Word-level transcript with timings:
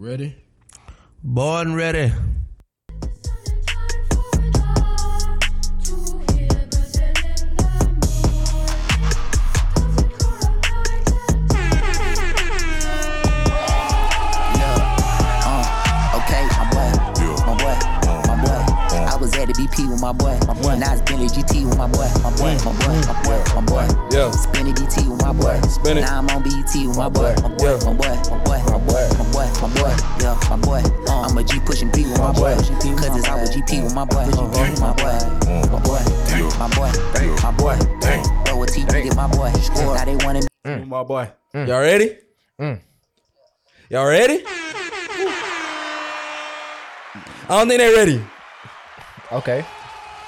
Ready? 0.00 0.34
Born 1.22 1.74
ready. 1.74 2.10
Uh, 15.44 16.16
okay, 16.16 16.48
my 16.56 16.64
boy, 16.72 16.88
my 17.44 17.52
boy, 17.58 17.76
my 18.24 18.40
boy. 18.40 18.64
I 19.04 19.16
was 19.20 19.34
at 19.34 19.48
the 19.48 19.52
BP 19.52 19.90
with 19.90 20.00
my 20.00 20.12
boy, 20.12 20.38
my 20.46 20.54
boy. 20.54 20.76
Now 20.78 20.94
it's 20.94 21.02
Bentley 21.02 21.28
GT 21.28 21.66
with 21.66 21.76
my 21.76 21.86
boy, 21.86 22.08
my 22.24 22.30
boy, 22.40 22.56
my 22.64 22.72
boy, 22.72 22.96
my 23.04 23.22
boy, 23.22 23.44
my 23.54 23.60
boy. 23.60 23.86
Yeah. 24.10 24.30
Spinning 24.30 24.72
DT 24.72 25.10
with 25.10 25.20
my 25.20 25.34
boy. 25.34 25.60
Spin. 25.68 26.00
Now 26.00 26.20
I'm 26.20 26.30
on 26.30 26.42
BET 26.42 26.72
with 26.72 26.96
my 26.96 27.10
boy, 27.10 27.34
my 27.42 27.48
boy, 27.50 27.76
my 27.84 27.92
boy, 27.92 28.16
my 28.30 28.38
boy, 28.44 28.62
my 28.64 28.78
boy, 28.78 29.09
my 29.60 29.68
boy. 29.74 29.94
Yeah, 30.20 30.38
my 30.48 30.56
boy. 30.56 30.82
Uh, 31.08 31.22
I'm 31.22 31.38
a 31.38 31.44
G 31.44 31.58
pushing 31.60 31.90
P 31.90 32.04
with 32.04 32.18
my 32.18 32.32
boy. 32.32 32.54
Cause 32.54 33.16
it's 33.16 33.28
out 33.28 33.40
with 33.40 33.52
GP 33.52 33.84
with 33.84 33.94
my 33.94 34.04
boy, 34.04 34.26
my 34.26 34.46
boy, 34.46 34.68
mm. 34.68 34.80
my 34.80 34.92
boy, 34.94 35.18
my 35.70 35.80
boy, 35.84 36.00
my 36.58 36.68
boy, 36.74 36.90
my 37.42 37.52
boy. 37.52 37.76
Throw 38.44 38.62
a 38.62 38.66
T 38.66 38.84
get 38.84 39.16
my 39.16 39.26
boy. 39.28 39.52
Now 39.76 40.04
they 40.04 40.16
wanna 40.24 40.40
mm. 40.64 40.86
My 40.86 41.02
boy. 41.02 41.30
Mm. 41.54 41.68
Y'all 41.68 41.80
ready? 41.80 42.16
Y'all 43.90 44.06
ready? 44.06 44.44
I 47.48 47.58
don't 47.58 47.66
think 47.66 47.80
they 47.80 47.92
ready. 47.92 48.22
Okay. 49.32 49.64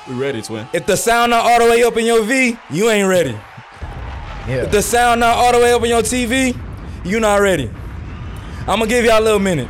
We 0.09 0.14
ready, 0.14 0.42
twin. 0.42 0.66
If 0.73 0.86
the 0.86 0.97
sound 0.97 1.30
not 1.30 1.45
all 1.45 1.61
the 1.61 1.70
way 1.70 1.84
up 1.84 1.97
in 1.97 2.05
your 2.05 2.25
V, 2.25 2.56
you 2.70 2.91
ain't 2.91 3.09
ready. 3.09 3.39
Yeah. 4.48 4.64
If 4.64 4.73
the 4.73 4.83
sound 4.83 5.20
not 5.20 5.36
all 5.36 5.52
the 5.52 5.59
way 5.59 5.73
up 5.73 5.83
in 5.84 5.91
your 5.91 6.02
TV, 6.02 6.59
you 7.05 7.20
not 7.20 7.41
ready. 7.41 7.70
I'm 8.65 8.79
gonna 8.79 8.87
give 8.87 9.05
y'all 9.05 9.19
a 9.19 9.25
little 9.25 9.41
minute. 9.41 9.69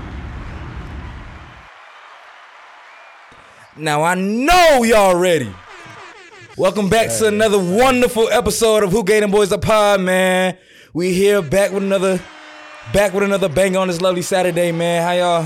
Now 3.75 4.03
I 4.03 4.15
know 4.15 4.83
y'all 4.83 5.15
ready. 5.17 5.51
Welcome 6.59 6.91
back 6.91 7.09
to 7.09 7.29
another 7.29 7.59
wonderful 7.59 8.29
episode 8.29 8.83
of 8.83 8.91
Who 8.93 9.03
Gave 9.03 9.23
Them 9.23 9.31
Boys 9.31 9.51
a 9.51 9.57
Pod, 9.57 10.03
man. 10.03 10.59
We 10.93 11.15
here 11.15 11.41
back 11.41 11.73
with 11.73 11.83
another, 11.83 12.21
back 12.93 13.15
with 13.15 13.23
another 13.23 13.49
bang 13.49 13.79
on 13.79 13.89
this 13.89 14.03
lovely 14.03 14.21
Saturday, 14.21 14.73
man. 14.73 15.03
How 15.03 15.13
y'all, 15.13 15.43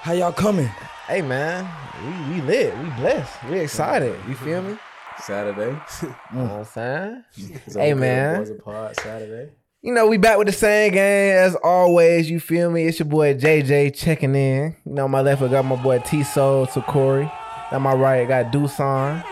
how 0.00 0.12
y'all 0.14 0.32
coming? 0.32 0.70
hey 1.08 1.20
man, 1.20 1.68
we, 2.02 2.36
we 2.36 2.40
lit. 2.40 2.78
We 2.78 2.84
blessed. 2.92 3.44
We 3.50 3.58
excited. 3.58 4.18
You 4.26 4.34
feel 4.34 4.62
me? 4.62 4.78
Saturday. 5.18 5.78
You 6.02 6.08
know 6.32 6.44
what 6.44 6.50
I'm 6.52 6.64
saying? 6.64 7.24
It's 7.66 7.74
Hey, 7.74 7.92
okay, 7.92 7.94
man. 7.94 8.38
Boys 8.38 8.48
a 8.50 8.54
pod 8.54 8.96
Saturday. 8.96 9.52
You 9.82 9.94
know, 9.94 10.06
we 10.08 10.18
back 10.18 10.36
with 10.36 10.46
the 10.46 10.52
same 10.52 10.92
game 10.92 11.34
as 11.34 11.54
always. 11.54 12.28
You 12.28 12.38
feel 12.38 12.70
me? 12.70 12.84
It's 12.84 12.98
your 12.98 13.08
boy 13.08 13.32
JJ 13.32 13.96
checking 13.96 14.34
in. 14.34 14.76
You 14.84 14.92
know, 14.92 15.08
my 15.08 15.22
left 15.22 15.40
I 15.40 15.48
got 15.48 15.64
my 15.64 15.82
boy 15.82 16.00
T 16.00 16.22
Sole 16.22 16.66
Tacorry. 16.66 17.32
At 17.70 17.80
my 17.80 17.94
right, 17.94 18.20
I 18.20 18.24
got 18.26 18.52
Dudson. 18.52 19.24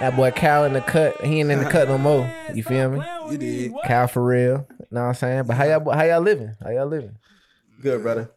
That 0.00 0.16
boy 0.16 0.30
Khal 0.30 0.66
in 0.66 0.72
the 0.72 0.80
cut. 0.80 1.20
He 1.22 1.40
ain't 1.40 1.50
in 1.50 1.58
the 1.62 1.68
cut 1.68 1.88
no 1.88 1.98
more. 1.98 2.32
You 2.54 2.62
feel 2.62 2.92
me? 2.92 3.02
You 3.30 3.36
did 3.36 3.72
Khal 3.84 4.08
for 4.08 4.24
real. 4.24 4.66
You 4.80 4.86
know 4.90 5.02
what 5.02 5.08
I'm 5.08 5.14
saying? 5.16 5.44
But 5.44 5.56
how 5.58 5.64
y'all 5.64 5.90
how 5.90 6.04
y'all 6.04 6.22
living? 6.22 6.54
How 6.62 6.70
y'all 6.70 6.86
living? 6.86 7.18
good, 7.82 8.00
brother. 8.00 8.30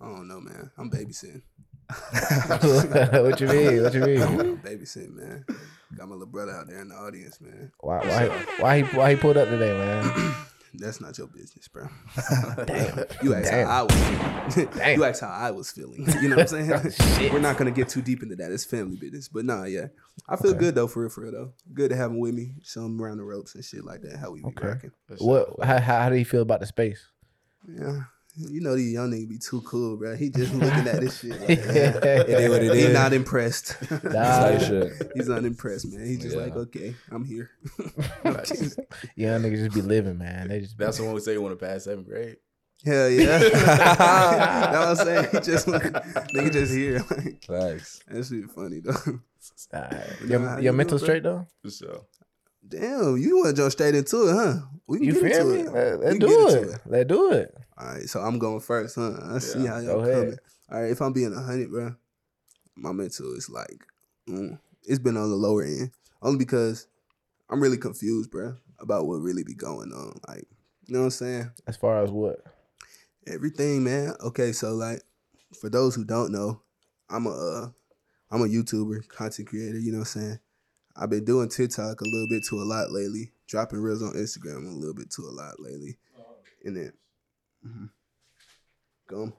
I 0.00 0.06
don't 0.06 0.26
know, 0.26 0.40
man. 0.40 0.70
I'm 0.78 0.90
babysitting. 0.90 1.42
what 3.22 3.40
you 3.40 3.46
mean? 3.48 3.82
What 3.82 3.94
you 3.94 4.00
mean? 4.04 4.22
I'm 4.22 4.58
babysitting, 4.58 5.14
man. 5.14 5.44
Got 5.96 6.08
my 6.08 6.14
little 6.14 6.26
brother 6.26 6.52
out 6.52 6.66
there 6.68 6.80
in 6.80 6.88
the 6.88 6.94
audience, 6.94 7.40
man. 7.40 7.72
Why 7.80 7.98
why 7.98 8.28
why 8.58 8.76
he 8.82 8.96
why 8.96 9.10
he 9.14 9.16
pulled 9.20 9.36
up 9.36 9.48
today, 9.48 9.72
man? 9.76 10.34
That's 10.78 11.00
not 11.00 11.16
your 11.16 11.28
business, 11.28 11.68
bro. 11.68 11.88
Damn. 12.66 13.04
You 13.22 13.34
asked 13.34 13.50
Damn. 13.50 13.66
how 13.66 13.78
I 13.78 13.82
was 13.84 13.94
feeling. 13.94 14.70
Damn. 14.76 14.98
you 14.98 15.04
asked 15.04 15.20
how 15.22 15.28
I 15.30 15.50
was 15.50 15.70
feeling. 15.70 16.06
You 16.20 16.28
know 16.28 16.36
what 16.36 16.52
I'm 16.52 16.90
saying? 16.90 17.32
We're 17.32 17.38
not 17.40 17.56
gonna 17.56 17.70
get 17.70 17.88
too 17.88 18.02
deep 18.02 18.22
into 18.22 18.36
that. 18.36 18.50
It's 18.52 18.64
family 18.66 18.96
business. 18.96 19.28
But 19.28 19.46
nah, 19.46 19.64
yeah. 19.64 19.86
I 20.28 20.36
feel 20.36 20.52
good 20.52 20.74
though, 20.74 20.86
for 20.86 21.00
real, 21.00 21.08
for 21.08 21.22
real 21.22 21.32
though. 21.32 21.52
Good 21.72 21.90
to 21.90 21.96
have 21.96 22.10
him 22.10 22.18
with 22.18 22.34
me. 22.34 22.56
Show 22.62 22.84
him 22.84 23.00
around 23.00 23.18
the 23.18 23.24
ropes 23.24 23.54
and 23.54 23.64
shit 23.64 23.84
like 23.84 24.02
that. 24.02 24.18
How 24.18 24.32
we 24.32 24.40
be 24.42 24.48
Okay. 24.48 24.66
rocking. 24.68 24.92
What 25.18 25.64
how 25.64 25.78
how 25.78 26.08
do 26.10 26.16
you 26.16 26.24
feel 26.26 26.42
about 26.42 26.60
the 26.60 26.66
space? 26.66 27.06
Yeah. 27.66 28.02
You 28.38 28.60
know 28.60 28.76
these 28.76 28.92
young 28.92 29.10
niggas 29.10 29.28
be 29.30 29.38
too 29.38 29.62
cool, 29.62 29.96
bro. 29.96 30.14
He 30.14 30.28
just 30.30 30.52
looking 30.54 30.86
at 30.86 31.00
this 31.00 31.20
shit. 31.20 31.40
Like, 31.40 31.50
It 31.50 31.58
is 32.28 32.50
what 32.50 32.62
it 32.62 32.74
He's 32.74 32.84
is. 32.86 32.92
not 32.92 33.12
impressed. 33.12 33.76
Nah, 34.04 34.58
shit. 34.58 34.92
He's 35.14 35.30
unimpressed, 35.30 35.90
man. 35.92 36.06
He's 36.06 36.20
just 36.22 36.36
Yeah. 36.36 36.42
like, 36.42 36.56
okay, 36.56 36.94
I'm 37.10 37.24
here. 37.24 37.50
young 39.16 39.42
niggas 39.42 39.64
just 39.64 39.74
be 39.74 39.82
living, 39.82 40.18
man. 40.18 40.48
They 40.48 40.60
just 40.60 40.76
That's 40.78 40.98
the 40.98 41.04
one 41.04 41.14
we 41.14 41.20
say 41.20 41.32
you 41.32 41.42
want 41.42 41.58
to 41.58 41.66
pass 41.66 41.84
seventh 41.84 42.06
grade. 42.08 42.36
Hell 42.84 43.08
yeah. 43.08 43.38
That's 43.38 44.78
what 44.78 44.86
I'm 44.86 44.96
saying. 44.96 45.28
He 45.32 45.40
just 45.40 45.66
nigga 45.66 46.52
just 46.52 46.72
here. 46.74 46.98
Like, 47.10 47.42
Thanks. 47.46 48.02
that's 48.06 48.30
really 48.30 48.46
funny 48.48 48.80
though. 48.80 48.92
Alright. 49.72 49.92
Nah, 50.20 50.26
your, 50.28 50.40
how 50.48 50.58
your 50.58 50.72
mental 50.74 50.98
straight 50.98 51.22
though. 51.22 51.46
For 51.62 51.70
sure. 51.70 52.02
Damn, 52.68 53.16
you 53.16 53.36
want 53.38 53.54
to 53.54 53.62
jump 53.62 53.72
straight 53.72 53.94
into 53.94 54.28
it, 54.28 54.32
huh? 54.34 54.54
We 54.86 54.98
can 54.98 55.06
You 55.06 55.12
get 55.14 55.22
feel 55.34 55.52
into 55.52 55.64
me? 55.64 55.68
it. 55.68 55.72
Let, 55.72 56.00
let's 56.00 56.18
do 56.18 56.26
get 56.26 56.62
it. 56.62 56.80
Let's 56.86 57.08
do 57.08 57.32
it. 57.32 57.54
All 57.78 57.86
right, 57.86 58.08
so 58.08 58.20
I'm 58.20 58.38
going 58.38 58.60
first, 58.60 58.96
huh? 58.96 59.12
I 59.22 59.38
see 59.38 59.66
how 59.66 59.78
y'all 59.78 60.00
coming. 60.04 60.36
All 60.70 60.80
right, 60.80 60.90
if 60.90 61.00
I'm 61.00 61.12
being 61.12 61.32
a 61.32 61.40
hundred, 61.40 61.70
bro, 61.70 61.94
my 62.74 62.92
mental 62.92 63.34
is 63.34 63.48
like, 63.50 63.84
mm, 64.28 64.58
it's 64.84 64.98
been 64.98 65.16
on 65.16 65.30
the 65.30 65.36
lower 65.36 65.62
end, 65.62 65.90
only 66.22 66.38
because 66.38 66.88
I'm 67.50 67.60
really 67.62 67.76
confused, 67.76 68.30
bro, 68.30 68.56
about 68.80 69.06
what 69.06 69.16
really 69.16 69.44
be 69.44 69.54
going 69.54 69.92
on. 69.92 70.18
Like, 70.26 70.46
you 70.86 70.94
know 70.94 71.00
what 71.00 71.04
I'm 71.06 71.10
saying? 71.10 71.50
As 71.66 71.76
far 71.76 72.02
as 72.02 72.10
what? 72.10 72.42
Everything, 73.26 73.84
man. 73.84 74.14
Okay, 74.24 74.52
so 74.52 74.74
like, 74.74 75.02
for 75.60 75.68
those 75.68 75.94
who 75.94 76.04
don't 76.04 76.32
know, 76.32 76.62
I'm 77.08 77.26
a, 77.26 77.30
uh, 77.30 77.68
I'm 78.30 78.42
a 78.42 78.46
YouTuber, 78.48 79.08
content 79.08 79.48
creator. 79.48 79.78
You 79.78 79.92
know 79.92 79.98
what 79.98 80.16
I'm 80.16 80.20
saying? 80.22 80.38
I've 80.98 81.10
been 81.10 81.24
doing 81.24 81.48
TikTok 81.48 82.00
a 82.00 82.04
little 82.04 82.28
bit 82.28 82.44
to 82.46 82.56
a 82.56 82.64
lot 82.64 82.90
lately, 82.90 83.32
dropping 83.46 83.80
reels 83.80 84.02
on 84.02 84.14
Instagram 84.14 84.66
a 84.66 84.74
little 84.74 84.94
bit 84.94 85.10
to 85.12 85.22
a 85.22 85.32
lot 85.32 85.60
lately, 85.60 85.98
and 86.64 86.76
then, 86.76 86.92
mhm. 87.66 87.90
gum. 89.06 89.32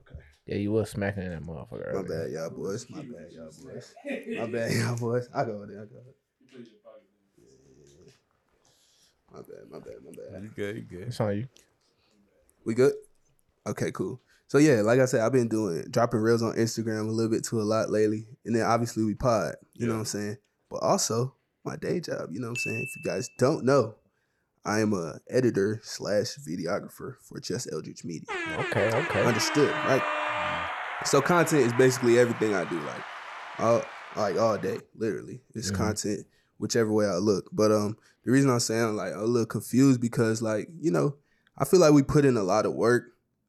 Okay. 0.00 0.20
Yeah, 0.46 0.56
you 0.56 0.72
was 0.72 0.90
smacking 0.90 1.22
in 1.22 1.30
that 1.30 1.42
motherfucker. 1.42 1.94
My 1.94 2.02
bad, 2.02 2.30
y'all 2.30 2.50
boys. 2.50 2.86
My 2.90 3.00
bad, 3.00 3.30
y'all 3.32 3.50
boys. 3.64 3.94
My 4.38 4.46
bad, 4.46 4.72
y'all 4.72 4.96
boys. 4.96 5.28
I 5.34 5.44
go 5.44 5.64
there. 5.66 5.82
I 5.82 5.84
go. 5.86 6.02
My 9.32 9.38
bad. 9.38 9.70
My 9.70 9.78
bad. 9.78 9.94
My 10.04 10.10
bad. 10.10 10.42
You 10.42 10.50
good, 10.54 10.76
you 10.76 10.82
good. 10.82 11.08
It's 11.08 11.20
on 11.20 11.36
you. 11.36 11.48
We 12.64 12.74
good? 12.74 12.92
Okay, 13.66 13.90
cool. 13.92 14.20
So 14.46 14.58
yeah, 14.58 14.82
like 14.82 15.00
I 15.00 15.06
said, 15.06 15.22
I've 15.22 15.32
been 15.32 15.48
doing 15.48 15.84
dropping 15.90 16.20
reels 16.20 16.42
on 16.42 16.54
Instagram 16.56 17.08
a 17.08 17.10
little 17.10 17.30
bit 17.30 17.44
to 17.44 17.60
a 17.60 17.62
lot 17.62 17.88
lately, 17.88 18.26
and 18.44 18.54
then 18.54 18.62
obviously 18.62 19.04
we 19.04 19.14
pod. 19.14 19.54
You 19.74 19.86
know 19.86 19.94
what 19.94 20.00
I'm 20.00 20.04
saying? 20.04 20.36
But 20.72 20.82
also 20.82 21.34
my 21.64 21.76
day 21.76 22.00
job. 22.00 22.30
You 22.32 22.40
know 22.40 22.46
what 22.48 22.52
I'm 22.52 22.56
saying? 22.56 22.86
If 22.88 22.96
you 22.96 23.02
guys 23.04 23.28
don't 23.38 23.64
know, 23.64 23.96
I 24.64 24.80
am 24.80 24.94
a 24.94 25.20
editor 25.28 25.80
slash 25.84 26.38
videographer 26.48 27.16
for 27.20 27.40
Just 27.40 27.68
Eldredge 27.70 28.04
Media. 28.04 28.26
Okay, 28.58 28.90
okay. 28.94 29.22
Understood, 29.22 29.70
right? 29.84 30.02
So 31.04 31.20
content 31.20 31.62
is 31.62 31.72
basically 31.74 32.18
everything 32.18 32.54
I 32.54 32.64
do, 32.64 32.80
like 32.80 33.02
all 33.58 33.82
like 34.16 34.38
all 34.38 34.56
day, 34.56 34.78
literally. 34.94 35.42
It's 35.54 35.70
Mhm. 35.70 35.76
content, 35.76 36.26
whichever 36.58 36.90
way 36.90 37.06
I 37.06 37.16
look. 37.16 37.50
But 37.52 37.70
um, 37.70 37.96
the 38.24 38.30
reason 38.30 38.48
I'm 38.48 38.60
saying 38.60 38.96
like 38.96 39.12
I'm 39.12 39.20
a 39.20 39.24
little 39.24 39.46
confused 39.46 40.00
because 40.00 40.40
like 40.40 40.70
you 40.80 40.90
know, 40.90 41.16
I 41.58 41.66
feel 41.66 41.80
like 41.80 41.92
we 41.92 42.02
put 42.02 42.24
in 42.24 42.36
a 42.38 42.42
lot 42.42 42.64
of 42.64 42.72
work 42.74 43.04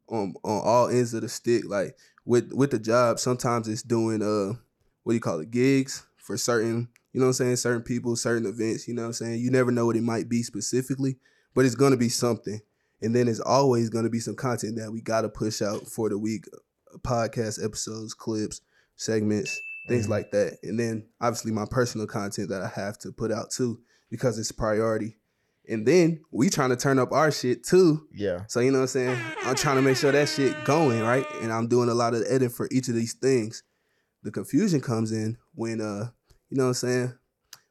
on 0.09 0.33
on 0.43 0.61
all 0.61 0.89
ends 0.89 1.13
of 1.13 1.21
the 1.21 1.29
stick. 1.29 1.63
Like 1.65 1.95
with 2.25 2.51
with 2.51 2.71
the 2.71 2.79
job, 2.79 3.19
sometimes 3.19 3.69
it's 3.69 3.83
doing 3.83 4.21
uh, 4.21 4.57
what 5.03 5.13
do 5.13 5.15
you 5.15 5.21
call 5.21 5.39
it, 5.39 5.51
gigs 5.51 6.03
for 6.17 6.37
certain. 6.37 6.89
You 7.13 7.19
know 7.19 7.27
what 7.27 7.29
I'm 7.29 7.33
saying? 7.45 7.55
Certain 7.57 7.81
people, 7.83 8.15
certain 8.15 8.45
events. 8.47 8.87
You 8.87 8.93
know 8.95 9.03
what 9.03 9.07
I'm 9.09 9.13
saying? 9.13 9.39
You 9.39 9.51
never 9.51 9.71
know 9.71 9.85
what 9.85 9.95
it 9.95 10.01
might 10.03 10.27
be 10.27 10.43
specifically, 10.43 11.17
but 11.53 11.63
it's 11.65 11.75
gonna 11.75 11.97
be 11.97 12.09
something. 12.09 12.59
And 13.01 13.15
then 13.15 13.25
there's 13.27 13.39
always 13.39 13.89
gonna 13.89 14.09
be 14.09 14.19
some 14.19 14.35
content 14.35 14.77
that 14.77 14.91
we 14.91 14.99
gotta 15.01 15.29
push 15.29 15.61
out 15.61 15.87
for 15.87 16.09
the 16.09 16.17
week 16.17 16.45
podcast 16.99 17.63
episodes, 17.63 18.13
clips, 18.13 18.61
segments, 18.95 19.59
things 19.87 20.05
Mhm. 20.07 20.09
like 20.09 20.31
that. 20.31 20.57
And 20.63 20.79
then 20.79 21.05
obviously 21.19 21.51
my 21.51 21.65
personal 21.69 22.07
content 22.07 22.49
that 22.49 22.61
I 22.61 22.67
have 22.67 22.97
to 22.99 23.11
put 23.11 23.31
out 23.31 23.51
too 23.51 23.79
because 24.09 24.37
it's 24.39 24.51
priority. 24.51 25.17
And 25.67 25.85
then 25.85 26.19
we 26.31 26.49
trying 26.49 26.69
to 26.71 26.75
turn 26.75 26.99
up 26.99 27.11
our 27.11 27.31
shit 27.31 27.63
too. 27.63 28.07
Yeah. 28.13 28.45
So 28.47 28.59
you 28.59 28.71
know 28.71 28.79
what 28.79 28.83
I'm 28.83 28.87
saying? 28.89 29.19
I'm 29.43 29.55
trying 29.55 29.77
to 29.77 29.81
make 29.81 29.97
sure 29.97 30.11
that 30.11 30.27
shit 30.29 30.55
going, 30.65 31.01
right? 31.01 31.25
And 31.41 31.51
I'm 31.53 31.67
doing 31.67 31.89
a 31.89 31.93
lot 31.93 32.13
of 32.13 32.23
editing 32.27 32.49
for 32.49 32.67
each 32.71 32.89
of 32.89 32.95
these 32.95 33.13
things. 33.13 33.63
The 34.23 34.31
confusion 34.31 34.81
comes 34.81 35.11
in 35.11 35.37
when 35.55 35.81
uh, 35.81 36.11
you 36.53 36.57
know 36.59 36.65
what 36.65 36.69
I'm 36.69 36.73
saying? 36.75 37.13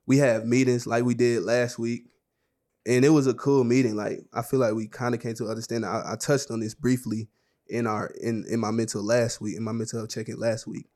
We 0.07 0.19
have 0.19 0.45
meetings 0.45 0.89
like 0.89 1.05
we 1.05 1.15
did 1.15 1.45
last 1.45 1.79
week. 1.79 2.07
And 2.85 3.05
it 3.05 3.11
was 3.11 3.29
a 3.29 3.35
cool 3.35 3.63
meeting. 3.63 3.95
Like 3.95 4.27
I 4.33 4.43
feel 4.43 4.59
like 4.59 4.75
we 4.75 4.89
kind 4.89 5.15
of 5.15 5.23
came 5.23 5.35
to 5.37 5.47
understand. 5.47 5.87
I, 5.87 6.03
I 6.05 6.17
touched 6.17 6.51
on 6.51 6.59
this 6.59 6.75
briefly 6.75 7.29
in 7.69 7.87
our 7.87 8.09
in 8.21 8.45
in 8.51 8.59
my 8.59 8.73
mental 8.73 9.05
last 9.05 9.41
week, 9.41 9.57
in 9.57 9.63
my 9.63 9.71
mental 9.73 10.01
health 10.01 10.11
check-in 10.11 10.37
last 10.41 10.67
week. 10.67 10.89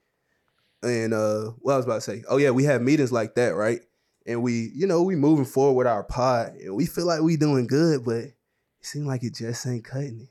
And 0.82 1.14
uh 1.14 1.52
what 1.60 1.74
I 1.74 1.76
was 1.76 1.86
about 1.86 1.96
to 1.96 2.00
say, 2.00 2.24
oh 2.28 2.38
yeah, 2.38 2.50
we 2.50 2.64
have 2.64 2.82
meetings 2.82 3.12
like 3.12 3.36
that, 3.36 3.54
right? 3.54 3.82
And 4.26 4.42
we, 4.42 4.72
you 4.74 4.88
know, 4.88 5.04
we 5.04 5.14
moving 5.14 5.44
forward 5.44 5.74
with 5.78 5.86
our 5.86 6.02
pod 6.02 6.54
and 6.56 6.74
we 6.74 6.86
feel 6.86 7.06
like 7.06 7.22
we 7.22 7.36
doing 7.36 7.68
good, 7.68 8.04
but 8.04 8.16
it 8.16 8.34
seemed 8.82 9.06
like 9.06 9.22
it 9.22 9.34
just 9.36 9.64
ain't 9.66 9.84
cutting 9.84 10.22
it. 10.22 10.28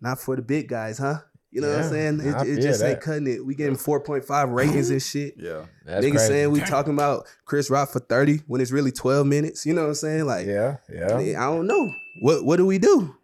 not 0.00 0.20
for 0.20 0.36
the 0.36 0.42
big 0.42 0.68
guys, 0.68 0.98
huh? 0.98 1.20
You 1.54 1.60
know 1.60 1.68
what 1.70 1.82
I'm 1.84 1.90
saying? 1.90 2.20
It, 2.20 2.26
it 2.26 2.54
feel 2.56 2.62
just 2.62 2.82
ain't 2.82 3.00
cutting 3.00 3.28
it. 3.28 3.46
We 3.46 3.54
getting 3.54 3.76
4.5 3.76 4.52
ratings 4.52 4.90
and 4.90 5.00
shit. 5.00 5.34
Yeah. 5.44 5.66
That's 5.84 6.04
Niggas 6.04 6.10
crazy. 6.12 6.26
saying 6.26 6.50
we 6.50 6.60
talking 6.60 6.94
about 6.94 7.26
Chris 7.44 7.70
Rock 7.70 7.90
for 7.90 8.00
30 8.00 8.38
when 8.46 8.60
it's 8.60 8.72
really 8.72 8.90
12 8.90 9.26
minutes. 9.26 9.64
You 9.66 9.74
know 9.74 9.82
what 9.82 9.88
I'm 9.88 9.94
saying? 9.94 10.24
Like, 10.24 10.46
yeah, 10.46 10.78
yeah. 10.92 11.16
I 11.16 11.44
don't 11.44 11.66
know. 11.66 11.92
What 12.22 12.44
what 12.44 12.56
do 12.56 12.66
we 12.66 12.78
do? 12.78 13.14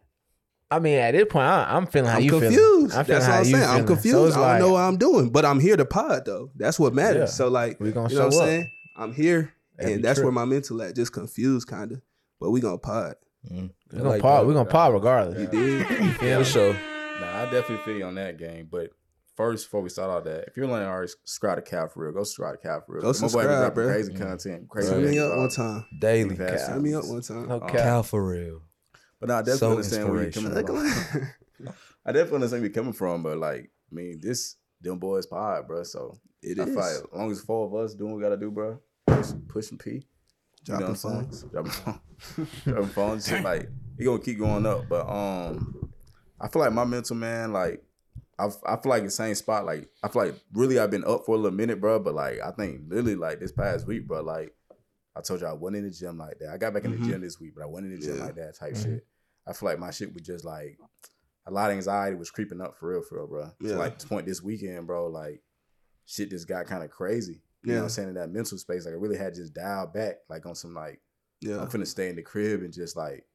I 0.70 0.78
mean, 0.78 0.98
at 0.98 1.12
this 1.12 1.24
point, 1.28 1.46
I, 1.46 1.74
I'm 1.74 1.86
feeling 1.86 2.08
how 2.10 2.18
I'm 2.18 2.22
you 2.22 2.30
confused. 2.30 2.54
feeling. 2.56 2.92
I'm 2.92 3.04
feeling 3.04 3.06
That's 3.06 3.26
what 3.26 3.34
I'm 3.38 3.44
you 3.46 3.56
saying. 3.56 3.68
I'm 3.68 3.86
confused. 3.86 4.14
So 4.14 4.22
I 4.24 4.28
don't 4.34 4.42
like, 4.42 4.60
know 4.60 4.72
what 4.74 4.80
I'm 4.82 4.96
doing, 4.98 5.30
but 5.30 5.44
I'm 5.44 5.58
here 5.58 5.76
to 5.76 5.84
pod 5.84 6.24
though. 6.26 6.50
That's 6.54 6.78
what 6.78 6.94
matters. 6.94 7.30
Yeah. 7.30 7.34
So 7.34 7.48
like, 7.48 7.80
we 7.80 7.90
gonna 7.90 8.08
you 8.10 8.16
know 8.16 8.26
what 8.26 8.34
I'm 8.34 8.40
up. 8.40 8.46
saying? 8.46 8.70
I'm 8.96 9.12
here, 9.14 9.52
Every 9.78 9.94
and 9.94 10.04
that's 10.04 10.18
trip. 10.18 10.26
where 10.26 10.32
my 10.32 10.44
mental 10.44 10.80
at, 10.82 10.94
just 10.94 11.12
confused 11.12 11.66
kind 11.66 11.90
of. 11.92 12.02
But 12.38 12.50
we 12.50 12.60
gonna 12.60 12.78
pod. 12.78 13.14
Mm. 13.50 13.70
We're 13.92 14.02
gonna 14.02 14.20
pod. 14.20 14.46
We're 14.46 14.52
gonna 14.54 14.68
pod 14.68 14.92
regardless. 14.92 15.40
You 15.40 15.46
did? 15.46 16.16
For 16.16 16.44
sure. 16.44 16.76
Nah, 17.20 17.42
I 17.42 17.44
definitely 17.44 17.78
feel 17.78 17.96
you 17.98 18.04
on 18.04 18.14
that 18.16 18.38
game. 18.38 18.68
But 18.70 18.90
first, 19.36 19.66
before 19.66 19.82
we 19.82 19.88
start 19.88 20.10
all 20.10 20.22
that, 20.22 20.44
if 20.48 20.56
you're 20.56 20.66
learning 20.66 20.88
already 20.88 21.08
subscribe 21.24 21.62
to 21.64 21.70
Khal 21.70 21.90
for 21.92 22.04
real, 22.04 22.12
go 22.12 22.24
subscribe 22.24 22.60
to 22.60 22.66
Khal 22.66 22.86
for 22.86 22.92
real. 22.94 23.02
Go 23.02 23.08
My 23.08 23.12
boy 23.12 23.14
subscribe, 23.28 23.74
bro. 23.74 23.86
Crazy 23.88 24.14
content, 24.14 24.68
crazy. 24.68 24.88
Sign 24.88 25.10
me 25.10 25.18
up 25.18 25.36
one 25.36 25.50
time. 25.50 25.86
Daily. 26.00 26.36
Fast 26.36 26.66
Sign 26.66 26.82
me 26.82 26.94
up 26.94 27.04
one 27.06 27.22
time. 27.22 27.48
No 27.48 27.60
cap. 27.60 27.70
Khal 27.80 28.04
for 28.06 28.26
real. 28.26 28.62
But 29.20 29.28
nah, 29.28 29.38
I 29.38 29.42
definitely 29.42 29.58
So 29.58 29.70
understand 29.70 30.10
where 30.10 30.22
you're 30.22 30.32
coming 30.32 30.66
from. 30.66 31.28
I 32.06 32.12
definitely 32.12 32.34
understand 32.36 32.62
where 32.62 32.68
you're 32.70 32.74
coming 32.74 32.92
from, 32.94 33.22
but 33.22 33.36
like, 33.36 33.70
I 33.90 33.94
mean, 33.94 34.18
this 34.22 34.56
them 34.80 34.98
boys 34.98 35.26
pod, 35.26 35.66
bro. 35.66 35.82
So 35.82 36.18
It 36.42 36.58
I 36.58 36.62
is. 36.62 36.68
feel 36.70 36.76
like 36.76 36.92
as 36.92 37.02
long 37.12 37.30
as 37.30 37.40
four 37.40 37.66
of 37.66 37.74
us 37.84 37.94
doing 37.94 38.12
what 38.12 38.16
we 38.18 38.22
gotta 38.22 38.38
do, 38.38 38.50
bro, 38.50 38.80
push, 39.06 39.32
pushing 39.48 39.76
P. 39.78 40.06
Dropping 40.64 40.86
you 40.86 40.92
know 40.92 40.94
phones. 40.98 41.42
Dropping 41.44 41.72
phones. 41.72 42.00
Dropping 42.64 42.86
phones. 42.88 43.28
Shit, 43.28 43.44
like 43.44 43.68
he 43.98 44.04
gonna 44.04 44.18
keep 44.20 44.38
going 44.38 44.64
up. 44.64 44.88
But 44.88 45.06
um 45.08 45.89
I 46.40 46.48
feel 46.48 46.62
like 46.62 46.72
my 46.72 46.84
mental 46.84 47.16
man, 47.16 47.52
like 47.52 47.82
I, 48.38 48.46
I 48.66 48.76
feel 48.76 48.90
like 48.90 49.04
the 49.04 49.10
same 49.10 49.34
spot. 49.34 49.66
Like 49.66 49.88
I 50.02 50.08
feel 50.08 50.24
like 50.24 50.34
really 50.52 50.78
I've 50.78 50.90
been 50.90 51.04
up 51.04 51.26
for 51.26 51.34
a 51.34 51.38
little 51.38 51.56
minute, 51.56 51.80
bro. 51.80 51.98
But 52.00 52.14
like 52.14 52.40
I 52.40 52.50
think 52.52 52.82
literally 52.88 53.16
like 53.16 53.40
this 53.40 53.52
past 53.52 53.86
week, 53.86 54.06
bro. 54.06 54.22
Like 54.22 54.54
I 55.14 55.20
told 55.20 55.40
you 55.40 55.46
I 55.46 55.52
wasn't 55.52 55.78
in 55.78 55.84
the 55.84 55.90
gym 55.90 56.16
like 56.18 56.38
that. 56.38 56.50
I 56.50 56.56
got 56.56 56.72
back 56.72 56.84
in 56.84 56.92
Mhm. 56.92 57.00
the 57.04 57.06
gym 57.10 57.20
this 57.20 57.38
week, 57.40 57.52
but 57.54 57.62
I 57.62 57.66
wasn't 57.66 57.92
in 57.92 58.00
the 58.00 58.06
gym 58.06 58.16
Yeah. 58.16 58.24
like 58.24 58.36
that 58.36 58.54
type 58.56 58.72
Mhm. 58.74 58.82
shit. 58.82 59.06
I 59.46 59.52
feel 59.52 59.68
like 59.68 59.78
my 59.78 59.90
shit 59.90 60.14
was 60.14 60.22
just 60.22 60.44
like 60.44 60.78
a 61.46 61.50
lot 61.50 61.70
of 61.70 61.76
anxiety 61.76 62.16
was 62.16 62.30
creeping 62.30 62.60
up 62.60 62.76
for 62.76 62.88
real, 62.90 63.02
for 63.02 63.16
real, 63.16 63.26
bro. 63.26 63.50
Yeah. 63.60 63.70
So 63.72 63.78
like 63.78 63.98
to 63.98 64.06
point 64.06 64.26
this 64.26 64.42
weekend, 64.42 64.86
bro, 64.86 65.08
like 65.08 65.42
shit 66.06 66.30
just 66.30 66.46
got 66.48 66.66
kind 66.66 66.84
of 66.84 66.90
crazy. 66.90 67.42
You 67.62 67.68
know 67.68 67.74
Yeah. 67.74 67.78
what 67.80 67.84
I'm 67.84 67.90
saying? 67.90 68.08
In 68.10 68.14
that 68.14 68.30
mental 68.30 68.56
space, 68.56 68.84
like 68.86 68.94
I 68.94 68.96
really 68.96 69.18
had 69.18 69.34
just 69.34 69.52
dial 69.52 69.86
back, 69.86 70.16
like 70.30 70.46
on 70.46 70.54
some 70.54 70.74
like 70.74 71.00
Yeah. 71.40 71.60
I'm 71.60 71.68
finna 71.68 71.86
stay 71.86 72.08
in 72.08 72.16
the 72.16 72.22
crib 72.22 72.62
and 72.62 72.72
just 72.72 72.96
like 72.96 73.26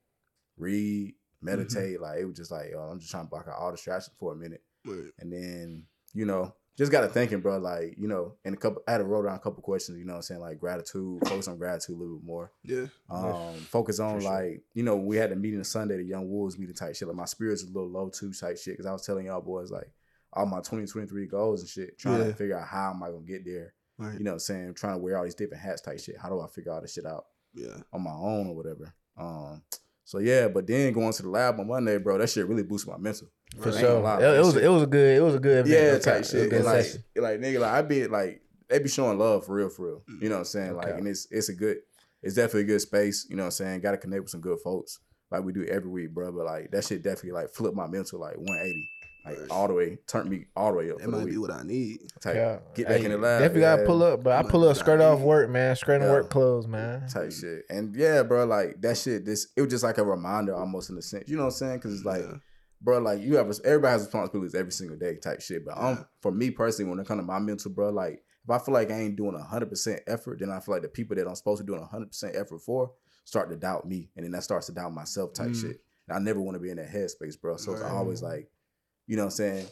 read, 0.58 1.14
Mm-hmm. 1.46 1.58
meditate. 1.58 2.02
Like 2.02 2.20
it 2.20 2.26
was 2.26 2.36
just 2.38 2.52
like, 2.52 2.72
yo, 2.72 2.80
I'm 2.80 3.00
just 3.00 3.12
trying 3.12 3.26
to 3.26 3.30
block 3.30 3.48
out 3.48 3.58
all 3.60 3.72
the 3.72 3.78
distractions 3.78 4.16
for 4.20 4.34
a 4.34 4.36
minute. 4.36 4.62
Word. 4.86 5.12
And 5.20 5.32
then, 5.32 5.84
you 6.14 6.26
know, 6.26 6.54
just 6.78 6.92
got 6.92 7.02
to 7.02 7.08
thinking, 7.08 7.40
bro, 7.40 7.58
like, 7.58 7.96
you 7.98 8.08
know, 8.08 8.34
in 8.44 8.54
a 8.54 8.58
couple, 8.58 8.82
I 8.88 8.92
had 8.92 8.98
to 8.98 9.06
roll 9.06 9.24
down 9.24 9.36
a 9.36 9.40
couple 9.40 9.64
questions, 9.64 9.98
you 9.98 10.04
know 10.04 10.12
what 10.14 10.18
I'm 10.18 10.24
saying? 10.24 10.42
Like 10.42 10.60
gratitude, 10.60 11.22
focus 11.26 11.48
on 11.48 11.58
gratitude 11.58 11.96
a 11.96 12.00
little 12.00 12.18
bit 12.18 12.26
more. 12.26 12.52
Yeah. 12.64 12.86
Um, 13.10 13.54
focus 13.70 14.00
on 14.02 14.20
sure. 14.20 14.30
like, 14.30 14.62
you 14.74 14.84
know, 14.84 14.98
we 14.98 15.16
had 15.16 15.32
the 15.32 15.38
meeting 15.38 15.60
on 15.60 15.64
Sunday, 15.64 15.96
the 15.98 16.04
Young 16.04 16.30
Wolves 16.30 16.60
meeting 16.60 16.76
type 16.76 16.96
shit. 16.96 17.08
Like 17.08 17.16
my 17.18 17.26
spirits 17.26 17.64
was 17.64 17.72
a 17.72 17.74
little 17.74 17.90
low 17.90 18.10
too 18.10 18.34
type 18.34 18.58
shit. 18.58 18.76
Cause 18.78 18.86
I 18.86 18.92
was 18.92 19.06
telling 19.06 19.28
y'all 19.28 19.40
boys 19.42 19.72
like 19.72 19.90
all 20.34 20.46
my 20.46 20.58
2023 20.58 21.28
goals 21.28 21.62
and 21.62 21.70
shit, 21.70 21.98
trying 21.98 22.20
Yeah. 22.20 22.28
to 22.28 22.34
figure 22.34 22.60
out 22.60 22.68
how 22.68 22.92
am 22.92 23.02
I 23.04 23.08
gonna 23.08 23.22
get 23.22 23.46
there. 23.46 23.74
Right. 23.98 24.18
You 24.18 24.26
know 24.26 24.32
what 24.32 24.36
I'm 24.36 24.40
saying? 24.40 24.74
Trying 24.74 24.96
to 24.98 25.02
wear 25.02 25.18
all 25.18 25.24
these 25.24 25.34
different 25.36 25.64
hats 25.64 25.80
type 25.82 26.00
shit. 26.02 26.18
How 26.22 26.28
do 26.28 26.42
I 26.42 26.48
figure 26.48 26.74
all 26.74 26.82
this 26.82 26.94
shit 26.94 27.06
out? 27.06 27.26
Yeah. 27.54 27.78
on 27.94 28.02
my 28.04 28.12
own 28.12 28.48
or 28.48 28.54
whatever. 28.56 28.94
Um, 29.18 29.62
so 30.06 30.20
yeah, 30.20 30.48
but 30.48 30.66
then 30.68 30.94
going 30.94 31.12
to 31.12 31.22
the 31.24 31.30
lab 31.30 31.60
on 31.60 31.68
Monday, 31.68 31.98
bro, 31.98 32.18
that 32.18 32.30
shit 32.30 32.48
really 32.48 32.64
boosted 32.64 32.92
my 32.94 32.98
mental. 32.98 33.28
For 33.60 33.70
I 33.70 33.72
ain't 33.72 33.80
sure. 33.82 34.00
lie, 34.02 34.22
It, 34.22 34.24
it 34.24 34.40
was 34.46 34.54
shit- 34.54 34.64
it 34.64 34.70
was 34.70 34.84
a 34.84 34.88
good 34.88 35.18
it 35.18 35.22
was 35.22 35.36
a 35.36 35.40
good 35.40 35.66
event. 35.68 35.68
yeah, 35.86 35.92
No 35.94 36.00
type 36.00 36.22
It 36.22 36.26
shit. 36.28 36.50
good 36.50 36.64
like, 36.64 36.86
session. 36.86 37.04
like 37.18 37.40
nigga, 37.42 37.60
like 37.60 37.72
I 37.74 37.82
be 37.82 38.08
like 38.08 38.42
they 38.70 38.80
be 38.80 38.88
showing 38.90 39.18
love 39.20 39.46
for 39.46 39.56
real, 39.56 39.70
for 39.70 39.86
real. 39.86 40.04
Mm. 40.10 40.22
You 40.24 40.30
know 40.30 40.36
what 40.36 40.40
I'm 40.40 40.46
saying? 40.46 40.72
No 40.72 40.78
Like, 40.78 40.90
and 40.96 41.08
it's 41.08 41.28
it's 41.32 41.50
a 41.50 41.54
good, 41.54 41.78
it's 42.24 42.36
definitely 42.36 42.62
a 42.62 42.66
good 42.66 42.82
space. 42.82 43.28
You 43.30 43.36
know 43.36 43.44
what 43.44 43.48
I'm 43.48 43.52
saying? 43.52 43.82
Got 43.82 43.92
to 43.92 43.98
connect 43.98 44.22
with 44.24 44.32
some 44.32 44.42
good 44.42 44.60
folks, 44.64 45.00
like 45.32 45.44
we 45.44 45.54
do 45.54 45.64
every 45.66 45.90
week, 45.90 46.12
bro. 46.14 46.32
But 46.32 46.46
like 46.46 46.72
that 46.72 46.84
shit 46.84 47.04
definitely 47.04 47.32
like 47.34 47.50
flipped 47.50 47.76
my 47.76 47.88
mental 47.88 48.20
like 48.20 48.36
180, 48.38 48.90
like 49.26 49.40
Right. 49.40 49.50
all 49.52 49.68
the 49.68 49.74
way, 49.74 49.98
turn 50.08 50.30
me 50.30 50.46
all 50.56 50.72
the 50.72 50.78
way 50.78 50.92
up 50.92 51.00
That 51.00 51.08
might 51.10 51.26
be 51.26 51.38
what 51.38 51.52
I 51.52 51.64
need. 51.64 52.00
Type, 52.22 52.36
Yeah. 52.36 52.60
Get 52.76 52.88
back 52.88 52.98
Hey, 53.00 53.06
in 53.06 53.12
the 53.12 53.18
lab. 53.18 53.40
Definitely 53.42 53.62
gotta 53.62 53.86
pull 53.86 54.04
up, 54.04 54.24
but 54.24 54.34
I 54.34 54.48
pull 54.50 54.68
up 54.70 54.76
straight 54.78 55.02
off 55.02 55.20
work, 55.20 55.50
man. 55.50 55.76
Straight 55.76 55.98
in 55.98 56.02
Yeah. 56.04 56.12
work 56.12 56.30
clothes, 56.30 56.68
man. 56.68 57.08
type 57.08 57.32
shit. 57.32 57.66
And 57.70 57.96
yeah, 57.96 58.24
bro, 58.24 58.46
like 58.46 58.82
that 58.82 58.98
shit. 58.98 59.26
This 59.26 59.48
it 59.56 59.62
was 59.62 59.70
just 59.72 59.84
like 59.84 59.98
a 59.98 60.04
reminder, 60.06 60.54
almost 60.56 60.90
in 60.90 60.98
a 60.98 61.02
sense. 61.02 61.28
You 61.28 61.38
know 61.38 61.44
what 61.44 61.54
I'm 61.54 61.58
saying? 61.58 61.78
Because 61.78 61.96
it's 61.96 62.06
like, 62.06 62.22
Yeah. 62.22 62.38
bro, 62.82 63.00
like 63.00 63.22
you 63.22 63.38
have 63.38 63.52
everybody 63.66 63.92
has 63.94 64.04
responsibilities 64.04 64.56
every 64.56 64.72
single 64.72 64.98
day, 64.98 65.16
type 65.18 65.42
shit. 65.42 65.66
But 65.66 65.76
Yeah. 65.78 65.88
um, 65.90 66.06
for 66.22 66.32
me 66.32 66.52
personally, 66.52 66.90
when 66.90 67.00
it 67.00 67.08
comes 67.08 67.20
to 67.20 67.26
my 67.26 67.40
mental, 67.40 67.72
bro, 67.72 67.90
like 67.90 68.24
if 68.44 68.50
I 68.50 68.60
feel 68.60 68.74
like 68.76 68.92
I 68.92 68.96
ain't 69.00 69.16
doing 69.16 69.36
hundred 69.40 69.70
percent 69.70 70.02
effort, 70.06 70.40
then 70.40 70.52
I 70.52 70.60
feel 70.60 70.76
like 70.76 70.84
the 70.84 70.90
people 70.90 71.16
that 71.16 71.28
I'm 71.28 71.36
supposed 71.36 71.60
to 71.60 71.64
be 71.64 71.74
doing 71.74 71.84
hundred 71.84 72.08
percent 72.10 72.36
effort 72.36 72.60
for 72.60 72.92
start 73.24 73.50
to 73.50 73.56
doubt 73.56 73.88
me, 73.88 74.12
and 74.16 74.24
then 74.24 74.32
that 74.34 74.44
starts 74.44 74.68
to 74.68 74.72
doubt 74.72 74.94
myself, 74.94 75.34
type 75.34 75.50
Mm. 75.50 75.56
shit. 75.62 75.82
And 76.08 76.16
I 76.16 76.20
never 76.20 76.40
want 76.40 76.54
to 76.56 76.60
be 76.60 76.70
in 76.70 76.78
that 76.78 76.90
headspace, 76.90 77.42
bro. 77.42 77.58
So 77.58 77.72
it's 77.74 77.82
always 77.82 78.22
like, 78.22 78.52
you 79.08 79.16
know 79.16 79.24
what 79.24 79.34
I'm 79.34 79.38
saying, 79.38 79.68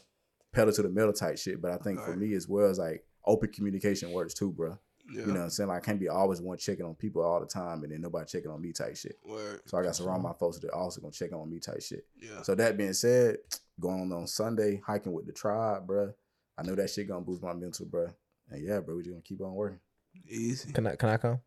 pedal 0.52 0.74
to 0.74 0.82
the 0.84 0.90
metal 0.90 1.14
type 1.14 1.38
shit. 1.38 1.62
But 1.62 1.72
I 1.72 1.78
think 1.78 2.00
for 2.00 2.16
me 2.16 2.34
as 2.34 2.48
well 2.48 2.68
as 2.68 2.80
like 2.80 3.06
open 3.26 3.52
communication 3.52 4.12
works 4.12 4.34
too, 4.34 4.52
bro. 4.52 4.78
Yeah. 5.12 5.22
You 5.22 5.28
know 5.28 5.40
what 5.40 5.44
I'm 5.46 5.50
saying? 5.50 5.70
Like 5.70 5.84
I 5.84 5.86
can't 5.86 6.00
be 6.00 6.08
always 6.08 6.42
one 6.42 6.58
checking 6.58 6.86
on 6.86 6.96
people 6.96 7.24
all 7.24 7.40
the 7.40 7.46
time 7.46 7.84
and 7.84 7.92
then 7.92 8.02
nobody 8.02 8.26
checking 8.26 8.50
on 8.50 8.62
me 8.62 8.72
type 8.72 8.96
shit. 8.96 9.18
Word. 9.26 9.62
So 9.66 9.78
I 9.78 9.82
got 9.82 9.90
to 9.90 9.94
surround 9.96 10.24
my 10.24 10.34
folks 10.34 10.60
that 10.60 10.72
also 10.72 11.02
gonna 11.02 11.12
check 11.12 11.34
on 11.34 11.50
me 11.50 11.60
type 11.60 11.82
shit. 11.82 12.06
Yeah. 12.22 12.42
So 12.42 12.56
that 12.56 12.78
being 12.78 12.94
said, 12.94 13.38
going 13.80 14.14
on 14.14 14.28
Sunday, 14.28 14.82
hiking 14.86 15.14
with 15.14 15.26
the 15.26 15.34
tribe, 15.34 15.88
bro. 15.88 16.14
I 16.58 16.64
know 16.64 16.76
that 16.76 16.90
shit 16.90 17.08
gonna 17.08 17.22
boost 17.22 17.44
my 17.44 17.54
mental, 17.54 17.86
bro. 17.86 18.10
And 18.50 18.66
yeah, 18.66 18.80
bro, 18.80 18.96
we 18.96 19.04
just 19.04 19.14
gonna 19.14 19.24
keep 19.24 19.42
on 19.42 19.54
working. 19.54 19.80
Easy. 20.28 20.72
Can 20.72 20.88
I 20.88 20.96
can 20.96 21.10
I 21.10 21.18
come? 21.18 21.40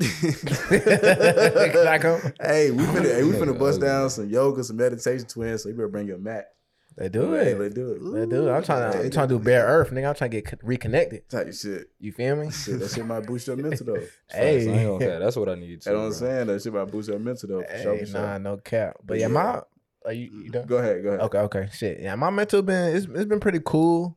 Can 0.00 1.86
I 1.88 1.98
come? 2.00 2.20
hey, 2.40 2.70
we 2.70 2.84
finna, 2.84 3.14
hey, 3.14 3.22
we 3.24 3.32
finna 3.32 3.58
bust 3.58 3.80
down 3.80 4.10
some 4.10 4.28
yoga, 4.28 4.62
some 4.64 4.76
meditation 4.76 5.26
twins. 5.26 5.62
So 5.62 5.68
you 5.68 5.74
better 5.74 5.88
bring 5.88 6.06
your 6.06 6.18
mat. 6.18 6.52
They 6.96 7.08
do 7.10 7.32
Hey, 7.34 7.50
it. 7.52 7.58
let's 7.60 7.74
do 7.74 7.90
it. 7.92 8.14
They 8.14 8.26
do 8.26 8.48
it. 8.48 8.52
I'm 8.52 8.62
trying 8.62 8.90
to 8.92 8.98
Hey, 8.98 9.04
I'm 9.04 9.10
trying 9.10 9.28
to 9.28 9.38
do 9.38 9.44
bare 9.44 9.66
earth, 9.66 9.90
nigga. 9.90 10.08
I'm 10.08 10.14
trying 10.14 10.30
to 10.30 10.40
get 10.40 10.58
reconnected. 10.62 11.28
Type 11.28 11.52
shit. 11.52 11.88
You 11.98 12.10
feel 12.12 12.36
me? 12.36 12.50
Shit, 12.50 12.78
that 12.80 12.90
shit 12.90 13.04
might 13.04 13.26
boost 13.26 13.46
your 13.46 13.56
mental 13.56 13.84
though. 13.86 14.02
Hey. 14.30 14.64
Facts, 14.64 14.66
I 14.68 14.80
ain't 14.80 14.88
gonna 14.98 15.12
cap. 15.12 15.20
That's 15.20 15.36
what 15.36 15.48
I 15.50 15.54
need 15.56 15.80
to. 15.82 15.90
You 15.90 15.96
know 15.96 16.02
what 16.02 16.06
I'm 16.08 16.12
saying? 16.14 16.46
That 16.46 16.62
shit 16.62 16.72
might 16.72 16.90
boost 16.90 17.08
your 17.10 17.18
mental 17.18 17.48
though. 17.48 17.62
For 17.62 17.78
sure, 17.78 17.94
Hey, 17.94 18.04
for 18.04 18.10
sure. 18.10 18.20
nah, 18.20 18.38
no 18.38 18.56
cap. 18.56 18.96
But 19.04 19.18
yeah, 19.18 19.24
Yeah. 19.24 19.28
my 19.28 19.60
are 20.06 20.12
you, 20.12 20.30
you 20.44 20.50
done? 20.50 20.66
Go 20.66 20.76
ahead, 20.78 21.02
go 21.02 21.08
ahead. 21.10 21.20
Okay, 21.22 21.38
okay, 21.38 21.68
shit. 21.72 22.00
Yeah, 22.00 22.14
my 22.14 22.30
mental 22.30 22.62
been 22.62 22.96
it's, 22.96 23.06
it's 23.06 23.24
been 23.26 23.40
pretty 23.40 23.60
cool. 23.64 24.16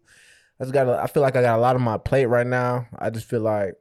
I 0.60 0.64
just 0.66 0.74
got 0.74 0.88
a, 0.88 1.02
I 1.02 1.08
feel 1.08 1.22
like 1.24 1.36
I 1.36 1.42
got 1.42 1.58
a 1.58 1.62
lot 1.62 1.76
on 1.76 1.82
my 1.82 1.98
plate 1.98 2.28
right 2.28 2.46
now. 2.48 2.88
I 2.98 3.10
just 3.10 3.26
feel 3.28 3.42
like 3.42 3.74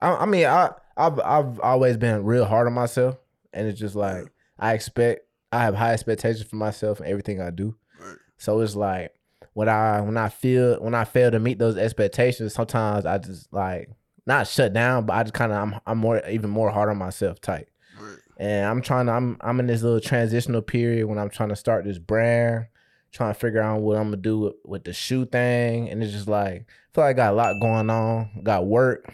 I, 0.00 0.14
I 0.14 0.26
mean 0.26 0.46
I 0.46 0.70
I've 0.96 1.18
I've 1.20 1.60
always 1.60 1.96
been 1.96 2.24
real 2.24 2.44
hard 2.44 2.66
on 2.66 2.72
myself, 2.72 3.16
and 3.52 3.66
it's 3.68 3.78
just 3.78 3.94
like 3.96 4.26
I 4.58 4.72
expect 4.74 5.20
I 5.52 5.62
have 5.62 5.74
high 5.74 5.92
expectations 5.92 6.48
for 6.48 6.56
myself 6.56 7.00
and 7.00 7.08
everything 7.08 7.40
I 7.40 7.50
do. 7.50 7.76
Right. 8.00 8.16
So 8.38 8.60
it's 8.60 8.74
like 8.76 9.14
when 9.52 9.68
I 9.68 10.00
when 10.00 10.16
I 10.16 10.28
feel 10.28 10.76
when 10.82 10.94
I 10.94 11.04
fail 11.04 11.30
to 11.30 11.38
meet 11.38 11.58
those 11.58 11.76
expectations, 11.76 12.54
sometimes 12.54 13.06
I 13.06 13.18
just 13.18 13.52
like 13.52 13.90
not 14.26 14.46
shut 14.48 14.72
down, 14.72 15.06
but 15.06 15.14
I 15.14 15.22
just 15.22 15.34
kind 15.34 15.52
of 15.52 15.58
I'm 15.58 15.80
I'm 15.86 15.98
more 15.98 16.20
even 16.28 16.50
more 16.50 16.70
hard 16.70 16.88
on 16.88 16.96
myself 16.96 17.40
type 17.40 17.70
Right. 17.98 18.18
and 18.38 18.66
I'm 18.66 18.82
trying 18.82 19.06
to 19.06 19.12
I'm 19.12 19.36
I'm 19.40 19.60
in 19.60 19.66
this 19.66 19.82
little 19.82 20.00
transitional 20.00 20.62
period 20.62 21.06
when 21.06 21.18
I'm 21.18 21.30
trying 21.30 21.48
to 21.50 21.56
start 21.56 21.84
this 21.84 21.98
brand, 21.98 22.66
trying 23.12 23.32
to 23.32 23.38
figure 23.38 23.62
out 23.62 23.80
what 23.80 23.96
I'm 23.96 24.08
gonna 24.08 24.16
do 24.16 24.38
with, 24.38 24.54
with 24.64 24.84
the 24.84 24.92
shoe 24.92 25.24
thing, 25.26 25.88
and 25.88 26.02
it's 26.02 26.12
just 26.12 26.28
like 26.28 26.62
I 26.62 26.94
feel 26.94 27.04
like 27.04 27.10
I 27.10 27.12
got 27.12 27.32
a 27.32 27.36
lot 27.36 27.60
going 27.60 27.88
on, 27.88 28.40
got 28.42 28.66
work, 28.66 29.10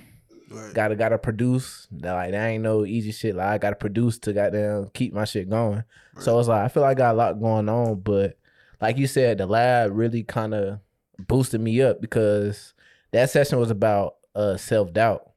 Right. 0.52 0.74
gotta 0.74 0.96
gotta 0.96 1.18
produce. 1.18 1.88
Like 1.90 2.32
that 2.32 2.46
ain't 2.46 2.62
no 2.62 2.84
easy 2.84 3.12
shit. 3.12 3.34
Like 3.34 3.46
I 3.46 3.58
gotta 3.58 3.76
produce 3.76 4.18
to 4.20 4.32
goddamn 4.32 4.90
keep 4.94 5.12
my 5.12 5.24
shit 5.24 5.48
going. 5.48 5.84
So 6.20 6.38
it's 6.38 6.48
like 6.48 6.64
I 6.64 6.68
feel 6.68 6.82
like 6.82 6.96
I 6.96 6.98
got 6.98 7.14
a 7.14 7.18
lot 7.18 7.40
going 7.40 7.68
on, 7.68 8.00
but 8.00 8.38
like 8.80 8.98
you 8.98 9.06
said, 9.06 9.38
the 9.38 9.46
lab 9.46 9.92
really 9.94 10.22
kind 10.24 10.54
of 10.54 10.80
boosted 11.18 11.60
me 11.60 11.80
up 11.80 12.00
because 12.00 12.74
that 13.12 13.30
session 13.30 13.58
was 13.58 13.70
about 13.70 14.16
uh 14.34 14.56
self 14.56 14.92
doubt, 14.92 15.30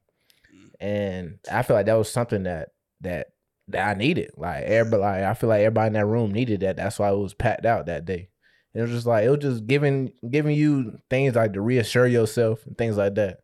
and 0.80 1.40
I 1.52 1.62
feel 1.62 1.76
like 1.76 1.86
that 1.86 1.98
was 1.98 2.12
something 2.12 2.44
that 2.44 2.70
that 3.02 3.28
that 3.70 3.88
I 3.88 3.98
needed. 3.98 4.32
Like 4.36 4.64
everybody, 4.64 5.02
like 5.02 5.24
I 5.24 5.34
feel 5.34 5.50
like 5.50 5.62
everybody 5.62 5.88
in 5.88 5.94
that 5.94 6.06
room 6.06 6.32
needed 6.32 6.62
that. 6.62 6.78
That's 6.78 7.00
why 7.00 7.12
it 7.12 7.18
was 7.18 7.34
packed 7.34 7.66
out 7.66 7.86
that 7.86 8.06
day. 8.06 8.30
It 8.74 8.82
was 8.82 8.92
just 8.92 9.06
like 9.06 9.24
it 9.24 9.30
was 9.30 9.40
just 9.40 9.68
giving 9.68 10.12
giving 10.30 10.56
you 10.56 11.00
things 11.10 11.36
like 11.36 11.54
to 11.54 11.62
reassure 11.62 12.08
yourself 12.08 12.66
and 12.66 12.78
things 12.78 12.98
like 12.98 13.16
that. 13.16 13.40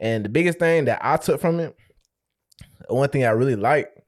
And 0.00 0.24
the 0.24 0.28
biggest 0.30 0.58
thing 0.58 0.86
that 0.86 0.98
I 1.02 1.16
took 1.18 1.40
from 1.40 1.60
it, 1.60 1.76
one 2.88 3.08
thing 3.10 3.24
I 3.24 3.30
really 3.30 3.56
liked, 3.56 3.98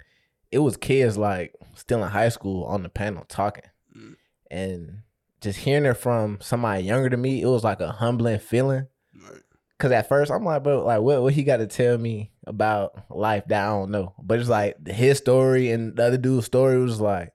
it 0.51 0.59
was 0.59 0.77
kids 0.77 1.17
like 1.17 1.55
still 1.75 2.03
in 2.03 2.11
high 2.11 2.29
school 2.31 2.65
on 2.65 2.83
the 2.83 2.89
panel 2.89 3.25
talking, 3.29 3.65
Mm. 3.97 4.15
and 4.51 4.99
just 5.41 5.59
hearing 5.61 5.85
it 5.85 5.95
from 5.95 6.39
somebody 6.41 6.85
younger 6.85 7.11
than 7.11 7.21
me, 7.21 7.43
it 7.43 7.47
was 7.47 7.63
like 7.65 7.81
a 7.81 7.93
humbling 7.93 8.39
feeling. 8.39 8.87
Right. 9.15 9.41
Cause 9.79 9.91
at 9.93 10.09
first 10.09 10.31
I'm 10.31 10.45
like, 10.45 10.63
bro, 10.63 10.85
like 10.85 11.01
what 11.01 11.23
what 11.23 11.33
he 11.35 11.43
got 11.43 11.57
to 11.59 11.67
tell 11.67 11.99
me 11.99 12.31
about 12.47 12.93
life 13.11 13.45
that 13.49 13.65
I 13.65 13.69
don't 13.69 13.91
know. 13.91 14.15
But 14.23 14.39
it's 14.41 14.49
like 14.49 14.87
his 14.87 15.19
story 15.19 15.71
and 15.73 15.97
the 15.97 16.05
other 16.05 16.17
dude's 16.19 16.47
story 16.47 16.79
was 16.79 17.01
like, 17.01 17.33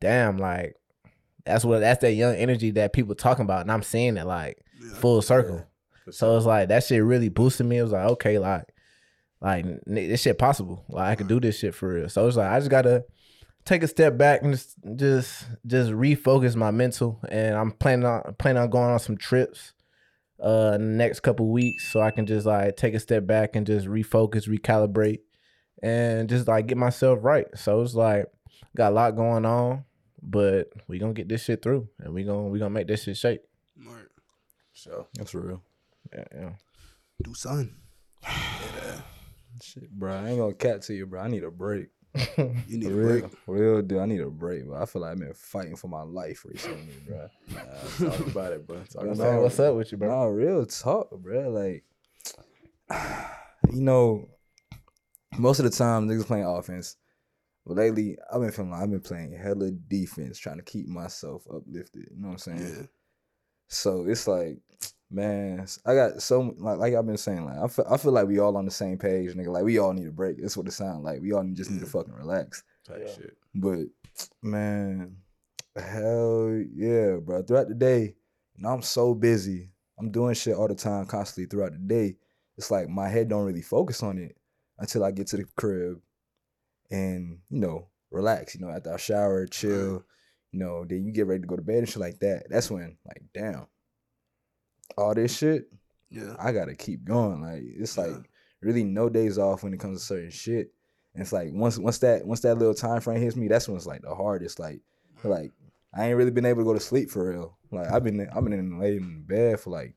damn, 0.00 0.36
like 0.38 0.74
That's 1.46 1.64
what 1.64 1.80
that's 1.80 2.00
that 2.02 2.12
young 2.14 2.34
energy 2.34 2.70
that 2.72 2.92
people 2.92 3.14
talking 3.14 3.44
about, 3.44 3.62
and 3.62 3.70
I'm 3.72 3.82
seeing 3.82 4.16
it 4.16 4.26
like 4.26 4.58
full 4.96 5.22
circle. 5.22 5.64
For 6.04 6.12
So 6.12 6.36
it's 6.36 6.46
like 6.46 6.68
that 6.68 6.84
shit 6.84 7.02
really 7.02 7.28
boosted 7.28 7.66
me. 7.66 7.78
It 7.78 7.82
was 7.82 7.92
like 7.92 8.06
okay, 8.10 8.38
like 8.38 8.64
like 9.40 9.66
this 9.86 10.22
shit 10.22 10.38
possible. 10.38 10.84
Like 10.88 11.08
I 11.08 11.14
could 11.14 11.28
do 11.28 11.40
this 11.40 11.58
shit 11.58 11.74
for 11.74 11.94
real. 11.94 12.08
So 12.08 12.26
it's 12.26 12.36
like 12.36 12.50
I 12.50 12.58
just 12.58 12.70
gotta 12.70 13.04
take 13.64 13.82
a 13.82 13.88
step 13.88 14.16
back 14.18 14.42
and 14.42 14.52
just 14.52 14.76
just 14.96 15.46
just 15.66 15.90
refocus 15.90 16.56
my 16.56 16.70
mental. 16.70 17.20
And 17.28 17.54
I'm 17.54 17.72
planning 17.72 18.06
on 18.06 18.34
planning 18.38 18.62
on 18.62 18.70
going 18.70 18.90
on 18.90 18.98
some 18.98 19.16
trips 19.16 19.72
uh 20.42 20.72
in 20.74 20.80
the 20.80 20.96
next 20.96 21.20
couple 21.20 21.48
weeks 21.50 21.90
so 21.90 22.00
I 22.00 22.10
can 22.10 22.26
just 22.26 22.46
like 22.46 22.76
take 22.76 22.94
a 22.94 23.00
step 23.00 23.26
back 23.26 23.56
and 23.56 23.66
just 23.66 23.86
refocus, 23.86 24.48
recalibrate, 24.48 25.20
and 25.82 26.28
just 26.28 26.48
like 26.48 26.66
get 26.66 26.78
myself 26.78 27.20
right. 27.22 27.46
So 27.54 27.80
it's 27.82 27.94
like 27.94 28.26
got 28.76 28.92
a 28.92 28.94
lot 28.94 29.16
going 29.16 29.44
on, 29.46 29.84
but 30.22 30.70
we 30.88 30.98
gonna 30.98 31.12
get 31.12 31.28
this 31.28 31.44
shit 31.44 31.62
through, 31.62 31.88
and 31.98 32.12
we 32.12 32.24
gonna 32.24 32.48
we 32.48 32.58
gonna 32.58 32.70
make 32.70 32.88
this 32.88 33.04
shit 33.04 33.16
shake. 33.16 33.40
Smart. 33.78 34.10
So 34.72 35.06
That's 35.14 35.34
real. 35.34 35.62
Yeah, 36.14 36.24
yeah. 36.34 36.50
Do 37.22 37.34
something. 37.34 37.74
Shit, 39.62 39.90
bro. 39.90 40.12
I 40.12 40.28
ain't 40.28 40.38
gonna 40.38 40.54
cat 40.54 40.82
to 40.82 40.94
you, 40.94 41.06
bro. 41.06 41.20
I 41.20 41.28
need 41.28 41.44
a 41.44 41.50
break. 41.50 41.88
You 42.36 42.78
need 42.78 42.86
a 42.86 42.94
real, 42.94 43.20
break. 43.20 43.32
real 43.46 43.82
do. 43.82 44.00
I 44.00 44.06
need 44.06 44.20
a 44.20 44.30
break, 44.30 44.66
bro. 44.66 44.80
I 44.80 44.86
feel 44.86 45.02
like 45.02 45.12
I've 45.12 45.18
been 45.18 45.34
fighting 45.34 45.76
for 45.76 45.88
my 45.88 46.02
life 46.02 46.44
recently, 46.44 46.94
bro. 47.06 47.28
Nah, 47.52 48.10
talk 48.10 48.26
about 48.26 48.52
it, 48.52 48.66
bro. 48.66 48.76
Talk 48.84 49.04
about 49.04 49.38
it. 49.38 49.42
what's 49.42 49.58
up 49.58 49.74
with 49.74 49.90
you, 49.92 49.98
bro? 49.98 50.08
Nah, 50.08 50.24
real 50.24 50.66
talk, 50.66 51.10
bro. 51.10 51.50
Like, 51.50 51.84
you 53.72 53.80
know, 53.80 54.28
most 55.38 55.58
of 55.58 55.64
the 55.64 55.70
time 55.70 56.08
niggas 56.08 56.26
playing 56.26 56.44
offense, 56.44 56.96
but 57.66 57.76
lately 57.76 58.16
I've 58.32 58.40
been 58.40 58.52
feeling 58.52 58.70
like 58.70 58.82
I've 58.82 58.90
been 58.90 59.00
playing 59.00 59.32
hella 59.32 59.70
defense, 59.70 60.38
trying 60.38 60.58
to 60.58 60.64
keep 60.64 60.86
myself 60.86 61.44
uplifted. 61.52 62.08
You 62.10 62.20
know 62.20 62.28
what 62.28 62.46
I'm 62.46 62.58
saying? 62.58 62.74
Yeah. 62.76 62.86
So 63.68 64.06
it's 64.06 64.28
like, 64.28 64.58
man, 65.10 65.66
I 65.86 65.94
got 65.94 66.22
so 66.22 66.54
like 66.58 66.78
like 66.78 66.94
I've 66.94 67.06
been 67.06 67.16
saying, 67.16 67.44
like 67.44 67.58
I 67.58 67.68
feel, 67.68 67.86
I 67.90 67.96
feel 67.96 68.12
like 68.12 68.26
we 68.26 68.38
all 68.38 68.56
on 68.56 68.64
the 68.64 68.70
same 68.70 68.98
page, 68.98 69.32
nigga. 69.34 69.48
Like 69.48 69.64
we 69.64 69.78
all 69.78 69.92
need 69.92 70.08
a 70.08 70.12
break. 70.12 70.40
That's 70.40 70.56
what 70.56 70.66
it 70.66 70.72
sounds 70.72 71.04
like. 71.04 71.20
We 71.20 71.32
all 71.32 71.44
just 71.52 71.70
need 71.70 71.80
to 71.80 71.86
fucking 71.86 72.14
relax. 72.14 72.62
Type 72.86 73.08
shit. 73.08 73.36
But 73.54 73.86
man, 74.42 75.16
hell 75.76 76.62
yeah, 76.74 77.16
bro. 77.16 77.42
Throughout 77.42 77.68
the 77.68 77.74
day, 77.74 78.14
you 78.56 78.62
know, 78.62 78.70
I'm 78.70 78.82
so 78.82 79.14
busy. 79.14 79.70
I'm 79.98 80.10
doing 80.10 80.34
shit 80.34 80.56
all 80.56 80.68
the 80.68 80.74
time, 80.74 81.06
constantly 81.06 81.46
throughout 81.46 81.72
the 81.72 81.78
day. 81.78 82.16
It's 82.56 82.70
like 82.70 82.88
my 82.88 83.08
head 83.08 83.28
don't 83.28 83.44
really 83.44 83.62
focus 83.62 84.02
on 84.02 84.18
it 84.18 84.36
until 84.78 85.04
I 85.04 85.10
get 85.10 85.28
to 85.28 85.36
the 85.36 85.44
crib 85.56 86.00
and, 86.90 87.38
you 87.48 87.60
know, 87.60 87.88
relax. 88.10 88.54
You 88.54 88.60
know, 88.60 88.70
after 88.70 88.92
I 88.92 88.96
shower, 88.96 89.46
chill, 89.46 90.04
you 90.52 90.58
know, 90.58 90.84
then 90.84 91.04
you 91.04 91.12
get 91.12 91.26
ready 91.26 91.42
to 91.42 91.46
go 91.46 91.56
to 91.56 91.62
bed 91.62 91.78
and 91.78 91.88
shit 91.88 91.98
like 91.98 92.18
that. 92.20 92.46
That's 92.48 92.70
when, 92.70 92.96
like, 93.06 93.22
damn, 93.32 93.66
all 94.96 95.14
this 95.14 95.36
shit, 95.36 95.70
Yeah. 96.10 96.34
I 96.38 96.52
gotta 96.52 96.74
keep 96.74 97.04
going. 97.04 97.42
Like 97.42 97.62
it's 97.64 97.98
like 97.98 98.14
really 98.60 98.84
no 98.84 99.08
days 99.08 99.38
off 99.38 99.62
when 99.62 99.74
it 99.74 99.80
comes 99.80 100.00
to 100.00 100.06
certain 100.06 100.30
shit. 100.30 100.72
And 101.14 101.22
it's 101.22 101.32
like 101.32 101.50
once 101.52 101.78
once 101.78 101.98
that 101.98 102.26
once 102.26 102.40
that 102.40 102.58
little 102.58 102.74
time 102.74 103.00
frame 103.00 103.20
hits 103.20 103.36
me, 103.36 103.48
that's 103.48 103.68
when 103.68 103.76
it's 103.76 103.86
like 103.86 104.02
the 104.02 104.14
hardest. 104.14 104.58
Like 104.58 104.80
mm. 105.22 105.30
like 105.30 105.52
I 105.96 106.08
ain't 106.08 106.16
really 106.16 106.30
been 106.30 106.46
able 106.46 106.62
to 106.62 106.66
go 106.66 106.74
to 106.74 106.80
sleep 106.80 107.10
for 107.10 107.30
real. 107.30 107.56
Like 107.70 107.90
I've 107.90 108.04
been 108.04 108.28
I've 108.34 108.44
been 108.44 108.52
in 108.52 108.78
laid 108.78 109.00
in 109.00 109.22
bed 109.22 109.60
for 109.60 109.70
like 109.70 109.94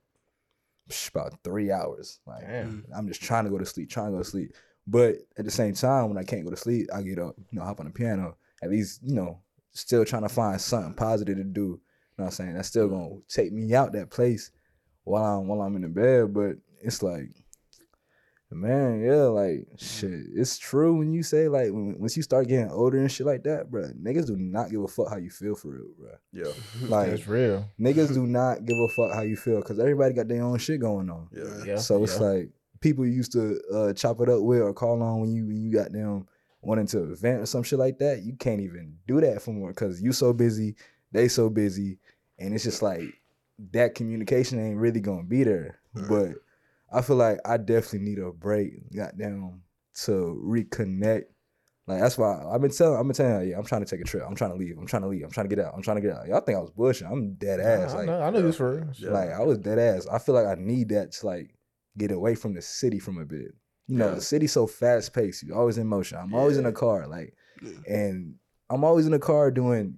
psh, 0.89 1.09
about 1.09 1.43
three 1.43 1.71
hours. 1.71 2.19
Like 2.25 2.41
Damn. 2.41 2.83
Mm. 2.83 2.97
I'm 2.97 3.07
just 3.07 3.21
trying 3.21 3.45
to 3.45 3.49
go 3.49 3.57
to 3.57 3.65
sleep, 3.65 3.89
trying 3.89 4.07
to 4.07 4.11
go 4.13 4.19
to 4.19 4.29
sleep. 4.29 4.53
But 4.85 5.17
at 5.37 5.43
the 5.43 5.51
same 5.51 5.73
time, 5.73 6.07
when 6.07 6.17
I 6.17 6.23
can't 6.23 6.45
go 6.45 6.51
to 6.51 6.55
sleep, 6.55 6.87
I 6.93 7.01
get 7.01 7.19
up, 7.19 7.35
you 7.37 7.59
know, 7.59 7.65
hop 7.65 7.81
on 7.81 7.87
the 7.87 7.91
piano. 7.91 8.37
At 8.63 8.69
least, 8.69 9.01
you 9.03 9.15
know, 9.15 9.41
still 9.71 10.05
trying 10.05 10.21
to 10.21 10.29
find 10.29 10.59
something 10.61 10.93
positive 10.93 11.35
to 11.37 11.43
do. 11.43 11.61
You 11.61 11.67
know 11.67 11.79
what 12.15 12.25
I'm 12.25 12.31
saying? 12.31 12.53
That's 12.53 12.69
still 12.69 12.87
mm. 12.87 12.91
gonna 12.91 13.21
take 13.27 13.51
me 13.51 13.73
out 13.75 13.91
that 13.93 14.09
place 14.09 14.51
while 15.07 15.39
I'm 15.39 15.47
while 15.47 15.61
I'm 15.61 15.75
in 15.75 15.81
the 15.81 15.87
bed. 15.87 16.33
But 16.33 16.57
it's 16.81 17.01
like, 17.01 17.29
man, 18.51 19.01
yeah, 19.01 19.23
like 19.23 19.67
shit. 19.77 20.11
It's 20.33 20.57
true 20.57 20.95
when 20.95 21.13
you 21.13 21.23
say 21.23 21.47
like 21.47 21.71
when 21.71 21.95
once 21.99 22.17
you 22.17 22.23
start 22.23 22.47
getting 22.47 22.69
older 22.69 22.97
and 22.97 23.11
shit 23.11 23.25
like 23.25 23.43
that, 23.43 23.71
bro. 23.71 23.89
Niggas 24.01 24.27
do 24.27 24.35
not 24.35 24.69
give 24.69 24.81
a 24.81 24.87
fuck 24.87 25.09
how 25.09 25.17
you 25.17 25.29
feel 25.29 25.55
for 25.55 25.69
real, 25.69 25.91
bro. 25.97 26.11
Yeah. 26.31 26.51
Like 26.89 27.09
it's 27.09 27.27
real. 27.27 27.69
niggas 27.79 28.13
do 28.13 28.25
not 28.27 28.65
give 28.65 28.77
a 28.77 28.87
fuck 28.89 29.13
how 29.13 29.21
you 29.21 29.35
feel 29.35 29.61
because 29.61 29.79
everybody 29.79 30.13
got 30.13 30.27
their 30.27 30.43
own 30.43 30.57
shit 30.57 30.79
going 30.79 31.09
on. 31.09 31.29
Yeah. 31.35 31.65
Yeah. 31.65 31.77
So 31.77 32.03
it's 32.03 32.19
yeah. 32.19 32.25
like 32.25 32.49
people 32.79 33.05
you 33.05 33.13
used 33.13 33.31
to 33.31 33.59
uh, 33.73 33.93
chop 33.93 34.21
it 34.21 34.29
up 34.29 34.41
with 34.41 34.61
or 34.61 34.73
call 34.73 35.01
on 35.01 35.21
when 35.21 35.31
you 35.31 35.45
when 35.45 35.61
you 35.61 35.73
got 35.73 35.91
them 35.91 36.27
wanting 36.61 36.87
to 36.87 37.15
vent 37.15 37.41
or 37.41 37.45
some 37.45 37.63
shit 37.63 37.79
like 37.79 37.97
that. 37.99 38.23
You 38.23 38.35
can't 38.35 38.61
even 38.61 38.97
do 39.07 39.21
that 39.21 39.41
for 39.41 39.51
more 39.51 39.69
because 39.69 40.01
you 40.01 40.11
so 40.11 40.33
busy, 40.33 40.75
they 41.11 41.27
so 41.27 41.49
busy, 41.49 41.99
and 42.39 42.53
it's 42.53 42.63
just 42.63 42.81
like 42.81 43.21
that 43.73 43.95
communication 43.95 44.59
ain't 44.59 44.77
really 44.77 44.99
gonna 44.99 45.23
be 45.23 45.43
there. 45.43 45.79
But 45.93 46.35
I 46.91 47.01
feel 47.01 47.15
like 47.15 47.39
I 47.45 47.57
definitely 47.57 48.07
need 48.07 48.19
a 48.19 48.31
break, 48.31 48.93
goddamn, 48.95 49.61
to 50.05 50.41
reconnect. 50.45 51.23
Like 51.87 52.01
that's 52.01 52.17
why 52.17 52.43
I've 52.51 52.61
been 52.61 52.69
telling, 52.71 52.99
I've 52.99 53.05
been 53.05 53.13
telling, 53.13 53.31
her, 53.31 53.43
yeah, 53.45 53.57
I'm 53.57 53.63
trying 53.65 53.83
to 53.83 53.89
take 53.89 54.01
a 54.01 54.03
trip. 54.03 54.23
I'm 54.27 54.35
trying 54.35 54.51
to 54.51 54.57
leave. 54.57 54.77
I'm 54.77 54.85
trying 54.85 55.03
to 55.03 55.07
leave. 55.07 55.23
I'm 55.23 55.31
trying 55.31 55.49
to 55.49 55.55
get 55.55 55.63
out. 55.65 55.73
I'm 55.73 55.81
trying 55.81 55.95
to 55.95 56.01
get 56.01 56.11
out. 56.15 56.27
Y'all 56.27 56.41
think 56.41 56.57
I 56.57 56.61
was 56.61 56.69
bushing? 56.71 57.07
I'm 57.07 57.33
dead 57.35 57.59
ass. 57.61 57.93
I 57.93 57.97
like, 57.99 58.05
know, 58.07 58.21
I 58.21 58.29
know 58.29 58.39
you 58.39 58.51
for 58.51 58.75
real. 58.75 58.87
Yeah. 58.95 59.11
like 59.11 59.29
I 59.31 59.41
was 59.41 59.57
dead 59.57 59.79
ass. 59.79 60.05
I 60.05 60.19
feel 60.19 60.35
like 60.35 60.45
I 60.45 60.55
need 60.59 60.89
that 60.89 61.13
to 61.13 61.25
like 61.25 61.55
get 61.97 62.11
away 62.11 62.35
from 62.35 62.53
the 62.53 62.61
city 62.61 62.99
from 62.99 63.17
a 63.17 63.25
bit. 63.25 63.55
You 63.87 63.97
know, 63.97 64.09
Yeah. 64.09 64.15
the 64.15 64.21
city's 64.21 64.51
so 64.51 64.67
fast 64.67 65.13
paced. 65.13 65.43
You're 65.43 65.57
always 65.57 65.77
in 65.77 65.87
motion. 65.87 66.17
I'm 66.17 66.33
always 66.33 66.57
in 66.57 66.65
a 66.65 66.73
car, 66.73 67.07
like, 67.07 67.33
and 67.87 68.35
I'm 68.69 68.83
always 68.83 69.07
in 69.07 69.13
a 69.13 69.19
car 69.19 69.49
doing 69.49 69.95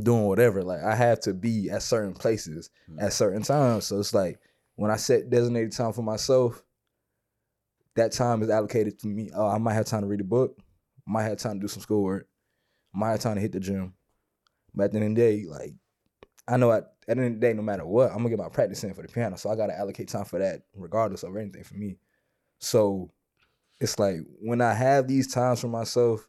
doing 0.00 0.24
whatever. 0.24 0.62
Like 0.62 0.82
I 0.82 0.94
have 0.94 1.20
to 1.20 1.34
be 1.34 1.70
at 1.70 1.82
certain 1.82 2.14
places 2.14 2.70
hmm. 2.88 2.98
at 3.00 3.12
certain 3.12 3.42
times. 3.42 3.86
So 3.86 3.98
it's 3.98 4.14
like 4.14 4.38
when 4.76 4.90
I 4.90 4.96
set 4.96 5.30
designated 5.30 5.72
time 5.72 5.92
for 5.92 6.02
myself, 6.02 6.62
that 7.96 8.12
time 8.12 8.42
is 8.42 8.50
allocated 8.50 8.98
to 9.00 9.08
me. 9.08 9.30
Oh, 9.34 9.48
I 9.48 9.58
might 9.58 9.74
have 9.74 9.86
time 9.86 10.02
to 10.02 10.06
read 10.06 10.20
a 10.20 10.24
book. 10.24 10.56
Might 11.06 11.24
have 11.24 11.38
time 11.38 11.54
to 11.54 11.60
do 11.60 11.68
some 11.68 11.82
schoolwork. 11.82 12.28
Might 12.92 13.10
have 13.12 13.20
time 13.20 13.34
to 13.34 13.40
hit 13.40 13.52
the 13.52 13.60
gym. 13.60 13.94
But 14.74 14.84
at 14.84 14.92
the 14.92 14.98
end 14.98 15.06
of 15.06 15.16
the 15.16 15.20
day, 15.22 15.44
like 15.48 15.74
I 16.46 16.56
know 16.56 16.72
at, 16.72 16.92
at 17.08 17.16
the 17.16 17.24
end 17.24 17.34
of 17.34 17.40
the 17.40 17.46
day, 17.46 17.52
no 17.52 17.62
matter 17.62 17.86
what, 17.86 18.10
I'm 18.10 18.18
gonna 18.18 18.30
get 18.30 18.38
my 18.38 18.48
practice 18.48 18.84
in 18.84 18.94
for 18.94 19.02
the 19.02 19.08
piano. 19.08 19.36
So 19.36 19.50
I 19.50 19.56
gotta 19.56 19.76
allocate 19.76 20.08
time 20.08 20.24
for 20.24 20.38
that, 20.38 20.62
regardless 20.74 21.22
of 21.22 21.36
anything 21.36 21.64
for 21.64 21.74
me. 21.74 21.98
So 22.60 23.10
it's 23.80 23.98
like 23.98 24.18
when 24.40 24.60
I 24.60 24.74
have 24.74 25.08
these 25.08 25.32
times 25.32 25.60
for 25.60 25.68
myself, 25.68 26.28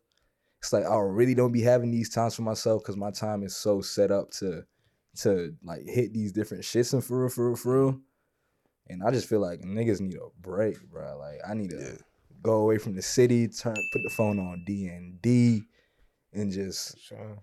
it's 0.61 0.73
like 0.73 0.85
I 0.85 0.97
really 0.99 1.35
don't 1.35 1.51
be 1.51 1.61
having 1.61 1.91
these 1.91 2.09
times 2.09 2.35
for 2.35 2.41
myself 2.43 2.81
because 2.83 2.97
my 2.97 3.11
time 3.11 3.43
is 3.43 3.55
so 3.55 3.81
set 3.81 4.11
up 4.11 4.31
to 4.31 4.63
to 5.21 5.53
like 5.63 5.81
hit 5.85 6.13
these 6.13 6.31
different 6.31 6.63
shits 6.63 6.93
and 6.93 7.03
for 7.03 7.21
real, 7.21 7.29
for 7.29 7.47
real, 7.47 7.55
for 7.55 7.81
real. 7.85 7.99
And 8.87 9.03
I 9.03 9.11
just 9.11 9.27
feel 9.29 9.39
like 9.39 9.61
niggas 9.61 10.01
need 10.01 10.15
a 10.15 10.27
break, 10.41 10.81
bro. 10.89 11.17
Like 11.17 11.39
I 11.47 11.53
need 11.53 11.69
to 11.71 11.77
Yeah. 11.77 11.97
go 12.41 12.61
away 12.61 12.77
from 12.77 12.95
the 12.95 13.01
city, 13.01 13.47
turn 13.47 13.75
put 13.93 14.01
the 14.03 14.09
phone 14.09 14.39
on 14.39 14.63
D 14.65 14.87
and 14.87 15.21
D, 15.21 15.63
and 16.33 16.51
just 16.51 16.97
Sure. 16.99 17.37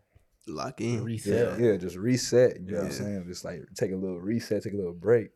Lock 0.49 0.81
in. 0.81 0.95
yeah, 0.99 1.01
Reset. 1.03 1.61
yeah, 1.61 1.77
just 1.77 1.97
reset. 1.97 2.61
You 2.61 2.73
know 2.73 2.79
what 2.79 2.87
I'm 2.87 2.93
saying? 2.93 3.25
Just 3.27 3.45
like 3.45 3.63
take 3.75 3.91
a 3.93 3.97
little 3.97 4.21
reset, 4.21 4.63
take 4.63 4.75
a 4.75 4.77
little 4.77 4.93
break. 4.95 5.31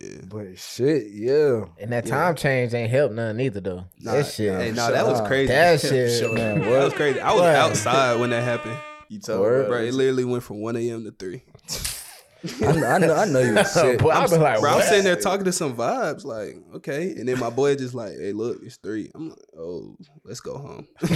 Yeah. 0.00 0.08
But 0.28 0.58
shit, 0.58 1.06
yeah. 1.12 1.64
And 1.80 1.92
that 1.92 2.06
Yeah. 2.06 2.14
time 2.16 2.34
change 2.34 2.74
ain't 2.74 2.90
helped 2.90 3.14
none 3.14 3.38
either 3.40 3.60
though. 3.60 3.84
Nah, 4.00 4.12
that 4.12 4.26
shit. 4.26 4.52
Hey, 4.52 4.72
nah, 4.72 4.90
that 4.90 5.06
was 5.06 5.20
crazy. 5.26 5.48
That 5.52 5.80
shit, 5.80 6.20
Sure. 6.20 6.32
man, 6.34 6.60
That 6.60 6.84
was 6.84 6.92
crazy. 6.94 7.20
I 7.20 7.32
was 7.32 7.42
outside 7.42 8.18
when 8.20 8.30
that 8.30 8.42
happened. 8.42 8.76
You 9.08 9.20
told 9.20 9.46
me, 9.46 9.66
Bro, 9.68 9.82
it 9.82 9.94
literally 9.94 10.24
went 10.24 10.42
from 10.42 10.60
1 10.60 10.76
a.m. 10.76 11.04
to 11.04 11.10
3. 11.12 11.42
I 12.62 12.72
know, 12.72 12.86
I 12.86 12.98
know, 12.98 13.14
I 13.14 13.24
know 13.26 13.40
you 13.40 13.54
was 13.56 13.70
sick. 13.72 13.98
Boy, 14.00 14.10
I 14.10 14.26
be 14.26 14.36
like, 14.36 14.60
Bro, 14.60 14.70
I'm 14.70 14.82
sitting 14.82 15.04
there 15.04 15.16
talking 15.16 15.44
to 15.46 15.52
some 15.52 15.74
vibes, 15.76 16.24
like, 16.24 16.56
okay. 16.76 17.12
And 17.12 17.28
then 17.28 17.38
my 17.38 17.50
boy 17.50 17.74
just 17.76 17.94
like, 17.94 18.12
hey, 18.12 18.32
look, 18.32 18.58
it's 18.62 18.76
3. 18.76 19.10
I'm 19.14 19.30
like, 19.30 19.38
oh, 19.58 19.96
let's 20.24 20.40
go 20.40 20.58
home. 20.58 20.86
no 21.02 21.08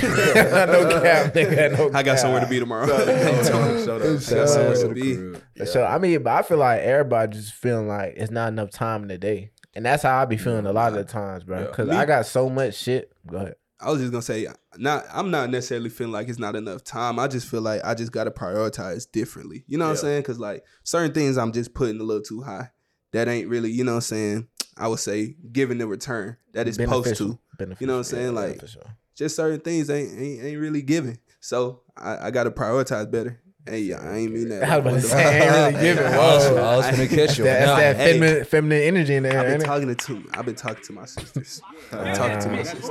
cap, 1.03 1.35
nigga. 1.35 1.77
No 1.77 1.89
I 1.89 2.03
got 2.03 2.05
cap. 2.05 2.19
somewhere 2.19 2.41
to 2.41 2.47
be 2.49 2.59
tomorrow. 2.59 2.87
Shut 2.87 3.09
up. 3.09 3.09
I 3.09 4.35
got 4.35 4.49
somewhere 4.49 4.75
To 4.75 4.89
to 4.89 4.95
be. 4.95 5.15
crib. 5.17 5.43
For 5.57 5.67
sure. 5.67 5.87
I 5.87 5.99
mean, 5.99 6.23
but 6.23 6.31
I 6.33 6.43
feel 6.43 6.59
like 6.59 6.81
everybody 6.81 7.37
just 7.37 7.53
feeling 7.53 7.89
like 7.89 8.15
it's 8.17 8.31
not 8.31 8.49
enough 8.49 8.71
time 8.71 9.03
in 9.03 9.09
the 9.09 9.19
day. 9.19 9.51
And 9.75 9.85
that's 9.85 10.03
how 10.03 10.19
I 10.21 10.25
be 10.25 10.37
feeling 10.39 10.67
a 10.67 10.73
lot 10.73 10.89
of 10.93 10.95
the 10.99 11.05
times, 11.05 11.45
bro. 11.45 11.67
Because 11.67 11.89
Me- 11.89 11.97
I 11.97 12.05
got 12.05 12.27
so 12.27 12.49
much 12.49 12.75
shit. 12.75 13.13
Go 13.27 13.37
ahead. 13.37 13.55
I 13.81 13.91
was 13.91 14.01
just 14.01 14.11
gonna 14.11 14.23
say, 14.23 14.47
not 14.77 15.05
I'm 15.13 15.31
not 15.31 15.51
necessarily 15.51 15.89
feeling 15.91 16.13
like 16.13 16.29
it's 16.29 16.39
not 16.39 16.57
enough 16.57 16.83
time. 16.85 17.19
I 17.19 17.29
just 17.29 17.47
feel 17.49 17.61
like 17.61 17.81
I 17.85 17.95
just 17.95 18.11
gotta 18.13 18.31
prioritize 18.31 19.11
differently. 19.11 19.65
You 19.69 19.79
know 19.79 19.85
what 19.85 19.91
I'm 19.93 19.97
saying? 19.99 20.21
Because 20.23 20.39
like 20.41 20.65
certain 20.83 21.13
things 21.13 21.39
I'm 21.39 21.53
just 21.53 21.75
putting 21.75 22.01
a 22.01 22.05
little 22.05 22.23
too 22.23 22.43
high. 22.43 22.71
That 23.13 23.29
ain't 23.29 23.49
really, 23.49 23.71
you 23.71 23.85
know 23.85 23.93
what 23.93 23.97
I'm 23.97 24.01
saying? 24.03 24.49
I 24.77 24.89
would 24.89 24.99
say 24.99 25.37
giving 25.53 25.79
the 25.79 25.87
return 25.87 26.37
that 26.53 26.69
it's 26.69 26.77
supposed 26.77 27.17
to. 27.17 27.39
Beneficial. 27.59 27.81
You 27.81 27.87
know 27.87 27.95
what 27.95 27.99
I'm 27.99 28.05
saying? 28.05 28.25
Yeah, 28.35 28.41
Like- 28.41 28.67
sure. 28.69 28.83
Just 29.15 29.35
certain 29.35 29.59
things 29.61 29.91
ain't 29.91 30.17
ain't, 30.17 30.45
ain't 30.45 30.61
really 30.61 30.83
giving. 30.83 31.19
So 31.41 31.83
I, 31.97 32.27
I 32.29 32.31
gotta 32.31 32.51
prioritize 32.53 33.11
better. 33.11 33.41
Hey, 33.69 33.81
yeah, 33.81 34.01
I 34.01 34.17
ain't 34.17 34.33
mean 34.33 34.49
that. 34.49 34.63
I 34.65 34.79
was 34.79 34.87
about 34.87 34.95
to 34.95 35.01
say, 35.03 35.25
I 35.25 35.67
ain't 35.67 35.75
really 35.75 35.83
giving. 35.85 36.07
I 36.13 36.17
was, 36.17 36.49
Whoa. 36.49 36.57
I 36.57 36.77
was 36.77 36.87
gonna 36.91 37.09
catch 37.09 37.39
you. 37.39 37.45
That's 37.45 37.67
Nah, 37.67 37.77
that 37.77 37.97
hey. 37.97 38.13
feminine, 38.13 38.45
feminine 38.47 38.83
energy 38.83 39.15
in 39.15 39.23
there, 39.25 39.39
I've 39.39 39.45
been 39.45 39.53
ain't 39.55 39.63
it? 39.63 39.67
talking 39.67 39.95
to 39.95 40.31
I've 40.33 40.47
been 40.47 40.55
talking 40.55 40.85
to 40.85 40.93
my 40.93 41.05
sisters. 41.05 41.63
I've 41.93 42.05
been 42.05 42.15
talking 42.15 42.39
to 42.41 42.49
my 42.49 42.63
sisters. 42.63 42.91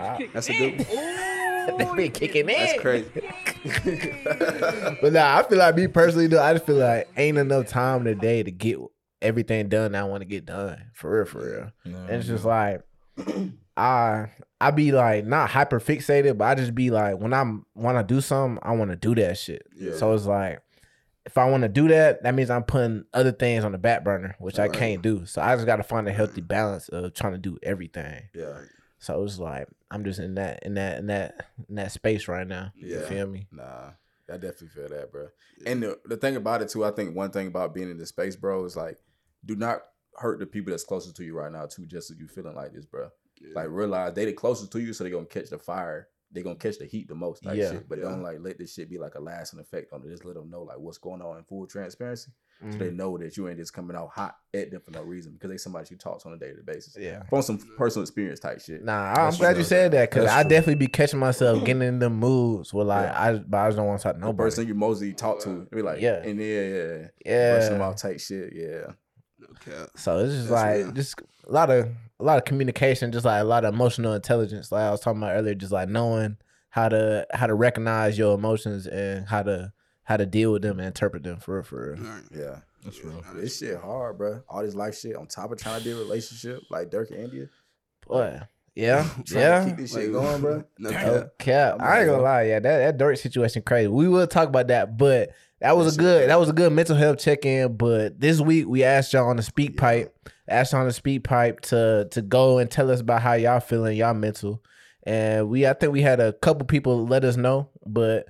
Ah. 0.00 0.18
That's 0.32 0.48
a 0.48 0.58
good 0.58 0.86
one. 0.86 1.78
They 1.78 1.94
be 1.94 2.08
kicking 2.08 2.48
in. 2.48 2.56
That's 2.58 2.80
crazy. 2.80 3.10
but 5.00 5.12
nah, 5.12 5.38
I 5.38 5.42
feel 5.48 5.58
like 5.58 5.76
me 5.76 5.86
personally 5.88 6.26
though, 6.26 6.42
I 6.42 6.54
just 6.54 6.66
feel 6.66 6.76
like 6.76 7.08
ain't 7.16 7.38
enough 7.38 7.68
time 7.68 7.98
in 7.98 8.04
the 8.04 8.14
day 8.14 8.42
to 8.42 8.50
get 8.50 8.78
everything 9.22 9.68
done 9.68 9.92
that 9.92 10.02
I 10.02 10.04
want 10.04 10.22
to 10.22 10.26
get 10.26 10.46
done. 10.46 10.90
For 10.94 11.16
real, 11.16 11.24
for 11.24 11.38
real. 11.46 11.72
And 11.84 12.10
it's 12.10 12.26
just 12.26 12.44
like 12.44 12.82
I 13.76 14.30
I 14.64 14.70
be 14.70 14.92
like 14.92 15.26
not 15.26 15.50
hyper 15.50 15.78
fixated, 15.78 16.38
but 16.38 16.46
I 16.46 16.54
just 16.54 16.74
be 16.74 16.90
like 16.90 17.18
when 17.18 17.34
I'm 17.34 17.66
when 17.74 17.96
I 17.96 18.02
do 18.02 18.22
something, 18.22 18.58
I 18.62 18.72
want 18.72 18.92
to 18.92 18.96
do 18.96 19.14
that 19.16 19.36
shit. 19.36 19.66
Yeah. 19.76 19.94
So 19.94 20.14
it's 20.14 20.24
like 20.24 20.62
if 21.26 21.36
I 21.36 21.50
want 21.50 21.64
to 21.64 21.68
do 21.68 21.88
that, 21.88 22.22
that 22.22 22.34
means 22.34 22.48
I'm 22.48 22.62
putting 22.62 23.04
other 23.12 23.32
things 23.32 23.62
on 23.62 23.72
the 23.72 23.78
back 23.78 24.04
burner, 24.04 24.36
which 24.38 24.58
I 24.58 24.62
Right. 24.62 24.72
can't 24.72 25.02
do. 25.02 25.26
So 25.26 25.42
I 25.42 25.54
just 25.54 25.66
got 25.66 25.76
to 25.76 25.82
find 25.82 26.08
a 26.08 26.12
healthy 26.12 26.40
mm. 26.40 26.48
balance 26.48 26.88
of 26.88 27.12
trying 27.12 27.34
to 27.34 27.38
do 27.38 27.58
everything. 27.62 28.22
Yeah. 28.34 28.58
So 28.98 29.22
it's 29.22 29.38
like 29.38 29.68
I'm 29.90 30.02
just 30.02 30.18
in 30.18 30.36
that 30.36 30.62
in 30.62 30.74
that 30.74 30.98
in 30.98 31.08
that 31.08 31.46
in 31.68 31.74
that 31.74 31.92
space 31.92 32.26
right 32.26 32.46
now. 32.46 32.72
Yeah. 32.74 33.00
You 33.00 33.04
feel 33.04 33.26
me? 33.26 33.46
Nah, 33.52 33.90
I 34.30 34.38
definitely 34.38 34.68
feel 34.68 34.88
that, 34.88 35.12
bro. 35.12 35.28
And 35.66 35.82
the, 35.82 35.98
the 36.06 36.16
thing 36.16 36.36
about 36.36 36.62
it 36.62 36.70
too, 36.70 36.86
I 36.86 36.90
think 36.90 37.14
one 37.14 37.32
thing 37.32 37.48
about 37.48 37.74
being 37.74 37.90
in 37.90 37.98
this 37.98 38.08
space, 38.08 38.34
bro, 38.34 38.64
is 38.64 38.76
like, 38.76 38.96
do 39.44 39.56
not 39.56 39.80
hurt 40.16 40.38
the 40.38 40.46
people 40.46 40.70
that's 40.70 40.84
closest 40.84 41.16
to 41.16 41.24
you 41.24 41.36
right 41.36 41.52
now 41.52 41.66
too, 41.66 41.84
just 41.84 42.10
as 42.10 42.18
you 42.18 42.28
feeling 42.28 42.54
like 42.54 42.72
this, 42.72 42.86
bro. 42.86 43.10
Like 43.54 43.68
realize 43.70 44.14
they 44.14 44.24
the 44.26 44.32
closest 44.32 44.72
to 44.72 44.80
you, 44.80 44.92
so 44.92 45.04
they 45.04 45.10
gonna 45.10 45.26
catch 45.26 45.50
the 45.50 45.58
fire. 45.58 46.08
They 46.32 46.42
gonna 46.42 46.56
catch 46.56 46.78
the 46.78 46.86
heat 46.86 47.06
the 47.06 47.14
most, 47.14 47.44
Like 47.44 47.56
Yeah. 47.58 47.70
shit. 47.72 47.88
But 47.88 47.98
Yeah. 47.98 48.06
don't 48.06 48.22
like 48.22 48.38
let 48.40 48.58
this 48.58 48.72
shit 48.74 48.90
be 48.90 48.98
like 48.98 49.14
a 49.14 49.20
lasting 49.20 49.60
effect 49.60 49.92
on 49.92 50.02
it. 50.04 50.08
Just 50.10 50.24
let 50.24 50.34
them 50.34 50.50
know 50.50 50.62
like 50.62 50.78
what's 50.80 50.98
going 50.98 51.22
on 51.22 51.38
in 51.38 51.44
full 51.44 51.64
transparency, 51.68 52.32
so 52.60 52.66
Mhm. 52.66 52.78
they 52.80 52.90
know 52.90 53.16
that 53.18 53.36
you 53.36 53.48
ain't 53.48 53.58
just 53.58 53.72
coming 53.72 53.96
out 53.96 54.08
hot 54.08 54.34
at 54.52 54.72
them 54.72 54.80
for 54.80 54.90
no 54.90 55.02
reason 55.04 55.34
because 55.34 55.48
they 55.50 55.56
somebody 55.58 55.86
you 55.92 55.96
talk 55.96 56.20
to 56.22 56.28
on 56.28 56.34
a 56.34 56.36
day 56.36 56.52
basis. 56.64 56.96
Yeah. 56.98 57.22
From 57.30 57.42
some 57.42 57.58
personal 57.78 58.02
experience 58.02 58.40
type 58.40 58.60
shit. 58.60 58.82
Nah, 58.84 59.10
I'm 59.10 59.14
That's 59.26 59.36
glad 59.36 59.50
true. 59.52 59.58
you 59.58 59.64
said 59.64 59.92
that 59.92 60.10
because 60.10 60.28
I 60.28 60.42
true. 60.42 60.48
definitely 60.50 60.74
be 60.74 60.86
catching 60.88 61.20
myself 61.20 61.64
getting 61.64 61.82
in 61.82 62.00
the 62.00 62.10
moods 62.10 62.74
where 62.74 62.84
like 62.84 63.06
Yeah. 63.06 63.22
I, 63.22 63.38
but 63.38 63.56
I 63.58 63.68
just 63.68 63.76
don't 63.76 63.86
want 63.86 64.00
to 64.00 64.02
talk 64.02 64.14
to 64.14 64.20
The 64.20 64.26
nobody. 64.26 64.46
person 64.50 64.66
you 64.66 64.74
mostly 64.74 65.12
talk 65.12 65.38
to, 65.42 65.68
be 65.70 65.82
like, 65.82 66.00
Yeah. 66.00 66.16
and 66.16 66.40
yeah, 66.40 66.62
yeah, 66.66 67.08
Yeah. 67.24 67.56
brush 67.58 67.68
them 67.68 67.80
off 67.80 67.94
type 67.96 68.18
shit, 68.18 68.52
yeah. 68.56 68.92
Okay. 69.56 69.84
So 69.96 70.18
it's 70.18 70.34
just 70.34 70.48
That's 70.48 70.62
like 70.62 70.76
real. 70.76 70.92
just 70.92 71.20
a 71.46 71.52
lot 71.52 71.70
of 71.70 71.88
a 72.20 72.24
lot 72.24 72.38
of 72.38 72.44
communication, 72.44 73.12
just 73.12 73.24
like 73.24 73.40
a 73.40 73.44
lot 73.44 73.64
of 73.64 73.74
emotional 73.74 74.14
intelligence. 74.14 74.70
Like 74.72 74.82
I 74.82 74.90
was 74.90 75.00
talking 75.00 75.22
about 75.22 75.32
earlier, 75.34 75.54
just 75.54 75.72
like 75.72 75.88
knowing 75.88 76.36
how 76.70 76.88
to 76.88 77.26
how 77.32 77.46
to 77.46 77.54
recognize 77.54 78.18
your 78.18 78.34
emotions 78.34 78.86
and 78.86 79.26
how 79.26 79.42
to 79.42 79.72
how 80.04 80.16
to 80.16 80.26
deal 80.26 80.52
with 80.52 80.62
them 80.62 80.78
and 80.78 80.86
interpret 80.86 81.22
them 81.22 81.38
for 81.38 81.56
real, 81.56 81.62
for 81.64 81.92
real. 81.94 82.04
All 82.06 82.12
right. 82.12 82.24
Yeah. 82.34 82.58
That's 82.84 83.02
real. 83.02 83.24
This 83.34 83.58
shit 83.58 83.78
hard, 83.80 84.18
bro. 84.18 84.42
All 84.48 84.62
this 84.62 84.74
life 84.74 84.98
shit 84.98 85.16
on 85.16 85.26
top 85.26 85.50
of 85.50 85.58
trying 85.58 85.78
to 85.78 85.84
be 85.84 85.92
a 85.92 85.96
relationship 85.96 86.62
like 86.70 86.90
Durk 86.90 87.10
and 87.10 87.20
India. 87.20 87.46
Boy, 88.06 88.40
yeah, 88.74 89.04
Trying 89.14 89.24
to 89.24 89.38
yeah. 89.38 89.64
keep 89.66 89.76
this 89.78 89.94
shit 89.94 90.12
going, 90.12 90.40
bro. 90.42 90.64
No 90.78 90.90
cap. 90.90 91.06
Oh, 91.06 91.30
cap. 91.38 91.76
I'm 91.80 91.98
ain't 92.00 92.10
gonna 92.10 92.22
lie, 92.22 92.42
yeah, 92.42 92.58
that 92.60 92.98
that 92.98 92.98
Durk 92.98 93.18
situation 93.18 93.62
crazy. 93.62 93.88
We 93.88 94.06
will 94.08 94.26
talk 94.26 94.48
about 94.48 94.66
that, 94.66 94.98
but 94.98 95.30
that 95.64 95.76
was 95.76 95.94
a 95.94 95.98
good 95.98 96.16
crazy. 96.18 96.26
that 96.28 96.38
was 96.40 96.48
a 96.48 96.52
good 96.52 96.72
mental 96.72 96.96
health 96.96 97.18
check 97.18 97.44
in. 97.44 97.76
But 97.76 98.20
this 98.20 98.40
week 98.40 98.66
we 98.68 98.84
asked 98.84 99.12
y'all 99.12 99.28
on 99.28 99.36
the 99.36 99.42
SpeakPipe, 99.42 100.10
asked 100.48 100.72
y'all 100.72 100.82
on 100.82 100.86
the 100.86 100.92
SpeakPipe 100.92 101.60
to 101.62 102.08
to 102.10 102.22
go 102.22 102.58
and 102.58 102.70
tell 102.70 102.90
us 102.90 103.00
about 103.00 103.22
how 103.22 103.32
y'all 103.34 103.60
feeling, 103.60 103.96
y'all 103.96 104.14
mental, 104.14 104.62
and 105.04 105.48
we 105.48 105.66
I 105.66 105.72
think 105.72 105.92
we 105.92 106.02
had 106.02 106.20
a 106.20 106.32
couple 106.32 106.64
people 106.66 107.06
let 107.06 107.24
us 107.24 107.36
know, 107.36 107.70
but. 107.86 108.26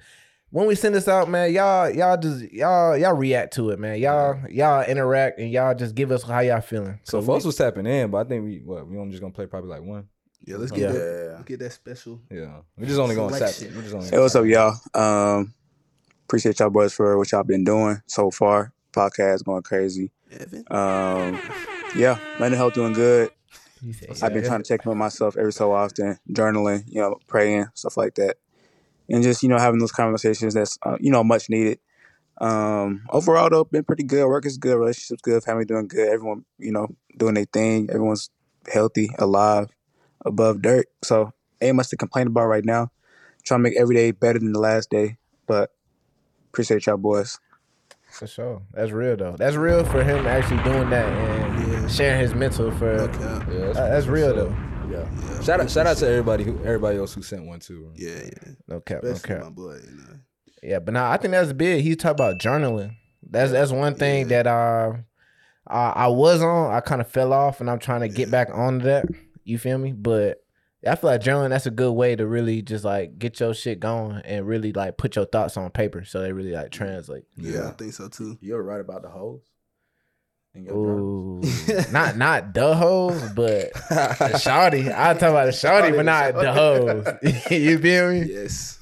When 0.50 0.68
we 0.68 0.76
send 0.76 0.94
this 0.94 1.08
out, 1.08 1.28
man, 1.28 1.52
y'all, 1.52 1.90
y'all 1.90 2.16
just 2.16 2.52
y'all, 2.52 2.96
y'all 2.96 3.14
react 3.16 3.54
to 3.54 3.70
it, 3.70 3.80
man. 3.80 3.98
Y'all, 3.98 4.38
y'all 4.48 4.84
interact 4.84 5.40
and 5.40 5.50
y'all 5.50 5.74
just 5.74 5.96
give 5.96 6.12
us 6.12 6.22
how 6.22 6.38
y'all 6.38 6.60
feeling. 6.60 7.00
So 7.02 7.18
we- 7.18 7.26
folks 7.26 7.44
was 7.44 7.56
tapping 7.56 7.86
in, 7.86 8.12
but 8.12 8.18
I 8.24 8.28
think 8.28 8.44
we 8.44 8.62
what 8.64 8.86
we 8.86 8.96
only 8.96 9.10
just 9.10 9.20
gonna 9.20 9.32
play 9.34 9.46
probably 9.46 9.70
like 9.70 9.82
one. 9.82 10.06
Yeah, 10.46 10.58
let's 10.58 10.70
Yeah. 10.70 10.78
get 10.78 10.92
that. 10.92 10.98
Yeah. 11.26 11.32
let's 11.32 11.44
Get 11.48 11.58
that 11.58 11.72
special. 11.72 12.20
Yeah, 12.30 12.60
we 12.78 12.86
just 12.86 13.00
only 13.00 13.16
gonna 13.16 13.36
tap. 13.36 13.48
Selection. 13.48 13.76
We 13.76 13.82
just 13.82 13.94
only 13.96 14.08
Hey, 14.10 14.18
what's 14.20 14.36
up, 14.36 14.44
y'all? 14.44 14.76
Um, 14.94 15.54
appreciate 16.24 16.58
y'all 16.58 16.70
boys 16.70 16.92
for 16.92 17.16
what 17.18 17.30
y'all 17.32 17.44
been 17.44 17.64
doing 17.64 18.00
so 18.06 18.30
far. 18.30 18.72
Podcast 18.92 19.44
going 19.44 19.62
crazy. 19.62 20.10
Evan. 20.30 20.64
Um, 20.70 21.40
yeah, 21.96 22.18
mental 22.38 22.58
health 22.58 22.74
doing 22.74 22.92
good. 22.92 23.30
I've 24.22 24.32
been 24.32 24.44
trying 24.44 24.62
to 24.62 24.68
check 24.68 24.84
in 24.84 24.88
with 24.88 24.98
myself 24.98 25.36
every 25.36 25.52
so 25.52 25.72
often, 25.72 26.18
journaling, 26.30 26.84
you 26.86 27.00
know, 27.00 27.16
praying, 27.26 27.66
stuff 27.74 27.96
like 27.96 28.14
that, 28.14 28.36
and 29.08 29.22
just 29.22 29.42
you 29.42 29.48
know 29.48 29.58
having 29.58 29.78
those 29.78 29.92
conversations 29.92 30.54
that's 30.54 30.78
uh, 30.84 30.96
you 31.00 31.10
know 31.10 31.22
much 31.22 31.50
needed. 31.50 31.78
Um, 32.40 33.02
overall 33.10 33.50
though, 33.50 33.64
been 33.64 33.84
pretty 33.84 34.04
good. 34.04 34.26
Work 34.26 34.46
is 34.46 34.56
good, 34.56 34.76
relationships 34.76 35.20
good, 35.22 35.42
family 35.42 35.64
doing 35.64 35.86
good. 35.86 36.08
Everyone, 36.08 36.44
you 36.58 36.72
know, 36.72 36.88
doing 37.16 37.34
their 37.34 37.44
thing. 37.44 37.88
Everyone's 37.90 38.30
healthy, 38.72 39.10
alive, 39.18 39.68
above 40.24 40.62
dirt. 40.62 40.86
So 41.02 41.32
ain't 41.60 41.76
much 41.76 41.88
to 41.90 41.96
complain 41.96 42.28
about 42.28 42.46
right 42.46 42.64
now. 42.64 42.90
Trying 43.44 43.60
to 43.60 43.62
make 43.64 43.78
every 43.78 43.94
day 43.94 44.10
better 44.10 44.38
than 44.38 44.52
the 44.52 44.60
last 44.60 44.88
day, 44.88 45.18
but 45.46 45.73
appreciate 46.54 46.86
y'all 46.86 46.96
boys. 46.96 47.38
For 48.12 48.26
sure. 48.28 48.62
That's 48.72 48.92
real 48.92 49.16
though. 49.16 49.34
That's 49.36 49.56
real 49.56 49.84
for 49.84 50.04
him 50.04 50.24
actually 50.26 50.62
doing 50.62 50.88
that 50.90 51.04
and 51.08 51.72
Yeah. 51.72 51.88
sharing 51.88 52.20
his 52.20 52.32
mental 52.34 52.70
for 52.70 52.96
No 52.96 53.08
cap. 53.08 53.48
Yeah, 53.50 53.58
Uh, 53.70 53.72
that's 53.90 54.06
real 54.06 54.30
so- 54.30 54.36
though. 54.36 54.56
Yeah. 54.88 55.08
Yeah. 55.20 55.40
Shout 55.42 55.60
out, 55.60 55.70
shout 55.70 55.86
out 55.86 55.96
to 55.96 56.08
everybody 56.08 56.44
who, 56.44 56.56
everybody 56.62 56.98
else 56.98 57.12
who 57.14 57.22
sent 57.22 57.44
one 57.46 57.58
too. 57.58 57.90
Yeah, 57.96 58.10
yeah. 58.22 58.52
No 58.68 58.80
cap, 58.80 59.02
no 59.02 59.14
cap. 59.14 59.42
my 59.42 59.50
boy. 59.50 59.78
You 59.84 59.96
know. 59.96 60.18
Yeah, 60.62 60.78
but 60.78 60.94
now 60.94 61.10
I 61.10 61.16
think 61.16 61.32
that's 61.32 61.52
big. 61.52 61.82
He 61.82 61.96
talked 61.96 62.20
about 62.20 62.38
journaling. 62.38 62.94
That's 63.28 63.50
that's 63.50 63.72
one 63.72 63.94
thing 63.96 64.30
Yeah. 64.30 64.42
that 64.42 64.46
uh, 64.46 64.92
I 65.66 66.04
I 66.04 66.06
was 66.08 66.40
on. 66.42 66.72
I 66.72 66.80
kind 66.80 67.00
of 67.00 67.08
fell 67.08 67.32
off, 67.32 67.60
and 67.60 67.68
I'm 67.68 67.78
trying 67.80 68.02
to 68.02 68.08
get 68.08 68.30
back 68.30 68.48
on 68.52 68.78
that. 68.80 69.06
You 69.42 69.58
feel 69.58 69.78
me? 69.78 69.92
But 69.92 70.43
I 70.86 70.94
feel 70.96 71.10
like 71.10 71.20
journaling 71.22 71.50
that's 71.50 71.66
a 71.66 71.70
good 71.70 71.92
way 71.92 72.16
to 72.16 72.26
really 72.26 72.62
just 72.62 72.84
like 72.84 73.18
get 73.18 73.40
your 73.40 73.54
shit 73.54 73.80
going 73.80 74.16
and 74.24 74.46
really 74.46 74.72
like 74.72 74.96
put 74.96 75.16
your 75.16 75.24
thoughts 75.24 75.56
on 75.56 75.70
paper 75.70 76.04
so 76.04 76.20
they 76.20 76.32
really 76.32 76.52
like 76.52 76.70
mm-hmm. 76.70 76.84
translate. 76.84 77.24
Yeah, 77.36 77.52
Yeah. 77.52 77.68
I 77.68 77.72
think 77.72 77.92
so 77.92 78.08
too. 78.08 78.38
You're 78.40 78.62
right 78.62 78.80
about 78.80 79.02
the 79.02 79.08
hoes? 79.08 79.42
In 80.54 80.64
your 80.64 80.74
journal? 80.74 81.44
Ooh, 81.44 81.92
not 81.92 82.16
not 82.26 82.54
the 82.54 82.74
hoes, 82.76 83.20
but 83.34 83.72
the 83.74 84.38
shawty. 84.40 84.86
I 84.86 85.12
talk 85.14 85.30
about 85.30 85.46
the 85.46 85.50
shawty, 85.52 85.90
Shawty, 85.90 85.96
but 85.96 86.04
not 86.04 86.34
the 86.34 86.52
hoes. 86.52 87.50
you 87.50 87.78
feel 87.78 88.10
me? 88.12 88.22
Yes. 88.32 88.78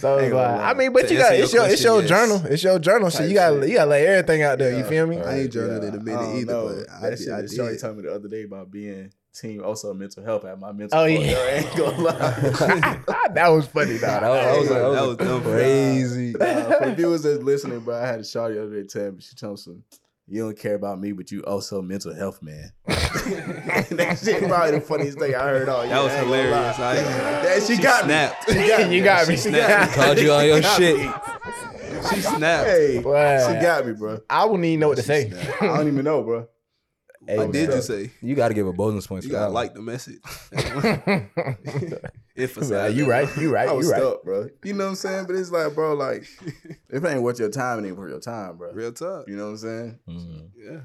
So 0.00 0.16
Ain't 0.18 0.24
it's 0.24 0.32
gonna 0.32 0.56
like. 0.58 0.60
I 0.60 0.74
mean, 0.74 0.92
but 0.92 1.08
To 1.08 1.14
you 1.14 1.20
got 1.20 1.34
it's 1.34 1.52
your 1.54 1.62
your 1.62 1.72
it's 1.72 1.82
your 1.82 2.00
yes. 2.00 2.08
journal. 2.10 2.42
It's 2.44 2.62
your 2.62 2.78
journal. 2.78 3.10
So 3.10 3.24
you 3.24 3.32
got 3.34 3.60
shit. 3.60 3.70
you 3.70 3.76
got 3.76 3.84
to 3.84 3.90
lay 3.90 4.06
everything 4.06 4.42
out 4.42 4.58
there. 4.58 4.76
You 4.76 4.84
feel 4.84 5.06
me? 5.06 5.18
I 5.18 5.38
ain't 5.40 5.52
journaled 5.52 5.84
in 5.84 5.94
a 5.94 6.00
minute 6.00 6.36
either, 6.36 6.52
know. 6.52 6.66
but 6.68 6.90
I 6.92 7.00
that 7.00 7.16
did- 7.16 7.24
shit 7.24 7.32
I 7.32 7.40
that 7.40 7.50
Shorty 7.50 7.72
did. 7.72 7.80
told 7.80 7.96
me 7.96 8.02
the 8.02 8.14
other 8.14 8.28
day 8.28 8.42
about 8.42 8.70
being 8.70 9.10
team 9.34 9.62
also 9.64 9.92
mental 9.94 10.22
health 10.24 10.44
at 10.44 10.58
my 10.60 10.72
mental. 10.72 10.98
Oh, 10.98 11.06
health. 11.08 11.24
yeah. 11.24 11.36
I 11.36 11.48
ain't 11.50 11.76
gonna 11.76 11.98
lie. 12.02 13.00
that 13.34 13.48
was 13.48 13.66
funny. 13.66 13.98
Nah, 14.00 14.20
Nah, 14.20 14.20
that, 14.20 14.58
was, 14.58 14.68
that 14.68 14.82
was, 14.82 14.96
that 14.96 15.06
was, 15.06 15.16
That 15.18 15.24
was 15.24 15.42
dumb. 15.42 15.42
crazy. 15.42 16.34
Uh, 16.38 16.78
for 16.78 16.90
viewers 16.94 17.22
that's 17.22 17.42
listening, 17.42 17.80
bro, 17.80 17.96
I 17.96 18.06
had 18.06 18.20
a 18.20 18.24
shot 18.24 18.48
the 18.50 18.62
other 18.62 18.82
day 18.82 18.86
tell 18.86 19.12
me 19.12 19.20
she 19.20 19.34
told 19.34 19.52
me 19.54 19.56
some. 19.58 19.82
You 20.28 20.44
don't 20.44 20.56
care 20.58 20.76
about 20.76 21.00
me, 21.00 21.12
but 21.12 21.30
you 21.32 21.42
also 21.42 21.82
mental 21.82 22.14
health, 22.14 22.40
man. 22.42 22.72
that 22.86 24.20
shit 24.22 24.46
probably 24.48 24.70
the 24.78 24.80
funniest 24.80 25.18
thing 25.18 25.34
I 25.34 25.40
heard 25.40 25.68
all 25.68 25.84
year. 25.84 25.94
That 25.94 26.02
was 26.04 26.12
I 26.12 26.16
ain't 26.20 26.28
gonna 26.28 26.42
hilarious. 26.42 26.78
I, 26.78 26.94
That 27.42 27.62
she, 27.66 27.76
got 27.76 28.04
snapped. 28.04 28.48
me. 28.48 28.54
She 28.54 28.68
got 28.68 28.88
me. 28.88 28.96
You 28.96 29.04
got 29.04 29.28
me. 29.28 29.36
She 29.36 29.50
got 29.50 29.88
me. 29.88 29.94
Called 29.94 30.18
you 30.18 30.32
on 30.32 30.46
your 30.46 30.60
Got 30.60 30.76
shit. 30.78 30.96
me. 30.98 31.10
she 32.10 32.20
snapped. 32.20 32.66
Hey, 32.68 32.98
Wow. 33.00 33.48
she 33.52 33.60
got 33.60 33.84
me, 33.86 33.92
bro. 33.94 34.20
I 34.30 34.44
wouldn't 34.44 34.64
even 34.64 34.80
know 34.80 34.88
what 34.88 34.98
to 34.98 35.02
say. 35.02 35.32
I 35.60 35.66
don't 35.66 35.88
even 35.88 36.04
know, 36.04 36.22
bro. 36.22 36.48
Hey, 37.26 37.36
What 37.38 37.52
did 37.52 37.70
you 37.72 37.82
say? 37.82 38.10
You 38.20 38.34
got 38.34 38.48
to 38.48 38.54
give 38.54 38.66
a 38.66 38.72
bonus 38.72 39.06
points 39.06 39.26
You 39.26 39.32
for 39.32 39.38
gotta 39.38 39.52
like 39.52 39.74
the 39.74 39.82
message. 39.82 40.18
if 42.34 42.56
Yeah, 42.70 42.86
you 42.88 43.08
right. 43.08 43.28
You 43.36 43.52
right. 43.52 43.68
I 43.68 43.72
was 43.72 43.86
You 43.86 43.92
right. 43.92 44.00
stuck, 44.00 44.22
bro. 44.24 44.48
You 44.64 44.72
know 44.74 44.84
what 44.84 44.90
I'm 44.90 44.96
saying? 44.96 45.26
But 45.26 45.36
it's 45.36 45.50
like, 45.50 45.74
bro, 45.74 45.94
like, 45.94 46.22
if 46.90 47.04
it 47.04 47.04
ain't 47.04 47.22
worth 47.22 47.38
your 47.38 47.50
time, 47.50 47.84
it 47.84 47.88
ain't 47.88 47.96
worth 47.96 48.10
your 48.10 48.20
time, 48.20 48.56
bro. 48.56 48.72
Real 48.72 48.92
tough. 48.92 49.24
You 49.28 49.36
know 49.36 49.44
what 49.44 49.50
I'm 49.50 49.56
saying? 49.58 49.98
Mhm. 50.08 50.48
Yeah. 50.56 50.80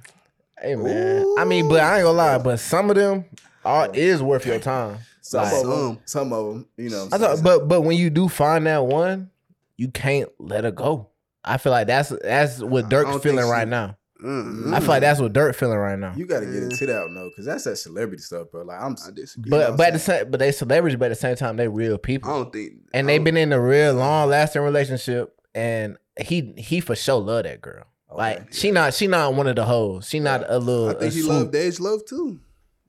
Hey 0.61 0.75
man. 0.75 1.25
I 1.37 1.45
mean, 1.45 1.69
but 1.69 1.79
I 1.81 1.97
ain't 1.97 2.03
gonna 2.05 2.17
lie. 2.17 2.37
But 2.39 2.59
some 2.59 2.89
of 2.89 2.95
them 2.95 3.25
are 3.63 3.89
is 3.93 4.21
worth 4.23 4.45
your 4.45 4.59
time. 4.59 4.99
Some 5.21 5.43
Like- 5.43 5.53
of 5.53 5.67
them, 5.67 5.69
Some. 5.69 5.99
some 6.05 6.33
of 6.33 6.45
them, 6.53 6.67
you 6.77 6.89
know. 6.89 7.05
What 7.05 7.13
I 7.21 7.31
I'm 7.31 7.37
thought, 7.37 7.43
but 7.43 7.67
but 7.67 7.81
when 7.81 7.97
you 7.97 8.09
do 8.09 8.27
find 8.29 8.65
that 8.65 8.85
one, 8.85 9.29
you 9.75 9.89
can't 9.89 10.29
let 10.39 10.63
her 10.63 10.71
go. 10.71 11.09
I 11.43 11.57
feel 11.57 11.71
like 11.71 11.87
that's 11.87 12.09
that's 12.23 12.59
what 12.61 12.89
Durk's 12.89 13.09
feeling 13.23 13.37
think 13.37 13.47
she- 13.47 13.51
right 13.51 13.67
now. 13.67 13.97
Mm, 14.23 14.73
I 14.73 14.79
feel 14.79 14.89
like 14.89 15.01
that's 15.01 15.19
what 15.19 15.31
Durk 15.33 15.53
feeling 15.55 15.77
right 15.77 15.97
now. 15.99 16.13
you 16.15 16.25
got 16.25 16.39
to 16.39 16.45
get 16.45 16.55
Yeah. 16.55 16.61
into 16.63 16.85
that 16.87 17.07
though, 17.13 17.29
because 17.29 17.45
that's 17.45 17.63
that 17.65 17.75
celebrity 17.77 18.21
stuff, 18.23 18.47
bro. 18.51 18.63
Like 18.63 18.81
I'm, 18.81 18.95
I 19.05 19.11
disagree. 19.11 19.49
But 19.49 19.77
but 19.77 19.87
at 19.87 19.93
the 19.93 19.99
same 19.99 20.31
but 20.31 20.39
they 20.39 20.51
celebrities, 20.51 20.97
but 20.97 21.05
at 21.05 21.09
the 21.09 21.15
same 21.15 21.35
time 21.35 21.57
they 21.57 21.67
real 21.67 21.97
people. 21.97 22.29
I 22.31 22.33
don't 22.35 22.51
think. 22.53 22.73
And 22.93 23.07
they've 23.07 23.23
been 23.23 23.37
in 23.37 23.53
a 23.53 23.61
real 23.61 23.93
long 23.93 24.29
lasting 24.29 24.61
relationship 24.63 25.33
and 25.53 25.97
he 26.19 26.53
he 26.57 26.79
for 26.79 26.95
sure 26.95 27.19
love 27.21 27.43
that 27.43 27.61
girl. 27.61 27.83
Like 28.11 28.37
Okay. 28.39 28.47
she 28.51 28.71
not 28.71 28.93
she 28.93 29.05
not 29.07 29.33
one 29.35 29.47
of 29.47 29.55
the 29.55 29.65
hoes. 29.65 30.07
She 30.09 30.19
not 30.19 30.43
a 30.49 30.57
little 30.59 30.89
I 30.89 30.93
think 30.95 31.13
he 31.13 31.21
swoop. 31.21 31.33
loved 31.33 31.53
Dej 31.53 31.79
Loaf 31.79 32.05
too 32.05 32.39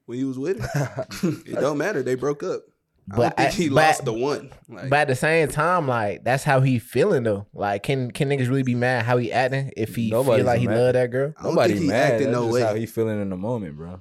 when 0.06 0.16
he 0.18 0.24
was 0.24 0.38
with 0.38 0.60
her. 0.60 1.06
it 1.22 1.60
don't 1.60 1.76
matter. 1.76 2.02
They 2.02 2.14
broke 2.14 2.42
up. 2.42 2.62
I 3.10 3.16
But 3.16 3.22
don't 3.22 3.36
think 3.36 3.48
I- 3.48 3.52
he 3.52 3.68
but- 3.68 3.74
lost 3.74 4.04
the 4.04 4.12
one. 4.12 4.50
Like, 4.68 4.90
But 4.90 4.98
at 5.00 5.08
the 5.08 5.14
same 5.16 5.48
time, 5.48 5.86
like 5.88 6.24
that's 6.24 6.44
how 6.44 6.60
he 6.60 6.78
feeling 6.78 7.22
though. 7.22 7.46
Like, 7.54 7.82
can 7.82 8.10
can 8.10 8.28
niggas 8.28 8.48
really 8.48 8.62
be 8.62 8.74
mad 8.74 9.04
how 9.04 9.16
he 9.16 9.32
acting 9.32 9.72
if 9.76 9.94
he 9.96 10.10
feel 10.10 10.22
like 10.24 10.60
he 10.60 10.66
mad. 10.66 10.76
love 10.78 10.92
that 10.94 11.10
girl? 11.10 11.32
I 11.38 11.42
don't 11.44 11.54
Nobody 11.54 11.72
think 11.74 11.82
he 11.84 11.88
mad. 11.88 12.12
acted 12.12 12.26
That's 12.28 12.32
no 12.36 12.42
just 12.44 12.54
way. 12.54 12.60
how 12.62 12.74
he 12.74 12.86
feeling 12.86 13.22
in 13.22 13.30
the 13.30 13.36
moment, 13.36 13.76
bro. 13.76 14.00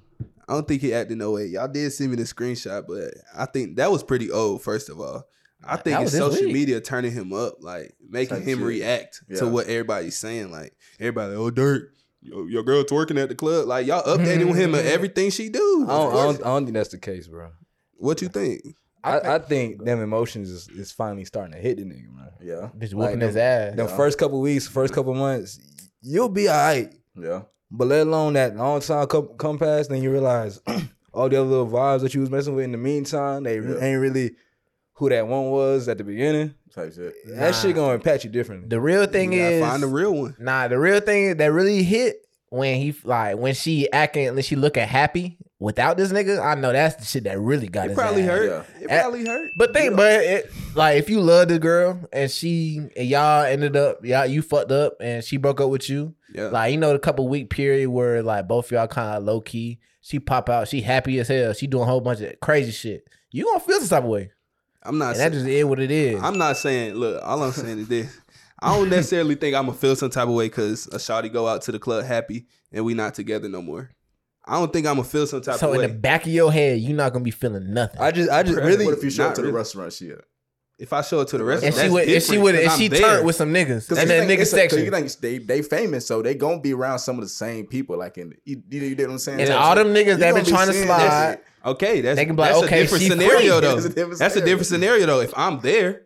I 0.49 0.53
don't 0.53 0.67
think 0.67 0.81
he 0.81 0.93
acted 0.93 1.17
no 1.17 1.31
way. 1.31 1.45
Y'all 1.47 1.67
did 1.67 1.91
send 1.91 2.09
me 2.09 2.15
the 2.17 2.23
screenshot, 2.23 2.85
but 2.87 3.13
I 3.35 3.45
think 3.45 3.75
that 3.77 3.91
was 3.91 4.01
pretty 4.03 4.31
old. 4.31 4.61
First 4.61 4.89
of 4.89 4.99
all, 4.99 5.27
I 5.63 5.75
think 5.77 5.99
it's 6.01 6.11
social 6.13 6.45
week. 6.45 6.53
media 6.53 6.79
turning 6.79 7.11
him 7.11 7.33
up, 7.33 7.57
like 7.61 7.95
making 8.09 8.37
Type 8.37 8.45
him 8.47 8.59
shit. 8.59 8.67
react 8.67 9.21
to 9.37 9.47
what 9.47 9.67
everybody's 9.67 10.15
saying. 10.17 10.51
Like 10.51 10.73
everybody, 10.99 11.33
oh 11.35 11.49
Durk, 11.51 11.87
your, 12.21 12.49
your 12.49 12.63
girl 12.63 12.83
twerking 12.83 13.21
at 13.21 13.27
the 13.29 13.35
club. 13.35 13.67
Like 13.67 13.87
y'all 13.87 14.03
updating 14.03 14.55
him 14.55 14.73
of 14.73 14.85
everything 14.85 15.31
she 15.31 15.49
do. 15.49 15.85
I 15.87 15.91
don't, 15.91 16.13
I 16.13 16.15
don't, 16.23 16.35
I 16.41 16.43
don't 16.43 16.65
think 16.65 16.75
that's 16.75 16.89
the 16.89 16.97
case, 16.97 17.27
bro. 17.27 17.49
What 17.99 18.21
you 18.21 18.27
think? 18.29 18.61
I, 19.07 19.35
I 19.35 19.39
think 19.39 19.83
them 19.83 20.01
emotions 20.01 20.49
is, 20.49 20.67
is 20.69 20.91
finally 20.91 21.25
starting 21.25 21.53
to 21.53 21.59
hit 21.59 21.77
the 21.77 21.83
nigga, 21.83 22.13
man. 22.13 22.29
Yeah, 22.41 22.69
just 22.79 22.93
Like 22.93 23.07
whooping 23.07 23.19
them- 23.19 23.27
his 23.29 23.37
ass. 23.37 23.75
The 23.75 23.87
first 23.87 24.17
couple 24.17 24.39
weeks, 24.41 24.67
first 24.67 24.93
couple 24.93 25.13
months, 25.13 25.59
you'll 26.01 26.29
be 26.29 26.47
all 26.47 26.55
right. 26.55 26.93
yeah. 27.15 27.41
But 27.69 27.87
let 27.89 28.07
alone 28.07 28.33
that 28.33 28.55
long 28.55 28.79
time 28.79 29.07
come, 29.07 29.29
come 29.37 29.57
past, 29.59 29.89
then 29.89 30.01
you 30.01 30.09
realize 30.11 30.61
all 31.13 31.27
the 31.27 31.35
other 31.37 31.41
little 31.49 31.67
vibes 31.67 32.01
that 32.01 32.13
you 32.13 32.21
was 32.21 32.29
messing 32.29 32.55
with 32.55 32.63
in 32.65 32.71
the 32.71 32.77
meantime, 32.77 33.43
they 33.43 33.55
Yeah. 33.59 33.79
ain't 33.81 33.99
really 34.01 34.35
who 34.93 35.09
that 35.09 35.27
one 35.27 35.49
was 35.51 35.87
at 35.89 35.97
the 35.97 36.03
beginning. 36.03 36.53
Type 36.73 36.93
shit. 36.93 37.13
That 37.27 37.53
shit 37.55 37.75
gonna 37.75 37.95
impact 37.95 38.23
you 38.23 38.29
differently. 38.29 38.69
The 38.69 38.79
real 38.79 39.05
thing 39.05 39.33
You 39.33 39.41
is 39.41 39.61
find 39.63 39.83
the 39.83 39.87
real 39.87 40.13
one. 40.13 40.35
Nah, 40.39 40.67
the 40.69 40.79
real 40.79 40.99
thing 41.01 41.35
that 41.37 41.51
really 41.51 41.83
hit 41.83 42.25
when 42.49 42.79
he 42.79 42.95
like 43.03 43.37
when 43.37 43.53
she 43.53 43.91
acting, 43.91 44.33
when 44.33 44.43
she 44.43 44.55
looking 44.55 44.87
happy 44.87 45.37
without 45.59 45.97
this 45.97 46.11
nigga. 46.11 46.43
I 46.43 46.55
know 46.55 46.71
that's 46.71 46.95
the 46.95 47.05
shit 47.05 47.23
that 47.25 47.39
really 47.39 47.67
got 47.67 47.85
It 47.85 47.89
his 47.89 47.97
probably 47.97 48.23
ass. 48.23 48.27
hurt. 48.29 48.65
Yeah. 48.79 48.81
It 48.83 49.01
probably 49.01 49.25
hurt. 49.25 49.51
But 49.57 49.73
think, 49.73 49.95
but 49.95 50.11
it, 50.23 50.51
like 50.75 50.97
if 50.97 51.09
you 51.09 51.19
love 51.21 51.47
the 51.49 51.59
girl 51.59 51.99
and 52.13 52.29
she 52.29 52.79
and 52.95 53.07
y'all 53.07 53.43
ended 53.43 53.75
up, 53.75 54.03
y'all 54.05 54.25
you 54.25 54.41
fucked 54.41 54.71
up 54.71 54.93
and 55.01 55.23
she 55.23 55.37
broke 55.37 55.59
up 55.61 55.69
with 55.69 55.89
you. 55.89 56.13
Yeah. 56.33 56.47
Like 56.47 56.71
you 56.71 56.77
know 56.77 56.93
the 56.93 56.99
couple 56.99 57.27
week 57.27 57.49
period 57.49 57.89
where 57.89 58.21
like 58.21 58.47
both 58.47 58.71
y'all 58.71 58.87
kind 58.87 59.17
of 59.17 59.23
low 59.23 59.41
key. 59.41 59.79
She 60.01 60.19
pop 60.19 60.49
out, 60.49 60.67
she 60.69 60.81
happy 60.81 61.19
as 61.19 61.27
hell. 61.27 61.51
She 61.53 61.67
doing 61.67 61.83
a 61.83 61.85
whole 61.85 61.99
bunch 62.01 62.21
of 62.21 62.39
crazy 62.39 62.71
shit. 62.71 63.05
You 63.31 63.43
gonna 63.45 63.59
feel 63.59 63.79
some 63.81 63.89
type 63.89 64.03
of 64.03 64.09
way, 64.09 64.31
I'm 64.83 64.97
not. 64.97 65.09
and 65.09 65.17
saying, 65.17 65.31
that 65.31 65.37
just 65.37 65.47
is 65.49 65.65
what 65.65 65.79
it 65.81 65.91
is. 65.91 66.21
I'm 66.23 66.37
not 66.37 66.55
saying. 66.55 66.93
Look, 66.93 67.21
all 67.25 67.43
I'm 67.43 67.51
saying 67.51 67.79
is 67.79 67.87
this. 67.89 68.17
I 68.61 68.73
don't 68.75 68.89
necessarily 68.89 69.35
think 69.35 69.53
I'm 69.55 69.65
gonna 69.65 69.77
feel 69.77 69.95
some 69.97 70.09
type 70.09 70.27
of 70.29 70.33
way 70.33 70.47
because 70.47 70.87
a 70.87 70.97
shawty 70.97 71.31
go 71.31 71.45
out 71.47 71.61
to 71.63 71.73
the 71.73 71.79
club 71.79 72.05
happy 72.05 72.45
and 72.71 72.85
we 72.85 72.93
not 72.93 73.15
together 73.15 73.49
no 73.49 73.61
more. 73.61 73.91
I 74.47 74.59
don't 74.59 74.71
think 74.71 74.87
I'm 74.87 74.95
gonna 74.95 75.07
feel 75.07 75.27
some 75.27 75.41
type 75.41 75.55
so 75.59 75.67
of 75.69 75.73
So 75.73 75.73
in 75.73 75.79
way. 75.81 75.87
the 75.87 75.93
back 75.93 76.25
of 76.25 76.31
your 76.31 76.51
head, 76.51 76.79
you're 76.79 76.95
not 76.95 77.13
gonna 77.13 77.25
be 77.25 77.31
feeling 77.31 77.73
nothing. 77.73 77.99
I 78.01 78.11
just, 78.11 78.29
I 78.29 78.43
just 78.43 78.57
really. 78.57 78.85
What 78.85 78.97
if 78.97 79.03
you 79.03 79.09
show 79.09 79.23
not 79.23 79.29
up 79.29 79.35
to 79.35 79.41
the 79.41 79.47
really. 79.47 79.57
restaurant? 79.57 79.93
Shit. 79.93 80.19
if 80.79 80.93
I 80.93 81.01
show 81.01 81.21
it 81.21 81.27
to 81.29 81.37
the 81.39 81.43
rest, 81.43 81.63
and 81.63 81.73
she 81.73 81.81
that's 81.81 81.91
would, 81.91 82.03
and 82.07 82.11
she 82.21 82.37
different 82.37 82.43
would, 82.43 82.53
'cause 82.55 82.61
and 82.63 82.71
I'm 82.71 82.77
she 82.77 82.87
there. 82.87 83.01
turned 83.01 83.25
with 83.25 83.35
some 83.35 83.51
niggas 83.53 83.89
in 83.99 84.07
that 84.09 84.27
nigga 84.27 84.37
Cause 84.37 84.51
section. 84.51 84.85
you 84.85 84.91
think 84.91 85.11
they 85.19 85.37
they 85.39 85.61
famous, 85.63 86.05
so 86.05 86.21
they 86.21 86.35
gonna 86.35 86.59
be 86.61 86.73
around 86.73 86.99
some 86.99 87.15
of 87.17 87.23
the 87.23 87.29
same 87.29 87.65
people. 87.65 87.97
Like 87.97 88.17
in 88.19 88.33
you, 88.45 88.61
you, 88.69 88.79
you 88.81 88.95
know 88.95 89.03
what 89.05 89.11
I'm 89.13 89.17
saying? 89.17 89.39
And 89.39 89.47
So- 89.49 89.57
all 89.57 89.73
them 89.75 89.87
niggas 89.87 90.05
you 90.05 90.15
that 90.17 90.19
gonna 90.19 90.33
been 90.35 90.45
be 90.45 90.51
trying 90.51 90.67
to 90.67 90.73
seeing 90.73 90.85
slide. 90.85 90.99
that 90.99 91.31
shit. 91.37 91.43
Okay, 91.65 92.01
that's 92.01 92.15
They 92.15 92.25
can 92.25 92.35
be 92.35 92.41
like, 92.43 92.51
that's 92.53 92.63
okay, 92.65 92.79
a 92.79 92.81
different 92.83 93.03
she 93.03 93.09
scenario 93.09 93.39
free. 93.39 93.47
though. 93.49 93.59
That's 93.73 93.85
a 93.85 93.89
different 93.89 94.19
That's 94.19 94.35
a 94.35 94.37
scenario. 94.39 94.45
different 94.53 94.67
scenario 94.67 95.05
though. 95.07 95.19
If 95.21 95.33
I'm 95.35 95.59
there, 95.61 96.03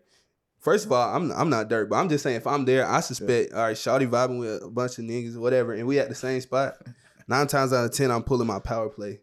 first 0.60 0.86
of 0.86 0.92
all, 0.94 1.16
I'm 1.16 1.32
I'm 1.34 1.50
not 1.50 1.70
Durk, 1.70 1.90
but 1.90 1.98
I'm 1.98 2.08
just 2.10 2.24
saying 2.24 2.38
if 2.38 2.48
I'm 2.48 2.64
there, 2.66 2.88
I 2.88 3.02
suspect 3.02 3.54
all 3.54 3.64
right, 3.64 3.76
Shawty 3.76 4.10
vibing 4.10 4.40
with 4.40 4.64
a 4.64 4.70
bunch 4.70 4.98
of 4.98 5.04
niggas, 5.06 5.36
whatever, 5.38 5.74
and 5.74 5.86
we 5.86 6.00
at 6.00 6.08
the 6.10 6.16
same 6.16 6.40
spot. 6.42 6.76
Nine 7.28 7.48
times 7.48 7.74
out 7.74 7.86
of 7.86 7.94
ten, 7.94 8.12
I'm 8.12 8.24
pulling 8.24 8.48
my 8.48 8.60
power 8.60 8.90
play. 8.90 9.22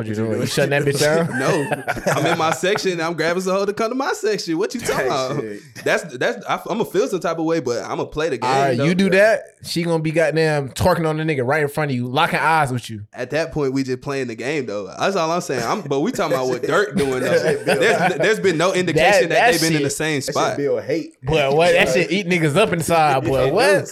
What 0.00 0.06
you 0.06 0.14
doing? 0.14 0.40
You 0.40 0.46
shutting 0.46 0.70
that 0.70 0.82
bitch 0.82 0.98
down? 0.98 1.28
No, 1.40 2.12
I'm 2.14 2.24
in 2.24 2.38
my 2.38 2.52
section. 2.52 2.92
and 2.92 3.02
I'm 3.02 3.12
grabbing 3.14 3.42
some 3.42 3.52
hoe 3.52 3.66
to 3.66 3.72
come 3.74 3.90
to 3.90 3.94
my 3.94 4.12
section. 4.14 4.56
What 4.56 4.74
you 4.74 4.80
talking 4.80 5.06
about? 5.06 5.44
That's 5.84 6.04
that's. 6.16 6.42
I, 6.46 6.54
I'm 6.56 6.78
gonna 6.78 6.86
feel 6.86 7.06
some 7.06 7.20
type 7.20 7.38
of 7.38 7.44
way, 7.44 7.60
but 7.60 7.82
I'm 7.82 7.98
gonna 7.98 8.06
play 8.06 8.30
the 8.30 8.38
game. 8.38 8.50
All 8.50 8.58
right, 8.62 8.78
though. 8.78 8.84
you 8.84 8.94
do 8.94 9.10
that. 9.10 9.42
She 9.62 9.82
gonna 9.82 10.02
be 10.02 10.10
goddamn 10.10 10.70
twerking 10.70 11.06
on 11.06 11.18
the 11.18 11.22
nigga 11.24 11.46
right 11.46 11.62
in 11.62 11.68
front 11.68 11.90
of 11.90 11.94
you, 11.96 12.06
locking 12.06 12.38
eyes 12.38 12.72
with 12.72 12.88
you. 12.88 13.02
At 13.12 13.28
that 13.30 13.52
point, 13.52 13.74
we 13.74 13.82
just 13.82 14.00
playing 14.00 14.28
the 14.28 14.34
game 14.34 14.64
though. 14.64 14.86
That's 14.98 15.16
all 15.16 15.30
I'm 15.30 15.42
saying. 15.42 15.62
I'm, 15.62 15.82
but 15.82 16.00
we 16.00 16.12
talking 16.12 16.32
about 16.34 16.48
what 16.48 16.62
Durk 16.62 16.96
doing 16.96 17.20
though. 17.20 17.54
There's, 17.64 18.14
there's 18.16 18.40
been 18.40 18.56
no 18.56 18.72
indication 18.72 19.28
that, 19.28 19.34
that 19.34 19.52
they've 19.52 19.60
been 19.60 19.76
in 19.76 19.82
the 19.82 19.90
shit- 19.90 19.92
same 19.98 20.20
That 20.20 20.24
shit 20.24 20.34
spot. 20.34 20.56
build 20.56 20.82
hate. 20.82 21.20
Boy, 21.22 21.54
what 21.54 21.72
that 21.72 21.88
shit 21.90 22.10
eat 22.10 22.26
niggas 22.26 22.56
up 22.56 22.72
inside, 22.72 23.22
boy. 23.24 23.50
What? 23.60 23.90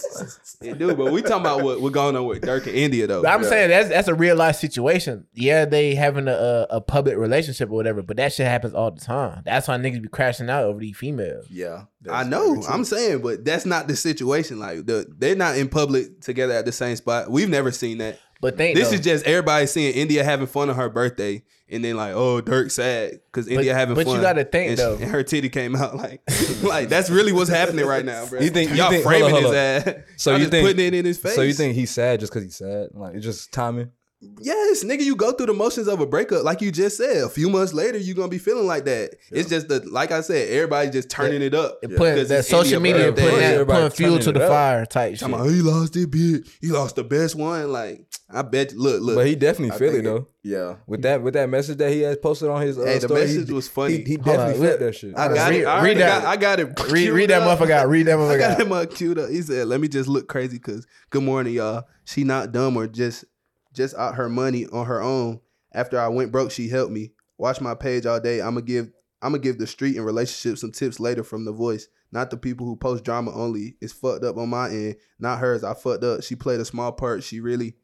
It 0.61 0.77
do, 0.77 0.93
but 0.95 1.11
we 1.11 1.21
talking 1.21 1.41
about 1.41 1.61
what, 1.63 1.79
what 1.81 1.93
going 1.93 2.15
on 2.15 2.25
with 2.25 2.41
Durk 2.41 2.65
and 2.67 2.75
India 2.75 3.07
though. 3.07 3.21
But 3.21 3.29
I'm 3.31 3.43
saying 3.43 3.69
that's 3.69 3.89
that's 3.89 4.07
a 4.07 4.13
real 4.15 4.35
life 4.35 4.55
situation. 4.57 5.25
Yeah, 5.33 5.65
they 5.65 5.95
having 5.99 6.27
a, 6.27 6.31
a 6.31 6.67
a 6.77 6.81
public 6.81 7.17
relationship 7.17 7.69
or 7.69 7.73
whatever, 7.73 8.01
but 8.01 8.17
that 8.17 8.33
shit 8.33 8.47
happens 8.47 8.73
all 8.73 8.91
the 8.91 9.01
time. 9.01 9.41
That's 9.45 9.67
why 9.67 9.77
niggas 9.77 10.01
be 10.01 10.07
crashing 10.09 10.49
out 10.49 10.63
over 10.63 10.79
these 10.79 10.97
females. 10.97 11.45
Yeah, 11.49 11.83
I 12.09 12.23
know. 12.23 12.61
I'm 12.69 12.83
saying, 12.83 13.21
but 13.21 13.45
that's 13.45 13.65
not 13.65 13.87
the 13.87 13.95
situation. 13.95 14.59
Like 14.59 14.85
the 14.85 15.05
they're 15.17 15.35
not 15.35 15.57
in 15.57 15.69
public 15.69 16.21
together 16.21 16.53
at 16.53 16.65
the 16.65 16.71
same 16.71 16.95
spot. 16.95 17.29
We've 17.29 17.49
never 17.49 17.71
seen 17.71 17.99
that. 17.99 18.19
But 18.41 18.55
think 18.55 18.77
This 18.77 18.87
though, 18.87 18.95
is 18.95 19.01
just 19.01 19.25
everybody 19.25 19.65
seeing 19.65 19.93
India 19.93 20.23
having 20.23 20.47
fun 20.47 20.69
on 20.69 20.77
her 20.77 20.87
birthday, 20.87 21.43
and 21.67 21.83
then 21.83 21.97
like, 21.97 22.13
oh, 22.13 22.41
Durk 22.41 22.71
sad 22.71 23.19
because 23.25 23.49
India 23.49 23.73
having 23.75 23.95
but 23.95 24.05
fun. 24.05 24.13
But 24.13 24.17
you 24.19 24.21
gotta 24.23 24.45
think, 24.45 24.69
and 24.69 24.79
she- 24.79 24.83
though. 24.85 24.93
and 24.95 25.03
her 25.11 25.23
titty 25.23 25.49
came 25.49 25.75
out 25.75 25.97
like, 25.97 26.21
like 26.63 26.87
that's 26.87 27.09
really 27.09 27.33
what's 27.33 27.49
happening 27.49 27.85
right 27.85 28.05
now, 28.05 28.25
bro. 28.27 28.39
You 28.39 28.49
think- 28.49 28.69
you 28.71 28.77
y'all 28.77 28.91
think- 28.91 29.03
framing 29.03 29.29
hold 29.31 29.43
up, 29.43 29.49
his 29.51 29.87
ass? 29.87 29.95
So 30.15 30.31
Y'all 30.31 30.39
you 30.39 30.45
just 30.45 30.51
think- 30.51 30.67
putting 30.69 30.85
it 30.85 30.93
in 30.93 31.03
his 31.03 31.17
face? 31.17 31.35
So 31.35 31.41
you 31.41 31.51
think 31.51 31.75
he's 31.75 31.91
sad 31.91 32.21
just 32.21 32.31
because 32.31 32.45
he's 32.45 32.55
sad? 32.55 32.91
Like 32.93 33.15
it's 33.15 33.25
just 33.25 33.51
timing. 33.51 33.91
Yes, 34.21 34.83
nigga, 34.83 35.01
you 35.01 35.15
go 35.15 35.31
through 35.31 35.45
the 35.45 35.53
motions 35.53 35.87
of 35.87 36.01
a 36.01 36.05
breakup, 36.05 36.43
like 36.43 36.61
you 36.61 36.73
just 36.73 36.97
said. 36.97 37.23
A 37.23 37.29
few 37.29 37.49
months 37.49 37.73
later, 37.73 37.97
you 37.97 38.13
gonna 38.13 38.27
be 38.27 38.37
feeling 38.37 38.67
like 38.67 38.83
that. 38.85 39.15
It's 39.31 39.49
just 39.49 39.69
the, 39.69 39.79
like 39.89 40.11
I 40.11 40.19
said, 40.19 40.49
everybody 40.49 40.89
just 40.89 41.09
turning 41.09 41.41
it 41.41 41.53
up. 41.53 41.79
it 41.81 41.95
put 41.95 42.13
because 42.15 42.27
that 42.29 42.43
social 42.43 42.81
media 42.81 43.11
birthday. 43.13 43.21
putting, 43.29 43.39
that, 43.39 43.67
putting 43.67 43.89
fuel 43.91 44.19
to 44.19 44.31
the 44.33 44.43
up. 44.43 44.49
fire 44.49 44.85
type 44.85 45.11
shit. 45.13 45.19
Talking 45.21 45.35
about, 45.35 45.45
he 45.47 45.61
lost 45.61 45.95
it 45.95 46.11
big. 46.11 46.45
He 46.59 46.67
lost 46.67 46.97
the 46.97 47.03
best 47.05 47.35
one. 47.35 47.71
Like 47.71 48.05
I 48.29 48.41
bet. 48.41 48.73
Look, 48.73 49.01
look. 49.01 49.15
But 49.15 49.25
he 49.27 49.35
definitely 49.35 49.75
I 49.75 49.79
feel 49.79 49.95
it 49.95 50.03
though. 50.03 50.27
Yeah, 50.41 50.75
With 50.87 51.01
that 51.03 51.21
with 51.21 51.33
that 51.35 51.49
message 51.49 51.77
that 51.77 51.91
he 51.91 52.01
has 52.01 52.17
posted 52.17 52.49
on 52.49 52.61
his 52.61 52.77
uh, 52.77 52.83
Hey, 52.85 52.95
the 52.99 53.07
story, 53.07 53.21
message 53.21 53.47
he, 53.47 53.53
was 53.53 53.67
funny. 53.67 53.97
He, 53.97 54.03
he 54.03 54.17
definitely 54.17 54.65
felt 54.67 54.79
that 54.79 54.95
shit. 54.95 55.17
I 55.17 55.33
got 55.33 55.49
Read- 55.49 55.61
it. 55.61 55.65
I 55.65 55.83
read 55.83 55.97
that- 55.97 56.23
got, 56.23 56.25
I 56.25 56.37
got 56.37 56.59
it. 56.59 56.91
read, 56.91 57.09
read 57.09 57.29
that 57.29 57.41
motherfucker 57.43 57.71
out. 57.71 57.89
Read 57.89 58.07
that 58.07 58.17
I 58.19 58.37
got 58.37 58.59
him 58.59 58.71
uh, 58.71 58.85
queued 58.85 59.19
up. 59.19 59.29
He 59.29 59.41
said, 59.41 59.67
"Let 59.67 59.79
me 59.81 59.87
just 59.89 60.07
look 60.09 60.27
crazy 60.27 60.57
because 60.57 60.87
good 61.09 61.23
morning, 61.23 61.53
y'all. 61.53 61.83
She 62.05 62.23
not 62.23 62.51
dumb 62.51 62.75
or 62.77 62.87
just 62.87 63.25
just 63.73 63.95
out 63.95 64.15
her 64.15 64.29
money 64.29 64.65
on 64.67 64.85
her 64.85 65.01
own. 65.01 65.39
After 65.73 65.99
I 65.99 66.07
went 66.07 66.31
broke, 66.31 66.51
she 66.51 66.67
helped 66.69 66.91
me. 66.91 67.11
Watch 67.37 67.61
my 67.61 67.75
page 67.75 68.05
all 68.05 68.19
day. 68.19 68.41
I'ma 68.41 68.61
give 68.61 68.91
I'ma 69.21 69.37
give 69.37 69.57
the 69.57 69.67
street 69.67 69.97
and 69.97 70.05
relationships 70.05 70.61
some 70.61 70.71
tips 70.71 70.99
later 70.99 71.23
from 71.23 71.45
the 71.45 71.51
voice. 71.51 71.87
Not 72.11 72.31
the 72.31 72.37
people 72.37 72.65
who 72.65 72.75
post 72.75 73.03
drama 73.03 73.31
only. 73.31 73.75
It's 73.81 73.93
fucked 73.93 74.23
up 74.23 74.37
on 74.37 74.49
my 74.49 74.69
end, 74.69 74.95
not 75.19 75.39
hers. 75.39 75.63
I 75.63 75.73
fucked 75.73 76.03
up. 76.03 76.23
She 76.23 76.35
played 76.35 76.59
a 76.59 76.65
small 76.65 76.91
part. 76.91 77.23
She 77.23 77.39
really 77.39 77.75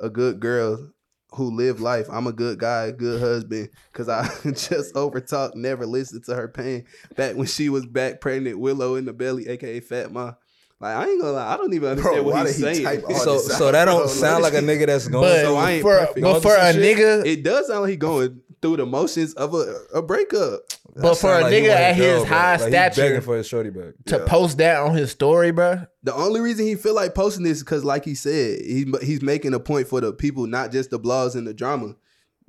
a 0.00 0.10
good 0.10 0.40
girl." 0.40 0.92
Who 1.36 1.44
live 1.44 1.80
life? 1.80 2.08
I'm 2.12 2.26
a 2.26 2.32
good 2.32 2.58
guy, 2.58 2.90
good 2.90 3.18
husband, 3.18 3.70
cause 3.94 4.06
I 4.06 4.28
just 4.44 4.94
overtalk, 4.94 5.54
never 5.54 5.86
listened 5.86 6.24
to 6.26 6.34
her 6.34 6.46
pain 6.46 6.84
back 7.16 7.36
when 7.36 7.46
she 7.46 7.70
was 7.70 7.86
back 7.86 8.20
pregnant, 8.20 8.58
Willow 8.58 8.96
in 8.96 9.06
the 9.06 9.14
belly, 9.14 9.48
aka 9.48 9.80
Fat 9.80 10.12
Ma. 10.12 10.34
Like 10.82 10.96
I 10.96 11.08
ain't 11.08 11.20
gonna 11.20 11.32
lie, 11.34 11.54
I 11.54 11.56
don't 11.56 11.72
even 11.72 11.90
understand 11.90 12.26
why 12.26 12.32
what 12.32 12.46
he's 12.48 12.56
did 12.58 12.76
he 12.76 12.84
saying. 12.84 13.02
So 13.18 13.38
so 13.38 13.70
that 13.70 13.84
don't 13.84 14.08
sound 14.10 14.42
like 14.42 14.54
a 14.54 14.58
nigga 14.60 14.86
that's 14.86 15.06
going 15.06 15.22
But, 15.22 15.42
So 15.42 15.56
I 15.56 15.70
ain't 15.72 15.82
for, 15.82 15.96
perfect. 15.96 16.20
but 16.20 16.40
for 16.40 16.56
a 16.56 16.72
shit, 16.72 16.98
nigga, 16.98 17.24
it 17.24 17.44
does 17.44 17.68
sound 17.68 17.82
like 17.82 17.90
he 17.90 17.96
going 17.96 18.40
through 18.60 18.78
the 18.78 18.86
motions 18.86 19.32
of 19.34 19.54
a, 19.54 19.76
a 19.94 20.02
breakup. 20.02 20.60
but 20.96 21.14
for 21.14 21.32
a 21.38 21.42
nigga 21.44 21.68
at 21.68 21.94
his 21.94 22.24
high 22.24 22.56
like, 22.56 22.64
He 22.66 22.70
begging 22.72 22.92
stature 22.92 23.20
for 23.20 23.36
his 23.36 23.46
shorty 23.46 23.70
back. 23.70 23.94
to 24.06 24.20
post 24.26 24.58
that 24.58 24.78
on 24.80 24.94
his 24.96 25.10
story, 25.12 25.52
bro. 25.52 25.86
The 26.02 26.14
only 26.14 26.40
reason 26.40 26.66
he 26.66 26.74
feel 26.74 26.94
like 26.94 27.14
posting 27.14 27.44
this 27.44 27.58
is 27.58 27.62
because, 27.62 27.84
like 27.84 28.04
he 28.04 28.14
said, 28.16 28.60
he, 28.60 28.92
he's 29.02 29.22
making 29.22 29.54
a 29.54 29.60
point 29.60 29.86
for 29.88 30.00
the 30.00 30.12
people, 30.12 30.46
not 30.48 30.72
just 30.72 30.90
the 30.90 30.98
blogs 30.98 31.36
and 31.36 31.46
the 31.46 31.54
drama. 31.54 31.94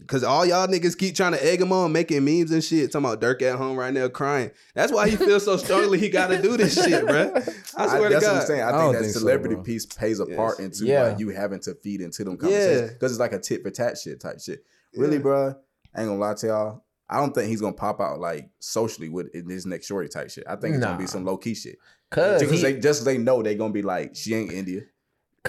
Cause 0.08 0.24
all 0.24 0.46
y'all 0.46 0.68
niggas 0.68 0.98
keep 0.98 1.16
trying 1.16 1.32
to 1.32 1.46
egg 1.46 1.62
him 1.62 1.72
on, 1.72 1.92
making 1.92 2.26
memes 2.26 2.52
and 2.52 2.64
shit. 2.64 2.92
Talking 2.92 3.06
about 3.06 3.22
Durk 3.22 3.42
at 3.42 3.56
home 3.58 3.78
right 3.78 3.94
now 3.94 4.10
crying. 4.10 4.52
That's 4.76 4.92
why 4.92 5.08
he 5.10 5.16
feels 5.16 5.46
so 5.46 5.56
strongly 5.58 5.98
he 5.98 6.10
got 6.10 6.28
to 6.28 6.42
do 6.42 6.58
this 6.58 6.74
shit, 6.76 7.06
bruh. 7.06 7.32
I 7.78 7.86
I, 7.86 7.88
swear 7.88 8.10
to 8.10 8.14
that's 8.16 8.26
God. 8.26 8.34
what 8.34 8.42
I'm 8.42 8.48
saying. 8.48 8.62
I, 8.62 8.70
I 8.70 8.82
think 8.82 8.94
that 8.94 9.02
think 9.04 9.14
celebrity 9.14 9.56
bro. 9.56 9.64
piece 9.64 9.86
plays 9.86 10.20
a 10.20 10.26
part 10.26 10.60
into 10.60 10.86
Yeah. 10.86 11.04
like 11.04 11.20
you 11.20 11.30
having 11.30 11.60
to 11.62 11.76
feed 11.76 12.02
into 12.02 12.24
them 12.26 12.38
conversations 12.38 12.82
Yeah. 12.82 12.88
because 12.94 13.12
it's 13.14 13.20
like 13.20 13.34
a 13.34 13.40
tit 13.40 13.64
for 13.64 13.70
tat 13.72 13.98
shit 13.98 14.20
type 14.20 14.42
shit. 14.42 14.66
Really, 14.96 15.16
Yeah. 15.18 15.22
bro. 15.22 15.56
I 15.96 16.02
ain't 16.02 16.10
gonna 16.10 16.20
lie 16.20 16.34
to 16.34 16.48
y'all. 16.48 16.84
I 17.10 17.20
don't 17.20 17.34
think 17.34 17.48
he's 17.50 17.62
gonna 17.62 17.74
pop 17.74 18.02
out 18.02 18.20
like 18.20 18.50
socially 18.60 19.08
with 19.10 19.34
in 19.36 19.48
this 19.48 19.66
next 19.66 19.86
shorty 19.86 20.10
type 20.10 20.32
shit. 20.32 20.44
I 20.48 20.56
think 20.58 20.76
it's 20.76 20.84
gonna 20.84 20.98
be 20.98 21.08
some 21.08 21.24
low 21.24 21.38
key 21.38 21.54
shit. 21.56 21.78
Cause, 22.10 22.42
Just 22.42 22.52
because 22.52 22.62
he- 22.62 22.74
they 22.74 22.80
just 22.80 23.00
'cause 23.02 23.06
they 23.06 23.18
know 23.18 23.42
they 23.42 23.56
gonna 23.56 23.74
be 23.74 23.82
like 23.84 24.16
she 24.16 24.34
ain't 24.36 24.52
India. 24.52 24.82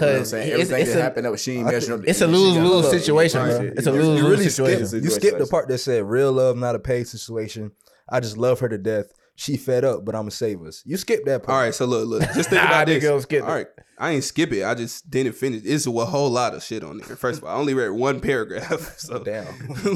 You 0.00 0.06
know 0.06 0.12
what 0.12 0.14
I'm 0.16 0.20
cause 0.22 0.30
saying? 0.30 0.48
it's, 0.48 0.52
Everything 0.54 0.82
it's 0.82 0.92
that 0.92 0.98
a, 0.98 1.02
happened 1.02 1.26
that 1.26 1.40
she 1.40 1.52
ain't 1.52 1.66
measuring 1.70 2.00
up. 2.00 2.08
it's 2.08 2.20
a 2.20 2.26
lose 2.26 2.56
lose 2.56 2.90
situation, 2.90 3.42
bro. 3.42 3.60
shit. 3.60 3.78
It's 3.78 3.86
a 3.86 3.90
You 3.90 3.96
lose 4.02 4.20
really 4.22 4.22
lose 4.22 4.38
skipped 4.54 4.54
situation. 4.78 5.04
You 5.04 5.10
skipped 5.10 5.38
the 5.38 5.46
part 5.46 5.68
that 5.68 5.78
said 5.78 6.04
real 6.04 6.32
love, 6.32 6.56
not 6.56 6.74
a 6.74 6.78
paid 6.80 7.06
situation. 7.06 7.72
I 8.08 8.20
just 8.20 8.36
love 8.36 8.60
her 8.60 8.68
to 8.68 8.78
death. 8.78 9.06
She 9.36 9.56
fed 9.56 9.84
up, 9.84 10.04
but 10.04 10.14
I'ma 10.14 10.28
save 10.28 10.62
us. 10.62 10.82
You 10.86 10.96
skipped 10.96 11.26
that 11.26 11.42
part. 11.42 11.56
All 11.56 11.62
right, 11.62 11.74
so 11.74 11.86
look, 11.86 12.06
look, 12.06 12.22
just 12.34 12.50
think 12.50 12.62
Nah, 12.62 12.68
about 12.68 12.86
nigga, 12.86 13.00
this. 13.00 13.04
don't 13.04 13.20
skip 13.22 13.42
it. 13.42 13.48
All 13.48 13.54
right, 13.54 13.66
I 13.98 14.10
ain't 14.12 14.22
skip 14.24 14.52
it. 14.52 14.64
I 14.64 14.74
just 14.74 15.10
didn't 15.10 15.32
finish. 15.32 15.62
It's 15.64 15.86
a 15.88 15.90
whole 15.90 16.30
lot 16.30 16.54
of 16.54 16.62
shit 16.62 16.84
on 16.84 16.98
there. 16.98 17.16
First 17.16 17.38
of 17.38 17.44
all, 17.44 17.56
I 17.56 17.58
only 17.58 17.74
read 17.74 17.88
one 17.90 18.20
paragraph. 18.20 18.94
So 18.98 19.18
Damn. 19.24 19.46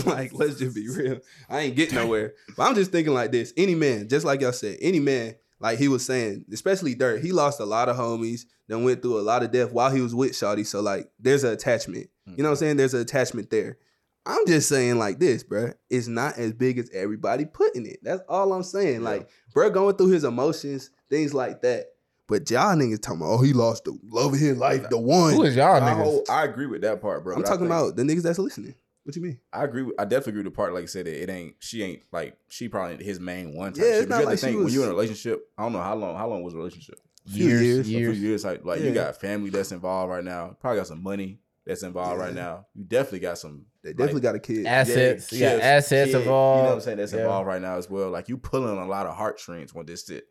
like, 0.06 0.32
let's 0.32 0.58
just 0.58 0.74
be 0.74 0.88
real. 0.88 1.18
I 1.48 1.60
ain't 1.60 1.76
getting 1.76 1.94
nowhere. 1.96 2.34
But 2.56 2.64
I'm 2.68 2.74
just 2.74 2.90
thinking 2.92 3.14
like 3.14 3.30
this. 3.30 3.52
Any 3.56 3.74
man, 3.76 4.08
just 4.08 4.24
like 4.26 4.40
y'all 4.40 4.52
said, 4.52 4.78
any 4.80 4.98
man, 5.00 5.36
like 5.60 5.78
he 5.78 5.88
was 5.88 6.04
saying, 6.04 6.44
especially 6.52 6.94
Durk, 6.94 7.22
he 7.22 7.32
lost 7.32 7.60
a 7.60 7.64
lot 7.64 7.88
of 7.88 7.96
homies, 7.96 8.46
then 8.68 8.84
went 8.84 9.02
through 9.02 9.18
a 9.18 9.22
lot 9.22 9.42
of 9.42 9.50
death 9.50 9.72
while 9.72 9.90
he 9.90 10.00
was 10.00 10.14
with 10.14 10.32
Shawty. 10.32 10.66
So 10.66 10.80
like 10.80 11.10
there's 11.18 11.44
an 11.44 11.52
attachment. 11.52 12.08
You 12.26 12.42
know 12.42 12.50
what 12.50 12.50
I'm 12.50 12.54
mm-hmm. 12.54 12.58
saying? 12.60 12.76
There's 12.76 12.94
an 12.94 13.00
attachment 13.00 13.50
there. 13.50 13.78
I'm 14.26 14.46
just 14.46 14.68
saying 14.68 14.98
like 14.98 15.18
this, 15.18 15.42
bruh. 15.42 15.72
It's 15.88 16.06
not 16.06 16.36
as 16.36 16.52
big 16.52 16.78
as 16.78 16.90
everybody 16.92 17.46
putting 17.46 17.86
it. 17.86 18.00
That's 18.02 18.20
all 18.28 18.52
I'm 18.52 18.62
saying. 18.62 19.00
Yeah. 19.00 19.08
Like, 19.08 19.30
bruh, 19.54 19.72
going 19.72 19.96
through 19.96 20.08
his 20.08 20.24
emotions, 20.24 20.90
things 21.08 21.32
like 21.32 21.62
that. 21.62 21.86
But 22.26 22.50
y'all 22.50 22.76
niggas 22.76 23.00
talking 23.00 23.22
about, 23.22 23.30
oh, 23.30 23.42
he 23.42 23.54
lost 23.54 23.84
the 23.84 23.98
love 24.04 24.34
of 24.34 24.38
his 24.38 24.58
life, 24.58 24.90
the 24.90 24.98
one. 24.98 25.32
Who 25.32 25.44
is 25.44 25.56
y'all 25.56 25.76
I, 25.76 25.80
niggas? 25.80 26.02
whole- 26.02 26.24
I 26.28 26.44
agree 26.44 26.66
with 26.66 26.82
that 26.82 27.00
part, 27.00 27.24
bro. 27.24 27.36
I'm 27.36 27.42
talking 27.42 27.60
think- 27.60 27.70
about 27.70 27.96
the 27.96 28.02
niggas 28.02 28.22
that's 28.22 28.38
listening. 28.38 28.74
What 29.08 29.16
you 29.16 29.22
mean? 29.22 29.40
I 29.54 29.64
agree. 29.64 29.84
With, 29.84 29.94
I 29.98 30.04
definitely 30.04 30.32
agree 30.32 30.42
with 30.42 30.52
the 30.52 30.56
part 30.56 30.74
like 30.74 30.82
I 30.82 30.86
said 30.86 31.06
that 31.06 31.22
it 31.22 31.30
ain't. 31.30 31.54
She 31.60 31.82
ain't 31.82 32.02
like 32.12 32.36
she 32.48 32.68
probably 32.68 33.02
his 33.02 33.18
main 33.18 33.54
one. 33.56 33.72
Type 33.72 33.82
Yeah, 33.82 33.90
it's 33.92 34.00
shit. 34.00 34.08
Not 34.10 34.20
you 34.20 34.26
like 34.26 34.34
to 34.34 34.36
she 34.46 34.52
think 34.52 34.64
when 34.64 34.70
you're 34.74 34.82
in 34.82 34.90
a 34.90 34.92
relationship. 34.92 35.48
I 35.56 35.62
don't 35.62 35.72
know 35.72 35.80
how 35.80 35.94
long. 35.94 36.14
How 36.14 36.28
long 36.28 36.42
was 36.42 36.52
the 36.52 36.58
relationship? 36.58 37.00
Few 37.26 37.46
years, 37.46 37.62
years. 37.62 37.78
A 37.78 37.84
few 37.84 37.98
years. 38.00 38.20
years. 38.20 38.44
Like 38.44 38.66
like 38.66 38.80
Yeah. 38.80 38.88
you 38.88 38.92
got 38.92 39.18
family 39.18 39.48
that's 39.48 39.72
involved 39.72 40.10
right 40.10 40.22
now. 40.22 40.58
Probably 40.60 40.78
got 40.80 40.88
some 40.88 41.02
money 41.02 41.40
that's 41.64 41.82
involved 41.82 42.20
right 42.20 42.34
now. 42.34 42.66
You 42.74 42.84
definitely 42.84 43.20
got 43.20 43.38
some. 43.38 43.64
They 43.82 43.94
definitely 43.94 44.14
like, 44.16 44.22
got 44.24 44.34
a 44.34 44.40
kid. 44.40 44.66
Assets, 44.66 45.32
yeah, 45.32 45.52
kids, 45.52 45.62
assets 45.62 46.10
kid, 46.12 46.18
involved. 46.20 46.58
You 46.58 46.62
know 46.64 46.68
what 46.68 46.74
I'm 46.74 46.80
saying? 46.82 46.98
That's 46.98 47.12
Yeah. 47.14 47.20
involved 47.20 47.46
right 47.46 47.62
now 47.62 47.76
as 47.78 47.88
well. 47.88 48.10
Like 48.10 48.28
you 48.28 48.36
pulling 48.36 48.76
a 48.76 48.86
lot 48.86 49.06
of 49.06 49.16
heartstrings 49.16 49.72
when 49.72 49.86
this 49.86 50.04
shit 50.04 50.24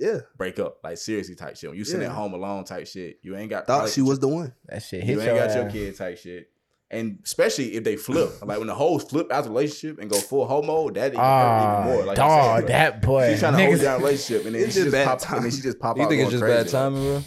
Yeah. 0.00 0.22
break 0.36 0.58
up. 0.58 0.78
Like 0.82 0.98
seriously 0.98 1.36
type 1.36 1.56
shit. 1.56 1.70
When 1.70 1.78
you 1.78 1.84
sitting 1.84 2.00
Yeah. 2.00 2.08
at 2.08 2.14
home 2.16 2.34
alone 2.34 2.64
type 2.64 2.88
shit. 2.88 3.20
You 3.22 3.36
ain't 3.36 3.50
got 3.50 3.68
Thought 3.68 3.84
like, 3.84 3.92
she 3.92 4.02
was 4.02 4.18
the 4.18 4.26
one. 4.26 4.54
That 4.66 4.82
shit 4.82 5.04
You 5.04 5.20
hit 5.20 5.28
ain't 5.28 5.36
your 5.36 5.46
got 5.46 5.54
your 5.54 5.70
kid 5.70 5.96
type 5.96 6.18
shit. 6.18 6.50
And 6.90 7.18
especially 7.24 7.74
if 7.74 7.82
they 7.84 7.96
flip, 7.96 8.30
like 8.46 8.58
when 8.58 8.66
the 8.68 8.74
hoes 8.74 9.02
flip 9.04 9.32
out 9.32 9.44
the 9.44 9.50
relationship 9.50 9.98
and 10.00 10.08
go 10.10 10.18
full 10.18 10.46
homo, 10.46 10.90
that 10.90 11.06
even, 11.08 11.16
hurt 11.18 11.22
Ah, 11.24 11.82
even 11.82 11.92
more. 11.96 12.04
Like 12.06 12.16
dog, 12.16 12.30
I 12.30 12.60
said, 12.60 12.68
that 12.68 13.02
boy. 13.02 13.30
She's 13.30 13.40
trying 13.40 13.56
to 13.56 13.64
hold 13.66 13.80
down 13.80 14.00
relationship, 14.00 14.46
and 14.46 14.54
then 14.54 14.62
It's 14.62 14.74
she 14.74 14.80
just 14.82 14.92
just 14.92 14.92
bad 14.92 15.18
pop, 15.20 15.32
and 15.36 15.44
then 15.44 15.50
she 15.50 15.60
just 15.62 15.78
pop 15.80 15.96
You 15.96 16.02
out. 16.04 16.08
think 16.10 16.22
it's 16.22 16.30
going 16.40 16.52
just 16.52 16.72
bad 16.72 16.92
timing, 16.92 17.02
bro? 17.02 17.22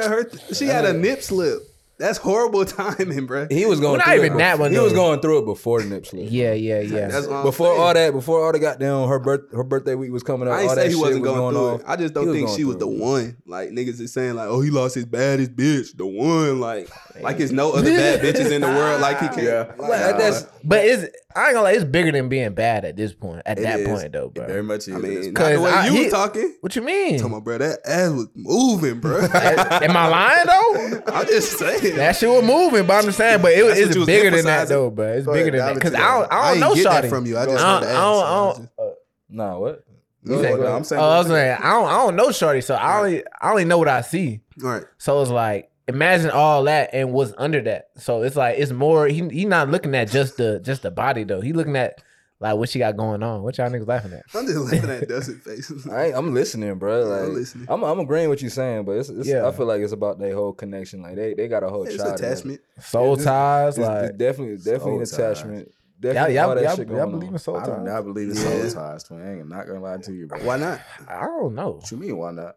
Bruh, 0.00 0.08
her 0.08 0.54
she 0.54 0.66
had 0.66 0.84
a 0.84 0.92
nip 0.92 1.22
slip. 1.22 1.62
That's 2.00 2.18
horrible 2.18 2.64
timing, 2.64 3.26
bruh. 3.28 3.52
He 3.52 3.66
was 3.66 3.78
going. 3.78 3.92
Well, 3.92 3.98
not 3.98 4.06
through 4.06 4.14
even 4.24 4.32
it. 4.32 4.38
that 4.38 4.58
one, 4.58 4.72
He 4.72 4.78
was 4.78 4.92
going 4.92 5.20
through 5.20 5.40
it 5.42 5.44
before 5.44 5.82
the 5.82 5.88
nip 5.88 6.06
slip. 6.06 6.26
Yeah, 6.30 6.52
yeah, 6.54 6.80
yeah. 6.80 7.08
That's 7.08 7.26
what 7.26 7.36
I'm 7.36 7.42
Before 7.44 7.68
saying. 7.74 7.80
all 7.80 7.94
that, 7.94 8.12
before 8.12 8.44
all 8.44 8.52
the 8.52 8.58
goddamn 8.58 9.06
her 9.06 9.18
birth, 9.18 9.52
her 9.52 9.62
birthday 9.64 9.94
week 9.94 10.10
was 10.10 10.22
coming 10.22 10.48
up. 10.48 10.54
I 10.54 10.60
ain't 10.62 10.68
all 10.70 10.74
say 10.76 10.82
that 10.82 10.86
he 10.88 10.92
shit 10.94 11.00
wasn't 11.00 11.20
was 11.22 11.30
going, 11.30 11.54
through 11.54 11.68
on. 11.68 11.80
it. 11.80 11.84
I 11.86 11.96
just 11.96 12.14
don't 12.14 12.26
was 12.26 12.34
think 12.34 12.46
going 12.46 12.58
she 12.58 12.64
was 12.64 12.76
the 12.78 12.88
it. 12.88 12.98
one. 12.98 13.36
Like 13.46 13.68
niggas 13.70 14.00
is 14.00 14.12
saying 14.12 14.34
like, 14.34 14.48
oh, 14.48 14.60
he 14.62 14.70
lost 14.70 14.94
his 14.94 15.04
baddest 15.04 15.54
bitch, 15.54 15.96
the 15.96 16.06
one. 16.06 16.58
Like, 16.58 16.88
like 17.20 17.36
there's 17.38 17.52
no 17.52 17.72
other 17.72 17.90
bad 17.96 18.20
bitches 18.20 18.50
in 18.50 18.62
the 18.62 18.68
world. 18.68 19.00
Like 19.00 19.20
he 19.20 19.28
can. 19.28 19.44
Yeah. 19.44 19.58
Like, 19.76 19.78
Well, 19.78 20.18
that's 20.18 20.42
But 20.64 20.84
it's 20.86 21.14
I 21.36 21.46
ain't 21.46 21.54
gonna 21.54 21.62
lie, 21.64 21.72
it's 21.72 21.84
bigger 21.84 22.10
than 22.10 22.28
being 22.28 22.52
bad 22.54 22.84
at 22.84 22.96
this 22.96 23.12
point. 23.14 23.42
At 23.46 23.58
It 23.58 23.62
that 23.62 23.80
is. 23.80 23.88
point 23.88 24.12
though, 24.12 24.26
It 24.26 24.34
bro. 24.34 24.46
very 24.46 24.62
much 24.62 24.88
is. 24.88 24.94
I 24.94 24.98
mean, 24.98 25.32
not 25.32 25.52
the 25.52 25.60
way 25.60 25.70
I- 25.70 25.86
you 25.86 25.92
he- 25.92 26.02
was 26.04 26.12
talking. 26.12 26.56
What 26.60 26.74
you 26.74 26.82
mean? 26.82 27.20
Come 27.20 27.34
on, 27.34 27.42
bro. 27.42 27.58
That 27.58 27.78
ass 27.84 28.10
was 28.10 28.26
moving, 28.34 28.98
bro. 29.00 29.20
Am 29.34 29.96
I 29.96 30.08
lying 30.08 30.46
though? 30.46 31.02
I'm 31.14 31.26
just 31.26 31.58
saying. 31.58 31.96
That 31.96 32.16
shit 32.16 32.28
was 32.28 32.42
moving, 32.42 32.86
but 32.86 32.94
I'm 32.94 33.04
just 33.04 33.18
saying, 33.18 33.42
but 33.42 33.52
it 33.52 33.62
was 33.64 33.78
it's 33.78 33.96
bigger 34.06 34.30
than 34.30 34.44
that 34.46 34.68
though, 34.68 34.90
bro. 34.90 35.12
It's 35.12 35.26
Go 35.26 35.32
bigger 35.32 35.52
than 35.52 35.60
that. 35.74 35.80
Cause 35.80 35.94
I 35.94 35.98
don't. 35.98 36.32
I 36.32 36.36
I 36.36 36.42
don't 36.42 36.50
ain't 36.52 36.60
know 36.60 36.74
get 36.74 36.84
that 36.84 37.04
Shotty. 37.04 37.08
from 37.08 37.26
you. 37.26 37.36
I 37.36 37.42
I 37.42 37.46
just 37.46 37.56
don't, 37.58 37.66
heard 37.66 37.82
the 37.82 37.88
I 37.88 37.92
don't, 37.92 38.24
I 38.24 38.48
ass. 38.50 38.56
don't, 38.56 38.70
uh, 38.88 38.90
Nah, 39.32 39.58
what? 39.58 39.84
Go 40.26 40.34
ahead, 40.40 40.56
bro. 40.58 40.76
I'm 40.76 40.84
saying. 40.84 41.00
Oh, 41.00 41.08
I 41.08 41.18
was 41.18 41.28
saying, 41.28 41.56
I 41.62 41.70
don't, 41.70 41.86
I 41.88 41.92
don't 41.92 42.16
know 42.16 42.30
Shorty, 42.32 42.60
so 42.60 42.74
I 42.74 42.98
only, 42.98 43.22
I 43.40 43.50
only 43.50 43.64
know 43.64 43.78
what 43.78 43.88
I 43.88 44.00
see. 44.02 44.40
All 44.62 44.68
right. 44.70 44.84
So 44.98 45.22
it's 45.22 45.30
like, 45.30 45.69
imagine 45.94 46.30
all 46.30 46.64
that 46.64 46.90
and 46.92 47.12
what's 47.12 47.32
under 47.38 47.60
that. 47.62 47.90
So 47.96 48.22
it's 48.22 48.36
like, 48.36 48.58
it's 48.58 48.72
more. 48.72 49.06
He, 49.06 49.28
he 49.28 49.44
not 49.44 49.68
looking 49.68 49.94
at 49.94 50.10
just 50.10 50.36
the, 50.38 50.60
just 50.60 50.82
the 50.82 50.90
body 50.90 51.24
though. 51.24 51.40
He 51.40 51.52
looking 51.52 51.76
at 51.76 52.02
like 52.42 52.56
what 52.56 52.70
she 52.70 52.78
got 52.78 52.96
going 52.96 53.22
on. 53.22 53.42
What 53.42 53.58
y'all 53.58 53.68
niggas 53.68 53.86
laughing 53.86 54.14
at? 54.14 54.22
I'm 54.34 54.46
just 54.46 54.58
laughing 54.58 54.88
at 54.90 55.08
Dudson 55.08 55.40
faces. 55.40 55.86
I 55.92 56.06
ain't, 56.06 56.16
I'm 56.16 56.32
listening, 56.32 56.74
bro. 56.76 57.04
Like, 57.04 57.22
I'm 57.22 57.34
listening. 57.34 57.66
I'm, 57.68 57.82
I'm 57.84 58.00
agreeing 58.00 58.30
with 58.30 58.42
you 58.42 58.48
saying, 58.48 58.84
but 58.86 58.92
it's, 58.92 59.10
it's 59.10 59.28
Yeah. 59.28 59.46
I 59.46 59.52
feel 59.52 59.66
like 59.66 59.82
it's 59.82 59.92
about 59.92 60.18
their 60.18 60.34
whole 60.34 60.54
connection. 60.54 61.02
Like 61.02 61.16
they, 61.16 61.34
they 61.34 61.48
got 61.48 61.62
a 61.62 61.68
whole 61.68 61.84
It's 61.84 61.96
child. 61.96 62.16
together. 62.16 62.32
attachment. 62.32 62.60
Soul 62.80 63.16
this- 63.16 63.24
ties, 63.26 63.76
It's, 63.78 63.86
like 63.86 64.04
it's 64.10 64.16
definitely, 64.18 64.56
definitely 64.56 64.96
an 65.00 65.06
Soul 65.06 65.18
ties. 65.28 65.38
attachment. 65.40 65.68
y'all, 66.02 66.14
y'all, 66.14 66.30
y'all, 66.62 66.84
y'all 66.96 67.06
believe 67.10 67.30
in 67.32 67.38
soul 67.38 67.60
ties? 67.60 67.68
I 67.68 67.76
do 67.76 67.82
not 67.84 68.02
believe 68.04 68.30
in 68.30 68.36
Yeah. 68.36 68.68
soul 68.68 68.82
ties, 68.84 69.04
twin. 69.04 69.20
I'm 69.42 69.48
not 69.50 69.66
gonna 69.66 69.80
lie 69.80 69.98
to 69.98 70.12
you, 70.12 70.26
bro. 70.26 70.38
Why 70.40 70.56
not? 70.56 70.80
I 71.06 71.26
don't 71.26 71.54
know. 71.54 71.72
What 71.72 71.90
you 71.90 71.98
mean? 71.98 72.16
Why 72.16 72.30
not? 72.30 72.56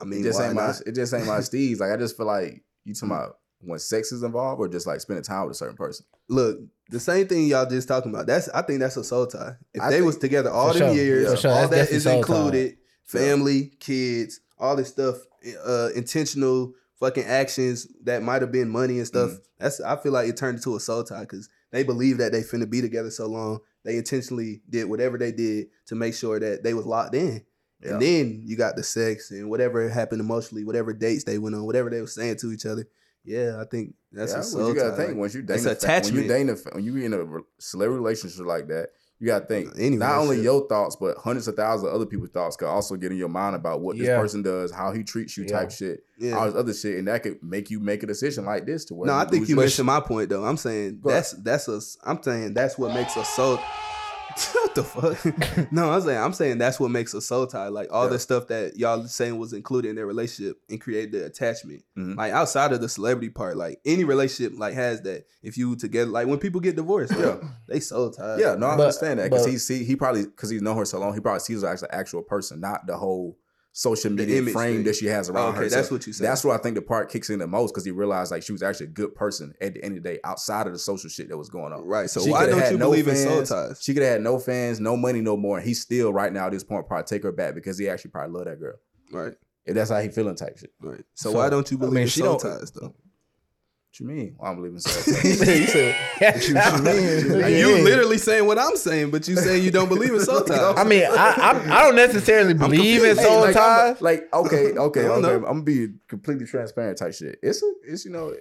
I 0.00 0.04
mean, 0.04 0.20
It 0.20 0.24
just 0.24 0.38
why 0.40 0.46
ain't 0.46 0.54
my. 0.54 0.66
not? 0.68 0.80
It 0.86 0.94
just 0.94 1.14
ain't 1.14 1.26
my 1.26 1.38
steez. 1.38 1.80
Like 1.80 1.92
I 1.92 1.96
just 1.96 2.16
feel 2.16 2.26
like 2.26 2.62
you 2.84 2.94
talking 2.94 3.10
about 3.10 3.38
when 3.60 3.78
sex 3.78 4.12
is 4.12 4.22
involved, 4.22 4.60
or 4.60 4.68
just 4.68 4.86
like 4.86 5.00
spending 5.00 5.22
time 5.24 5.42
with 5.46 5.52
a 5.52 5.58
certain 5.58 5.76
person. 5.76 6.04
Look, 6.28 6.58
the 6.90 7.00
same 7.00 7.26
thing 7.26 7.46
y'all 7.46 7.68
just 7.68 7.88
talking 7.88 8.12
about. 8.12 8.26
That's 8.26 8.48
I 8.50 8.62
think 8.62 8.80
that's 8.80 8.96
a 8.96 9.04
soul 9.04 9.26
tie. 9.26 9.54
If 9.72 9.80
I 9.82 9.88
they 9.90 9.96
think- 9.96 10.06
was 10.06 10.18
together 10.18 10.50
all 10.50 10.72
the 10.72 10.78
sure. 10.80 10.92
years, 10.94 11.40
sure. 11.40 11.50
all 11.50 11.56
That's 11.68 11.70
that 11.70 11.76
definitely 11.76 11.96
is 11.96 12.02
soul 12.04 12.12
tie. 12.12 12.18
included, 12.18 12.76
family, 13.04 13.72
kids, 13.80 14.40
all 14.58 14.76
this 14.76 14.88
stuff, 14.88 15.16
uh, 15.66 15.88
intentional 15.94 16.72
fucking 17.00 17.24
actions 17.24 17.86
that 18.04 18.22
might 18.22 18.42
have 18.42 18.52
been 18.52 18.68
money 18.68 18.98
and 18.98 19.06
stuff. 19.06 19.30
Mm. 19.30 19.38
That's 19.58 19.80
I 19.80 19.96
feel 19.96 20.12
like 20.12 20.28
it 20.28 20.36
turned 20.36 20.56
into 20.58 20.76
a 20.76 20.80
soul 20.80 21.04
tie 21.04 21.20
because 21.20 21.48
they 21.72 21.82
believe 21.84 22.18
that 22.18 22.32
they 22.32 22.42
finna 22.42 22.68
be 22.68 22.80
together 22.80 23.10
so 23.10 23.26
long. 23.26 23.60
They 23.84 23.96
intentionally 23.96 24.62
did 24.68 24.84
whatever 24.88 25.18
they 25.18 25.32
did 25.32 25.66
to 25.86 25.94
make 25.94 26.14
sure 26.14 26.38
that 26.40 26.62
they 26.64 26.72
was 26.74 26.86
locked 26.86 27.14
in. 27.14 27.44
Yeah. 27.84 27.92
And 27.92 28.02
then 28.02 28.42
you 28.46 28.56
got 28.56 28.76
the 28.76 28.82
sex 28.82 29.30
and 29.30 29.50
whatever 29.50 29.88
happened 29.88 30.20
emotionally, 30.20 30.64
whatever 30.64 30.92
dates 30.92 31.24
they 31.24 31.38
went 31.38 31.54
on, 31.54 31.64
whatever 31.66 31.90
they 31.90 32.00
were 32.00 32.06
saying 32.06 32.36
to 32.38 32.50
each 32.52 32.64
other. 32.66 32.88
Yeah, 33.24 33.60
I 33.60 33.64
think 33.64 33.94
that's 34.12 34.32
yeah, 34.32 34.36
a 34.36 34.40
what 34.40 34.46
soul 34.46 34.68
you 34.68 34.74
gotta 34.74 34.90
tie. 34.96 35.06
think 35.06 35.18
once 35.18 35.34
you 35.34 35.40
It's 35.40 35.48
dating 35.48 35.66
a 35.66 35.74
fa- 35.74 35.86
when 35.86 35.90
attachment. 35.96 36.22
you 36.24 36.28
dating 36.28 36.50
a 36.50 36.54
when 36.74 36.84
you 36.84 36.96
in 36.96 37.12
a 37.14 37.26
celebrity 37.58 37.98
relationship 38.02 38.44
like 38.46 38.68
that, 38.68 38.88
you 39.18 39.26
gotta 39.28 39.46
think 39.46 39.70
Any 39.78 39.96
not 39.96 40.12
only 40.16 40.36
relationship. 40.36 40.44
your 40.44 40.68
thoughts, 40.68 40.96
but 40.96 41.16
hundreds 41.18 41.48
of 41.48 41.56
thousands 41.56 41.88
of 41.88 41.94
other 41.94 42.04
people's 42.04 42.30
thoughts 42.30 42.56
could 42.56 42.68
also 42.68 42.96
get 42.96 43.12
in 43.12 43.16
your 43.18 43.28
mind 43.30 43.56
about 43.56 43.80
what 43.80 43.96
this 43.96 44.08
person 44.08 44.42
does, 44.42 44.70
how 44.72 44.92
he 44.92 45.02
treats 45.04 45.36
you, 45.38 45.44
Yeah. 45.44 45.58
type 45.60 45.70
shit, 45.70 46.04
Yeah. 46.18 46.32
all 46.36 46.46
this 46.46 46.54
other 46.54 46.74
shit, 46.74 46.98
and 46.98 47.08
that 47.08 47.22
could 47.22 47.42
make 47.42 47.70
you 47.70 47.80
make 47.80 48.02
a 48.02 48.06
decision 48.06 48.44
like 48.44 48.66
this 48.66 48.84
to 48.86 48.94
where 48.94 49.06
No, 49.06 49.14
I 49.14 49.24
think 49.24 49.48
you 49.48 49.54
your- 49.56 49.64
missing 49.64 49.86
my 49.86 50.00
point 50.00 50.28
though. 50.28 50.44
I'm 50.44 50.56
saying 50.58 50.98
Go 51.02 51.10
that's 51.10 51.32
that's 51.32 51.68
a. 51.68 51.80
I'm 52.04 52.22
saying 52.22 52.52
that's 52.54 52.76
what 52.76 52.92
makes 52.94 53.16
a 53.16 53.24
soul. 53.24 53.58
What 54.52 54.74
the 54.74 54.82
fuck? 54.82 55.72
no, 55.72 55.90
I'm 55.90 56.00
saying 56.02 56.18
I'm 56.18 56.32
saying 56.32 56.58
that's 56.58 56.80
what 56.80 56.90
makes 56.90 57.14
a 57.14 57.20
soul 57.20 57.46
tie. 57.46 57.68
Like 57.68 57.88
all 57.92 58.04
Yeah. 58.04 58.10
the 58.10 58.18
stuff 58.18 58.48
that 58.48 58.76
y'all 58.76 59.04
saying 59.06 59.38
was 59.38 59.52
included 59.52 59.88
in 59.90 59.96
their 59.96 60.06
relationship 60.06 60.56
and 60.68 60.80
create 60.80 61.12
the 61.12 61.24
attachment. 61.26 61.82
Mhm. 61.96 62.16
Like 62.16 62.32
outside 62.32 62.72
of 62.72 62.80
the 62.80 62.88
celebrity 62.88 63.28
part, 63.30 63.56
like 63.56 63.80
any 63.84 64.04
relationship 64.04 64.58
like 64.58 64.74
has 64.74 65.00
that. 65.02 65.26
If 65.42 65.58
you 65.58 65.76
together, 65.76 66.10
like 66.10 66.26
when 66.26 66.38
people 66.38 66.60
get 66.60 66.74
divorced, 66.76 67.12
like, 67.12 67.20
Yeah. 67.24 67.48
they 67.68 67.80
soul 67.80 68.10
tied. 68.10 68.40
Yeah, 68.40 68.54
no, 68.54 68.66
I 68.66 68.76
But- 68.76 68.84
understand 68.84 69.20
that 69.20 69.30
because 69.30 69.46
he 69.46 69.58
see 69.58 69.84
he 69.84 69.94
probably 69.96 70.24
because 70.24 70.50
he's 70.50 70.62
known 70.62 70.76
her 70.78 70.84
so 70.84 70.98
long, 70.98 71.12
he 71.14 71.20
probably 71.20 71.40
sees 71.40 71.62
her 71.62 71.68
as 71.68 71.82
an 71.82 71.88
actual 71.92 72.22
person, 72.22 72.60
not 72.60 72.86
the 72.86 72.96
whole 72.96 73.36
social 73.76 74.08
media 74.12 74.38
image 74.38 74.52
frame 74.52 74.76
thing. 74.76 74.84
that 74.84 74.94
she 74.94 75.06
has 75.06 75.28
around 75.28 75.48
Okay, 75.50 75.64
her. 75.64 75.68
that's 75.68 75.90
what 75.90 76.06
you 76.06 76.12
said. 76.12 76.24
That's 76.28 76.44
where 76.44 76.54
I 76.54 76.58
think 76.58 76.76
the 76.76 76.82
part 76.82 77.10
kicks 77.10 77.28
in 77.28 77.40
the 77.40 77.46
most 77.48 77.72
because 77.72 77.84
he 77.84 77.90
realized 77.90 78.30
like 78.30 78.44
she 78.44 78.52
was 78.52 78.62
actually 78.62 78.86
a 78.86 78.90
good 78.90 79.16
person 79.16 79.52
at 79.60 79.74
the 79.74 79.82
end 79.84 79.96
of 79.98 80.04
the 80.04 80.08
day, 80.10 80.20
outside 80.22 80.68
of 80.68 80.72
the 80.72 80.78
social 80.78 81.10
shit 81.10 81.28
that 81.28 81.36
was 81.36 81.48
going 81.48 81.72
on. 81.72 81.84
Right. 81.84 82.08
So 82.08 82.22
She 82.24 82.30
why 82.30 82.46
don't 82.46 82.70
you 82.70 82.78
no 82.78 82.86
believe 82.90 83.08
in 83.08 83.16
soul 83.16 83.42
ties? 83.42 83.82
She 83.82 83.92
could 83.92 84.04
have 84.04 84.12
had 84.12 84.22
no 84.22 84.38
fans, 84.38 84.78
no 84.78 84.96
money, 84.96 85.20
no 85.20 85.36
more. 85.36 85.58
And 85.58 85.66
he 85.66 85.74
still 85.74 86.12
right 86.12 86.32
now 86.32 86.46
at 86.46 86.52
this 86.52 86.62
point 86.62 86.86
probably 86.86 87.04
take 87.04 87.24
her 87.24 87.32
back 87.32 87.56
because 87.56 87.76
he 87.76 87.88
actually 87.88 88.12
probably 88.12 88.32
love 88.32 88.44
that 88.46 88.60
girl. 88.60 88.76
Right. 89.10 89.32
If 89.66 89.74
that's 89.74 89.90
how 89.90 89.98
he 90.00 90.08
feeling 90.08 90.36
type 90.36 90.56
shit. 90.56 90.72
Right. 90.80 91.02
So, 91.14 91.30
So, 91.32 91.38
why 91.38 91.48
don't 91.50 91.68
you 91.70 91.76
believe 91.76 91.90
I 91.90 91.94
believe 91.94 91.94
mean, 91.94 92.02
in 92.04 92.08
she 92.10 92.20
soul 92.20 92.38
don't- 92.38 92.58
ties 92.60 92.70
though? 92.70 92.94
What 93.94 94.00
you 94.00 94.06
mean? 94.16 94.34
Well, 94.36 94.50
I 94.50 94.54
don't 94.54 94.62
believe 94.62 94.74
in 94.74 94.80
soul 94.80 95.14
ties. 95.14 95.24
you 95.24 95.34
said, 95.68 96.42
you, 96.42 96.54
mean? 96.82 97.52
You 97.78 97.84
literally 97.84 98.18
saying 98.18 98.44
what 98.44 98.58
I'm 98.58 98.74
saying, 98.76 99.12
but 99.12 99.28
you 99.28 99.36
saying 99.36 99.62
you 99.62 99.70
don't 99.70 99.88
believe 99.88 100.12
in 100.12 100.18
soul 100.18 100.40
ties. 100.44 100.74
I 100.76 100.82
mean, 100.82 101.04
I, 101.04 101.12
I 101.14 101.50
I 101.78 101.82
don't 101.84 101.94
necessarily 101.94 102.54
believe 102.54 103.04
in 103.04 103.14
confused. 103.14 103.20
soul 103.20 103.40
like, 103.42 103.54
I'm- 103.56 103.94
ties. 103.94 104.02
like 104.02 104.28
okay, 104.34 104.72
okay, 104.72 104.78
okay. 104.78 105.02
Know. 105.22 105.34
I'm 105.36 105.42
gonna 105.44 105.62
be 105.62 105.88
completely 106.08 106.44
transparent 106.44 106.98
type 106.98 107.14
shit. 107.14 107.38
It's 107.40 107.62
a, 107.62 107.72
it's 107.86 108.04
you 108.04 108.10
know, 108.10 108.34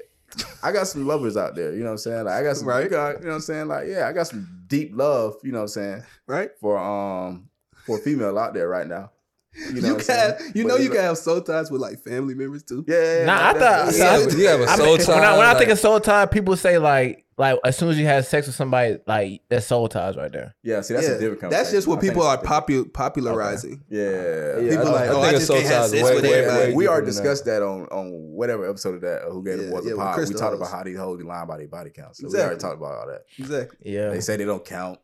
I 0.63 0.71
got 0.71 0.87
some 0.87 1.05
lovers 1.05 1.37
out 1.37 1.53
there. 1.53 1.71
You 1.73 1.81
know 1.81 1.85
what 1.85 1.91
I'm 1.91 1.97
saying? 1.99 2.25
Like 2.25 2.33
I 2.33 2.41
got 2.43 2.57
some, 2.57 2.67
Right. 2.67 2.83
you, 2.85 2.89
got, 2.89 3.19
you 3.19 3.25
know 3.25 3.29
what 3.29 3.35
I'm 3.35 3.41
saying? 3.41 3.67
Like 3.67 3.87
yeah, 3.87 4.07
I 4.07 4.11
got 4.13 4.25
some 4.25 4.47
deep 4.65 4.89
love. 4.95 5.35
You 5.43 5.51
know 5.51 5.59
what 5.59 5.63
I'm 5.65 5.67
saying? 5.67 6.03
right? 6.25 6.49
For 6.59 6.79
um 6.79 7.47
for 7.85 7.99
a 7.99 8.01
female 8.01 8.39
out 8.39 8.55
there 8.55 8.67
right 8.67 8.87
now. 8.87 9.11
You 9.55 9.81
know, 9.81 9.87
You, 9.89 9.95
can, 9.95 10.03
saying? 10.03 10.33
you 10.55 10.63
But 10.63 10.69
know, 10.69 10.75
you 10.77 10.89
like- 10.89 10.97
can 10.97 11.03
have 11.05 11.17
soul 11.17 11.41
ties 11.41 11.69
with 11.69 11.79
like 11.81 11.99
family 12.03 12.33
members 12.33 12.63
too. 12.63 12.83
Yeah, 12.87 12.95
yeah, 13.01 13.19
yeah, 13.19 13.25
Nah, 13.25 13.33
I 13.49 13.53
thought- 13.53 13.59
that- 13.59 13.93
You 13.95 14.01
have, 14.03 14.39
you 14.39 14.47
have 14.47 14.59
a 14.61 14.63
I 14.65 14.75
soul 14.77 14.85
mean, 14.85 14.97
tie. 14.99 15.15
when 15.15 15.23
I, 15.23 15.37
when 15.37 15.45
I 15.47 15.53
think 15.57 15.69
of 15.69 15.79
soul 15.79 15.99
tie, 15.99 16.25
people 16.25 16.55
say 16.57 16.77
like 16.79 17.22
like 17.37 17.59
as 17.65 17.77
soon 17.77 17.89
as 17.89 17.97
you 17.99 18.05
have 18.05 18.25
sex 18.25 18.47
with 18.47 18.55
somebody, 18.55 18.97
like 19.07 19.41
that's 19.49 19.65
soul 19.65 19.87
ties 19.87 20.15
right 20.15 20.31
there. 20.31 20.53
yeah. 20.63 20.81
See, 20.81 20.93
that's 20.93 21.07
Yeah, 21.07 21.13
a 21.15 21.19
different. 21.19 21.51
That's 21.51 21.71
just 21.71 21.87
what 21.87 21.97
I 21.99 22.01
people 22.01 22.23
are 22.23 22.37
popu- 22.37 22.91
popularizing. 22.93 23.83
Yeah, 23.89 24.57
Yeah, 24.59 24.69
People 24.69 24.87
I- 24.89 24.91
like, 24.91 25.01
I 25.01 25.07
oh, 25.09 25.13
think 25.13 25.25
I 25.25 25.29
a 25.29 25.31
just 25.33 25.47
soul 25.47 25.57
can't 25.57 25.67
have 25.69 25.81
tie 25.83 25.87
sex 25.89 26.03
way- 26.03 26.15
with 26.15 26.23
way- 26.23 26.29
way 26.31 26.39
everybody. 26.45 26.73
we 26.75 26.83
deeper 26.83 26.91
already 26.93 27.05
than 27.07 27.15
that. 27.15 27.21
discussed 27.21 27.45
that 27.45 27.61
on 27.63 27.81
on 27.87 28.11
whatever 28.11 28.69
episode 28.69 28.95
of 28.95 29.01
that 29.01 29.23
uh, 29.23 29.29
Who 29.31 29.43
Gave 29.43 29.57
Yeah, 29.59 29.63
It 29.67 29.73
Was 29.73 29.85
yeah, 29.85 29.91
a 29.91 29.95
with 29.95 30.03
Pod. 30.05 30.27
We 30.29 30.33
talked 30.35 30.55
about 30.55 30.71
how 30.71 30.83
these 30.83 30.97
hoes 30.97 31.23
lie 31.23 31.45
by 31.45 31.57
their 31.57 31.67
body 31.67 31.89
count. 31.89 32.15
So 32.15 32.27
we 32.27 32.39
already 32.39 32.59
talked 32.59 32.77
about 32.77 32.93
all 32.93 33.07
that. 33.07 33.23
Exactly. 33.39 33.77
Yeah. 33.93 34.09
They 34.09 34.21
say 34.21 34.37
they 34.37 34.45
don't 34.45 34.63
count. 34.65 34.99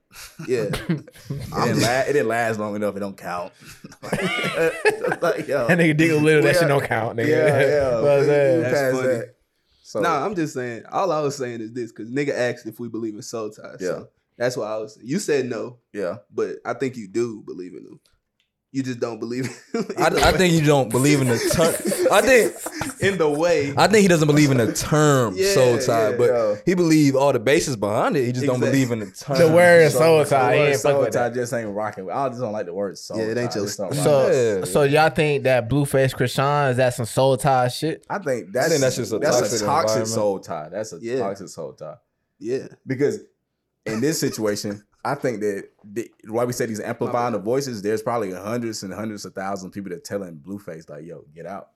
Yeah. 0.48 0.66
It 1.30 1.66
didn't, 1.66 1.82
la- 1.82 2.00
it 2.02 2.14
didn't 2.14 2.28
last 2.28 2.60
long 2.60 2.76
enough. 2.76 2.96
It 2.96 3.00
don't 3.00 3.18
count. 3.18 3.52
like, 4.04 5.48
yo. 5.48 5.68
That 5.68 5.78
nigga 5.78 5.98
dig 5.98 6.12
a 6.12 6.16
little. 6.18 6.42
That 6.44 6.54
Yeah. 6.56 6.60
shit 6.60 6.68
don't 6.68 6.84
count. 6.84 7.18
Nigga. 7.18 7.28
Yeah, 7.28 7.60
yeah. 7.62 8.02
What 8.02 8.20
I'm? 8.20 8.26
That's 8.28 8.74
Past 8.74 8.96
funny. 9.02 9.20
So, 9.90 10.02
nah, 10.02 10.24
I'm 10.24 10.36
just 10.36 10.54
saying. 10.54 10.84
All 10.92 11.12
I 11.12 11.20
was 11.20 11.36
saying 11.36 11.62
is 11.62 11.74
this 11.74 11.92
because 11.92 12.12
nigga 12.12 12.30
asked 12.30 12.68
if 12.68 12.80
we 12.80 12.88
believe 12.88 13.16
in 13.16 13.24
soul 13.24 13.50
ties. 13.50 13.78
Yeah. 13.80 13.88
So 13.88 14.10
that's 14.38 14.56
why 14.56 14.68
I 14.68 14.78
was. 14.78 15.00
You 15.02 15.18
said 15.18 15.48
no, 15.48 15.80
yeah. 15.94 16.18
but 16.32 16.58
I 16.64 16.76
think 16.76 16.96
you 16.96 17.08
do 17.08 17.42
believe 17.42 17.74
in 17.74 17.86
them. 17.86 18.00
You 18.72 18.84
just 18.84 19.00
don't 19.00 19.20
believe. 19.20 19.46
it. 19.74 20.00
I, 20.00 20.30
I 20.30 20.32
think 20.32 20.54
you 20.54 20.64
don't 20.64 20.90
believe 20.92 21.22
in 21.22 21.28
the 21.28 21.40
term. 21.40 21.74
I 22.12 22.22
think 22.22 22.54
in 23.02 23.18
the 23.18 23.28
way. 23.28 23.74
I 23.76 23.88
think 23.88 24.04
he 24.04 24.08
doesn't 24.08 24.28
believe 24.28 24.52
in 24.52 24.58
the 24.58 24.72
term 24.72 25.34
Yeah, 25.36 25.54
soul 25.54 25.80
tie, 25.80 26.12
yeah, 26.12 26.16
but 26.18 26.30
yeah. 26.30 26.56
he 26.68 26.76
believe 26.76 27.16
all 27.16 27.34
the 27.34 27.40
bases 27.40 27.76
behind 27.76 28.16
it. 28.16 28.26
He 28.26 28.32
just 28.32 28.46
don't 28.46 28.60
believe 28.60 28.92
in 28.92 29.00
the 29.00 29.08
term. 29.08 29.40
The 29.40 29.48
word 29.52 29.92
So- 29.92 29.98
soul 30.00 30.26
tie. 30.26 30.50
The 30.52 30.54
He 30.54 30.60
word 30.60 30.70
ain't 30.70 30.80
soul 30.80 31.06
tie 31.08 31.30
just 31.32 31.54
ain't 31.54 31.70
rocking. 31.70 32.06
with- 32.06 32.14
I 32.14 32.30
just 32.30 32.42
don't 32.42 32.52
like 32.52 32.68
the 32.68 32.74
word 32.76 32.96
soul. 33.00 33.18
Yeah, 33.18 33.24
it 33.24 33.38
ain't 33.40 33.52
tie. 33.52 33.58
Your- 33.58 33.66
just 33.66 33.78
don't 33.80 33.94
So. 33.96 34.60
Yeah. 34.60 34.66
so 34.66 34.84
y'all 34.84 35.10
think 35.10 35.44
that 35.46 35.68
Blueface 35.68 36.14
Chrisean 36.16 36.70
is 36.72 36.78
that 36.78 36.94
some 36.94 37.08
soul 37.08 37.38
tie 37.38 37.70
shit? 37.70 38.06
I 38.08 38.20
think 38.20 38.52
that's 38.54 38.70
think 38.70 38.82
that's 38.82 38.98
just 38.98 39.12
a 39.14 39.18
that's 39.18 39.40
toxic 39.40 39.62
a 39.62 39.66
toxic 39.66 40.06
soul 40.06 40.40
tie. 40.40 40.70
That's 40.70 40.94
a 40.94 41.00
Yeah. 41.02 41.20
toxic 41.20 41.50
soul 41.50 41.74
tie. 41.74 41.96
Yeah. 42.38 42.68
Because 42.86 43.20
in 43.88 44.00
this 44.00 44.20
situation, 44.20 44.84
I 45.06 45.16
think 45.16 45.40
that 45.40 45.70
the, 45.84 46.12
why 46.28 46.44
we 46.46 46.52
said 46.54 46.68
he's 46.70 46.82
amplifying 46.82 47.34
the 47.34 47.40
voices, 47.40 47.82
there's 47.82 48.02
probably 48.02 48.34
hundreds 48.34 48.84
and 48.84 48.94
hundreds 48.94 49.24
of 49.26 49.34
thousands 49.34 49.68
of 49.68 49.74
people 49.74 49.90
that 49.92 50.04
telling 50.04 50.36
Blueface 50.38 50.90
like, 50.90 51.06
"Yo, 51.06 51.24
get 51.34 51.46
out," 51.46 51.70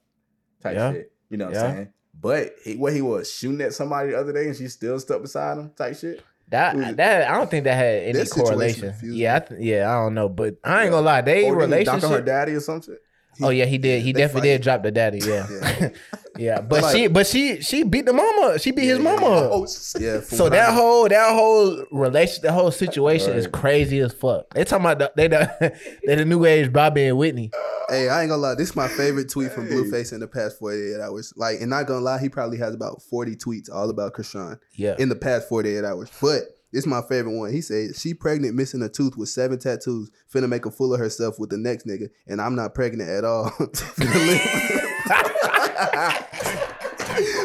type 0.62 0.76
Yeah. 0.76 0.92
shit. 0.92 1.12
You 1.30 1.38
know 1.38 1.46
what 1.46 1.54
Yeah. 1.56 1.66
I'm 1.66 1.74
saying? 1.76 1.90
But 2.20 2.56
he, 2.64 2.76
what 2.76 2.94
he 2.94 3.02
was 3.02 3.32
shooting 3.32 3.62
at 3.62 3.74
somebody 3.74 4.12
the 4.12 4.20
other 4.20 4.34
day, 4.34 4.46
and 4.48 4.56
she 4.56 4.68
still 4.68 5.00
stuck 5.00 5.22
beside 5.22 5.58
him, 5.58 5.72
type 5.76 5.96
shit. 5.98 6.22
That 6.50 6.76
Ooh. 6.76 6.94
that 6.96 7.30
I 7.32 7.36
don't 7.38 7.50
think 7.50 7.64
that 7.64 7.76
had 7.76 8.04
any 8.04 8.20
That 8.20 8.30
correlation. 8.30 8.94
Yeah, 9.02 9.38
I 9.38 9.40
th- 9.40 9.62
yeah, 9.62 9.90
I 9.90 9.94
don't 10.04 10.14
know, 10.14 10.30
but 10.30 10.58
I 10.64 10.84
ain't 10.84 10.92
gonna 10.92 11.06
lie, 11.06 11.22
they 11.22 11.50
Or 11.50 11.66
did 11.66 11.80
he 11.80 11.84
dunk 11.86 12.04
on 12.04 12.12
her 12.12 12.22
daddy 12.22 12.54
or 12.54 12.60
some 12.60 12.82
shit. 12.82 13.00
Oh 13.42 13.50
yeah, 13.50 13.66
he 13.66 13.78
did. 13.80 14.04
He 14.04 14.14
definitely 14.14 14.50
fight. 14.50 14.58
did 14.58 14.62
drop 14.62 14.84
the 14.84 14.92
daddy. 14.92 15.20
Yeah, 15.20 15.48
Yeah. 15.50 15.90
yeah. 16.38 16.62
But 16.70 16.82
Like- 16.84 16.96
she, 16.96 17.08
but 17.08 17.28
she, 17.28 17.62
she 17.62 17.84
beat 17.84 18.06
the 18.06 18.14
mama. 18.14 18.58
She 18.60 18.72
beat 18.72 18.86
his 18.86 19.00
Yeah, 19.00 19.04
yeah, 19.14 19.20
mama. 19.20 19.36
yeah. 19.36 19.50
Oh, 19.52 19.68
Yeah. 20.00 20.22
So 20.22 20.44
what 20.46 20.54
I 20.54 20.58
that 20.58 20.70
know. 20.70 20.82
whole 20.82 21.08
that 21.10 21.32
whole 21.34 21.86
relation, 21.92 22.42
the 22.44 22.52
whole 22.52 22.72
situation 22.72 23.34
is 23.34 23.48
crazy 23.48 24.00
as 24.00 24.14
fuck. 24.14 24.54
They 24.54 24.64
talking 24.64 24.86
about 24.86 25.00
the, 25.00 25.12
they 25.16 25.28
the 25.28 25.74
they 26.06 26.16
the 26.16 26.26
new 26.26 26.46
age 26.46 26.72
Bobby 26.74 27.06
and 27.06 27.18
Whitney. 27.18 27.52
Hey, 27.90 28.08
I 28.10 28.22
ain't 28.22 28.30
gonna 28.30 28.42
lie. 28.42 28.56
This 28.56 28.70
is 28.70 28.76
my 28.76 28.88
favorite 28.88 29.30
tweet 29.30 29.52
from 29.52 29.68
Blueface 29.68 30.14
in 30.14 30.20
the 30.22 30.28
past 30.28 30.58
48 30.58 31.02
hours. 31.02 31.34
Like, 31.36 31.60
and 31.60 31.70
not 31.70 31.86
gonna 31.86 32.00
lie, 32.00 32.20
he 32.20 32.30
probably 32.30 32.58
has 32.60 32.74
about 32.74 33.02
40 33.04 33.36
tweets 33.36 33.70
all 33.72 33.90
about 33.90 34.14
Chrisean 34.14 34.58
Yeah, 34.76 34.96
in 34.98 35.10
the 35.10 35.16
past 35.16 35.50
48 35.50 35.84
hours. 35.84 36.10
But 36.22 36.44
this 36.74 36.84
is 36.84 36.88
my 36.88 37.02
favorite 37.02 37.38
one. 37.38 37.52
He 37.52 37.62
said, 37.62 37.96
She 37.96 38.14
pregnant, 38.16 38.56
missing 38.56 38.82
a 38.82 38.90
tooth 38.90 39.16
with 39.16 39.30
seven 39.30 39.60
tattoos, 39.60 40.10
finna 40.34 40.50
make 40.50 40.66
a 40.66 40.72
fool 40.72 40.94
of 40.94 41.00
herself 41.00 41.40
with 41.40 41.52
the 41.52 41.58
next 41.58 41.86
nigga, 41.86 42.10
and 42.28 42.42
I'm 42.42 42.56
not 42.56 42.74
pregnant 42.74 43.10
at 43.10 43.24
all. 43.24 43.50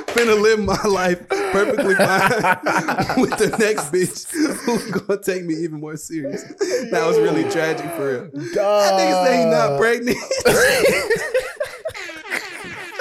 finna, 0.09 0.41
live, 0.41 0.61
my 0.61 0.83
life 0.85 1.29
perfectly 1.29 1.95
fine 1.95 3.21
with 3.21 3.37
the 3.39 3.55
next 3.59 3.93
bitch 3.93 4.31
who's 4.31 4.91
gonna 4.91 5.21
take 5.21 5.45
me 5.45 5.55
even 5.55 5.81
more 5.81 5.97
serious. 5.97 6.43
That 6.91 7.07
was 7.07 7.19
really 7.19 7.45
tragic 7.51 7.91
for 7.93 8.11
real. 8.11 8.31
That 8.55 8.93
nigga 8.95 9.25
say 9.27 9.39
he 9.39 9.45
not 9.45 9.79
pregnant. 9.79 10.19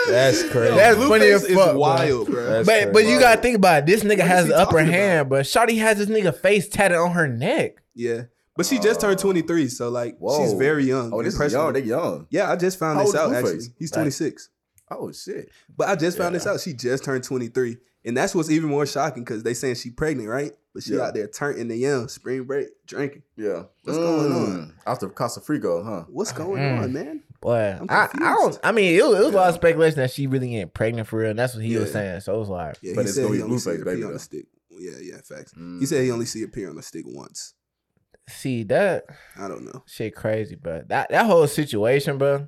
That's 0.10 0.44
crazy. 0.50 0.76
That's 0.76 0.98
Blueface 0.98 1.08
funny 1.10 1.26
as 1.28 1.44
is 1.44 1.56
fuck, 1.56 1.72
bro. 1.72 1.78
wild, 1.80 2.28
bro. 2.28 2.46
That's 2.46 2.68
but 2.68 2.94
but 2.94 3.06
you 3.06 3.20
gotta 3.20 3.42
think 3.42 3.56
about 3.58 3.80
it. 3.80 3.86
This 3.88 4.04
nigga 4.04 4.20
What 4.20 4.28
has 4.28 4.48
the 4.48 4.58
upper 4.58 4.78
talking 4.80 4.92
hand, 4.92 5.30
but 5.30 5.46
Shawty 5.46 5.78
has 5.80 5.98
this 5.98 6.10
nigga 6.10 6.36
face 6.36 6.68
tatted 6.70 6.98
on 6.98 7.12
her 7.12 7.28
neck. 7.28 7.82
Yeah. 7.96 8.24
But 8.56 8.66
she 8.66 8.80
just 8.80 9.00
turned 9.02 9.20
23, 9.20 9.68
so 9.68 9.90
like 9.90 10.18
she's 10.38 10.54
very 10.54 10.84
young. 10.86 11.14
Oh, 11.14 11.22
this 11.22 11.40
is 11.40 11.54
young. 11.54 11.74
They 11.74 11.82
young. 11.82 12.26
Yeah, 12.32 12.52
I 12.52 12.56
just 12.56 12.80
found 12.80 12.98
How 12.98 13.06
this 13.06 13.16
out 13.16 13.32
is 13.32 13.38
Blueface? 13.38 13.38
actually. 13.54 13.74
He's 13.78 13.92
26. 13.92 14.50
Oh 14.90 15.12
shit. 15.12 15.50
But 15.76 15.90
I 15.90 15.96
just 15.96 16.18
found 16.18 16.34
Yeah. 16.34 16.40
this 16.40 16.48
out. 16.48 16.60
She 16.62 16.74
just 16.74 17.04
turned 17.04 17.24
23. 17.24 17.78
And 18.06 18.16
that's 18.16 18.34
what's 18.34 18.50
even 18.50 18.70
more 18.70 18.86
shocking 18.86 19.24
because 19.24 19.44
they 19.44 19.54
saying 19.54 19.76
she 19.76 19.90
pregnant, 19.92 20.30
right? 20.30 20.54
But 20.74 20.84
she 20.84 20.94
Yeah. 20.96 21.02
out 21.02 21.14
there 21.14 21.28
turning 21.28 21.68
the 21.68 21.76
young, 21.76 22.08
spring 22.08 22.44
break, 22.46 22.70
drinking. 22.88 23.24
Yeah. 23.36 23.64
What's 23.84 23.98
going 23.98 24.32
on? 24.32 24.74
After 24.88 25.10
Costa 25.10 25.42
Frico, 25.42 25.84
huh? 25.84 26.06
What's 26.08 26.32
going 26.32 26.62
Mm. 26.62 26.82
on, 26.84 26.94
man? 26.94 27.24
Boy, 27.40 27.78
I'm 27.80 27.86
I, 27.90 28.08
I 28.14 28.34
don't. 28.34 28.60
I 28.64 28.72
mean, 28.72 28.96
it, 29.00 29.04
was- 29.06 29.20
it 29.20 29.24
was 29.26 29.34
a 29.34 29.38
lot 29.38 29.50
of 29.50 29.56
speculation 29.56 29.98
that 30.00 30.12
she 30.12 30.28
really 30.28 30.56
ain't 30.58 30.74
pregnant 30.74 31.08
for 31.08 31.20
real, 31.20 31.30
and 31.30 31.40
that's 31.40 31.54
what 31.56 31.64
he 31.64 31.78
was 31.78 31.92
saying. 31.92 32.22
So 32.22 32.36
it 32.36 32.40
was 32.40 32.50
like, 32.50 32.78
Yeah, 32.82 32.94
But 32.96 33.06
it's 33.06 33.16
said 33.16 33.24
gonna 33.24 33.36
he 33.36 33.40
be 33.40 33.44
only 33.44 33.58
see 33.60 33.70
Blueface, 33.72 33.86
baby, 33.86 33.98
pee 33.98 34.04
on 34.04 34.10
though. 34.10 34.14
the 34.14 34.20
stick. 34.20 34.46
Yeah, 34.72 34.92
yeah, 35.02 35.16
facts. 35.24 35.54
Mm. 35.54 35.80
He 35.80 35.86
said 35.86 36.04
he 36.04 36.12
only 36.12 36.26
see 36.26 36.44
a 36.44 36.48
pee 36.48 36.66
on 36.66 36.76
the 36.76 36.82
stick 36.84 37.04
once. 37.08 37.54
see 38.30 38.64
that 38.64 39.06
I 39.38 39.48
don't 39.48 39.66
know. 39.66 39.84
shit 39.88 40.16
crazy, 40.16 40.56
bro. 40.56 40.84
That 40.88 41.10
that 41.10 41.26
whole 41.26 41.48
situation, 41.48 42.18
bro. 42.18 42.48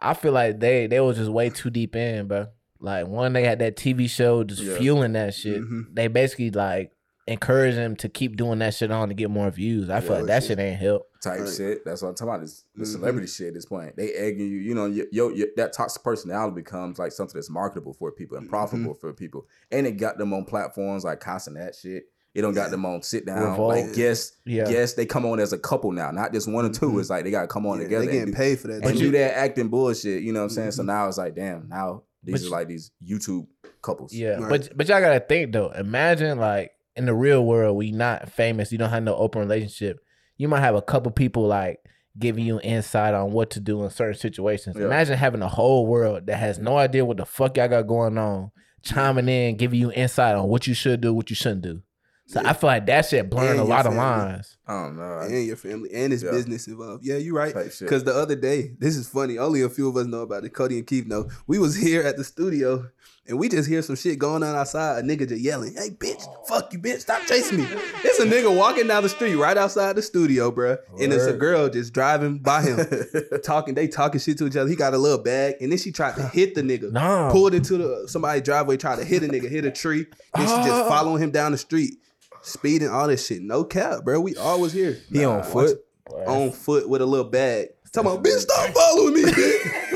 I 0.00 0.14
feel 0.14 0.32
like 0.32 0.58
they 0.60 0.86
they 0.86 1.00
was 1.00 1.16
just 1.16 1.30
way 1.30 1.50
too 1.50 1.70
deep 1.70 1.94
in, 1.96 2.26
bro. 2.28 2.46
Like 2.80 3.06
one, 3.06 3.32
they 3.34 3.44
had 3.44 3.58
that 3.58 3.76
TV 3.76 4.08
show 4.08 4.42
just 4.44 4.62
Yeah. 4.62 4.76
fueling 4.78 5.12
that 5.12 5.34
shit. 5.34 5.60
Mhm. 5.62 5.94
They 5.94 6.08
basically 6.08 6.50
like 6.50 6.92
encourage 7.30 7.74
them 7.76 7.96
to 7.96 8.08
keep 8.08 8.36
doing 8.36 8.58
that 8.60 8.74
shit 8.74 8.90
on 8.90 9.08
to 9.08 9.14
get 9.14 9.30
more 9.30 9.50
views. 9.50 9.88
I 9.90 10.00
feel 10.00 10.12
Yeah, 10.12 10.16
like 10.18 10.26
that 10.26 10.42
shit. 10.42 10.48
shit 10.48 10.58
ain't 10.58 10.80
help. 10.80 11.06
type 11.22 11.40
Right. 11.40 11.48
shit. 11.54 11.84
That's 11.84 12.00
what 12.00 12.08
I'm 12.08 12.14
talking 12.14 12.32
about. 12.34 12.44
Is 12.44 12.64
the 12.74 12.84
Mhm. 12.84 12.92
celebrity 12.92 13.26
shit 13.26 13.48
at 13.48 13.52
this 13.54 13.66
point. 13.66 13.94
They 13.94 14.12
egging 14.14 14.46
you. 14.48 14.56
You 14.58 14.74
know, 14.74 14.86
yo, 14.86 15.04
yo, 15.12 15.28
yo, 15.28 15.44
that 15.58 15.74
toxic 15.74 16.02
personality 16.02 16.54
becomes 16.54 16.98
like 16.98 17.12
something 17.12 17.34
that's 17.38 17.50
marketable 17.50 17.92
for 17.92 18.10
people 18.10 18.38
and 18.38 18.48
profitable 18.48 18.94
Mm-hmm. 18.94 19.00
for 19.00 19.12
people. 19.12 19.46
And 19.70 19.86
it 19.86 19.98
got 19.98 20.16
them 20.16 20.32
on 20.32 20.46
platforms 20.46 21.04
like 21.04 21.20
Casa 21.20 21.50
that 21.50 21.74
shit. 21.74 22.04
It 22.34 22.40
don't 22.40 22.54
got 22.54 22.70
them 22.70 22.86
on 22.86 23.02
sit 23.02 23.26
down 23.26 23.50
Revolt. 23.50 23.68
like 23.68 23.92
guests. 23.92 24.38
Yeah. 24.46 24.64
Guests 24.70 24.94
they 24.96 25.04
come 25.04 25.26
on 25.26 25.40
as 25.40 25.52
a 25.52 25.58
couple 25.58 25.92
now, 25.92 26.10
not 26.10 26.32
just 26.32 26.48
one 26.50 26.64
or 26.64 26.70
2 26.70 26.92
Mhm. 26.92 27.00
It's 27.00 27.10
like 27.10 27.24
they 27.24 27.30
got 27.30 27.42
to 27.42 27.48
come 27.48 27.66
on 27.66 27.76
Yeah, 27.78 27.84
together. 27.84 28.06
they 28.06 28.12
getting 28.12 28.30
do- 28.32 28.36
paid 28.38 28.58
for 28.58 28.68
that. 28.68 28.74
and 28.74 28.82
But 28.84 28.94
do 28.94 29.04
you- 29.04 29.10
that 29.10 29.36
acting 29.36 29.68
bullshit. 29.68 30.22
You 30.22 30.32
know 30.32 30.40
what 30.40 30.44
I'm 30.44 30.50
saying? 30.50 30.70
So 30.72 30.82
Mhm. 30.84 30.86
now 30.86 31.06
it's 31.08 31.18
like, 31.18 31.34
damn, 31.34 31.68
now 31.68 32.04
these 32.24 32.44
But 32.44 32.46
are 32.48 32.50
like 32.60 32.68
these 32.68 32.92
YouTube 33.06 33.46
couples. 33.82 34.14
Yeah, 34.14 34.38
Right. 34.38 34.48
but 34.48 34.70
but 34.74 34.88
y'all 34.88 35.00
gotta 35.02 35.20
think 35.20 35.52
though. 35.52 35.70
Imagine 35.72 36.38
like 36.38 36.70
in 37.00 37.06
the 37.06 37.14
real 37.14 37.44
world, 37.44 37.76
we 37.76 37.90
not 37.90 38.30
famous. 38.30 38.70
You 38.70 38.78
don't 38.78 38.90
have 38.90 39.02
no 39.02 39.16
open 39.16 39.40
relationship. 39.40 39.98
You 40.36 40.48
might 40.48 40.60
have 40.60 40.74
a 40.74 40.82
couple 40.82 41.10
people 41.10 41.46
like 41.46 41.80
giving 42.18 42.44
you 42.44 42.60
insight 42.62 43.14
on 43.14 43.32
what 43.32 43.50
to 43.50 43.60
do 43.60 43.82
in 43.84 43.90
certain 43.90 44.18
situations. 44.18 44.76
Yeah. 44.78 44.86
Imagine 44.86 45.16
having 45.16 45.42
a 45.42 45.48
whole 45.48 45.86
world 45.86 46.26
that 46.26 46.36
has 46.36 46.58
no 46.58 46.76
idea 46.76 47.04
what 47.04 47.16
the 47.16 47.26
fuck 47.26 47.56
y'all 47.56 47.68
got 47.68 47.86
going 47.86 48.18
on, 48.18 48.50
chiming 48.82 49.28
in, 49.28 49.56
giving 49.56 49.80
you 49.80 49.90
insight 49.92 50.34
on 50.36 50.48
what 50.48 50.66
you 50.66 50.74
should 50.74 51.00
do, 51.00 51.14
what 51.14 51.30
you 51.30 51.36
shouldn't 51.36 51.62
do. 51.62 51.82
So 52.26 52.40
Yeah. 52.40 52.50
I 52.50 52.52
feel 52.52 52.68
like 52.68 52.86
that 52.86 53.06
shit 53.06 53.28
blurring 53.28 53.54
a 53.54 53.56
your 53.56 53.64
lot 53.64 53.86
of 53.86 53.94
lines. 53.94 54.56
I 54.66 54.84
don't 54.84 54.96
know. 54.96 55.18
And 55.18 55.46
your 55.46 55.56
family 55.56 55.90
and 55.92 56.12
his 56.12 56.22
Yeah. 56.22 56.30
business 56.30 56.68
involved. 56.68 57.04
Yeah, 57.04 57.16
you're 57.16 57.34
right. 57.34 57.54
Because 57.80 58.04
the 58.04 58.14
other 58.14 58.36
day, 58.36 58.76
this 58.78 58.96
is 58.96 59.08
funny. 59.08 59.36
Only 59.36 59.62
a 59.62 59.68
few 59.68 59.88
of 59.88 59.96
us 59.96 60.06
know 60.06 60.20
about 60.20 60.44
it. 60.44 60.50
Cody 60.50 60.78
and 60.78 60.86
Keith 60.86 61.06
know. 61.06 61.28
We 61.48 61.58
was 61.58 61.74
here 61.76 62.02
at 62.02 62.16
the 62.16 62.22
studio, 62.24 62.86
and 63.30 63.38
we 63.38 63.48
just 63.48 63.68
hear 63.68 63.80
some 63.80 63.96
shit 63.96 64.18
going 64.18 64.42
on 64.42 64.54
outside. 64.54 64.98
A 64.98 65.06
nigga 65.06 65.28
just 65.28 65.40
yelling, 65.40 65.74
"Hey, 65.74 65.90
bitch! 65.90 66.22
Fuck 66.46 66.72
you, 66.72 66.78
bitch! 66.78 67.00
Stop 67.00 67.22
chasing 67.22 67.58
me!" 67.58 67.68
It's 68.04 68.18
a 68.18 68.26
nigga 68.26 68.54
walking 68.54 68.86
down 68.86 69.02
the 69.04 69.08
street 69.08 69.36
right 69.36 69.56
outside 69.56 69.96
the 69.96 70.02
studio, 70.02 70.50
bruh. 70.50 70.78
and 71.00 71.12
it's 71.12 71.24
a 71.24 71.32
girl 71.32 71.68
just 71.68 71.92
driving 71.92 72.38
by 72.38 72.62
him, 72.62 72.84
talking. 73.42 73.74
They 73.74 73.88
talking 73.88 74.20
shit 74.20 74.36
to 74.38 74.46
each 74.46 74.56
other. 74.56 74.68
He 74.68 74.76
got 74.76 74.94
a 74.94 74.98
little 74.98 75.22
bag, 75.22 75.54
and 75.60 75.70
then 75.70 75.78
she 75.78 75.92
tried 75.92 76.16
to 76.16 76.28
hit 76.28 76.54
the 76.54 76.62
nigga. 76.62 76.90
No. 76.92 77.30
Pulled 77.32 77.54
into 77.54 77.78
the 77.78 78.08
somebody's 78.08 78.42
driveway, 78.42 78.76
tried 78.76 78.96
to 78.96 79.04
hit 79.04 79.22
a 79.22 79.28
nigga, 79.28 79.48
hit 79.48 79.64
a 79.64 79.70
tree. 79.70 80.06
Then 80.34 80.46
she 80.46 80.68
just 80.68 80.88
following 80.88 81.22
him 81.22 81.30
down 81.30 81.52
the 81.52 81.58
street, 81.58 81.94
speeding 82.42 82.88
all 82.88 83.06
this 83.06 83.26
shit. 83.26 83.42
No 83.42 83.64
cap, 83.64 84.04
bro. 84.04 84.20
We 84.20 84.36
always 84.36 84.72
here. 84.72 84.98
He 85.10 85.24
on 85.24 85.42
foot. 85.44 85.78
on 86.26 86.50
foot 86.50 86.88
with 86.88 87.00
a 87.00 87.06
little 87.06 87.30
bag. 87.30 87.68
Talking 87.92 88.12
about, 88.12 88.24
bitch, 88.24 88.38
stop 88.38 88.70
following 88.70 89.14
me, 89.14 89.22
bitch. 89.24 89.86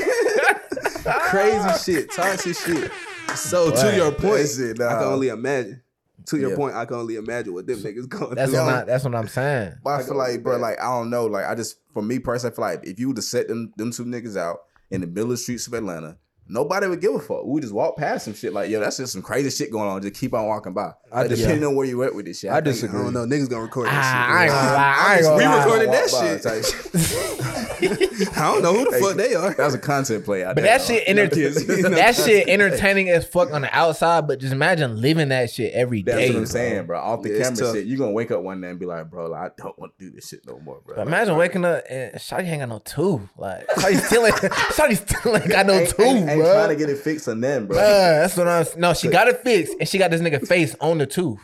Crazy 1.29 1.83
shit, 1.83 2.11
toxic 2.11 2.57
shit. 2.57 2.91
So 3.35 3.71
to 3.75 3.95
your 3.95 4.11
point, 4.11 4.41
That 4.41 4.75
shit, 4.77 4.81
I 4.81 4.93
can 4.95 5.03
only 5.03 5.27
imagine. 5.29 5.81
To 6.27 6.37
your 6.37 6.51
Yeah. 6.51 6.55
point, 6.55 6.75
I 6.75 6.85
can 6.85 6.97
only 6.97 7.17
imagine 7.17 7.53
what 7.53 7.67
them 7.67 7.77
niggas 7.79 8.09
going 8.09 8.33
That's 8.35 8.51
through. 8.51 8.61
what 8.65 8.73
I, 8.73 8.83
that's 8.85 9.03
what 9.03 9.13
I'm 9.13 9.27
saying. 9.27 9.73
But 9.83 9.89
I, 9.91 9.99
I 9.99 10.03
feel 10.03 10.17
like, 10.17 10.41
bro, 10.43 10.53
that. 10.53 10.59
like 10.59 10.79
I 10.79 10.85
don't 10.85 11.09
know. 11.11 11.25
Like 11.27 11.45
I 11.45 11.53
just, 11.53 11.77
for 11.93 12.01
me 12.01 12.17
personally, 12.19 12.53
I 12.53 12.55
feel 12.55 12.65
like 12.65 12.87
if 12.87 12.99
you 12.99 13.09
would 13.09 13.17
have 13.17 13.23
set 13.25 13.47
them 13.47 13.71
them 13.77 13.91
two 13.91 14.05
niggas 14.05 14.35
out 14.37 14.59
in 14.89 15.01
the 15.01 15.07
middle 15.07 15.25
of 15.25 15.29
the 15.31 15.37
streets 15.37 15.67
of 15.67 15.73
Atlanta, 15.73 16.17
nobody 16.47 16.87
would 16.87 17.01
give 17.01 17.13
a 17.15 17.19
fuck. 17.19 17.45
We 17.45 17.61
just 17.61 17.73
walk 17.73 17.97
past 17.97 18.25
some 18.25 18.33
shit. 18.33 18.53
Like, 18.53 18.69
yo, 18.69 18.79
that's 18.79 18.97
just 18.97 19.13
some 19.13 19.21
crazy 19.21 19.49
shit 19.49 19.71
going 19.71 19.89
on. 19.89 20.01
Just 20.01 20.15
keep 20.15 20.33
on 20.33 20.45
walking 20.47 20.73
by. 20.73 20.93
I 21.11 21.21
Like, 21.21 21.29
dis- 21.29 21.39
depending 21.39 21.65
on 21.65 21.75
where 21.75 21.85
you 21.85 22.03
at 22.03 22.13
with 22.15 22.25
this 22.25 22.39
shit. 22.39 22.49
I 22.51 22.55
think- 22.55 22.67
I 22.67 22.71
disagree. 22.71 23.01
don't 23.03 23.13
know. 23.13 23.25
Niggas 23.25 23.49
gonna 23.49 23.61
record 23.63 23.87
Ah, 23.89 23.91
that 23.91 24.29
I 24.29 24.43
ain't 24.43 24.51
shit. 24.51 24.61
gonna 24.61 24.73
lie. 24.73 24.95
I 24.97 25.15
ain't 25.15 25.23
gonna 25.23 25.37
We 25.37 25.45
recorded 25.57 25.89
that 25.91 26.09
shit. 26.09 27.25
I 28.37 28.51
don't 28.51 28.61
know 28.63 28.73
who 28.73 28.89
the 28.89 28.97
fuck 28.99 29.15
they 29.15 29.35
are. 29.35 29.53
That 29.53 29.65
was 29.65 29.73
a 29.73 29.79
content 29.79 30.23
play 30.25 30.43
out 30.43 30.55
But 30.55 30.63
there. 30.63 30.77
that 30.77 30.85
shit, 30.85 31.03
enter- 31.07 31.27
kids, 31.27 31.61
you 31.67 31.81
know, 31.83 31.89
that 31.89 32.15
shit 32.15 32.47
entertaining 32.47 33.09
as 33.09 33.25
fuck 33.27 33.51
on 33.51 33.61
the 33.61 33.75
outside. 33.75 34.27
But 34.27 34.39
just 34.39 34.53
imagine 34.53 35.01
living 35.01 35.29
that 35.29 35.49
shit 35.51 35.73
every 35.73 36.01
That's 36.01 36.17
day. 36.17 36.27
what 36.29 36.35
I'm 36.37 36.41
bro. 36.43 36.45
saying, 36.45 36.85
bro. 36.85 36.99
Off 36.99 37.21
the 37.23 37.29
Yeah, 37.31 37.43
camera 37.43 37.73
shit, 37.73 37.85
you 37.85 37.97
gonna 37.97 38.11
wake 38.11 38.31
up 38.31 38.41
one 38.41 38.61
day 38.61 38.69
and 38.69 38.79
be 38.79 38.85
like, 38.85 39.09
bro, 39.09 39.27
like, 39.27 39.51
I 39.51 39.61
don't 39.61 39.77
want 39.77 39.97
to 39.99 40.05
do 40.05 40.11
this 40.15 40.29
shit 40.29 40.45
no 40.47 40.59
more, 40.59 40.79
bro. 40.85 40.95
But 40.95 40.97
Like, 40.99 41.07
imagine 41.07 41.35
waking 41.37 41.65
up 41.65 41.83
and 41.89 42.13
Shotty 42.15 42.47
ain't 42.47 42.61
got 42.61 42.69
no 42.69 42.79
tooth. 42.79 43.21
Like 43.37 43.67
Shotty 43.67 43.99
still 44.05 44.25
ain't, 44.25 44.35
Shotty 44.75 44.95
still 44.97 45.35
ain't 45.37 45.49
got 45.49 45.65
no 45.65 45.73
ain't, 45.73 45.89
tooth, 45.89 45.99
ain't, 46.35 46.43
ain't 46.45 46.53
bro. 46.53 46.53
trying 46.65 46.69
to 46.69 46.75
get 46.75 46.89
it 46.89 46.97
fixed 46.99 47.27
on 47.27 47.41
them, 47.41 47.67
bro. 47.67 47.77
Uh, 47.77 47.81
that's 47.81 48.37
what 48.37 48.47
I'm. 48.47 48.65
No, 48.77 48.93
she 48.93 49.07
got 49.09 49.27
it 49.27 49.39
fixed, 49.39 49.75
and 49.79 49.87
she 49.89 49.97
got 49.97 50.11
this 50.11 50.21
nigga 50.21 50.45
face 50.47 50.75
on 50.79 50.97
the 50.97 51.05
tooth. 51.05 51.39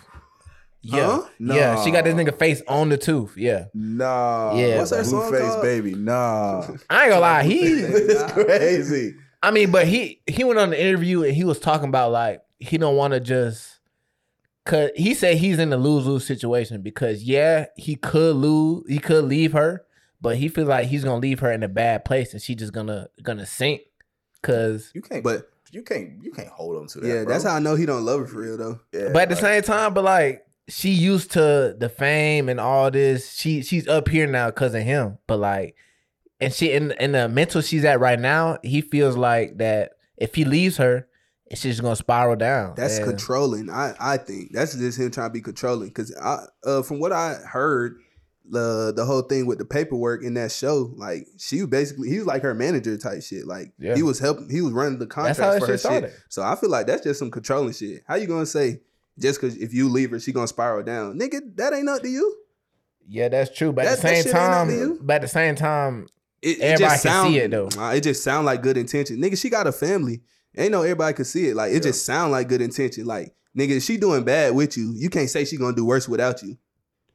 Yeah, 0.84 1.18
Huh? 1.22 1.28
yeah, 1.40 1.84
she 1.84 1.92
got 1.92 2.06
this 2.06 2.16
nigga 2.16 2.36
face 2.38 2.64
on 2.68 2.90
the 2.90 2.98
tooth. 2.98 3.38
Yeah, 3.38 3.66
Nah. 3.76 4.56
Yeah, 4.56 4.80
What's 4.80 4.90
that 4.90 5.06
song 5.06 5.32
Blueface 5.32 5.50
called? 5.52 5.62
baby. 5.62 5.94
Nah. 5.94 6.66
I 6.90 7.04
ain't 7.04 7.10
gonna 7.12 7.20
lie. 7.20 7.44
He, 7.44 7.60
it's 7.64 8.32
crazy. 8.32 9.16
I 9.44 9.52
mean, 9.52 9.70
but 9.72 9.86
he 9.88 10.22
he 10.26 10.44
went 10.44 10.60
on 10.60 10.72
the 10.72 10.82
interview 10.82 11.24
and 11.24 11.34
he 11.36 11.44
was 11.44 11.60
talking 11.60 11.88
about 11.90 12.12
like 12.12 12.42
he 12.60 12.78
don't 12.80 12.96
want 12.96 13.14
to 13.14 13.20
just. 13.20 13.80
Cause 14.66 14.92
he 14.96 15.16
said 15.16 15.38
he's 15.38 15.58
in 15.58 15.74
a 15.74 15.78
lose 15.78 16.06
lose 16.06 16.26
situation 16.26 16.84
because 16.84 17.24
yeah 17.24 17.66
he 17.76 17.96
could 17.96 18.36
lose 18.36 18.84
he 18.88 19.00
could 19.00 19.26
leave 19.26 19.54
her, 19.54 19.84
but 20.22 20.38
he 20.38 20.48
feels 20.50 20.68
like 20.68 20.88
he's 20.88 21.04
gonna 21.04 21.18
leave 21.20 21.40
her 21.40 21.52
in 21.52 21.64
a 21.64 21.68
bad 21.68 22.06
place, 22.06 22.34
and 22.34 22.42
she 22.42 22.54
just 22.56 22.72
gonna 22.72 23.08
gonna 23.24 23.46
sink. 23.48 23.82
Cause, 24.44 24.92
You 24.94 25.02
can't, 25.02 25.24
But- 25.24 25.50
you 25.72 25.84
can't, 25.84 26.22
you 26.22 26.32
can't 26.32 26.50
hold 26.50 26.76
on 26.78 26.88
to 26.88 27.00
that. 27.00 27.08
Yeah, 27.08 27.24
bro. 27.24 27.32
that's 27.34 27.46
how 27.46 27.56
I 27.56 27.60
know 27.60 27.76
he 27.76 27.86
don't 27.86 28.04
love 28.04 28.20
her 28.22 28.28
for 28.28 28.40
real 28.40 28.58
though. 28.58 28.80
Yeah, 28.92 29.10
but 29.14 29.22
at 29.24 29.30
the 29.30 29.36
like, 29.36 29.42
same 29.42 29.62
time, 29.64 29.94
but 29.94 30.04
like 30.04 30.46
she 30.68 30.90
used 30.90 31.32
to 31.32 31.76
the 31.80 31.88
fame 31.88 32.50
and 32.50 32.60
all 32.60 32.92
this. 32.92 33.34
She 33.34 33.62
she's 33.64 33.88
up 33.88 34.10
here 34.10 34.28
now 34.28 34.48
because 34.48 34.74
of 34.76 34.82
him. 34.84 35.18
But 35.28 35.38
like, 35.38 35.76
and 36.42 36.52
she 36.54 36.74
in 36.74 36.92
in 37.00 37.14
the 37.14 37.30
mental 37.30 37.62
she's 37.62 37.86
at 37.86 38.02
right 38.02 38.20
now, 38.20 38.58
he 38.64 38.82
feels 38.82 39.16
like 39.16 39.60
that 39.60 39.92
if 40.18 40.36
he 40.36 40.44
leaves 40.44 40.76
her, 40.76 41.08
it's 41.46 41.62
just 41.62 41.82
gonna 41.82 41.96
spiral 41.96 42.36
down. 42.36 42.74
That's 42.76 42.98
And- 42.98 43.06
controlling. 43.06 43.70
I 43.70 43.94
I 43.98 44.18
think 44.18 44.52
that's 44.52 44.76
just 44.76 45.00
him 45.00 45.10
trying 45.10 45.30
to 45.30 45.34
be 45.34 45.42
controlling. 45.42 45.88
Because 45.88 46.14
I 46.22 46.48
uh, 46.66 46.82
from 46.82 47.00
what 47.00 47.14
I 47.14 47.36
heard, 47.36 47.96
the 48.52 48.94
the 48.96 49.06
whole 49.06 49.22
thing 49.24 49.46
with 49.48 49.58
the 49.58 49.66
paperwork 49.66 50.24
in 50.24 50.34
that 50.36 50.52
show, 50.52 50.94
like 50.98 51.26
she 51.38 51.62
was 51.62 51.70
basically 51.70 52.10
he 52.10 52.18
was 52.18 52.28
like 52.28 52.44
her 52.44 52.54
manager 52.54 52.98
type 52.98 53.24
shit. 53.24 53.48
Like 53.48 53.74
Yeah. 53.80 53.96
he 53.96 54.04
was 54.04 54.20
helping, 54.20 54.50
he 54.50 54.62
was 54.62 54.74
running 54.74 55.00
the 55.00 55.08
contracts 55.08 55.60
for 55.60 55.66
her 55.68 55.74
shit 55.74 55.80
started. 55.80 56.14
So 56.30 56.44
I 56.44 56.56
feel 56.56 56.70
like 56.70 56.86
that's 56.88 57.04
just 57.04 57.18
some 57.20 57.32
controlling 57.32 57.74
shit. 57.74 58.04
How 58.08 58.16
you 58.16 58.28
gonna 58.28 58.46
say 58.46 58.82
just 59.20 59.42
because 59.42 59.56
if 59.58 59.74
you 59.74 59.90
leave 59.90 60.12
her, 60.12 60.20
she 60.20 60.32
gonna 60.32 60.48
spiral 60.48 60.84
down, 60.84 61.18
nigga? 61.18 61.40
That 61.56 61.74
ain't 61.74 61.90
up 61.90 62.02
to 62.02 62.10
you. 62.10 62.38
Yeah, 63.08 63.30
that's 63.30 63.56
true. 63.56 63.72
But 63.74 63.86
at 63.86 63.90
That- 63.90 63.96
the 63.98 64.02
that 64.04 64.08
same 64.16 64.24
shit 64.24 64.36
ain't 64.36 64.36
up 64.54 64.68
to 64.68 64.78
time, 64.78 65.00
but 65.02 65.14
at 65.16 65.22
the 65.24 65.28
same 65.28 65.56
time, 65.56 66.08
It, 66.42 66.58
it 66.58 66.62
Everybody 66.62 66.94
just 66.96 67.04
can 67.06 67.26
see 67.32 67.38
it, 67.38 67.52
though. 67.52 67.70
It 67.92 68.02
just 68.02 68.24
sound 68.24 68.46
like 68.48 68.62
good 68.64 68.76
intention. 68.78 69.18
Nigga, 69.22 69.38
she 69.38 69.50
got 69.50 69.68
a 69.68 69.72
family. 69.72 70.22
Ain't 70.58 70.72
no 70.72 70.82
everybody 70.82 71.14
could 71.14 71.28
see 71.28 71.48
it. 71.50 71.56
Like 71.56 71.72
it 71.72 71.84
just 71.84 72.06
sound 72.06 72.32
like 72.32 72.50
good 72.50 72.62
intention. 72.62 73.06
Like 73.06 73.34
nigga, 73.58 73.82
she 73.86 73.98
doing 73.98 74.24
bad 74.24 74.56
with 74.56 74.76
you, 74.76 74.92
you 74.96 75.10
can't 75.10 75.30
say 75.30 75.46
she 75.46 75.56
gonna 75.58 75.76
do 75.76 75.86
worse 75.86 76.10
without 76.10 76.42
you. 76.44 76.58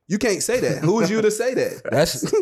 You 0.09 0.18
can't 0.18 0.42
say 0.42 0.61
that. 0.61 0.84
Who 0.84 1.00
is 1.00 1.11
you 1.11 1.20
to 1.20 1.30
say 1.30 1.54
that? 1.54 1.82
That's 1.90 2.32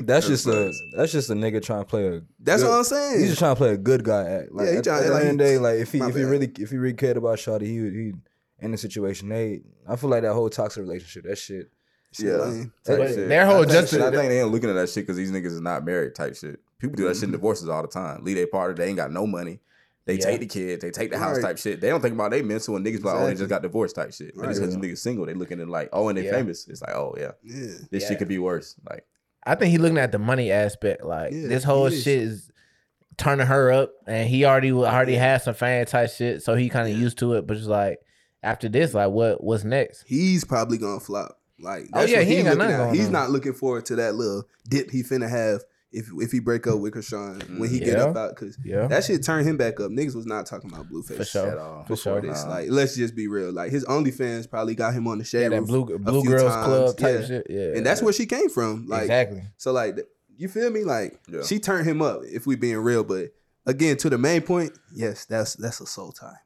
that's 0.00 0.26
just 0.26 0.46
a 0.46 0.72
that's 0.96 1.12
just 1.12 1.30
a 1.30 1.34
nigga 1.34 1.62
trying 1.62 1.80
to 1.82 1.84
play 1.86 2.06
a. 2.08 2.22
That's 2.40 2.62
good- 2.62 2.68
what 2.68 2.78
I'm 2.78 2.84
saying. 2.84 3.20
He's 3.20 3.28
just 3.28 3.38
trying 3.38 3.54
to 3.54 3.58
play 3.58 3.70
a 3.72 3.76
good 3.76 4.02
guy 4.02 4.24
act. 4.28 4.52
Like, 4.52 4.66
Yeah, 4.66 4.72
he 4.72 4.78
at, 4.78 4.84
tryna 4.84 4.92
at 4.92 4.98
act 4.98 5.06
the 5.06 5.12
like 5.14 5.22
end 5.24 5.30
of 5.30 5.38
the 5.38 5.44
day, 5.44 5.58
like 5.58 5.78
if 5.78 5.92
he 5.92 5.98
My 6.00 6.08
if 6.08 6.16
he 6.16 6.24
really 6.24 6.52
if 6.58 6.70
he 6.70 6.76
really 6.78 6.94
cared 6.94 7.16
about 7.16 7.38
Shawty, 7.38 7.62
he 7.66 7.80
would 7.80 7.92
he 7.92 8.12
in 8.60 8.72
the 8.72 8.78
situation. 8.78 9.28
They 9.28 9.60
I 9.88 9.94
feel 9.96 10.10
like 10.10 10.22
that 10.22 10.32
whole 10.34 10.50
toxic 10.50 10.80
relationship, 10.82 11.24
that 11.24 11.38
shit. 11.38 11.70
Shit, 12.12 12.26
Yeah. 12.26 12.36
lame. 12.38 12.72
type 12.84 12.98
But 12.98 13.08
shit. 13.10 13.28
their 13.28 13.46
whole 13.46 13.56
I 13.56 13.60
think, 13.60 13.72
justice- 13.72 14.02
I 14.02 14.10
think 14.10 14.28
they 14.28 14.40
ain't 14.40 14.50
looking 14.50 14.68
at 14.70 14.74
that 14.74 14.88
shit 14.90 15.04
because 15.06 15.16
these 15.16 15.30
niggas 15.30 15.46
is 15.46 15.60
not 15.60 15.84
married 15.84 16.14
type 16.16 16.34
shit. 16.36 16.58
People 16.78 16.96
do 16.96 17.04
that 17.04 17.10
Mm-hmm. 17.10 17.14
shit 17.20 17.24
in 17.28 17.30
divorces 17.32 17.68
all 17.68 17.82
the 17.82 17.88
time. 17.88 18.24
Leave 18.24 18.36
their 18.36 18.46
partner, 18.48 18.74
they 18.76 18.88
ain't 18.88 18.96
got 18.96 19.12
no 19.12 19.26
money. 19.26 19.60
They 20.04 20.16
Yeah. 20.16 20.24
take 20.24 20.40
the 20.40 20.46
kids, 20.46 20.82
they 20.82 20.90
take 20.90 21.10
the 21.10 21.18
house 21.18 21.36
Right. 21.36 21.42
type 21.42 21.58
shit. 21.58 21.80
They 21.80 21.88
don't 21.88 22.00
think 22.00 22.14
about 22.14 22.32
they 22.32 22.42
mental 22.42 22.74
and 22.76 22.84
niggas 22.84 22.96
be 22.98 23.02
like, 23.04 23.14
oh, 23.16 23.26
they 23.26 23.34
just 23.34 23.48
got 23.48 23.62
divorced 23.62 23.94
type 23.94 24.12
shit. 24.12 24.34
But 24.34 24.42
Right. 24.42 24.48
just 24.50 24.60
because 24.60 24.74
the 24.74 24.80
niggas 24.80 24.98
single, 24.98 25.26
they 25.26 25.34
looking 25.34 25.60
at 25.60 25.68
like, 25.68 25.90
oh, 25.92 26.08
and 26.08 26.18
they 26.18 26.24
Yeah. 26.24 26.30
famous. 26.32 26.66
It's 26.68 26.82
like, 26.82 26.94
oh 26.94 27.14
yeah, 27.16 27.32
Yeah. 27.44 27.66
this 27.90 28.02
Yeah. 28.02 28.08
shit 28.08 28.18
could 28.18 28.28
be 28.28 28.38
worse. 28.38 28.74
Like, 28.88 29.06
I 29.44 29.54
think 29.54 29.70
he 29.70 29.78
looking 29.78 29.98
at 29.98 30.10
the 30.12 30.18
money 30.18 30.50
aspect. 30.50 31.04
Like 31.04 31.32
Yeah, 31.32 31.48
this 31.48 31.62
whole 31.64 31.86
is. 31.86 32.02
shit 32.02 32.20
is 32.22 32.50
turning 33.18 33.46
her 33.46 33.70
up, 33.70 33.92
and 34.06 34.28
he 34.28 34.44
already 34.44 34.72
already 34.72 35.14
had 35.14 35.42
some 35.42 35.54
fan 35.54 35.86
type 35.86 36.10
shit, 36.10 36.42
so 36.42 36.54
he 36.54 36.68
kind 36.68 36.90
of 36.92 36.98
used 36.98 37.18
to 37.18 37.34
it. 37.34 37.46
But 37.46 37.56
just 37.58 37.68
like 37.68 37.98
after 38.42 38.68
this, 38.68 38.94
like 38.94 39.10
what 39.10 39.42
what's 39.44 39.62
next? 39.64 40.04
He's 40.06 40.44
probably 40.44 40.78
gonna 40.78 40.98
flop. 41.00 41.38
Like 41.60 41.86
Oh, 41.92 42.02
yeah, 42.02 42.18
what 42.18 42.26
he 42.26 42.36
ain't 42.36 42.46
got 42.46 42.58
nothing 42.58 42.76
going 42.76 42.94
He's 42.96 43.06
on. 43.06 43.12
not 43.12 43.30
looking 43.30 43.52
forward 43.52 43.86
to 43.86 43.96
that 43.96 44.16
little 44.16 44.48
dip 44.68 44.90
he 44.90 45.02
finna 45.04 45.28
have 45.30 45.62
if 45.92 46.08
if 46.18 46.32
he 46.32 46.40
break 46.40 46.66
up 46.66 46.78
with 46.78 46.94
Chrisean 46.94 47.38
mm, 47.42 47.58
when 47.58 47.68
he 47.70 47.78
get 47.80 47.98
up 47.98 48.16
out 48.16 48.34
because 48.34 48.58
Yeah, 48.64 48.86
that 48.88 49.04
shit 49.04 49.22
turn 49.24 49.44
him 49.46 49.56
back 49.56 49.78
up. 49.80 49.90
Niggas 49.90 50.14
was 50.14 50.26
not 50.26 50.46
talking 50.46 50.70
about 50.72 50.88
Blueface 50.88 51.16
for 51.18 51.24
sure, 51.24 51.50
at 51.52 51.58
all. 51.58 51.82
for 51.82 51.88
before 51.94 52.20
sure. 52.20 52.20
this. 52.22 52.44
Nah. 52.44 52.50
Like, 52.50 52.66
let's 52.70 52.96
just 52.96 53.14
be 53.14 53.28
real. 53.28 53.52
Like 53.52 53.70
his 53.70 53.84
OnlyFans 53.84 54.48
probably 54.48 54.74
got 54.74 54.94
him 54.94 55.06
on 55.06 55.18
the 55.18 55.24
shade 55.24 55.42
Yeah, 55.42 55.48
that 55.60 55.62
blue 55.66 55.98
blue 55.98 56.24
girls 56.24 56.52
times. 56.52 56.66
club 56.66 56.96
type 56.96 57.20
Yeah. 57.20 57.26
shit. 57.26 57.46
Yeah, 57.50 57.76
and 57.76 57.84
that's 57.86 58.02
where 58.02 58.12
she 58.12 58.26
came 58.26 58.48
from. 58.48 58.86
Like, 58.86 59.02
exactly. 59.02 59.42
so 59.56 59.72
like, 59.72 59.98
you 60.36 60.48
feel 60.48 60.70
me? 60.70 60.84
Like, 60.84 61.20
Yeah. 61.28 61.42
she 61.44 61.58
turned 61.58 61.86
him 61.86 62.00
up. 62.02 62.22
If 62.24 62.46
we 62.46 62.56
being 62.56 62.78
real, 62.78 63.04
but 63.04 63.26
again, 63.66 63.96
to 63.98 64.10
the 64.10 64.18
main 64.18 64.42
point, 64.42 64.72
yes, 64.94 65.24
that's 65.26 65.54
that's 65.54 65.80
a 65.80 65.86
soul 65.86 66.12
tie. 66.12 66.36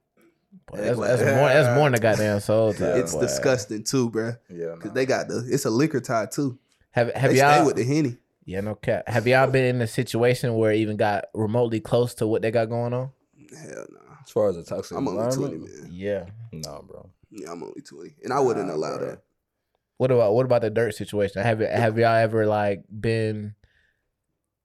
Boy, 0.66 0.78
that's, 0.78 0.98
that's 0.98 1.20
more. 1.22 1.48
That's 1.48 1.76
more 1.78 1.84
than 1.90 1.94
a 1.94 1.98
goddamn 2.00 2.40
soul 2.40 2.72
tie. 2.74 2.98
it's 2.98 3.12
boy. 3.12 3.20
disgusting 3.20 3.84
too, 3.84 4.10
bruh. 4.10 4.36
Yeah, 4.50 4.74
Cause 4.76 4.86
nah. 4.86 4.92
they 4.94 5.06
got 5.06 5.28
the 5.28 5.46
it's 5.48 5.64
a 5.66 5.70
liquor 5.70 6.00
tie 6.00 6.26
too. 6.26 6.58
Have 6.90 7.12
Have 7.14 7.30
they 7.30 7.38
y'all? 7.38 7.54
stay 7.56 7.64
with 7.66 7.76
the 7.76 7.84
henny. 7.84 8.16
Yeah, 8.46 8.60
no 8.62 8.74
cap. 8.76 9.06
Have 9.08 9.26
y'all 9.26 9.50
been 9.50 9.76
in 9.76 9.82
a 9.82 9.86
situation 9.86 10.54
where 10.54 10.72
it 10.72 10.76
even 10.78 10.96
got 10.96 11.26
remotely 11.34 11.80
close 11.80 12.14
to 12.14 12.26
what 12.26 12.40
they 12.40 12.50
got 12.50 12.70
going 12.70 12.94
on? 12.94 13.10
Hell 13.54 13.86
no. 13.90 14.00
As 14.24 14.30
far 14.30 14.48
as 14.48 14.56
a 14.56 14.64
toxic 14.64 14.96
I'm 14.96 15.06
only 15.06 15.34
twenty, 15.36 15.58
man. 15.58 15.88
Yeah. 15.90 16.24
nah, 16.52 16.80
bro. 16.80 17.10
Yeah, 17.30 17.52
I'm 17.52 17.62
only 17.62 17.82
twenty, 17.82 18.14
and 18.24 18.32
I 18.32 18.40
wouldn't 18.40 18.68
Nah, 18.68 18.74
allow 18.74 18.96
bruh. 18.96 19.10
that. 19.10 19.22
What 19.98 20.10
about 20.10 20.34
what 20.34 20.46
about 20.46 20.62
the 20.62 20.70
dirt 20.70 20.94
situation? 20.94 21.42
Have 21.42 21.60
it 21.60 21.70
have 21.70 21.98
y'all 21.98 22.14
ever 22.16 22.46
like 22.46 22.84
been 22.88 23.54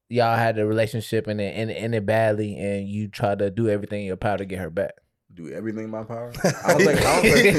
y'all 0.10 0.36
had 0.36 0.60
a 0.60 0.66
relationship 0.66 1.26
and 1.28 1.40
it 1.40 1.52
ended, 1.56 1.78
ended 1.78 2.06
badly 2.06 2.58
and 2.58 2.88
you 2.88 3.08
try 3.08 3.34
to 3.34 3.50
do 3.50 3.70
everything 3.70 4.02
in 4.02 4.08
your 4.08 4.18
power 4.18 4.38
to 4.38 4.46
get 4.46 4.60
her 4.60 4.70
back? 4.70 4.92
Do 5.44 5.54
everything 5.54 5.86
in 5.86 5.90
my 5.90 6.04
power. 6.04 6.32
I 6.66 6.74
was 6.76 6.86
like. 6.86 6.98
I 6.98 7.22
don't 7.22 7.32
think 7.34 7.58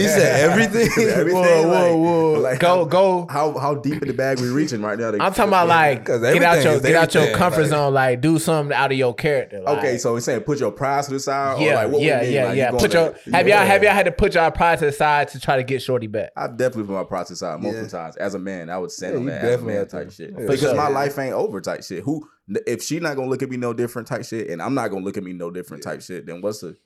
He 0.00 0.06
said 0.08 0.50
everything? 0.50 0.88
everything. 1.08 1.34
whoa, 1.34 1.62
like- 1.62 1.92
whoa, 1.92 1.96
whoa. 1.96 2.40
like, 2.40 2.60
go 2.60 2.68
how, 2.68 2.84
go. 2.84 3.26
How 3.30 3.58
how 3.58 3.74
deep 3.74 4.02
in 4.02 4.08
the 4.08 4.14
bag 4.14 4.40
we 4.40 4.48
reaching 4.48 4.82
right 4.82 4.98
now? 4.98 5.10
to- 5.10 5.22
I'm 5.22 5.32
talking 5.32 5.48
about 5.48 5.68
like 5.68 6.04
get 6.06 6.42
out 6.42 6.62
your 6.64 6.80
get 6.80 6.94
out 6.94 7.14
your 7.14 7.34
comfort 7.36 7.62
like- 7.62 7.70
zone, 7.70 7.94
like 7.94 8.20
do 8.20 8.38
something 8.38 8.74
out 8.76 8.92
of 8.92 8.98
your 8.98 9.14
character. 9.14 9.60
Like, 9.60 9.78
Okay, 9.78 9.98
so 9.98 10.12
we're 10.14 10.20
saying 10.20 10.40
put 10.42 10.60
your 10.60 10.70
pride 10.72 11.04
to 11.04 11.10
the 11.12 11.20
side. 11.20 11.60
yeah, 11.60 11.72
or 11.72 11.74
like, 11.84 11.92
what 11.92 12.02
yeah, 12.02 12.20
mean? 12.22 12.32
yeah, 12.32 12.44
Like, 12.46 12.54
you 12.54 12.58
yeah. 12.62 12.70
going 12.70 12.80
Put 12.82 12.92
your 12.94 13.02
you 13.24 13.32
have 13.32 13.46
going- 13.46 13.48
y'all 13.48 13.66
have 13.66 13.82
y'all 13.82 13.92
had 13.92 14.06
to 14.06 14.12
put 14.12 14.34
y'all 14.34 14.50
pride 14.50 14.78
to 14.80 14.86
the 14.86 14.92
side 14.92 15.28
to 15.28 15.40
try 15.40 15.56
to 15.56 15.62
get 15.64 15.82
Shorty 15.82 16.06
back? 16.06 16.30
I've 16.36 16.56
definitely 16.56 16.84
put 16.88 16.94
my 16.94 17.04
pride 17.04 17.26
to 17.26 17.32
the 17.32 17.36
side 17.36 17.60
multiple 17.60 17.84
Yeah. 17.84 17.88
times. 17.90 18.16
As 18.16 18.34
a 18.34 18.38
man, 18.38 18.70
I 18.70 18.78
would 18.78 18.90
send 18.92 19.24
Yeah, 19.24 19.30
that 19.30 19.36
as 19.36 19.42
a 19.44 19.50
definitely 19.50 19.74
man 19.74 19.88
type 19.88 20.10
shit. 20.12 20.36
Because 20.36 20.74
my 20.74 20.88
life 20.88 21.18
ain't 21.18 21.34
over 21.34 21.60
type 21.60 21.82
shit. 21.84 22.02
Who 22.04 22.28
if 22.66 22.80
she 22.82 23.00
not 23.00 23.16
gonna 23.16 23.28
look 23.28 23.42
at 23.42 23.50
me 23.50 23.56
no 23.56 23.72
different 23.72 24.06
type 24.06 24.24
shit, 24.24 24.48
and 24.50 24.62
I'm 24.62 24.72
not 24.74 24.88
gonna 24.90 25.04
look 25.04 25.16
at 25.16 25.24
me 25.24 25.32
no 25.32 25.50
different 25.50 25.82
type 25.82 26.00
shit, 26.00 26.26
then 26.26 26.40
what's 26.40 26.60
the 26.60 26.76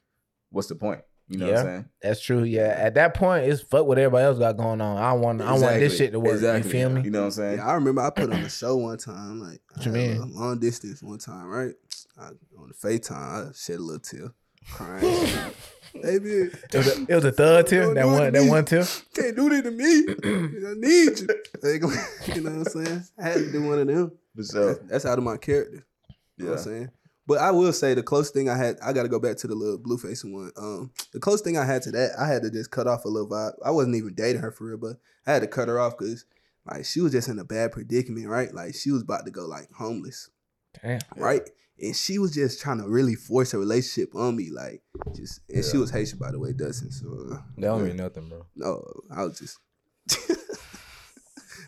what's 0.50 0.68
the 0.68 0.74
point? 0.74 1.00
You 1.28 1.38
know 1.38 1.46
what 1.46 1.56
I'm 1.58 1.64
saying? 1.64 1.88
That's 2.02 2.20
true. 2.20 2.42
Yeah. 2.42 2.74
At 2.76 2.94
that 2.94 3.14
point, 3.14 3.44
it's 3.46 3.62
fuck 3.62 3.86
what 3.86 3.98
everybody 3.98 4.24
else 4.24 4.38
got 4.38 4.56
going 4.56 4.80
on. 4.80 4.96
I 4.98 5.12
want 5.12 5.40
I 5.40 5.52
want 5.52 5.78
this 5.78 5.96
shit 5.96 6.10
to 6.12 6.18
work. 6.18 6.32
Exactly. 6.34 6.68
You 6.68 6.72
feel 6.78 6.90
me? 6.90 7.02
You 7.02 7.10
know 7.10 7.20
what 7.20 7.24
I'm 7.26 7.30
saying? 7.30 7.58
Yeah, 7.58 7.68
I 7.68 7.74
remember 7.74 8.02
I 8.02 8.10
put 8.10 8.32
on 8.32 8.40
a 8.40 8.48
show 8.50 8.76
one 8.76 8.98
time, 8.98 9.40
like 9.40 9.60
What 9.74 9.86
you 9.86 9.92
mean? 9.92 10.16
a 10.16 10.24
long 10.26 10.58
distance 10.58 11.02
one 11.02 11.18
time, 11.18 11.46
right? 11.46 11.72
I, 12.20 12.30
on 12.58 12.68
the 12.68 12.74
FaceTime, 12.74 13.50
I 13.50 13.52
shed 13.54 13.76
a 13.76 13.82
little 13.82 14.00
tear, 14.00 14.32
crying. 14.72 15.02
Baby, 16.02 16.30
It 16.30 16.74
was 16.74 16.86
a, 16.98 17.02
it 17.08 17.14
was 17.14 17.24
a 17.24 17.32
third 17.32 17.66
tier. 17.68 17.82
Don't 17.82 17.94
That 17.94 18.06
one 18.06 18.24
to 18.26 18.30
that 18.32 18.42
me. 18.44 18.48
one 18.50 18.64
tier. 18.64 18.84
can't 19.14 19.34
do 19.36 19.48
that 19.50 19.62
to 19.64 19.70
me. 19.70 19.86
I 20.68 20.74
need 20.76 21.18
you. 21.18 21.26
Like, 21.62 21.82
you 22.36 22.42
know 22.42 22.50
what 22.58 22.58
I'm 22.76 22.84
saying? 22.84 23.04
I 23.18 23.22
had 23.22 23.34
to 23.34 23.52
do 23.52 23.62
one 23.62 23.78
of 23.80 23.86
them. 23.88 24.12
For 24.36 24.44
sure. 24.44 24.74
That's 24.88 25.04
out 25.06 25.18
of 25.18 25.24
my 25.24 25.36
character. 25.36 25.84
You 26.36 26.44
know 26.46 26.50
what 26.52 26.66
Yeah. 26.66 26.72
I'm 26.72 26.78
saying? 26.78 26.90
But 27.26 27.38
I 27.38 27.50
will 27.52 27.72
say 27.72 27.94
the 27.94 28.02
closest 28.02 28.34
thing 28.34 28.48
I 28.48 28.56
had, 28.56 28.76
I 28.82 28.92
got 28.92 29.02
to 29.04 29.08
go 29.08 29.20
back 29.20 29.36
to 29.38 29.46
the 29.46 29.54
little 29.54 29.78
blue 29.78 29.98
facing 29.98 30.32
one. 30.32 30.50
Um, 30.56 30.90
the 31.12 31.20
closest 31.20 31.44
thing 31.44 31.56
I 31.56 31.64
had 31.64 31.82
to 31.82 31.92
that, 31.92 32.12
I 32.18 32.26
had 32.26 32.42
to 32.42 32.50
just 32.50 32.70
cut 32.72 32.86
off 32.88 33.04
a 33.04 33.08
little 33.08 33.28
vibe. 33.28 33.52
I 33.64 33.70
wasn't 33.70 33.96
even 33.96 34.14
dating 34.14 34.42
her 34.42 34.50
for 34.50 34.64
real, 34.64 34.78
but 34.78 34.96
I 35.26 35.32
had 35.34 35.42
to 35.42 35.46
cut 35.48 35.68
her 35.68 35.78
off 35.78 35.96
because 35.96 36.24
like 36.66 36.84
she 36.84 37.00
was 37.00 37.12
just 37.12 37.28
in 37.28 37.38
a 37.38 37.44
bad 37.44 37.72
predicament, 37.72 38.26
right? 38.26 38.52
Like 38.52 38.74
she 38.74 38.90
was 38.90 39.02
about 39.02 39.24
to 39.26 39.30
go 39.30 39.46
like 39.46 39.70
homeless, 39.72 40.30
Damn. 40.82 41.00
right? 41.16 41.42
And 41.80 41.94
she 41.96 42.18
was 42.18 42.34
just 42.34 42.60
trying 42.60 42.78
to 42.82 42.88
really 42.88 43.14
force 43.14 43.54
a 43.54 43.58
relationship 43.58 44.14
on 44.14 44.36
me, 44.36 44.50
like 44.50 44.82
just. 45.14 45.40
And 45.48 45.64
she 45.64 45.76
was 45.78 45.90
Haitian, 45.90 46.18
by 46.18 46.30
the 46.32 46.38
way, 46.38 46.52
Dustin. 46.52 46.90
So 46.90 47.06
uh, 47.32 47.34
That 47.56 47.68
don't 47.68 47.84
mean 47.86 47.96
nothing, 47.96 48.28
bro. 48.28 48.44
no, 48.56 48.84
I 49.14 49.24
was 49.24 49.38
just, 49.38 49.58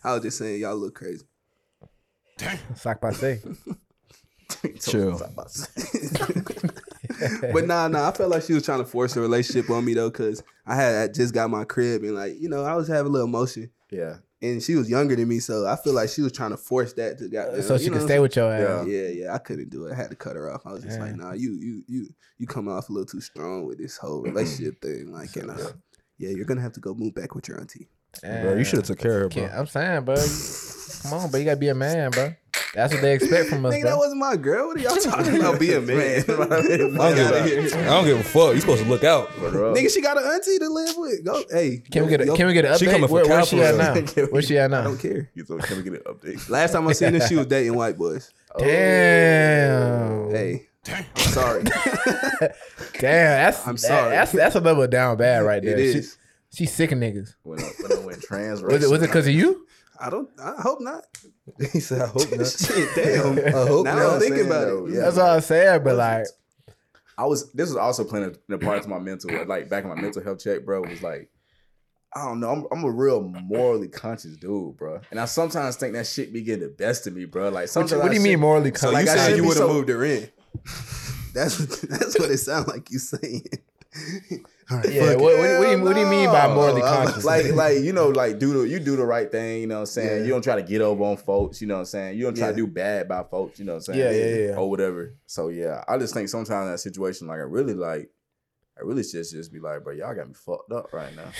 I 0.05 0.14
was 0.14 0.22
just 0.22 0.38
saying 0.38 0.61
y'all 0.61 0.76
look 0.76 0.94
crazy. 0.96 1.24
Damn, 2.36 2.59
Sac 2.74 3.00
passe. 3.00 3.42
Chill. 4.81 5.19
but 7.53 7.67
nah, 7.67 7.89
nah, 7.89 8.09
I 8.09 8.13
felt 8.13 8.31
like 8.31 8.43
she 8.43 8.53
was 8.53 8.65
trying 8.65 8.81
to 8.81 8.85
force 8.85 9.17
a 9.17 9.21
relationship 9.21 9.71
on 9.71 9.85
me 9.85 9.95
though, 9.95 10.11
cause 10.11 10.43
I 10.67 10.77
had 10.77 11.11
I 11.11 11.13
just 11.13 11.35
got 11.35 11.51
my 11.51 11.65
crib 11.65 12.03
and 12.03 12.15
like 12.15 12.41
you 12.41 12.49
know 12.49 12.65
I 12.65 12.75
was 12.75 12.89
having 12.89 13.07
a 13.07 13.11
little 13.11 13.27
emotion, 13.27 13.71
Yeah. 13.91 14.17
and 14.41 14.63
she 14.63 14.75
was 14.77 14.89
younger 14.89 15.17
than 15.17 15.29
me, 15.29 15.41
so 15.41 15.67
I 15.67 15.77
feel 15.77 15.93
like 15.93 16.09
she 16.09 16.23
was 16.23 16.33
trying 16.33 16.51
to 16.51 16.57
force 16.57 16.93
that 16.95 17.19
to 17.19 17.29
get 17.29 17.63
so 17.65 17.79
she 17.79 17.91
could 17.91 18.03
stay 18.03 18.19
with 18.19 18.37
your 18.37 18.53
ass. 18.53 18.87
Yeah, 18.87 19.09
yeah, 19.09 19.35
I 19.35 19.39
couldn't 19.39 19.71
do 19.71 19.87
it. 19.87 19.93
I 19.93 19.97
had 19.97 20.11
to 20.11 20.17
cut 20.17 20.37
her 20.37 20.53
off. 20.53 20.63
I 20.67 20.73
was 20.73 20.85
just 20.85 21.01
like, 21.01 21.17
nah, 21.17 21.33
you, 21.33 21.59
you, 21.61 21.83
you, 21.89 22.07
you 22.39 22.47
coming 22.47 22.73
off 22.73 22.89
a 22.89 22.93
little 22.93 23.07
too 23.07 23.21
strong 23.21 23.67
with 23.67 23.79
this 23.79 23.97
whole 23.97 24.23
relationship 24.23 24.81
thing. 24.81 25.13
Like, 25.13 25.35
and 25.37 25.51
uh, 25.51 25.73
yeah, 26.19 26.31
you're 26.31 26.45
gonna 26.47 26.61
have 26.61 26.73
to 26.75 26.81
go 26.81 26.95
move 26.95 27.15
back 27.15 27.35
with 27.35 27.49
your 27.49 27.61
auntie. 27.61 27.89
Bro, 28.23 28.57
you 28.57 28.65
should 28.65 28.79
have 28.79 28.87
took 28.87 28.99
care 28.99 29.25
of 29.25 29.33
her, 29.33 29.49
bro. 29.49 29.59
I'm 29.59 29.67
saying, 29.67 30.05
bro. 30.05 30.17
Come 31.03 31.13
on, 31.15 31.31
bro. 31.31 31.39
You 31.41 31.47
gotta 31.47 31.57
be 31.57 31.69
a 31.69 31.75
man, 31.75 32.11
bro. 32.11 32.35
That's 32.74 32.92
what 32.92 33.03
they 33.03 33.14
expect 33.14 33.48
from 33.48 33.64
us, 33.66 33.74
Nigga, 33.74 33.84
that 33.84 33.96
wasn't 33.96 34.18
my 34.20 34.36
girl. 34.36 34.66
What 34.68 34.76
are 34.76 34.80
y'all 34.80 34.96
talking 34.96 35.36
about? 35.40 35.59
Be 35.61 35.72
a 35.74 35.80
man. 35.80 36.20
I 36.20 36.22
don't, 36.24 36.66
give 36.66 36.96
outta 36.98 37.44
a, 37.44 37.84
don't 37.84 38.05
give 38.05 38.18
a 38.20 38.22
fuck. 38.22 38.55
You 38.55 38.61
supposed 38.61 38.82
to 38.82 38.88
look 38.88 39.05
out. 39.05 39.28
Nigga, 39.30 39.90
she 39.92 40.00
got 40.00 40.16
an 40.18 40.24
auntie 40.24 40.59
to 40.59 40.68
live 40.68 40.94
with. 40.96 41.24
Go, 41.24 41.42
hey. 41.50 41.82
Can 41.90 42.05
we 42.05 42.11
get 42.11 42.20
a 42.22 42.26
yo- 42.26 42.36
Can 42.36 42.46
we 42.46 42.53
get 42.55 42.64
an 42.64 42.76
She 42.78 42.86
update? 42.86 42.90
coming 42.92 43.09
for 43.09 43.14
Where, 43.14 43.26
where's 43.28 43.48
she 43.48 43.61
at 43.62 43.74
now? 43.76 43.94
Calculus. 43.94 44.30
Where's 44.30 44.46
she 44.46 44.59
at 44.59 44.70
now? 44.70 44.80
I 44.80 44.84
don't 44.84 44.98
care. 44.98 45.30
You 45.34 45.44
so 45.44 45.59
can 45.59 45.76
we 45.78 45.82
get 45.82 45.92
an 45.94 46.00
update? 46.00 46.48
Last 46.48 46.72
time 46.72 46.86
I 46.88 46.92
seen 46.92 47.14
her, 47.14 47.20
she 47.26 47.36
was 47.36 47.46
dating 47.46 47.74
white 47.74 47.96
boys. 47.98 48.32
Damn. 48.59 50.30
Hey, 50.30 50.68
Damn. 50.84 51.05
I'm 51.16 51.22
sorry. 51.22 51.62
Damn. 51.62 52.50
That's 53.00 53.66
I'm 53.66 53.76
sorry. 53.76 54.11
That's 54.11 54.32
that's 54.32 54.55
a 54.57 54.61
level 54.61 54.86
down 54.88 55.16
bad 55.16 55.40
right 55.44 55.62
there. 55.62 55.78
It 55.78 55.92
She- 55.92 55.98
is. 55.98 56.18
She, 56.55 56.66
sick 56.66 56.92
of 56.92 56.98
niggas. 56.98 57.34
When 57.44 57.61
I, 57.61 57.70
when 57.80 57.92
I 57.98 58.05
went 58.05 58.20
trans, 58.20 58.61
Was 58.62 58.84
it 58.84 58.90
was 58.90 59.03
it 59.03 59.07
because 59.07 59.26
of 59.26 59.32
you? 59.32 59.66
I 60.05 60.11
don't. 60.11 60.28
I 60.40 60.55
hope 60.61 60.80
not. 60.80 61.05
he 61.72 61.80
said, 61.80 62.03
"I 62.03 62.07
hope 62.07 62.30
not." 62.36 62.46
Shit, 62.46 62.88
damn. 62.96 63.38
I 63.46 63.50
hope 63.66 63.84
now 63.84 63.94
not. 63.96 64.12
I'm 64.14 64.20
thinking 64.20 64.46
about 64.46 64.66
though, 64.66 64.86
it. 64.86 64.94
yeah. 64.94 65.00
That's 65.03 65.18
all 65.18 65.30
I 65.30 65.40
said, 65.40 65.84
but 65.84 65.96
like, 65.96 66.26
I 67.16 67.24
was 67.26 67.53
this 67.53 67.68
was 67.68 67.76
also 67.76 68.03
playing 68.05 68.34
a, 68.50 68.55
a 68.55 68.59
part 68.59 68.82
to 68.82 68.88
my 68.88 68.98
mental 68.98 69.30
like 69.46 69.68
back 69.68 69.84
in 69.84 69.90
my 69.90 70.00
mental 70.00 70.22
health 70.22 70.42
check, 70.42 70.64
bro. 70.64 70.80
Was 70.82 71.03
like, 71.03 71.30
I 72.16 72.24
don't 72.26 72.40
know, 72.40 72.50
I'm, 72.50 72.66
I'm 72.72 72.84
a 72.84 72.90
real 72.90 73.22
morally 73.22 73.88
conscious 73.88 74.36
dude, 74.36 74.76
bro. 74.76 75.00
And 75.11 75.20
I 75.20 75.26
sometimes 75.26 75.76
think 75.76 75.92
that 75.94 76.07
shit 76.07 76.32
be 76.32 76.42
getting 76.42 76.64
the 76.68 76.74
best 76.74 77.07
of 77.07 77.14
me, 77.14 77.24
bro. 77.24 77.44
Like 77.44 77.55
what, 77.55 77.70
sometimes 77.70 77.92
you- 77.92 77.98
what 77.98 78.05
do 78.09 78.11
I 78.12 78.14
you 78.16 78.20
mean 78.22 78.32
shit- 78.32 78.40
morally 78.40 78.72
So 78.74 78.90
conscious? 78.90 78.92
Like, 78.92 79.07
you 79.07 79.12
I 79.12 79.16
said 79.28 79.36
you 79.36 79.42
would 79.44 79.57
have 79.57 79.66
so- 79.68 79.72
moved 79.72 79.88
her 79.88 80.05
in. 80.05 80.28
That's 81.34 81.59
what, 81.61 81.70
that's 81.88 82.18
what 82.18 82.30
it 82.30 82.38
sounds 82.38 82.68
like 82.68 82.90
you 82.90 82.98
saying. 82.98 83.44
Right, 84.77 84.93
Yeah, 84.93 85.14
what, 85.16 85.39
what, 85.39 85.61
do 85.61 85.70
you, 85.70 85.83
what 85.83 85.95
do 85.95 86.01
you 86.01 86.07
mean 86.07 86.29
by 86.31 86.53
morally 86.53 86.81
conscious? 86.81 87.25
like 87.25 87.47
like 87.53 87.79
you 87.81 87.93
know 87.93 88.09
like 88.09 88.39
do 88.39 88.53
the 88.62 88.68
you 88.68 88.79
do 88.81 88.97
the 88.97 89.05
right 89.05 89.31
thing 89.31 89.61
you 89.62 89.66
know 89.66 89.77
what 89.77 89.81
i'm 89.81 89.87
saying 89.87 90.18
Yeah. 90.18 90.25
you 90.25 90.31
don't 90.31 90.43
try 90.43 90.57
to 90.57 90.62
get 90.62 90.81
over 90.81 91.03
on 91.05 91.16
folks 91.16 91.61
you 91.61 91.66
know 91.66 91.75
what 91.75 91.81
i'm 91.81 91.87
saying 91.87 92.16
you 92.18 92.25
don't 92.25 92.37
try 92.37 92.47
Yeah. 92.49 92.53
to 92.53 92.57
do 92.57 92.66
bad 92.66 93.09
by 93.09 93.23
folks 93.25 93.59
you 93.59 93.64
know 93.64 93.73
what 93.75 93.89
i'm 93.89 93.95
saying 93.95 93.99
Yeah, 94.01 94.11
yeah, 94.11 94.47
yeah. 94.51 94.57
or 94.57 94.68
whatever 94.70 95.14
so 95.27 95.49
yeah 95.49 95.83
i 95.89 95.99
just 95.99 96.14
think 96.14 96.29
sometimes 96.29 96.70
that 96.70 96.79
situation 96.79 97.27
like 97.27 97.39
i 97.39 97.43
really 97.43 97.75
like 97.75 98.11
I 98.75 98.85
really 98.85 99.05
should 99.05 99.23
just 99.29 99.53
be 99.53 99.61
like, 99.61 99.85
bro, 99.85 99.93
y'all 99.93 100.14
got 100.14 100.27
me 100.29 100.33
fucked 100.35 100.73
up 100.73 100.95
right 100.95 101.14
now. 101.14 101.31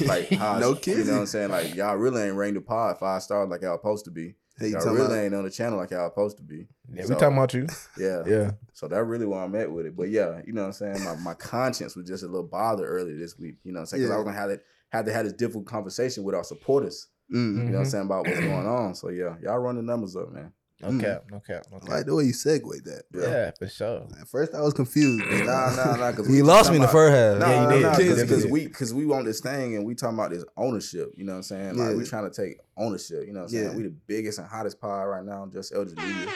like, 0.06 0.28
how, 0.30 0.58
No 0.58 0.76
You 0.84 1.04
know 1.04 1.12
what 1.12 1.18
I'm 1.20 1.26
saying? 1.26 1.50
Like, 1.50 1.72
y'all 1.76 1.94
really 1.94 2.22
ain't 2.22 2.34
ranked 2.34 2.56
the 2.56 2.60
pod 2.62 2.98
five 2.98 3.22
stars 3.22 3.48
like 3.48 3.62
y'all 3.62 3.78
supposed 3.78 4.06
to 4.06 4.10
be. 4.10 4.34
Hey, 4.58 4.68
you 4.68 4.72
y'all 4.78 4.84
really 4.94 5.06
about- 5.06 5.18
ain't 5.18 5.34
on 5.34 5.44
the 5.44 5.50
channel 5.50 5.78
like 5.78 5.90
y'all 5.90 6.08
supposed 6.10 6.36
to 6.36 6.42
be. 6.42 6.68
yeah, 6.92 7.02
we 7.08 7.14
talking 7.16 7.36
about 7.36 7.54
you. 7.54 7.66
Yeah. 7.98 8.22
Yeah. 8.26 8.50
So 8.72 8.86
that 8.88 9.02
really 9.04 9.26
where 9.26 9.40
I'm 9.40 9.54
at 9.56 9.70
with 9.70 9.86
it. 9.86 9.96
But 9.96 10.10
yeah, 10.10 10.40
you 10.46 10.52
know 10.52 10.62
what 10.62 10.80
I'm 10.80 10.94
saying? 10.94 11.04
My, 11.04 11.16
my 11.16 11.34
conscience 11.34 11.96
was 11.96 12.06
just 12.06 12.22
a 12.22 12.26
little 12.26 12.46
bothered 12.46 12.88
earlier 12.88 13.16
this 13.18 13.38
week. 13.38 13.56
You 13.64 13.72
know 13.72 13.78
what 13.78 13.82
I'm 13.82 13.86
saying? 13.86 14.02
Because 14.04 14.14
I 14.14 14.16
was 14.18 14.24
gonna 14.24 14.36
have 14.36 14.50
it 14.50 14.62
had 14.90 15.06
to 15.06 15.12
have 15.12 15.24
this 15.24 15.32
difficult 15.32 15.66
conversation 15.66 16.22
with 16.24 16.34
our 16.36 16.44
supporters. 16.44 17.08
Mm. 17.32 17.34
You 17.34 17.40
know 17.40 17.62
what 17.62 17.64
Mm-hmm. 17.70 17.76
I'm 17.78 17.84
saying 17.86 18.04
about 18.06 18.26
what's 18.26 18.38
going 18.40 18.66
on. 18.66 18.94
So 18.94 19.08
yeah, 19.08 19.34
y'all 19.42 19.58
run 19.58 19.76
the 19.76 19.82
numbers 19.82 20.14
up, 20.14 20.30
man. 20.32 20.52
No 20.82 21.00
cap, 21.00 21.24
no 21.30 21.40
cap, 21.40 21.64
no 21.72 21.78
I 21.88 21.96
like 21.96 22.06
the 22.06 22.14
way 22.14 22.24
you 22.24 22.32
segued 22.34 22.84
that. 22.84 23.04
Bro. 23.10 23.22
Yeah, 23.22 23.52
for 23.58 23.68
sure. 23.68 24.06
At 24.20 24.28
first, 24.28 24.54
I 24.54 24.60
was 24.60 24.74
confused. 24.74 25.24
but 25.30 25.44
Nah, 25.46 25.74
nah, 25.76 25.96
nah. 25.96 26.12
Cause 26.12 26.26
He 26.34 26.42
lost 26.42 26.68
me 26.70 26.76
in 26.76 26.82
the 26.82 26.88
first 26.88 27.14
half. 27.14 27.38
Nah, 27.38 27.48
Yeah, 27.70 27.74
you 27.76 27.82
nah, 27.82 27.94
did. 27.96 28.08
cause, 28.08 28.16
did. 28.18 28.28
cause 28.28 28.46
we 28.46 28.66
cause 28.68 28.92
we 28.92 29.06
want 29.06 29.24
this 29.24 29.40
thing 29.40 29.76
and 29.76 29.86
we 29.86 29.94
talking 29.94 30.18
about 30.18 30.30
this 30.30 30.44
ownership. 30.56 31.10
You 31.16 31.24
know 31.24 31.32
what 31.32 31.36
I'm 31.38 31.42
saying? 31.44 31.76
Like 31.76 31.90
Yeah. 31.92 31.96
we 31.96 32.04
trying 32.04 32.30
to 32.30 32.34
take 32.42 32.58
ownership. 32.76 33.24
You 33.26 33.32
know 33.32 33.40
what 33.40 33.44
I'm 33.44 33.48
saying? 33.50 33.64
Yeah. 33.70 33.76
We 33.76 33.82
the 33.84 33.94
biggest 34.06 34.38
and 34.40 34.48
hottest 34.48 34.78
pod 34.80 35.06
right 35.08 35.24
now, 35.24 35.46
JustEldredge 35.46 35.96
Media. 35.96 36.32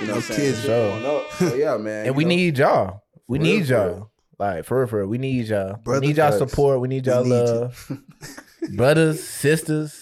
You 0.00 0.06
know 0.06 0.14
No 0.14 0.14
what 0.14 0.14
I'm 0.16 0.20
saying? 0.22 0.40
kids, 0.40 0.58
Shit 0.60 0.66
bro. 0.66 0.88
going 1.00 1.06
up. 1.06 1.32
So 1.34 1.54
yeah, 1.54 1.76
man. 1.76 2.06
And 2.06 2.16
we 2.16 2.24
know. 2.24 2.28
need 2.30 2.58
y'all. 2.58 3.02
We 3.28 3.38
For 3.38 3.44
real, 3.44 3.52
need 3.58 3.66
for 3.66 3.72
y'all. 3.72 3.86
real. 3.86 4.10
Like 4.38 4.64
for 4.64 4.78
real, 4.78 4.86
for 4.88 4.98
real. 5.00 5.06
We 5.06 5.18
need 5.18 5.46
y'all. 5.46 5.76
Brother 5.76 6.00
we 6.00 6.06
need 6.08 6.16
y'all 6.16 6.30
facts. 6.36 6.50
support. 6.50 6.80
We 6.80 6.88
need 6.88 7.06
y'all 7.06 7.22
We 7.22 7.28
need 7.30 7.36
love. 7.36 7.92
Brothers, 8.76 9.22
sisters. 9.22 10.01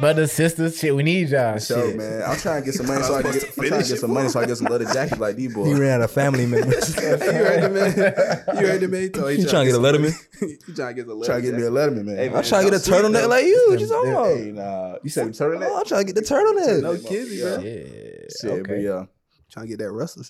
Brothers, 0.00 0.32
sisters, 0.32 0.78
shit. 0.78 0.94
We 0.94 1.02
need 1.02 1.30
y'all. 1.30 1.58
So 1.58 1.88
shit. 1.88 1.96
man, 1.96 2.22
I'm 2.22 2.36
trying 2.36 2.60
to 2.60 2.66
get 2.66 2.74
some 2.74 2.86
money 2.86 3.02
so 3.02 3.14
I 3.14 3.22
can 3.22 3.32
get, 3.32 3.44
I'm 3.44 3.64
trying 3.64 3.82
to 3.82 3.88
get 3.88 3.98
some 3.98 4.12
money 4.12 4.28
so 4.28 4.40
I 4.40 4.46
get 4.46 4.56
some 4.58 4.66
leather 4.66 4.84
jackets 4.84 5.18
like 5.18 5.36
these 5.36 5.48
He 5.48 5.54
boys. 5.54 5.78
ran 5.78 5.92
out 5.92 6.02
of 6.02 6.10
family 6.10 6.44
members. 6.44 6.94
You 6.96 7.02
heard 7.02 7.62
the 7.62 7.70
man. 7.70 8.60
You 8.60 8.66
heard 8.66 8.80
the 8.80 8.88
man. 8.88 9.00
He, 9.00 9.40
You 9.42 9.48
trying 9.48 9.66
to 9.66 9.72
get 9.72 9.74
a 9.74 9.78
Letterman? 9.78 10.12
you 10.68 10.74
trying 10.74 10.96
to 10.96 11.02
get 11.02 11.10
a 11.10 11.24
Trying 11.24 11.42
to 11.42 11.50
get 11.50 11.54
me 11.54 11.62
a 11.62 11.70
Letterman, 11.70 12.04
man. 12.04 12.16
Hey, 12.16 12.26
I'm 12.26 12.42
trying 12.44 12.64
to 12.64 12.70
get 12.70 12.86
a 12.86 12.90
turtleneck 12.90 13.28
like 13.28 13.46
you. 13.46 13.66
What 13.70 13.80
you 13.80 13.88
talking 13.88 14.10
about? 14.10 14.36
Hey, 14.36 14.52
nah. 14.52 14.96
You 15.02 15.10
said 15.10 15.28
oh, 15.28 15.30
turtleneck? 15.30 15.68
Oh, 15.70 15.78
I'm 15.78 15.84
trying 15.86 16.06
to 16.06 16.12
get 16.12 16.14
the 16.14 16.34
turtleneck. 16.34 16.82
No 16.82 16.96
kizzy, 16.98 17.40
bro. 17.40 17.58
Yeah. 17.60 18.28
Shit, 18.40 18.68
but 18.68 18.80
yeah. 18.80 19.06
Trying 19.50 19.64
to 19.64 19.68
get 19.70 19.78
that 19.78 19.92
Russell. 19.92 20.24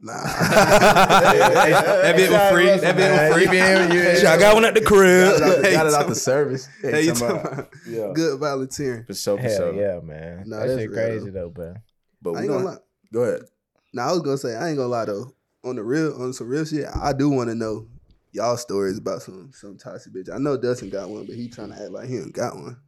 Sh- 0.00 0.04
Nah. 0.06 0.12
that 0.90 2.14
bit 2.16 2.30
was 2.30 2.50
free. 2.50 2.66
That 2.66 2.96
bit 2.96 3.10
was 3.10 3.34
free. 3.34 4.16
Shit, 4.18 4.24
I 4.26 4.38
got 4.38 4.54
one 4.54 4.64
at 4.64 4.74
the 4.74 4.80
crib. 4.80 5.38
Got 5.38 5.42
it 5.52 5.58
out, 5.58 5.64
Hey, 5.64 5.72
got 5.72 5.86
it 5.86 5.94
out 5.94 6.08
the 6.08 6.14
service. 6.14 6.68
hey, 6.82 7.02
you 7.02 7.12
talking 7.12 7.36
talking 7.42 7.52
about 7.52 7.68
yeah. 7.86 8.10
good 8.14 8.38
volunteering? 8.40 9.04
For 9.04 9.14
sure, 9.14 9.36
for 9.36 9.42
Hell 9.42 9.56
sure. 9.56 9.74
yeah, 9.74 10.00
man. 10.00 10.44
Nah, 10.46 10.60
that 10.60 10.66
that's 10.68 10.80
shit 10.80 10.90
real, 10.90 10.98
crazy 10.98 11.30
though, 11.30 11.50
bro. 11.50 11.74
But 12.22 12.32
I 12.32 12.38
ain't 12.40 12.48
gonna 12.48 12.62
don't. 12.64 12.72
lie. 12.72 12.78
Go 13.12 13.20
ahead. 13.22 13.42
Now 13.92 14.08
I 14.08 14.12
was 14.12 14.22
gonna 14.22 14.38
say 14.38 14.56
I 14.56 14.68
ain't 14.68 14.76
gonna 14.76 14.88
lie 14.88 15.04
though. 15.06 15.34
On 15.64 15.76
the 15.76 15.82
real, 15.82 16.14
on 16.22 16.32
some 16.32 16.48
real 16.48 16.64
shit, 16.64 16.86
I 16.94 17.12
do 17.12 17.28
want 17.28 17.50
to 17.50 17.54
know 17.54 17.86
y'all 18.32 18.56
stories 18.56 18.96
about 18.98 19.20
some 19.22 19.50
some 19.52 19.76
toxic 19.76 20.12
bitch. 20.14 20.32
I 20.32 20.38
know 20.38 20.56
Dustin 20.56 20.88
got 20.90 21.10
one, 21.10 21.26
but 21.26 21.34
he 21.34 21.48
trying 21.48 21.70
to 21.72 21.82
act 21.82 21.90
like 21.90 22.08
he 22.08 22.16
ain't 22.16 22.32
got 22.32 22.54
one. 22.56 22.78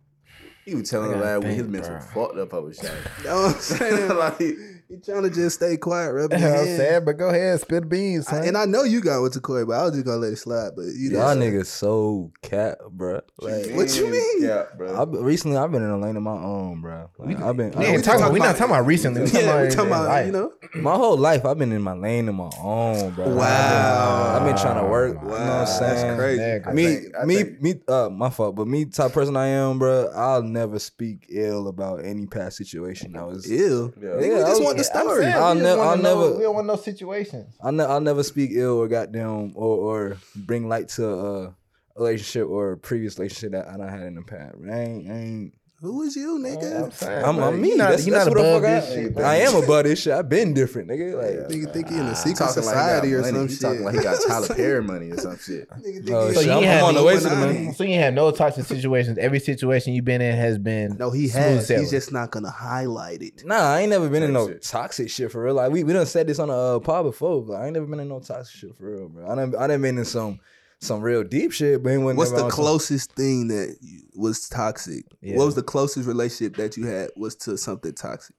He 0.65 0.75
was 0.77 0.89
telling 0.89 1.11
I 1.11 1.15
the 1.15 1.19
gotta 1.19 1.27
lad 1.35 1.43
when 1.43 1.53
his 1.53 1.61
think, 1.63 1.71
mental 1.71 2.01
fucked 2.01 2.39
up 2.39 2.55
over 2.55 2.73
shit. 2.73 2.91
You 3.19 3.25
know 3.25 3.43
what 3.43 3.55
I'm 3.57 3.61
saying? 3.61 4.17
like, 4.17 4.57
he 4.89 4.97
trying 4.99 5.23
to 5.23 5.31
just 5.31 5.57
stay 5.57 5.77
quiet, 5.77 6.13
rubbing 6.13 6.37
I'm 6.37 6.43
his 6.43 6.53
hands. 6.67 6.77
sad, 6.79 7.05
but 7.05 7.17
go 7.19 7.29
ahead, 7.31 7.61
spit 7.61 7.83
the 7.83 7.87
beans, 7.89 8.29
I- 8.29 8.45
and 8.47 8.57
I 8.57 8.65
know 8.67 8.83
you 8.85 9.01
got 9.01 9.23
with 9.23 9.41
Corey, 9.43 9.65
but 9.65 9.75
I 9.75 9.83
was 9.85 9.93
just 9.93 10.05
gonna 10.05 10.19
let 10.19 10.33
it 10.33 10.37
slide. 10.37 10.71
But 10.77 10.87
you 10.87 11.11
Y'all 11.11 11.35
know, 11.35 11.43
niggas 11.47 11.67
so 11.67 12.31
cat, 12.43 12.79
bruh. 12.97 13.23
Like, 13.41 13.71
What 13.75 13.97
you 13.97 14.11
mean? 14.11 14.43
Yeah, 14.43 14.65
bro. 14.77 14.95
I 14.95 15.05
recently 15.23 15.57
I've 15.57 15.71
been 15.73 15.83
in 15.83 15.91
a 15.91 15.99
lane 15.99 16.17
of 16.17 16.23
my 16.23 16.33
own, 16.37 16.81
bro. 16.81 17.09
Like, 17.19 17.41
I've 17.41 17.57
been 17.57 17.71
we 17.73 17.87
I- 17.87 17.97
talking, 17.99 18.21
talk 18.21 18.33
we 18.33 18.39
not 18.39 18.51
about- 18.51 18.57
talking 18.59 18.75
about 18.75 18.87
recently. 18.87 19.21
We 19.23 19.27
talking 19.29 19.47
yeah, 19.47 19.53
about, 19.55 19.69
we 19.69 19.75
talking 19.75 19.91
about 19.91 20.09
life. 20.09 20.27
you 20.27 20.33
know. 20.33 20.53
my 20.77 20.95
whole 20.95 21.17
life 21.17 21.45
I've 21.47 21.59
been 21.59 21.73
in 21.73 21.83
my 21.83 21.95
lane 21.95 22.29
of 22.29 22.35
my 22.35 22.51
own, 22.63 23.11
bro. 23.15 23.29
Wow. 23.35 24.37
I've 24.39 24.45
been, 24.47 24.57
trying 24.57 24.83
to 24.83 24.89
work. 24.91 25.15
You 25.15 25.21
know 25.23 25.29
what 25.31 25.41
I'm 25.41 25.49
Wow, 25.61 25.65
saying? 25.65 25.95
that's 26.09 26.19
crazy. 26.19 26.43
Nigga. 26.43 26.75
me, 26.75 26.87
think- 26.87 27.27
me, 27.27 27.37
think- 27.37 27.63
me. 27.63 27.81
Uh, 27.89 28.09
my 28.11 28.31
fault, 28.31 28.55
but 28.55 28.67
me, 28.67 28.85
type 28.85 29.13
person 29.13 29.37
I 29.37 29.47
am, 29.49 29.79
bro. 29.79 30.11
I'll 30.15 30.43
never 30.43 30.79
speak 30.79 31.27
ill 31.31 31.69
about 31.69 32.05
any 32.05 32.27
past 32.27 32.57
situation. 32.57 33.17
I 33.17 33.25
was. 33.25 33.49
Ew. 33.51 33.93
Yeah. 34.01 34.09
Nigga, 34.09 34.19
we 34.21 34.29
Yeah, 34.31 34.39
just 34.41 34.63
want 34.63 34.79
the 34.91 35.01
story. 35.01 35.27
I'll 35.27 35.55
we 35.55 35.61
just 35.61 35.63
nev- 35.63 35.79
wanna 35.79 35.91
I'll 35.91 35.97
know- 35.99 36.21
never- 36.27 36.37
We 36.39 36.43
don't 36.45 36.55
want 36.55 36.67
no 36.67 36.77
situations. 36.77 37.55
I 37.63 37.71
ne- 37.71 37.85
I'll 37.85 38.01
never 38.01 38.23
speak 38.23 38.51
ill 38.55 38.79
or 38.79 38.89
goddamn 38.89 39.53
or 39.55 39.77
or 39.79 40.17
bring 40.37 40.69
light 40.69 40.89
to 40.91 41.09
a 41.09 41.55
relationship 41.97 42.49
or 42.49 42.73
a 42.73 42.77
previous 42.79 43.19
relationship 43.19 43.53
that 43.53 43.69
I 43.69 43.77
done 43.77 43.89
had 43.89 44.03
in 44.03 44.15
the 44.15 44.23
past. 44.23 44.55
I 44.71 44.79
ain't, 44.81 45.11
I 45.11 45.15
ain't 45.15 45.55
Who 45.83 46.03
is 46.03 46.15
you, 46.15 46.39
nigga? 46.39 46.85
I'm 46.85 46.91
saying, 46.93 47.25
I'm, 47.25 47.39
I'm 47.41 47.61
me. 47.61 47.75
not- 47.75 47.91
that's 47.91 48.07
you 48.07 48.13
that's 48.13 48.27
not 48.27 48.37
what 48.37 48.41
the 48.43 48.49
above 48.57 48.65
I, 48.65 48.81
this 48.81 48.95
shit. 48.95 49.19
I 49.19 49.35
am 49.39 49.57
above 49.57 49.83
this 49.85 50.01
shit. 50.01 50.13
I've 50.13 50.29
been 50.29 50.55
different, 50.55 50.89
nigga. 50.89 51.17
Like, 51.17 51.49
Nigga 51.51 51.73
think 51.73 51.89
he 51.89 51.97
in 51.97 52.03
a 52.07 52.11
He 52.11 52.15
secret 52.15 52.37
talking 52.39 52.55
like 52.63 52.65
society 52.75 53.09
he 53.09 53.15
or 53.15 53.21
got 53.23 53.31
some. 53.31 53.49
He 53.49 53.53
shit. 53.55 53.61
talking 53.63 53.83
like 53.85 53.95
he 53.97 54.01
got 54.01 54.19
Tyler 54.29 54.49
Perry 54.55 54.83
money 54.85 55.11
or 55.11 55.17
some 55.17 55.37
shit. 55.39 55.69
Nigga 55.71 55.83
think 56.05 56.11
Oh, 56.13 56.29
he- 56.29 56.35
So 56.35 56.41
shit, 56.43 56.51
you 56.51 56.57
I'm, 56.57 56.63
have 56.63 56.83
I'm 56.83 56.89
on 56.91 56.95
the 56.95 57.03
way 57.03 57.15
to 57.17 57.21
the 57.21 57.29
Illuminati. 57.33 57.65
man. 57.65 57.75
So 57.75 57.83
you 57.85 57.99
have 57.99 58.15
no 58.15 58.31
toxic 58.31 58.65
situations. 58.65 59.19
Every 59.19 59.41
situation 59.41 59.93
you've 59.95 60.05
been 60.05 60.21
in 60.21 60.37
has 60.37 60.57
been 60.57 60.97
No, 60.99 61.11
he 61.11 61.27
has. 61.31 61.67
sailing. 61.67 61.83
He's 61.83 61.91
just 61.91 62.13
not 62.13 62.31
gonna 62.31 62.51
highlight 62.51 63.21
it. 63.21 63.45
Nah, 63.45 63.57
I 63.57 63.81
ain't 63.81 63.91
never 63.91 64.09
been 64.09 64.23
in 64.23 64.33
no 64.33 64.47
shit. 64.47 64.63
toxic 64.63 65.11
shit 65.11 65.33
for 65.33 65.43
real. 65.43 65.55
Like 65.55 65.73
we, 65.73 65.83
we 65.83 65.93
done 65.93 66.07
said 66.07 66.29
this 66.29 66.39
on 66.39 66.49
a 66.49 66.77
uh, 66.77 66.79
pod 66.79 67.07
before, 67.07 67.43
but 67.43 67.55
I 67.55 67.65
ain't 67.65 67.75
never 67.75 67.87
been 67.87 67.99
in 67.99 68.09
no 68.09 68.21
toxic 68.21 68.55
shit 68.57 68.77
for 68.77 68.85
real, 68.89 69.09
bro. 69.09 69.29
I 69.29 69.35
done 69.35 69.55
I 69.59 69.67
done 69.67 69.83
been 69.83 69.99
in 69.99 70.05
some 70.05 70.39
some 70.83 71.01
real 71.01 71.23
deep 71.23 71.53
shit, 71.53 71.83
but 71.83 71.91
wasn't 71.99 72.19
What's 72.19 72.31
the 72.33 72.45
on 72.45 72.51
some- 72.51 72.51
closest 72.51 73.13
thing 73.13 73.49
that 73.49 73.77
you, 73.81 74.01
was 74.17 74.49
toxic? 74.49 75.05
Yeah. 75.21 75.37
What 75.37 75.47
was 75.47 75.55
the 75.55 75.63
closest 75.63 76.07
relationship 76.09 76.57
that 76.57 76.77
you 76.77 76.87
had 76.87 77.11
was 77.17 77.37
to 77.37 77.57
something 77.57 77.95
toxic? 77.95 78.35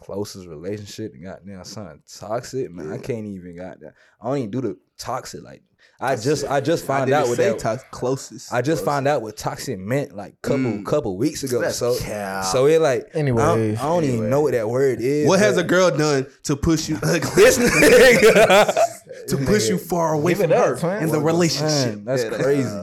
closest 0.00 0.46
relationship 0.46 1.12
goddamn 1.20 1.64
something 1.64 2.00
toxic, 2.18 2.70
man. 2.70 2.92
I 2.92 2.98
can't 2.98 3.26
even 3.26 3.56
got 3.56 3.80
that. 3.80 3.94
I 4.20 4.28
don't 4.28 4.38
even 4.38 4.50
do 4.52 4.60
the 4.60 4.78
toxic. 4.96 5.42
Like 5.42 5.62
I 6.00 6.14
just 6.14 6.44
I 6.44 6.60
just 6.60 6.84
found 6.84 7.06
didn't 7.06 7.22
out 7.22 7.28
what 7.28 7.36
say 7.38 7.48
that 7.50 7.58
toxic. 7.58 7.90
Closest. 7.90 8.52
I 8.52 8.62
just 8.62 8.84
found 8.84 9.08
out 9.08 9.20
what 9.22 9.36
toxic 9.36 9.78
meant 9.80 10.14
like 10.14 10.40
couple 10.42 10.58
Mm. 10.58 10.86
couple 10.86 11.16
weeks 11.16 11.42
ago. 11.42 11.60
That's 11.60 11.76
so 11.76 11.98
cap. 11.98 12.44
so 12.44 12.66
it 12.66 12.80
like 12.80 13.08
I 13.16 13.22
don't, 13.22 13.76
I 13.76 13.82
don't 13.82 14.04
even 14.04 14.30
know 14.30 14.40
what 14.42 14.52
that 14.52 14.68
word 14.68 15.00
is. 15.00 15.26
what 15.26 15.40
has 15.40 15.56
a 15.56 15.64
girl 15.64 15.90
done 15.90 16.26
to 16.44 16.54
push 16.56 16.88
you 16.88 16.96
this 17.02 17.58
nigga? 17.58 19.26
to 19.28 19.36
push 19.38 19.68
you 19.68 19.76
far 19.78 20.12
away 20.14 20.32
Give 20.34 20.42
from 20.42 20.50
her 20.50 20.76
twin. 20.78 21.02
in 21.02 21.08
the 21.10 21.20
relationship? 21.20 21.96
Man, 21.96 22.04
that's 22.04 22.22
Yeah, 22.24 22.30
that- 22.30 22.40
crazy. 22.42 22.78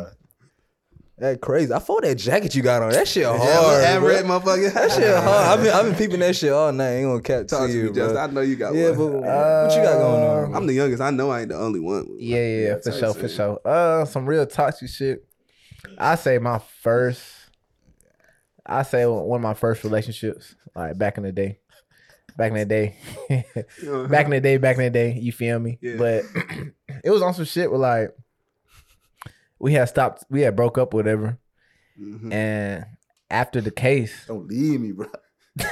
That 1.17 1.39
crazy. 1.39 1.71
I 1.71 1.79
thought 1.79 2.01
that 2.03 2.15
jacket 2.15 2.53
you 2.55 2.61
got 2.61 2.81
on. 2.81 2.91
That 2.91 3.07
shit 3.07 3.25
hard. 3.25 3.39
Yeah, 3.39 3.99
look, 3.99 4.03
red 4.09 4.25
motherfucker. 4.25 4.73
That 4.73 4.91
shit 4.91 5.15
hard. 5.23 5.59
I've 5.59 5.63
been 5.63 5.73
I've 5.73 5.85
been 5.85 5.95
peeping 5.95 6.19
that 6.19 6.35
shit 6.35 6.51
all 6.51 6.73
night. 6.73 6.95
Ain't 6.95 7.07
gonna 7.07 7.21
catch 7.21 7.47
Talk 7.47 7.61
to 7.61 7.67
to 7.67 7.73
you, 7.73 7.83
me, 7.85 7.93
Justin. 7.95 8.17
I 8.17 8.27
know 8.27 8.41
you 8.41 8.57
got 8.57 8.75
Yeah, 8.75 8.89
one. 8.89 8.97
but 8.97 9.07
what 9.07 9.75
you 9.77 9.81
got 9.83 9.97
going 9.97 10.23
on? 10.23 10.55
I'm 10.55 10.67
the 10.67 10.73
youngest. 10.73 11.01
I 11.01 11.11
know 11.11 11.29
I 11.31 11.41
ain't 11.41 11.49
the 11.49 11.57
only 11.57 11.79
one. 11.79 12.05
Yeah, 12.19 12.37
yeah, 12.39 12.67
yeah, 12.67 12.75
for 12.83 12.91
sure, 12.91 13.13
for 13.13 13.29
sure. 13.29 13.59
Uh, 13.63 14.03
some 14.03 14.25
real 14.25 14.45
toxic 14.45 14.89
shit. 14.89 15.25
I 15.97 16.15
say 16.15 16.37
my 16.37 16.59
first. 16.81 17.23
I 18.65 18.83
say 18.83 19.05
one 19.05 19.37
of 19.39 19.43
my 19.43 19.53
first 19.53 19.83
relationships, 19.85 20.55
like 20.75 20.97
back 20.97 21.17
in 21.17 21.23
the 21.23 21.31
day, 21.31 21.59
back 22.35 22.51
in 22.51 22.57
the 22.57 22.65
day, 22.65 22.97
back 24.09 24.25
in 24.25 24.31
the 24.31 24.41
day, 24.41 24.57
back 24.57 24.75
in 24.77 24.83
the 24.83 24.89
day. 24.89 25.13
You 25.13 25.31
feel 25.31 25.59
me? 25.59 25.77
Yeah. 25.81 25.95
But 25.97 26.23
it 27.05 27.09
was 27.11 27.21
on 27.21 27.33
some 27.35 27.45
shit 27.45 27.71
with 27.71 27.79
like 27.79 28.09
we 29.65 29.73
had 29.73 29.89
stopped, 29.89 30.23
we 30.29 30.41
had 30.41 30.55
broke 30.55 30.77
up, 30.77 30.93
whatever, 30.93 31.39
Mhm. 31.99 32.31
and 32.31 32.85
after 33.31 33.61
the 33.61 33.71
case, 33.71 34.13
Don't 34.27 34.47
leave 34.47 34.79
me, 34.79 34.91
bro. 34.91 35.07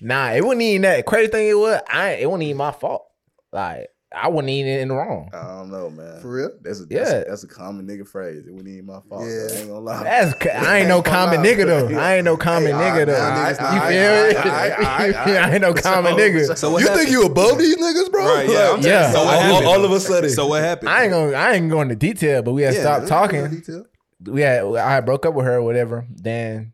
nah, 0.00 0.30
it 0.32 0.42
wasn't 0.42 0.62
even 0.62 0.82
that. 0.82 1.04
Crazy 1.04 1.30
thing 1.30 1.48
it 1.48 1.54
was, 1.54 1.82
I 1.92 2.12
it 2.12 2.30
wasn't 2.30 2.44
even 2.44 2.56
my 2.56 2.72
fault. 2.72 3.04
Like 3.52 3.88
I 4.14 4.28
wasn't 4.28 4.50
even 4.50 4.72
in 4.80 4.88
the 4.88 4.94
wrong. 4.94 5.30
I 5.32 5.42
don't 5.42 5.70
know, 5.70 5.90
man. 5.90 6.20
For 6.20 6.30
real? 6.32 6.50
That's 6.60 6.80
a, 6.80 6.84
that's, 6.86 7.10
Yeah. 7.10 7.16
a, 7.18 7.24
that's 7.24 7.44
a 7.44 7.48
common 7.48 7.86
nigga 7.86 8.06
phrase. 8.06 8.46
It 8.46 8.52
wasn't 8.52 8.68
even 8.68 8.86
my 8.86 9.00
fault. 9.08 9.22
Yeah. 9.26 9.28
I 9.28 9.56
ain't 9.58 9.68
gonna 9.68 9.78
lie. 9.80 10.02
That's 10.04 10.46
I 10.66 10.78
ain't 10.78 10.88
no 10.88 11.02
common 11.02 11.40
nigga 11.42 11.66
though. 11.66 11.98
I 11.98 12.16
ain't 12.16 12.24
no 12.24 12.36
common 12.36 12.72
nigga 12.72 13.06
though. 13.06 13.12
You 13.12 13.22
alright, 13.22 13.56
feel 13.56 14.42
me? 14.42 14.50
alright, 14.50 14.72
alright, 15.16 15.36
I 15.36 15.52
ain't 15.52 15.62
no 15.62 15.74
common 15.74 16.14
nigga. 16.14 16.56
So 16.56 16.70
what 16.70 16.80
You 16.82 16.88
happened? 16.88 17.06
think 17.06 17.10
you 17.12 17.24
above 17.26 17.58
these 17.58 17.76
niggas, 17.76 18.10
bro? 18.12 18.24
Right, 18.34 18.48
yeah. 18.48 18.70
I'm 18.70 18.76
Like, 18.76 18.84
Yeah. 18.84 19.12
So 19.12 19.24
what 19.24 19.34
all, 19.34 19.40
happened? 19.42 19.66
all 19.66 19.84
of 19.84 19.92
a 19.92 20.00
sudden. 20.00 20.30
So 20.30 20.46
what 20.46 20.62
happened? 20.62 20.88
I 20.90 21.02
ain't 21.04 21.12
gonna 21.12 21.32
I 21.36 21.52
ain't 21.54 21.70
going 21.70 21.88
to 21.88 21.96
detail, 21.96 22.42
but 22.42 22.52
we 22.52 22.62
had 22.62 22.74
Yeah, 22.74 22.80
stopped 22.80 23.10
let's 23.10 23.10
go 23.10 23.44
into 23.44 23.60
talking. 23.62 24.32
we 24.34 24.40
had 24.42 24.64
I 24.76 25.00
broke 25.00 25.26
up 25.26 25.34
with 25.34 25.46
her 25.46 25.56
or 25.56 25.62
whatever. 25.62 26.06
Then 26.10 26.72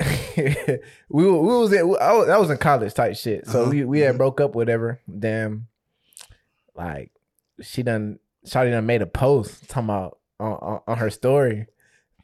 we 0.36 0.44
we 1.08 1.24
was 1.28 1.72
in, 1.72 1.80
I 2.00 2.12
was, 2.14 2.26
that 2.26 2.40
was 2.40 2.50
in 2.50 2.56
college 2.58 2.94
type 2.94 3.16
shit. 3.16 3.46
So 3.46 3.62
Uh-huh. 3.62 3.70
we 3.70 3.84
we 3.84 4.00
had 4.00 4.16
broke 4.18 4.40
up 4.40 4.54
whatever. 4.54 5.00
Then 5.06 5.66
like 6.74 7.12
she 7.62 7.82
done 7.82 8.18
Shawty 8.46 8.70
done 8.70 8.86
made 8.86 9.02
a 9.02 9.06
post 9.06 9.68
talking 9.68 9.84
about 9.84 10.18
on, 10.38 10.52
on, 10.52 10.80
on 10.86 10.98
her 10.98 11.10
story. 11.10 11.66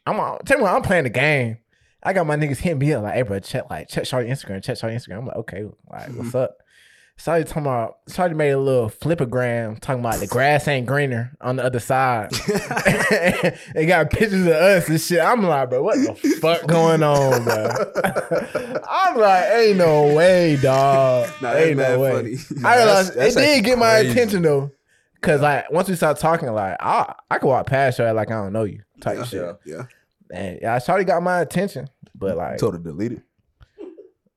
I'm 0.07 0.19
on, 0.21 0.39
tell 0.45 0.59
me 0.59 0.63
what, 0.63 0.75
I'm 0.75 0.83
playing 0.83 1.05
the 1.05 1.11
game. 1.11 1.59
I 2.03 2.13
got 2.13 2.27
my 2.27 2.37
niggas 2.37 2.59
hitting 2.59 2.79
me 2.79 2.93
up 2.93 3.03
like, 3.03 3.15
hey 3.15 3.23
bro, 3.23 3.41
check 3.41 3.69
like 3.69 3.89
check 3.89 4.05
Shawty 4.05 4.29
Instagram, 4.29 4.63
check 4.63 4.77
Shawty 4.77 4.95
Instagram. 4.95 5.19
I'm 5.19 5.27
like, 5.27 5.37
okay, 5.37 5.65
like 5.91 6.09
what's 6.09 6.29
mm-hmm. 6.29 6.37
up? 6.37 6.57
Shawty 7.19 7.47
talking 7.47 7.63
about 7.63 8.05
Shawty 8.07 8.37
made 8.37 8.51
a 8.51 8.59
little 8.59 8.91
flipagram 8.91 9.81
talking 9.81 10.01
about 10.01 10.21
the 10.21 10.27
grass 10.27 10.69
ain't 10.69 10.87
greener 10.87 11.33
on 11.41 11.57
the 11.57 11.65
other 11.65 11.81
side. 11.81 12.31
they 13.75 13.87
got 13.87 14.11
pictures 14.11 14.47
of 14.47 14.53
us 14.53 14.89
and 14.89 15.01
shit. 15.01 15.21
I'm 15.21 15.43
like, 15.43 15.71
bro, 15.71 15.83
what 15.83 15.97
the 15.97 16.15
fuck 16.41 16.67
going 16.67 17.03
on, 17.03 17.45
bro? 17.45 18.83
I'm 18.89 19.17
like, 19.17 19.45
ain't 19.51 19.79
no 19.79 20.15
way, 20.15 20.57
dog. 20.57 21.31
Nah, 21.41 21.55
ain't 21.55 21.79
no 21.79 22.01
way. 22.01 22.37
funny. 22.37 22.65
I 22.65 22.77
realized 22.77 23.15
that's 23.15 23.35
it 23.35 23.41
did 23.41 23.65
get 23.65 23.79
my 23.79 24.01
crazy. 24.01 24.11
attention 24.11 24.43
though. 24.43 24.71
Cause 25.23 25.41
like 25.41 25.71
once 25.73 25.89
we 25.89 25.97
start 25.97 26.19
talking, 26.19 26.53
like 26.53 26.77
I 26.81 27.15
I 27.31 27.39
could 27.39 27.49
walk 27.49 27.67
past 27.67 27.97
her 27.99 28.13
like 28.13 28.31
I 28.31 28.35
don't 28.35 28.53
know 28.53 28.65
you 28.65 28.83
type 29.01 29.25
shit. 29.25 29.57
Yeah. 29.65 29.87
And 30.31 30.59
yeah, 30.61 30.77
Shawty 30.79 31.07
got 31.07 31.23
my 31.23 31.41
attention, 31.41 31.89
but 32.15 32.37
like 32.37 32.59
told 32.59 32.75
her 32.75 32.79
to 32.79 32.85
delete 32.85 33.13
it. 33.13 33.23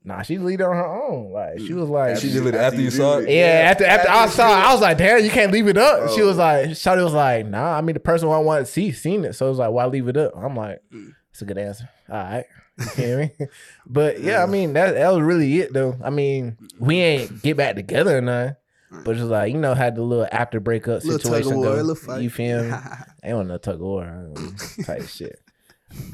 Nah, 0.04 0.22
she 0.22 0.38
lead 0.38 0.62
on 0.62 0.76
her 0.76 0.86
own. 0.86 1.32
Like 1.32 1.60
she 1.60 1.74
was 1.74 1.89
like, 1.89 2.18
She 2.18 2.30
deleted 2.32 2.56
it 2.56 2.58
after 2.64 2.82
you 2.82 2.91
saw 2.91 3.18
it. 3.20 3.30
yeah, 3.30 3.70
after 3.72 3.86
after 3.86 4.10
I 4.10 4.28
saw, 4.28 4.47
it, 4.50 4.66
I 4.66 4.72
was 4.74 4.82
like, 4.82 4.97
damn, 4.97 5.24
you 5.24 5.30
can't 5.30 5.52
leave 5.52 5.68
it 5.68 5.78
up. 5.78 6.10
She 6.12 6.22
Oh. 6.22 6.28
was 6.28 6.38
like, 6.38 6.70
Shawty 6.70 7.04
was 7.04 7.14
like, 7.14 7.45
nah, 7.45 7.78
I 7.78 7.82
mean 7.82 7.93
the 7.93 8.00
person 8.00 8.28
who 8.28 8.34
I 8.34 8.39
wanted 8.39 8.66
to 8.66 8.72
see 8.72 8.91
seen 8.91 9.26
it, 9.26 9.34
so 9.34 9.45
it 9.47 9.50
was 9.50 9.60
like, 9.60 9.72
why 9.72 9.86
leave 9.86 10.08
it 10.08 10.18
up? 10.18 10.34
I'm 10.36 10.56
like, 10.56 10.82
mm. 10.93 11.14
it's 11.32 11.41
a 11.41 11.45
good 11.45 11.58
answer. 11.58 11.89
All 12.10 12.16
right. 12.18 12.45
You 12.78 12.86
feel 12.86 13.18
me? 13.20 13.32
But 13.86 14.22
yeah, 14.22 14.41
I 14.43 14.45
mean 14.45 14.74
that 14.74 14.93
that 14.93 15.12
was 15.12 15.22
really 15.22 15.60
it 15.60 15.74
though. 15.74 15.97
I 16.04 16.10
mean, 16.12 16.58
we 16.80 17.00
ain't 17.00 17.41
get 17.41 17.58
back 17.58 17.76
together 17.76 18.18
or 18.18 18.22
nothing. 18.22 18.56
Mm. 18.91 19.04
But 19.04 19.16
it's 19.18 19.26
like, 19.26 19.52
you 19.54 19.60
know, 19.60 19.74
had 19.74 19.95
the 19.95 20.02
little 20.02 20.28
after 20.32 20.60
breakup 20.60 21.04
Little 21.04 21.20
tug 21.20 21.32
of 21.32 21.43
situation 21.45 21.58
war, 21.58 21.84
go. 21.84 21.95
fight. 21.95 22.22
You 22.22 22.30
feel 22.30 22.64
me? 22.64 22.72
Ain't 23.24 23.36
want 23.36 23.47
no 23.50 23.58
tug 23.60 23.76
of 23.76 23.82
war 23.82 24.04
I 24.06 24.16
don't 24.24 24.78
know, 24.78 24.84
type 24.84 25.08
shit. 25.08 25.39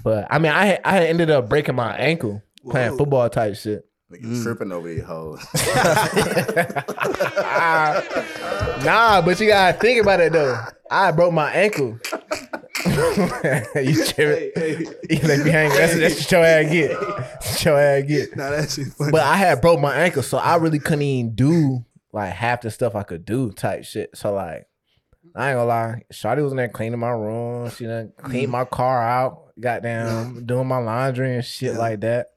But 0.03 0.27
I 0.29 0.39
mean, 0.39 0.51
I 0.51 0.79
I 0.83 1.05
ended 1.05 1.29
up 1.29 1.47
breaking 1.49 1.75
my 1.75 1.95
ankle 1.95 2.41
playing 2.69 2.91
Whoa. 2.91 2.97
football 2.97 3.29
type 3.29 3.55
shit. 3.55 3.85
Nigga 4.11 4.43
tripping 4.43 4.71
over 4.71 4.87
these 4.87 5.03
hoes. 5.03 5.43
Nah, 8.85 9.21
but 9.21 9.39
you 9.39 9.47
gotta 9.47 9.77
think 9.79 10.01
about 10.01 10.19
it 10.19 10.33
though. 10.33 10.59
I 10.91 11.11
broke 11.11 11.33
my 11.33 11.51
ankle. 11.51 11.97
you 12.85 14.05
tripping? 14.05 14.93
You 15.09 15.19
let 15.23 15.43
me 15.43 15.49
hang. 15.49 15.69
That's 15.69 15.97
that's 15.97 16.19
what 16.19 16.31
your 16.31 16.45
ass 16.45 16.71
get. 16.71 16.91
That's 16.99 17.51
what 17.51 17.65
your 17.65 17.79
ass 17.79 18.03
get. 18.03 18.37
Nah, 18.37 18.49
that 18.51 18.69
shit 18.69 18.87
funny. 18.87 19.11
But 19.11 19.21
I 19.21 19.37
had 19.37 19.61
broke 19.61 19.79
my 19.79 19.95
ankle, 19.95 20.21
so 20.21 20.37
I 20.37 20.57
really 20.57 20.77
couldn't 20.77 21.01
even 21.01 21.33
do 21.33 21.83
like 22.13 22.31
half 22.33 22.61
the 22.61 22.69
stuff 22.69 22.93
I 22.95 23.01
could 23.03 23.25
do 23.25 23.51
type 23.51 23.85
shit. 23.85 24.15
So 24.15 24.33
like, 24.33 24.67
I 25.35 25.49
ain't 25.49 25.57
gonna 25.57 25.65
lie, 25.65 26.03
Shawty 26.13 26.43
was 26.43 26.53
in 26.53 26.57
there 26.57 26.69
cleaning 26.69 26.99
my 26.99 27.09
room. 27.09 27.69
She 27.71 27.85
done 27.85 28.13
cleaned 28.17 28.49
mm. 28.49 28.51
my 28.51 28.65
car 28.65 29.01
out, 29.01 29.51
goddamn, 29.59 30.45
doing 30.45 30.67
my 30.67 30.77
laundry 30.77 31.35
and 31.35 31.43
shit 31.43 31.73
Yeah. 31.73 31.79
like 31.79 32.01
that. 32.01 32.27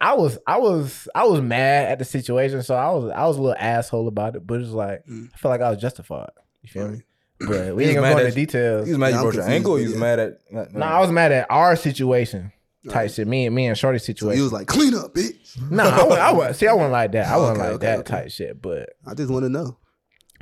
I 0.00 0.14
was, 0.14 0.38
I 0.46 0.58
was, 0.58 1.08
I 1.14 1.24
was 1.24 1.40
mad 1.40 1.88
at 1.92 1.98
the 1.98 2.04
situation, 2.04 2.62
so 2.62 2.74
I 2.74 2.90
was, 2.90 3.10
I 3.10 3.26
was 3.26 3.36
a 3.38 3.40
little 3.42 3.56
asshole 3.58 4.08
about 4.08 4.36
it. 4.36 4.46
But 4.46 4.60
it's 4.60 4.70
like, 4.70 5.06
Mm. 5.06 5.30
I 5.32 5.36
feel 5.38 5.50
like 5.50 5.60
I 5.60 5.70
was 5.70 5.80
justified. 5.80 6.30
You 6.62 6.68
feel 6.68 6.88
me? 6.88 7.02
But 7.40 7.48
we 7.48 7.54
You 7.56 7.62
ain't 7.62 7.76
was 7.76 7.86
gonna 7.86 7.94
go 7.94 8.02
mad 8.02 8.10
into 8.18 8.26
at- 8.28 8.34
details. 8.34 8.86
You 8.88 8.92
was 8.94 8.98
mad 8.98 9.06
you 9.08 9.12
Yeah, 9.12 9.16
I'm 9.18 9.22
broke 9.24 9.34
your 9.34 9.42
confused, 9.44 9.56
ankle. 9.56 9.72
or 9.72 9.78
You 9.78 9.84
but 9.86 9.90
was 9.92 9.94
yeah. 9.94 10.00
mad 10.00 10.18
at. 10.18 10.74
No, 10.74 10.86
I 10.86 11.00
was 11.00 11.10
mad 11.10 11.32
at 11.32 11.46
our 11.50 11.76
situation 11.76 12.52
type 12.88 13.10
shit. 13.12 13.26
Me 13.26 13.46
and 13.46 13.54
me 13.54 13.66
and 13.66 13.78
Shorty 13.78 13.98
so 13.98 14.04
situation. 14.06 14.36
he 14.36 14.42
was 14.42 14.52
like, 14.52 14.66
clean 14.66 14.94
up, 14.94 15.14
bitch. 15.14 15.58
No, 15.70 15.84
I, 15.84 16.04
wa- 16.04 16.14
I, 16.16 16.32
wa- 16.32 16.52
see, 16.52 16.66
I 16.66 16.72
wasn't 16.74 16.92
like 16.92 17.12
that. 17.12 17.28
I 17.28 17.36
wasn't 17.38 17.58
Okay, 17.58 17.66
like 17.66 17.74
okay, 17.76 17.86
that 17.86 17.98
okay. 18.00 18.10
type 18.10 18.30
shit. 18.30 18.60
But 18.60 18.90
I 19.06 19.14
just 19.14 19.30
want 19.30 19.44
to 19.44 19.48
know. 19.48 19.78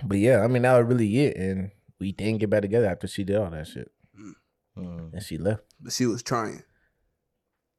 but 0.05 0.19
yeah, 0.19 0.41
I 0.41 0.49
mean 0.49 0.63
that 0.63 0.77
was 0.79 0.87
really 0.89 1.25
it, 1.25 1.37
and 1.37 1.71
we 2.01 2.11
didn't 2.13 2.39
get 2.39 2.51
back 2.51 2.63
together 2.63 2.87
after 2.87 3.07
she 3.07 3.23
did 3.25 3.37
all 3.37 3.51
that 3.51 3.67
shit, 3.69 3.91
Mm. 4.77 5.13
and 5.13 5.23
she 5.23 5.39
left. 5.39 5.63
But 5.81 5.93
she 5.93 6.07
was 6.07 6.23
trying. 6.23 6.63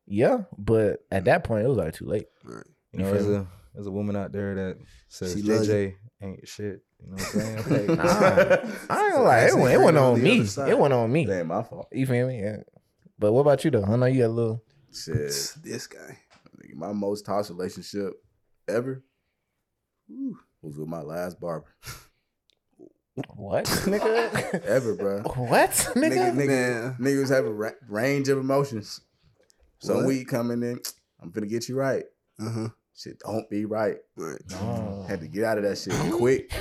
Yeah, 0.05 0.43
but 0.57 0.99
at 1.11 1.23
mm. 1.23 1.25
that 1.25 1.43
point 1.43 1.65
it 1.65 1.69
was 1.69 1.77
like 1.77 1.93
too 1.93 2.05
late. 2.05 2.25
All 2.47 2.55
right. 2.55 2.65
You 2.91 2.99
know, 2.99 3.11
there's 3.11 3.27
a 3.27 3.47
there's 3.73 3.87
a 3.87 3.91
woman 3.91 4.15
out 4.15 4.31
there 4.31 4.55
that 4.55 4.77
says 5.07 5.33
She 5.33 5.41
love 5.41 5.61
JJ 5.61 5.95
ain't 6.21 6.47
shit. 6.47 6.81
You 6.99 7.07
know 7.09 7.15
what 7.15 7.35
I'm 7.35 7.63
saying? 7.63 7.87
Like, 7.87 7.97
Nah, 7.97 8.03
I 8.89 9.05
ain't 9.05 9.13
gonna 9.13 9.23
lie, 9.23 9.39
it, 9.47 9.55
went- 9.55 9.73
it 9.73 9.81
went 9.81 9.97
on 9.97 10.21
me. 10.21 10.39
It 10.39 10.77
went 10.79 10.93
on 10.93 11.11
me. 11.11 11.25
That 11.25 11.39
ain't 11.39 11.47
my 11.47 11.63
fault. 11.63 11.87
You 11.91 12.05
feel 12.05 12.27
me? 12.27 12.41
Yeah. 12.41 12.57
But 13.19 13.33
what 13.33 13.41
about 13.41 13.63
you 13.65 13.71
though? 13.71 13.83
I 13.83 13.95
know 13.95 14.05
you 14.05 14.21
got 14.21 14.27
a 14.27 14.29
little. 14.29 14.63
Shit. 14.93 15.55
This 15.63 15.87
guy. 15.87 16.19
My 16.75 16.91
most 16.91 17.25
toxic 17.25 17.55
relationship 17.55 18.13
ever 18.67 19.03
whew, 20.07 20.37
was 20.61 20.77
with 20.77 20.87
my 20.87 21.01
last 21.01 21.39
barber. 21.39 21.75
What, 23.35 23.65
nigga? 23.85 24.63
Ever, 24.65 24.95
bro. 24.95 25.21
what, 25.21 25.69
Nigga, 25.69 25.93
nigga? 25.95 26.33
nigga, 26.33 26.47
Man. 26.47 26.97
niggas 26.99 27.29
have 27.29 27.45
a 27.45 27.53
ra- 27.53 27.69
range 27.87 28.27
of 28.27 28.39
emotions. 28.39 29.01
Some 29.83 29.97
What? 29.97 30.05
week 30.05 30.27
coming 30.27 30.63
in, 30.63 30.79
I'm 31.21 31.31
finna 31.31 31.49
get 31.49 31.67
you 31.69 31.75
right. 31.75 32.03
Uh 32.39 32.49
huh. 32.49 32.69
Shit 32.95 33.19
don't 33.19 33.49
be 33.49 33.65
right. 33.65 33.97
All 34.19 34.25
right. 34.25 34.41
Oh. 34.53 35.05
Had 35.07 35.19
to 35.21 35.27
get 35.27 35.43
out 35.43 35.57
of 35.57 35.63
that 35.63 35.77
shit 35.77 35.93
quick. 36.13 36.51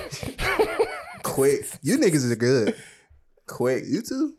quick. 1.22 1.66
You 1.82 1.98
niggas 1.98 2.24
is 2.24 2.34
good. 2.36 2.74
Quick. 3.46 3.84
You 3.86 4.02
too. 4.02 4.34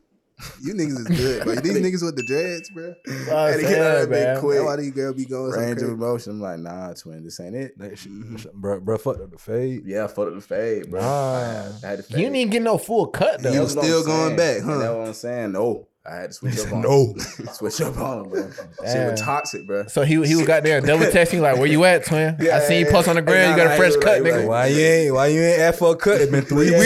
You 0.62 0.74
niggas 0.74 1.00
is 1.00 1.08
good, 1.18 1.44
bro. 1.44 1.56
These 1.56 1.74
niggas 1.78 2.04
with 2.04 2.16
the 2.18 2.24
dreads, 2.24 2.70
bro. 2.72 2.94
Oh, 3.32 3.48
Had 3.48 3.56
to 3.58 3.62
get 3.62 3.80
out 3.82 4.02
of 4.04 4.10
that 4.10 4.16
sad, 4.16 4.26
man. 4.34 4.40
quick. 4.42 4.56
That's 4.58 4.66
why 4.66 4.76
these 4.78 4.92
girls 4.92 5.16
be 5.16 5.26
going 5.26 5.52
Range 5.54 5.82
of 5.82 5.90
emotion. 5.90 6.32
I'm 6.34 6.42
like, 6.42 6.60
nah, 6.60 6.94
twin, 6.94 7.24
this 7.24 7.40
ain't 7.40 7.56
it. 7.56 7.78
that 7.78 7.98
shit, 7.98 8.12
bro, 8.54 8.80
bro, 8.82 8.98
fucked 8.98 9.22
up 9.22 9.32
the 9.32 9.38
fade. 9.38 9.84
Yeah, 9.86 10.04
I 10.06 10.08
fucked 10.08 10.30
up 10.30 10.34
the 10.36 10.42
fade, 10.42 10.90
bro. 10.90 11.00
Nah. 11.00 11.36
I 11.36 11.40
had, 11.40 11.72
I 11.84 11.88
had 11.92 11.98
to 11.98 12.04
fade. 12.04 12.20
You 12.22 12.30
didn't 12.30 12.52
get 12.52 12.62
no 12.64 12.78
full 12.78 13.08
cut 13.08 13.42
though. 13.42 13.54
You 13.54 13.60
That's 13.60 13.72
still 13.72 14.04
going 14.04 14.36
saying. 14.36 14.38
back, 14.38 14.58
And 14.58 14.66
huh? 14.66 14.78
That's 14.80 14.94
what 14.96 15.08
I'm 15.08 15.14
saying. 15.14 15.52
No, 15.54 15.88
I 16.06 16.16
had 16.16 16.32
to 16.32 16.34
switch 16.34 16.60
up 16.60 16.74
on. 16.74 16.82
No. 16.82 17.14
him. 17.14 17.20
switch 17.54 17.80
up 17.80 17.98
on 17.98 18.26
him, 18.26 18.30
bro. 18.30 18.50
Shit 18.52 18.68
Damn. 18.84 19.12
was 19.12 19.22
toxic, 19.22 19.66
bro. 19.66 19.86
So 19.88 20.02
he 20.04 20.16
he 20.26 20.36
was 20.36 20.46
goddamn 20.46 20.84
double 20.86 21.06
texting 21.06 21.40
like, 21.40 21.56
"Where 21.58 21.66
you 21.66 21.84
at, 21.86 22.06
twin? 22.06 22.36
I 22.52 22.60
seen 22.60 22.86
you 22.86 22.92
post 22.92 23.08
on 23.08 23.16
the 23.16 23.22
yeah, 23.22 23.26
ground. 23.26 23.58
You 23.58 23.64
got 23.64 23.74
a 23.74 23.78
fresh 23.78 23.96
cut, 23.96 24.22
like- 24.22 24.34
nigga." 24.34 24.48
Why 24.48 24.68
you 24.68 24.80
ain't 24.82 25.14
why 25.14 25.28
you 25.28 25.42
ain't 25.42 25.62
asked 25.62 25.80
for 25.80 25.94
a 25.94 25.96
cut? 25.96 26.20
It's 26.20 26.30
been 26.32 26.44
three 26.44 26.72
Yeah, 26.72 26.80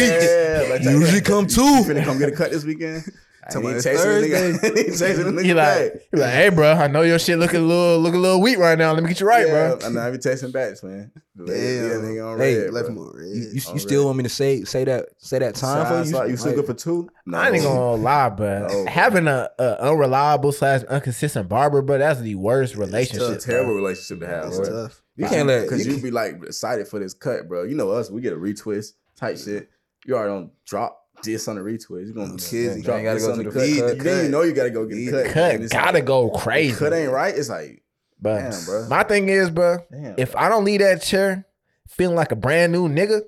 weeks. 0.61 0.69
like, 0.69 0.83
Usually 0.83 1.21
come 1.21 1.45
You 1.45 1.49
two. 1.49 1.61
finna 1.91 2.03
come 2.03 2.19
get 2.19 2.29
a 2.29 2.35
cut 2.35 2.51
this 2.51 2.63
weekend? 2.63 3.03
I 3.47 3.53
Talking 3.53 3.69
ain't 3.69 3.85
about 3.85 3.93
chasing 3.95 4.09
the 4.09 4.59
nigga. 4.59 4.85
Chasing 4.99 5.23
the 5.35 5.41
nigga 5.41 5.45
He 5.45 5.53
like, 5.53 5.93
back. 5.93 6.01
he 6.11 6.17
like, 6.19 6.33
hey, 6.33 6.49
bro, 6.49 6.71
I 6.73 6.87
know 6.87 7.01
your 7.03 7.17
shit 7.17 7.39
looking 7.39 7.61
a 7.61 7.63
little, 7.63 7.97
look 7.99 8.13
a 8.13 8.17
little 8.17 8.41
weak 8.41 8.57
right 8.57 8.77
now. 8.77 8.91
Let 8.91 9.03
me 9.03 9.09
get 9.09 9.21
you 9.21 9.27
right, 9.27 9.47
yeah, 9.47 9.75
bro. 9.75 9.87
I 9.87 9.89
know 9.89 10.01
I 10.01 10.11
be 10.11 10.17
texting 10.17 10.51
back, 10.51 10.83
man. 10.83 11.11
Damn. 11.37 11.47
Yeah, 11.47 11.53
nigga 11.53 12.33
on 12.33 12.39
Hey, 12.39 12.57
red, 12.63 12.73
Left 12.73 12.89
bro. 12.93 13.11
red. 13.13 13.27
You, 13.27 13.33
you, 13.35 13.51
you 13.53 13.61
Already. 13.67 13.79
still 13.79 14.05
want 14.05 14.17
me 14.17 14.23
to 14.23 14.29
say 14.29 14.63
say 14.63 14.83
that 14.85 15.05
say 15.19 15.39
that 15.39 15.55
time 15.55 15.85
Time 15.85 16.03
for 16.03 16.09
slot, 16.09 16.25
you? 16.25 16.31
you 16.31 16.37
still 16.37 16.55
good 16.55 16.65
for 16.65 16.73
two? 16.73 17.09
No. 17.25 17.37
I 17.37 17.49
ain't 17.51 17.63
gonna 17.63 18.01
lie, 18.03 18.29
bro. 18.29 18.67
No. 18.67 18.85
Having 18.87 19.27
a, 19.27 19.49
a 19.59 19.81
unreliable 19.81 20.51
slash 20.51 20.81
inconsistent 20.89 21.47
barber, 21.47 21.81
bro, 21.81 21.99
that's 21.99 22.19
the 22.21 22.35
worst 22.35 22.73
It's 22.73 22.77
a 22.79 22.81
relationship. 22.85 23.39
terrible 23.39 23.75
relationship 23.75 24.19
to 24.21 24.27
have, 24.27 24.43
That's 24.45 24.57
bro. 24.69 24.83
tough. 24.87 25.01
You 25.15 25.27
can't 25.27 25.47
let 25.47 25.61
because 25.63 25.85
you, 25.85 25.93
you 25.93 26.01
be 26.01 26.11
like 26.11 26.43
excited 26.43 26.87
for 26.87 26.99
this 26.99 27.13
cut, 27.13 27.47
bro. 27.47 27.63
You 27.63 27.75
know 27.75 27.91
us, 27.91 28.09
we 28.11 28.19
get 28.21 28.33
a 28.33 28.37
retwist 28.37 28.93
type 29.15 29.37
shit. 29.37 29.69
You 30.05 30.15
already 30.15 30.31
don't 30.33 30.51
drop 30.65 31.06
this 31.23 31.47
on 31.47 31.55
the 31.55 31.61
retwist. 31.61 32.07
You 32.07 32.13
gonna 32.13 32.33
Kizzy. 32.33 32.81
drop 32.81 32.97
You 32.97 33.03
gotta 33.03 33.15
this 33.19 33.25
go 33.25 33.31
on 33.33 33.37
to 33.39 33.43
the 33.43 33.49
the 33.49 33.59
cut. 33.59 33.87
cut. 33.89 33.97
You 33.97 34.03
then 34.03 34.25
you 34.25 34.31
know 34.31 34.41
you 34.43 34.53
gotta 34.53 34.69
go 34.69 34.85
get 34.85 34.95
the 34.95 35.11
the 35.11 35.23
cut. 35.25 35.61
Cut 35.61 35.69
gotta 35.71 35.97
like, 35.97 36.05
go 36.05 36.29
crazy, 36.29 36.75
Cut 36.75 36.93
ain't 36.93 37.11
right. 37.11 37.35
It's 37.35 37.49
like 37.49 37.83
bro. 38.19 38.35
Damn, 38.37 38.65
bro. 38.65 38.87
My 38.87 39.03
thing 39.03 39.29
is, 39.29 39.49
bro, 39.49 39.79
damn. 39.91 40.15
if 40.17 40.35
I 40.35 40.49
don't 40.49 40.63
leave 40.65 40.79
that 40.79 41.01
chair 41.01 41.45
feeling 41.87 42.15
like 42.15 42.31
a 42.31 42.35
brand 42.35 42.71
new 42.71 42.87
nigga, 42.87 43.21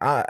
I 0.00 0.24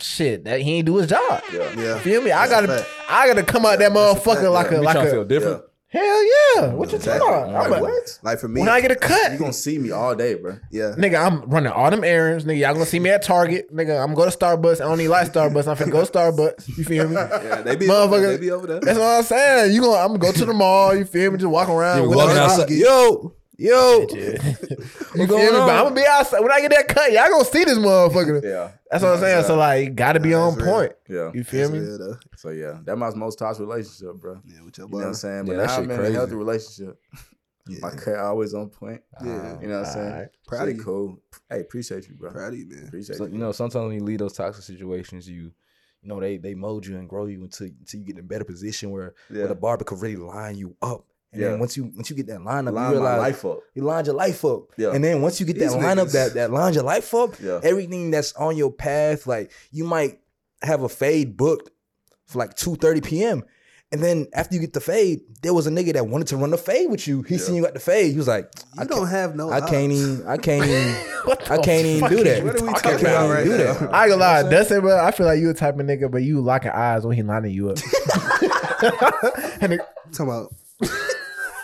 shit 0.00 0.44
that 0.44 0.60
he 0.60 0.74
ain't 0.74 0.86
do 0.86 0.96
his 0.96 1.08
job. 1.08 1.42
yeah. 1.52 1.72
Yeah. 1.78 1.98
Feel 1.98 2.22
me? 2.22 2.30
I 2.30 2.46
That's 2.46 2.64
a 2.64 2.66
gotta. 2.66 2.86
I 3.08 3.26
gotta 3.28 3.42
come 3.42 3.66
out 3.66 3.78
that 3.78 3.92
that's 3.92 3.94
a 3.94 3.96
motherfucker 3.96 4.52
like 4.52 4.70
a, 4.70 4.76
you 4.76 4.82
like 4.82 4.96
a 4.96 5.10
feel 5.10 5.24
different. 5.24 5.62
Hell 5.88 6.24
yeah. 6.56 6.72
What 6.74 6.90
you 6.90 6.96
Exactly. 6.96 7.26
talking 7.26 7.50
about? 7.50 7.64
I'm 7.64 7.70
Like, 7.70 7.82
what? 7.82 8.18
Like 8.22 8.38
for 8.38 8.48
me, 8.48 8.60
when 8.60 8.68
I 8.68 8.80
get 8.80 8.90
a 8.90 8.96
cut, 8.96 9.32
You 9.32 9.38
gonna 9.38 9.52
see 9.52 9.78
me 9.78 9.90
all 9.90 10.14
day, 10.14 10.34
bro. 10.34 10.58
yeah. 10.70 10.94
Nigga, 10.96 11.24
I'm 11.24 11.42
running 11.50 11.72
all 11.72 11.90
them 11.90 12.04
errands. 12.04 12.44
Nigga, 12.44 12.58
y'all 12.58 12.72
gonna 12.74 12.86
see 12.86 12.98
me 13.00 13.10
at 13.10 13.22
Target. 13.22 13.74
Nigga, 13.74 14.02
I'm 14.02 14.14
going 14.14 14.30
to 14.30 14.36
Starbucks. 14.36 14.80
I 14.80 14.84
don't 14.88 14.98
need 14.98 15.08
like 15.08 15.32
Starbucks. 15.32 15.66
I'm 15.66 15.76
finna 15.76 15.90
go 15.92 16.04
to 16.04 16.10
Starbucks. 16.12 16.76
You 16.78 16.84
feel 16.84 17.08
me? 17.08 17.14
Yeah, 17.48 17.62
they 17.62 17.76
be 17.76 17.86
Motherfucker. 17.86 18.28
They 18.34 18.38
be 18.38 18.50
over 18.50 18.66
there. 18.66 18.80
That's 18.80 18.98
what 18.98 19.06
I'm 19.06 19.22
saying. 19.22 19.74
You 19.74 19.80
gonna 19.82 19.96
I'm 19.98 20.08
gonna 20.08 20.18
go 20.18 20.32
to 20.32 20.44
the 20.44 20.52
mall. 20.54 20.94
You 20.94 21.04
feel 21.04 21.30
me? 21.30 21.38
Just 21.38 21.50
walk 21.50 21.68
around. 21.68 22.02
You 22.02 22.08
with 22.08 22.16
walking 22.16 22.34
the- 22.34 22.42
outside. 22.42 22.70
Yo, 22.70 23.34
yo. 23.58 24.06
you 24.10 24.36
You 25.14 25.26
going 25.26 25.54
on? 25.54 25.68
I'm 25.68 25.84
gonna 25.84 25.94
be 25.94 26.06
outside 26.06 26.40
when 26.40 26.52
I 26.52 26.60
get 26.60 26.70
that 26.70 26.88
cut. 26.88 27.12
Y'all 27.12 27.28
gonna 27.28 27.44
see 27.44 27.64
this 27.64 27.78
motherfucker. 27.78 28.42
Yeah. 28.42 28.70
That's 28.90 29.02
what 29.02 29.14
I'm 29.14 29.20
saying. 29.20 29.44
So 29.44 29.56
like, 29.56 29.94
gotta 29.94 30.20
be 30.20 30.32
on 30.34 30.54
that's 30.54 30.62
real. 30.64 30.72
point. 30.74 30.92
Yeah. 31.08 31.30
You 31.34 31.44
feel 31.44 31.68
That's 31.70 31.72
me? 31.72 31.78
real, 31.88 31.98
though. 31.98 32.16
So 32.36 32.48
yeah, 32.50 32.78
that 32.84 32.96
my 32.96 33.10
most 33.14 33.38
toxic 33.38 33.66
relationship, 33.66 34.14
bro. 34.20 34.40
Yeah, 34.46 34.62
with 34.64 34.78
your 34.78 34.86
You 34.86 34.92
know 34.92 34.98
what 34.98 35.06
I'm 35.08 35.14
saying? 35.14 35.46
Yeah, 35.46 35.54
But 35.54 35.56
that 35.58 35.66
now 35.66 35.76
I'm 35.76 35.90
in 35.90 36.00
a 36.06 36.10
healthy 36.12 36.34
relationship. 36.34 36.98
Yeah. 37.70 37.80
My 37.82 37.90
cut 37.90 38.16
always 38.16 38.54
on 38.54 38.70
point. 38.70 39.02
Ah, 39.20 39.24
yeah. 39.26 39.60
You 39.60 39.68
know 39.68 39.80
what 39.80 39.86
I'm 39.88 39.92
saying? 39.92 40.06
Alright. 40.12 40.28
Proud 40.46 40.60
Shit 40.60 40.68
of 40.70 40.76
you. 40.78 40.82
cool. 40.84 41.18
Hey, 41.50 41.60
appreciate 41.60 42.08
you, 42.08 42.14
bro. 42.14 42.30
Proud 42.30 42.54
of 42.54 42.58
you, 42.58 42.66
man. 42.66 42.84
Appreciate 42.88 43.16
So, 43.16 43.26
you. 43.26 43.32
you 43.32 43.38
know, 43.38 43.52
sometimes 43.52 43.88
when 43.88 43.92
you 43.92 44.00
leave 44.04 44.20
those 44.20 44.32
toxic 44.32 44.64
situations, 44.64 45.28
you 45.28 45.52
you 46.00 46.08
know, 46.08 46.18
they 46.18 46.38
they 46.38 46.54
mold 46.54 46.86
you 46.86 46.96
and 46.96 47.06
grow 47.06 47.26
you 47.26 47.42
until 47.42 47.66
until 47.66 48.00
you 48.00 48.06
get 48.06 48.14
in 48.16 48.20
a 48.20 48.26
better 48.26 48.44
position 48.44 48.90
where, 48.90 49.12
Yeah. 49.28 49.40
where 49.40 49.48
the 49.48 49.54
barber 49.54 49.84
could 49.84 50.00
really 50.00 50.16
line 50.16 50.56
you 50.56 50.76
up. 50.80 51.04
And 51.32 51.42
Yeah. 51.42 51.48
then 51.50 51.58
once 51.58 51.76
you 51.76 51.90
once 51.94 52.08
you 52.10 52.16
get 52.16 52.26
that 52.28 52.42
line 52.42 52.66
up, 52.68 52.74
Line 52.74 52.92
you 52.92 53.00
my 53.00 53.04
realize 53.04 53.18
life 53.20 53.44
up. 53.44 53.60
you 53.74 53.82
line 53.82 54.04
your 54.06 54.14
life 54.14 54.44
up. 54.44 54.62
Yeah. 54.78 54.92
And 54.92 55.04
then 55.04 55.20
once 55.20 55.38
you 55.40 55.46
get 55.46 55.58
These 55.58 55.72
that 55.74 55.80
line 55.80 55.98
up, 55.98 56.08
niggas. 56.08 56.12
that 56.12 56.34
that 56.34 56.50
lines 56.52 56.74
your 56.74 56.84
life 56.84 57.14
up, 57.14 57.34
Yeah. 57.42 57.60
everything 57.62 58.10
that's 58.10 58.32
on 58.34 58.56
your 58.56 58.72
path, 58.72 59.26
like 59.26 59.50
you 59.70 59.84
might 59.84 60.20
have 60.62 60.82
a 60.82 60.88
fade 60.88 61.36
booked 61.36 61.70
for 62.26 62.38
like 62.38 62.54
2 62.54 62.76
p.m. 63.02 63.42
And 63.90 64.02
then 64.02 64.26
after 64.34 64.54
you 64.54 64.60
get 64.60 64.74
the 64.74 64.80
fade, 64.80 65.20
there 65.40 65.54
was 65.54 65.66
a 65.66 65.70
nigga 65.70 65.94
that 65.94 66.06
wanted 66.06 66.26
to 66.28 66.36
run 66.36 66.50
the 66.50 66.58
fade 66.58 66.90
with 66.90 67.08
you. 67.08 67.22
He 67.22 67.38
seen 67.38 67.54
you 67.54 67.62
got 67.62 67.72
the 67.72 67.80
fade. 67.80 68.10
He 68.12 68.18
was 68.18 68.28
like, 68.28 68.50
You 68.74 68.82
I 68.82 68.84
don't 68.84 69.06
have 69.06 69.34
no. 69.34 69.50
I 69.50 69.60
can't 69.62 69.90
even, 69.92 70.26
I 70.26 70.36
can't 70.36 70.64
even, 70.66 70.94
What 71.24 71.50
I 71.50 71.56
the 71.56 71.62
can't 71.62 71.86
even 71.86 72.00
fuck 72.00 72.10
do 72.10 72.24
that. 72.24 72.44
What 72.44 72.60
are 72.60 72.64
we 72.64 72.68
I 72.68 72.72
talking 72.72 72.90
can't 72.90 73.02
about 73.02 73.24
even 73.24 73.36
right 73.36 73.44
do 73.44 73.50
now? 73.64 73.72
that. 73.74 73.94
I 73.94 74.02
ain't 74.04 74.10
gonna 74.10 74.16
lie, 74.16 74.42
Dustin, 74.50 74.80
bro. 74.82 74.98
I 74.98 75.10
feel 75.10 75.24
like 75.26 75.40
you 75.40 75.46
the 75.48 75.54
type 75.54 75.78
of 75.78 75.86
nigga, 75.86 76.10
but 76.10 76.22
you 76.22 76.40
locking 76.40 76.70
eyes 76.70 77.06
when 77.06 77.16
he 77.16 77.22
lining 77.22 77.52
you 77.52 77.70
up. 77.70 77.78
and 79.62 79.72
it, 79.72 79.80
talking 80.12 80.26
about. 80.26 80.52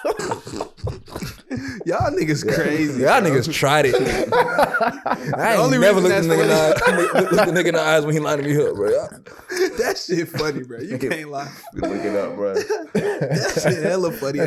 Y'all 1.86 2.10
niggas 2.12 2.44
crazy. 2.54 3.02
Y'all 3.02 3.20
bro. 3.20 3.30
niggas 3.30 3.52
tried 3.52 3.86
it. 3.86 3.94
I 5.36 5.52
ain't 5.52 5.60
only 5.60 5.78
never 5.78 6.00
reason 6.00 6.02
looked 6.02 6.04
the 6.04 6.08
that's 6.08 6.26
nigga 6.26 6.42
in 6.42 6.48
the 6.48 6.54
eye- 6.54 7.30
looked 7.30 7.46
the 7.46 7.52
nigga 7.52 7.66
in 7.68 7.74
the 7.74 7.80
eyes 7.80 8.04
when 8.04 8.14
he 8.14 8.20
lining 8.20 8.46
me 8.46 8.56
up, 8.66 8.74
bro. 8.74 8.88
that 8.90 10.02
shit 10.04 10.28
funny, 10.28 10.62
bro. 10.64 10.80
You 10.80 10.98
can't 10.98 11.30
lie. 11.30 11.52
Look 11.74 11.90
it 12.04 12.14
up, 12.16 12.34
bro. 12.36 12.54
That 12.94 13.60
shit 13.62 13.82
hella 13.82 14.12
funny. 14.12 14.40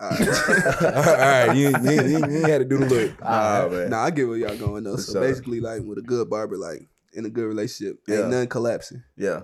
All 0.00 0.10
right. 0.10 0.24
all 0.84 0.92
right, 0.92 1.52
you, 1.56 1.70
you, 1.82 1.90
you, 1.90 2.18
you 2.18 2.24
ain't 2.24 2.46
had 2.48 2.58
to 2.58 2.64
do 2.64 2.78
the 2.78 2.86
look. 2.86 3.20
Nah, 3.20 3.68
man. 3.68 3.90
Nah, 3.90 4.04
I 4.04 4.10
get 4.10 4.28
where 4.28 4.36
y'all 4.36 4.56
going 4.56 4.84
though. 4.84 4.96
For 4.96 5.02
So 5.02 5.12
sure. 5.14 5.22
basically, 5.22 5.60
like 5.60 5.82
with 5.82 5.98
a 5.98 6.02
good 6.02 6.30
barber, 6.30 6.56
like 6.56 6.88
in 7.14 7.24
a 7.26 7.30
good 7.30 7.46
relationship, 7.46 7.98
Yeah. 8.06 8.20
ain't 8.20 8.28
nothing 8.28 8.48
collapsing. 8.48 9.02
Yeah. 9.16 9.40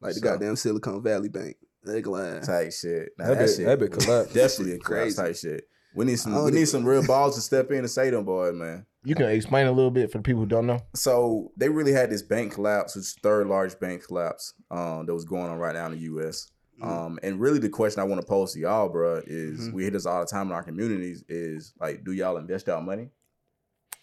Like 0.00 0.14
the 0.14 0.20
goddamn 0.20 0.56
Silicon 0.56 1.02
Valley 1.02 1.28
Bank. 1.28 1.56
They 1.84 2.00
glad. 2.02 2.42
Type 2.44 2.72
shit. 2.72 3.10
Nah, 3.18 3.26
That 3.28 3.34
that, 3.38 3.46
bit- 3.46 3.56
shit. 3.56 3.66
that 3.66 3.78
bit 3.78 3.92
collapsed. 3.92 4.34
Definitely 4.34 4.74
a 4.74 4.78
Crazy. 4.78 5.14
collapse 5.16 5.42
type 5.42 5.50
shit. 5.52 5.64
We 5.94 6.04
need 6.06 6.18
some. 6.18 6.44
We 6.44 6.50
need 6.52 6.68
some 6.68 6.84
real 6.84 7.04
balls 7.06 7.34
to 7.34 7.40
step 7.42 7.70
in 7.70 7.78
and 7.78 7.90
say 7.90 8.08
them, 8.10 8.24
boys, 8.24 8.54
man. 8.54 8.86
you 9.04 9.14
can 9.14 9.26
explain 9.26 9.66
a 9.66 9.72
little 9.72 9.90
bit 9.90 10.10
for 10.10 10.18
the 10.18 10.22
people 10.22 10.40
who 10.40 10.46
don't 10.46 10.66
know. 10.66 10.80
So 10.94 11.52
they 11.56 11.68
really 11.68 11.92
had 11.92 12.08
this 12.08 12.22
bank 12.22 12.52
collapse, 12.54 12.94
which 12.96 13.02
is 13.02 13.16
third 13.22 13.46
large 13.46 13.78
bank 13.78 14.06
collapse 14.06 14.54
um, 14.70 15.04
that 15.06 15.12
was 15.12 15.24
going 15.26 15.50
on 15.50 15.58
right 15.58 15.74
now 15.74 15.86
in 15.86 15.92
the 15.92 15.98
U.S. 15.98 16.48
Um, 16.80 17.18
and 17.22 17.38
really, 17.38 17.58
the 17.58 17.68
question 17.68 18.00
I 18.00 18.04
want 18.04 18.20
to 18.22 18.26
pose 18.26 18.54
to 18.54 18.60
y'all, 18.60 18.88
bro, 18.88 19.20
is 19.26 19.68
Mhm. 19.68 19.72
we 19.74 19.82
hear 19.82 19.90
this 19.92 20.06
all 20.06 20.20
the 20.20 20.26
time 20.26 20.46
in 20.46 20.52
our 20.52 20.62
communities: 20.64 21.22
is 21.28 21.74
like, 21.78 22.02
do 22.04 22.12
y'all 22.12 22.38
invest 22.38 22.66
y'all 22.68 22.80
money, 22.80 23.10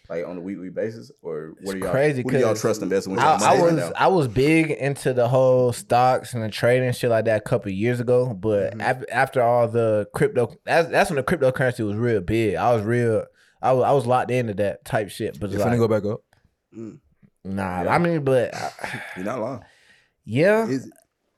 like 0.09 0.25
on 0.27 0.37
a 0.37 0.41
weekly 0.41 0.69
basis, 0.69 1.11
or 1.21 1.53
what 1.61 1.61
It's 1.61 1.71
do 1.73 1.79
y'all? 1.79 1.91
crazy 1.91 2.23
Who 2.23 2.31
do 2.31 2.39
y'all 2.39 2.49
'cause 2.49 2.61
trust 2.61 2.81
investing 2.81 3.13
with 3.13 3.21
I, 3.21 3.35
y'all 3.37 3.43
I 3.43 3.61
was 3.61 3.73
right 3.73 3.73
now? 3.89 3.91
I 3.95 4.07
was 4.07 4.27
big 4.27 4.71
into 4.71 5.13
the 5.13 5.27
whole 5.27 5.71
stocks 5.71 6.33
and 6.33 6.41
the 6.43 6.49
trading 6.49 6.87
and 6.87 6.95
shit 6.95 7.09
like 7.11 7.25
that 7.25 7.37
a 7.37 7.41
couple 7.41 7.69
of 7.69 7.75
years 7.75 7.99
ago, 7.99 8.33
but 8.33 8.75
Mhm. 8.77 8.89
af- 8.91 9.05
after 9.11 9.41
all 9.43 9.67
the 9.67 10.07
crypto, 10.13 10.55
that's, 10.65 10.89
that's 10.89 11.09
when 11.11 11.17
the 11.17 11.23
cryptocurrency 11.23 11.85
was 11.85 11.95
real 11.95 12.21
big. 12.21 12.55
I 12.55 12.73
was 12.73 12.83
real, 12.83 13.25
I 13.61 13.71
was, 13.73 13.83
I 13.83 13.91
was 13.91 14.05
locked 14.07 14.31
into 14.31 14.53
that 14.55 14.83
type 14.83 15.09
shit. 15.09 15.39
But 15.39 15.51
You 15.51 15.57
it's 15.57 15.63
finna 15.65 15.77
like, 15.77 15.79
go 15.79 15.87
back 15.87 16.05
up? 16.05 16.21
nah, 17.43 17.83
Yeah. 17.83 17.93
I 17.93 17.97
mean, 17.97 18.23
but 18.23 18.53
You're 19.15 19.25
not 19.25 19.39
lying. 19.39 19.61
yeah, 20.25 20.67
Is 20.67 20.85
it? 20.87 20.93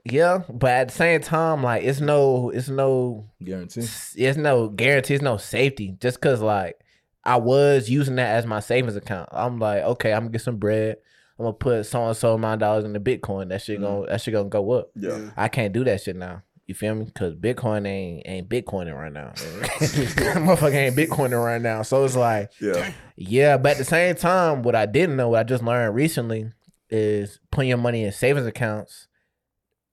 yeah, 0.06 0.44
but 0.50 0.72
at 0.72 0.88
the 0.90 0.94
same 0.94 1.22
time, 1.22 1.64
like 1.64 1.84
it's 1.84 2.00
no, 2.00 2.50
it's 2.52 2.70
no 2.70 3.30
Guarantee. 3.44 3.82
it's 3.82 4.38
no 4.38 4.70
guarantee, 4.70 5.16
it's 5.16 5.24
no 5.24 5.38
safety. 5.38 5.96
Just 6.00 6.22
cause 6.22 6.42
like 6.42 6.76
I 7.24 7.38
was 7.38 7.90
using 7.90 8.16
that 8.16 8.36
as 8.36 8.46
my 8.46 8.60
savings 8.60 8.96
account. 8.96 9.30
I'm 9.32 9.60
like, 9.60 9.84
okay, 9.84 10.14
I'm 10.14 10.22
gonna 10.22 10.32
get 10.32 10.42
some 10.42 10.58
bread. 10.58 10.98
I'm 11.38 11.46
gonna 11.46 11.54
put 11.54 11.86
so 11.86 12.08
and 12.08 12.18
so 12.18 12.34
amount 12.34 12.56
of 12.56 12.60
dollars 12.60 12.86
in 12.86 12.94
the 12.94 13.00
Bitcoin. 13.00 13.50
That 13.50 13.62
shit 13.62 13.80
mm-hmm. 13.80 13.86
gonna 13.86 14.08
that 14.08 14.22
shit 14.22 14.34
gonna 14.34 14.50
go 14.50 14.72
up. 14.72 14.92
Yeah. 14.96 15.32
I 15.38 15.48
can't 15.48 15.74
do 15.74 15.84
that 15.84 16.02
shit 16.02 16.16
now. 16.16 16.44
You 16.68 16.76
feel 16.76 16.96
me? 16.96 17.12
Cause 17.14 17.36
Bitcoin 17.36 17.88
ain't 17.88 18.24
ain't 18.26 18.50
Bitcoining 18.50 18.96
right 18.96 19.12
now. 19.12 19.30
Motherfucker 19.36 20.74
ain't 20.74 20.96
Bitcoining 20.96 21.44
right 21.44 21.62
now. 21.62 21.82
So 21.82 22.06
it's 22.06 22.16
like, 22.16 22.52
Yeah. 22.60 22.94
yeah, 23.16 23.58
but 23.58 23.74
at 23.74 23.78
the 23.78 23.86
same 23.86 24.16
time, 24.16 24.64
what 24.64 24.76
I 24.76 24.86
didn't 24.86 25.16
know, 25.16 25.30
what 25.30 25.40
I 25.40 25.44
just 25.44 25.64
learned 25.64 25.96
recently, 25.96 26.52
is 26.90 27.40
putting 27.52 27.70
your 27.70 27.78
money 27.78 28.04
in 28.04 28.12
savings 28.12 28.48
accounts. 28.48 29.08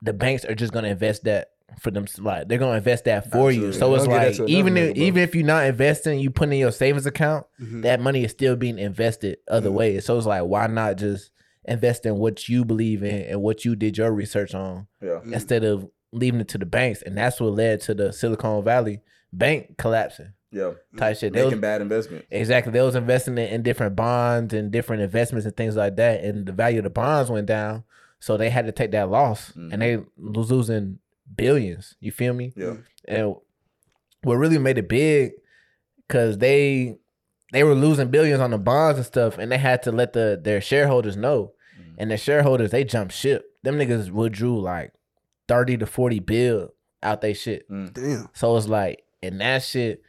The 0.02 0.12
banks 0.12 0.44
are 0.44 0.54
just 0.54 0.72
gonna 0.72 0.88
invest 0.88 1.24
that 1.24 1.48
for 1.80 1.90
them. 1.90 2.06
Like 2.18 2.48
they're 2.48 2.58
gonna 2.58 2.76
invest 2.78 3.04
that 3.04 3.30
for 3.30 3.50
you. 3.52 3.72
So 3.72 3.94
it's 3.94 4.04
I'll 4.04 4.08
get 4.10 4.34
that 4.36 4.40
like 4.40 4.50
even 4.50 4.76
if, 4.76 4.94
bro. 4.94 5.02
even 5.04 5.22
if 5.22 5.34
you're 5.34 5.44
not 5.46 5.66
investing, 5.66 6.18
you 6.18 6.30
put 6.30 6.48
in 6.48 6.58
your 6.58 6.72
savings 6.72 7.06
account, 7.06 7.46
Mhm. 7.60 7.82
that 7.82 8.00
money 8.00 8.24
is 8.24 8.30
still 8.30 8.56
being 8.56 8.78
invested 8.78 9.38
other 9.48 9.70
Mhm. 9.70 9.74
ways. 9.74 10.04
So 10.06 10.16
it's 10.16 10.26
like, 10.26 10.42
why 10.44 10.66
not 10.66 10.96
just 10.96 11.30
invest 11.66 12.06
in 12.06 12.16
what 12.18 12.48
you 12.48 12.64
believe 12.64 13.02
in 13.02 13.22
and 13.24 13.42
what 13.42 13.64
you 13.64 13.76
did 13.76 13.98
your 13.98 14.10
research 14.12 14.54
on 14.54 14.86
Yeah. 15.02 15.20
Mhm. 15.24 15.32
instead 15.34 15.64
of 15.64 15.86
leaving 16.12 16.40
it 16.40 16.48
to 16.48 16.58
the 16.58 16.66
banks? 16.66 17.02
And 17.02 17.16
that's 17.16 17.40
what 17.40 17.52
led 17.52 17.80
to 17.82 17.94
the 17.94 18.12
Silicon 18.12 18.64
Valley 18.64 19.00
bank 19.32 19.76
collapsing 19.76 20.32
Yeah. 20.50 20.72
type 20.96 21.18
shit. 21.18 21.34
They 21.34 21.40
Making 21.40 21.58
was, 21.58 21.60
bad 21.60 21.82
investment. 21.82 22.24
exactly. 22.30 22.72
They 22.72 22.80
was 22.80 22.94
investing 22.94 23.34
in, 23.36 23.48
in 23.48 23.62
different 23.62 23.94
bonds 23.94 24.54
and 24.54 24.70
different 24.70 25.02
investments 25.02 25.44
and 25.46 25.54
things 25.54 25.76
like 25.76 25.96
that. 25.96 26.24
And 26.24 26.46
the 26.46 26.52
value 26.52 26.78
of 26.78 26.84
the 26.84 26.90
bonds 26.90 27.30
went 27.30 27.46
down. 27.46 27.84
So 28.20 28.36
they 28.38 28.48
had 28.50 28.64
to 28.66 28.72
take 28.72 28.90
that 28.92 29.10
loss 29.10 29.52
and 29.54 29.80
they 29.82 29.98
was 30.16 30.50
losing 30.50 30.98
billions. 31.34 31.94
You 32.00 32.10
feel 32.12 32.34
me? 32.34 32.52
Yeah. 32.56 32.76
And 33.06 33.34
what 34.22 34.34
really 34.36 34.58
made 34.58 34.78
it 34.78 34.88
big, 34.88 35.32
cause 36.08 36.38
they 36.38 36.98
they 37.52 37.64
were 37.64 37.74
losing 37.74 38.10
billions 38.10 38.40
on 38.40 38.50
the 38.50 38.58
bonds 38.58 38.98
and 38.98 39.06
stuff, 39.06 39.38
and 39.38 39.50
they 39.50 39.58
had 39.58 39.82
to 39.84 39.92
let 39.92 40.12
the 40.12 40.40
their 40.42 40.60
shareholders 40.60 41.16
know. 41.16 41.52
Mhm. 41.80 41.94
And 41.98 42.10
the 42.10 42.16
shareholders 42.16 42.70
they 42.70 42.84
jumped 42.84 43.14
ship. 43.14 43.44
Them 43.62 43.78
niggas 43.78 44.10
withdrew 44.10 44.60
like 44.60 44.92
thirty 45.46 45.76
to 45.78 45.86
forty 45.86 46.18
bill 46.20 46.74
out 47.02 47.20
they 47.20 47.32
shit. 47.34 47.68
Mm. 47.70 47.92
Damn. 47.92 48.28
So 48.34 48.56
it's 48.56 48.66
like, 48.68 49.04
and 49.22 49.40
that 49.40 49.62
shit 49.62 50.02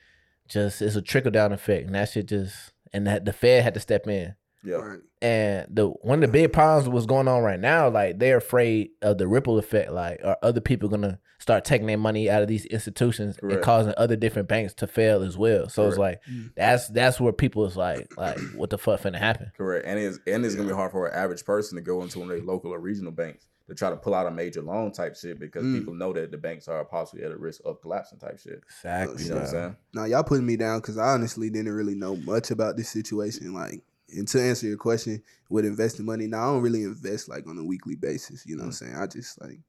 just 0.47 0.81
it's 0.81 0.95
a 0.95 1.01
trickle 1.01 1.31
down 1.31 1.51
effect, 1.53 1.85
and 1.85 1.95
that 1.95 2.09
shit 2.09 2.27
just 2.27 2.73
and 2.91 3.05
that 3.07 3.25
the 3.25 3.33
Fed 3.33 3.63
had 3.63 3.73
to 3.75 3.79
step 3.79 4.07
in. 4.07 4.33
Yeah. 4.63 4.75
Right. 4.75 4.99
And 5.21 5.67
the 5.69 5.87
one 5.87 6.23
of 6.23 6.29
the 6.29 6.31
big 6.33 6.51
problems 6.53 6.89
was 6.89 7.05
going 7.05 7.27
on 7.27 7.43
right 7.43 7.59
now, 7.59 7.89
like 7.89 8.19
they're 8.19 8.37
afraid 8.37 8.89
of 9.01 9.17
the 9.17 9.27
ripple 9.27 9.57
effect. 9.57 9.91
Like, 9.91 10.19
are 10.23 10.37
other 10.43 10.61
people 10.61 10.89
gonna 10.89 11.19
start 11.39 11.63
taking 11.63 11.87
their 11.87 11.97
money 11.97 12.29
out 12.29 12.41
of 12.41 12.47
these 12.49 12.65
institutions 12.65 13.37
and 13.41 13.61
causing 13.61 13.93
other 13.97 14.15
different 14.17 14.47
banks 14.49 14.73
to 14.75 14.87
fail 14.87 15.23
as 15.23 15.37
well? 15.37 15.69
So 15.69 15.87
it's 15.87 15.97
like 15.97 16.21
Mm. 16.29 16.51
that's 16.55 16.87
that's 16.89 17.19
where 17.21 17.31
people 17.33 17.65
is 17.65 17.77
like, 17.77 18.09
like 18.17 18.37
what 18.55 18.69
the 18.69 18.77
fuck 18.77 19.01
finna 19.01 19.17
happen? 19.17 19.51
Correct. 19.57 19.85
And 19.87 19.97
it's 19.99 20.19
and 20.27 20.45
it's 20.45 20.55
gonna 20.55 20.67
be 20.69 20.73
hard 20.75 20.91
for 20.91 21.07
an 21.07 21.13
average 21.15 21.45
person 21.45 21.75
to 21.77 21.81
go 21.81 22.01
into 22.03 22.19
one 22.19 22.29
of 22.29 22.35
their 22.37 22.45
local 22.45 22.73
or 22.73 22.79
regional 22.79 23.11
banks 23.11 23.45
to 23.67 23.75
try 23.75 23.89
to 23.91 23.95
pull 23.97 24.15
out 24.15 24.25
a 24.25 24.31
major 24.31 24.61
loan 24.63 24.91
type 24.91 25.15
shit 25.15 25.39
because 25.39 25.63
Mm. 25.63 25.77
people 25.79 25.93
know 25.93 26.11
that 26.11 26.31
the 26.31 26.37
banks 26.37 26.67
are 26.67 26.83
possibly 26.83 27.23
at 27.23 27.31
a 27.31 27.37
risk 27.37 27.61
of 27.65 27.79
collapsing 27.81 28.17
type 28.19 28.39
shit. 28.39 28.61
Exactly. 28.67 29.23
You 29.23 29.29
know 29.29 29.35
what 29.35 29.43
I'm 29.43 29.49
saying? 29.49 29.75
Now 29.93 30.05
y'all 30.05 30.23
putting 30.23 30.45
me 30.45 30.57
down 30.57 30.79
because 30.79 30.97
I 30.97 31.09
honestly 31.13 31.49
didn't 31.49 31.71
really 31.73 31.95
know 31.95 32.15
much 32.15 32.49
about 32.51 32.77
this 32.77 32.89
situation. 32.89 33.53
Like, 33.53 33.83
and 34.15 34.27
to 34.29 34.41
answer 34.41 34.67
your 34.67 34.77
question 34.77 35.21
with 35.49 35.65
investing 35.65 36.05
money, 36.05 36.27
now 36.27 36.41
I 36.49 36.53
don't 36.53 36.61
really 36.61 36.83
invest 36.83 37.29
like 37.29 37.47
on 37.47 37.57
a 37.57 37.63
weekly 37.63 37.95
basis. 37.95 38.45
You 38.45 38.55
know 38.55 38.63
what 38.63 38.67
I'm 38.67 38.71
saying? 38.73 38.95
I 38.95 39.07
just 39.07 39.39
like, 39.41 39.59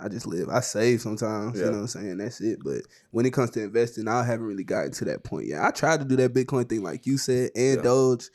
I 0.00 0.08
just 0.08 0.26
live. 0.26 0.48
I 0.48 0.60
save 0.60 1.00
sometimes. 1.00 1.58
You 1.58 1.66
know 1.66 1.72
what 1.72 1.78
I'm 1.82 1.86
saying? 1.88 2.16
That's 2.18 2.40
it. 2.40 2.58
But 2.64 2.82
when 3.10 3.26
it 3.26 3.32
comes 3.32 3.50
to 3.50 3.62
investing, 3.62 4.08
I 4.08 4.24
haven't 4.24 4.46
really 4.46 4.64
gotten 4.64 4.92
to 4.92 5.04
that 5.06 5.22
point 5.24 5.46
yet. 5.46 5.62
I 5.62 5.70
tried 5.70 6.00
to 6.00 6.04
do 6.06 6.16
that 6.16 6.32
Bitcoin 6.32 6.68
thing, 6.68 6.82
like 6.82 7.06
you 7.06 7.18
said, 7.18 7.50
and 7.54 7.76
Yeah. 7.76 7.82
Doge, 7.82 8.30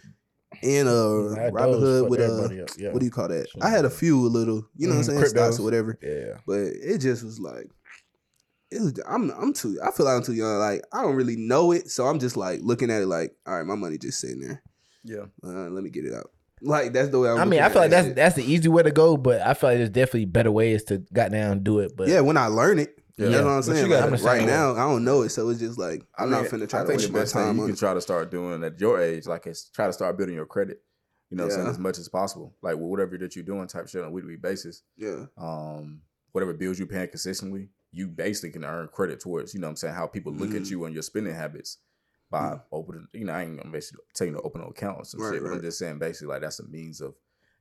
and 0.64 0.88
uh, 0.88 1.36
That 1.36 1.54
Robinhood 1.54 2.10
with 2.10 2.20
uh, 2.22 2.50
yeah. 2.78 2.92
what 2.92 3.00
do 3.00 3.06
you 3.06 3.12
call 3.12 3.28
that? 3.28 3.48
I 3.62 3.70
had 3.70 3.86
a 3.86 3.90
few 3.90 4.26
a 4.26 4.30
little, 4.30 4.68
you 4.76 4.88
know 4.88 4.96
what 4.96 5.08
I'm 5.10 5.16
Mhm, 5.16 5.20
saying, 5.20 5.26
stocks 5.30 5.60
or 5.60 5.64
whatever. 5.64 6.00
Yeah. 6.02 6.40
But 6.46 6.60
it 6.62 7.00
just 7.00 7.24
was 7.24 7.40
like, 7.40 7.70
it 8.72 8.82
was. 8.82 8.94
I'm 9.08 9.30
I'm 9.32 9.54
too. 9.54 9.80
I 9.84 9.92
feel 9.92 10.06
like 10.06 10.16
I'm 10.18 10.24
too 10.24 10.34
young. 10.34 10.58
Like 10.60 10.84
I 10.92 11.02
don't 11.02 11.16
really 11.16 11.38
know 11.38 11.72
it, 11.72 11.90
so 11.90 12.06
I'm 12.06 12.20
just 12.20 12.36
like 12.38 12.60
looking 12.62 12.90
at 12.92 13.02
it 13.02 13.08
like, 13.08 13.36
all 13.46 13.56
right, 13.58 13.66
my 13.66 13.76
money 13.76 13.98
just 13.98 14.20
sitting 14.20 14.42
there. 14.42 14.62
Yeah. 15.08 15.26
Uh, 15.44 15.70
let 15.70 15.84
me 15.84 15.90
get 15.90 16.06
it 16.06 16.14
out. 16.14 16.32
Like 16.62 16.92
that's 16.94 17.10
the 17.10 17.20
way 17.20 17.30
I'm. 17.30 17.38
I 17.38 17.46
mean, 17.46 17.62
I 17.62 17.70
feel 17.70 17.82
like 17.84 17.92
that's 17.92 18.08
shit. 18.08 18.16
that's 18.16 18.36
the 18.36 18.44
easy 18.44 18.68
way 18.68 18.82
to 18.84 18.92
go, 18.92 19.16
but 19.16 19.42
I 19.42 19.54
feel 19.54 19.70
like 19.70 19.78
there's 19.78 19.90
definitely 19.92 20.26
better 20.26 20.52
ways 20.52 20.84
to 20.86 20.98
got 21.14 21.32
down 21.32 21.52
and 21.52 21.64
do 21.64 21.80
it. 21.80 21.96
But 21.96 22.08
yeah. 22.08 22.22
When 22.22 22.36
I 22.36 22.48
learn 22.48 22.80
it, 22.80 22.98
Yeah. 23.16 23.30
that's 23.30 23.44
what 23.44 23.52
I'm 23.52 23.62
saying. 23.64 23.90
gotta- 23.90 24.12
Like, 24.12 24.24
right 24.24 24.40
same 24.40 24.48
now, 24.48 24.72
I 24.74 24.80
don't 24.80 25.04
know 25.06 25.22
it, 25.22 25.30
so 25.30 25.48
it's 25.50 25.60
just 25.60 25.78
like 25.78 26.04
I'm 26.18 26.30
I 26.30 26.32
not 26.32 26.42
mean, 26.52 26.62
finna 26.62 26.70
try 26.70 26.80
I 26.80 26.84
to 26.84 26.88
think 26.88 27.00
waste 27.00 27.08
the 27.08 27.14
my 27.14 27.20
best 27.20 27.34
thing 27.34 27.44
time 27.44 27.56
you 27.58 27.62
on 27.62 27.68
can 27.68 27.76
it. 27.76 27.80
try 27.80 27.94
to 27.94 28.02
start 28.02 28.32
doing 28.32 28.64
at 28.64 28.80
your 28.82 29.00
age, 29.00 29.28
like, 29.28 29.46
is 29.48 29.70
try 29.74 29.86
to 29.88 29.94
start 29.94 30.18
building 30.18 30.36
your 30.36 30.46
credit. 30.48 30.82
You 31.30 31.38
know 31.38 31.44
what 31.44 31.52
I'm 31.54 31.58
saying? 31.60 31.68
As 31.70 31.78
much 31.80 32.00
as 32.00 32.10
possible. 32.10 32.56
Like, 32.64 32.78
whatever 32.78 33.18
that 33.20 33.36
you're 33.36 33.46
doing 33.46 33.68
type 33.68 33.88
shit 33.88 34.02
on 34.02 34.08
a 34.08 34.12
weekly 34.12 34.36
basis, 34.38 34.82
Yeah, 34.96 35.26
um, 35.38 36.02
whatever 36.32 36.54
bills 36.54 36.80
you're 36.80 36.88
paying 36.88 37.10
consistently, 37.10 37.70
you 37.92 38.08
basically 38.08 38.50
can 38.52 38.64
earn 38.64 38.88
credit 38.88 39.20
towards, 39.20 39.54
you 39.54 39.60
know 39.60 39.68
what 39.68 39.72
I'm 39.72 39.76
saying, 39.78 39.94
how 39.94 40.08
people 40.08 40.34
look 40.34 40.56
at 40.56 40.64
Mm. 40.64 40.72
you 40.72 40.86
and 40.86 40.94
your 40.94 41.04
spending 41.04 41.34
habits 41.36 41.78
by 42.30 42.50
Mm. 42.52 42.62
opening, 42.72 43.08
you 43.14 43.26
know, 43.26 43.34
I 43.34 43.44
ain't 43.44 43.58
gonna 43.58 43.72
basically 43.72 44.04
tell 44.14 44.28
you 44.28 44.34
to 44.34 44.42
open 44.42 44.62
an 44.62 44.68
account 44.68 44.98
or 45.00 45.06
some 45.06 45.22
Right, 45.22 45.34
shit, 45.34 45.44
but 45.44 45.52
I'm 45.54 45.62
just 45.62 45.80
saying 45.80 45.98
basically 46.00 46.28
like 46.28 46.42
that's 46.42 46.60
a 46.60 46.68
means 46.68 47.00
of 47.02 47.16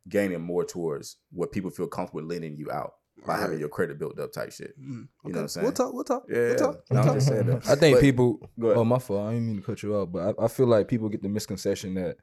gaining 0.08 0.40
more 0.40 0.64
towards 0.64 1.16
what 1.32 1.52
people 1.52 1.70
feel 1.70 1.86
comfortable 1.86 2.22
lending 2.22 2.56
you 2.56 2.70
out 2.70 2.94
by 3.26 3.38
having 3.38 3.58
your 3.58 3.68
credit 3.68 3.98
built 3.98 4.18
up 4.20 4.32
type 4.32 4.52
shit. 4.52 4.78
Mm. 4.78 5.08
You 5.24 5.32
know 5.32 5.38
what 5.38 5.38
I'm 5.42 5.48
saying? 5.48 5.64
We'll 5.64 5.72
talk. 5.72 5.92
We'll 5.94 6.04
talk. 6.04 6.24
Yeah, 6.28 6.36
We'll 6.38 6.54
talk. 6.56 6.74
no, 6.74 6.80
We'll 6.90 6.98
I'm 7.00 7.06
talk. 7.06 7.14
just 7.16 7.28
saying 7.28 7.46
that. 7.46 7.68
I 7.68 7.74
think 7.76 7.96
But- 7.96 8.00
people. 8.02 8.50
Go 8.58 8.66
ahead. 8.68 8.78
Oh 8.78 8.84
my 8.84 8.98
fault. 8.98 9.20
I 9.28 9.32
didn't 9.32 9.46
mean 9.46 9.56
to 9.56 9.62
cut 9.62 9.82
you 9.82 9.94
off, 9.96 10.10
but 10.12 10.36
I, 10.38 10.44
I 10.44 10.48
feel 10.48 10.66
like 10.66 10.88
people 10.88 11.08
get 11.08 11.22
the 11.22 11.28
misconception 11.28 11.94
that 11.94 12.18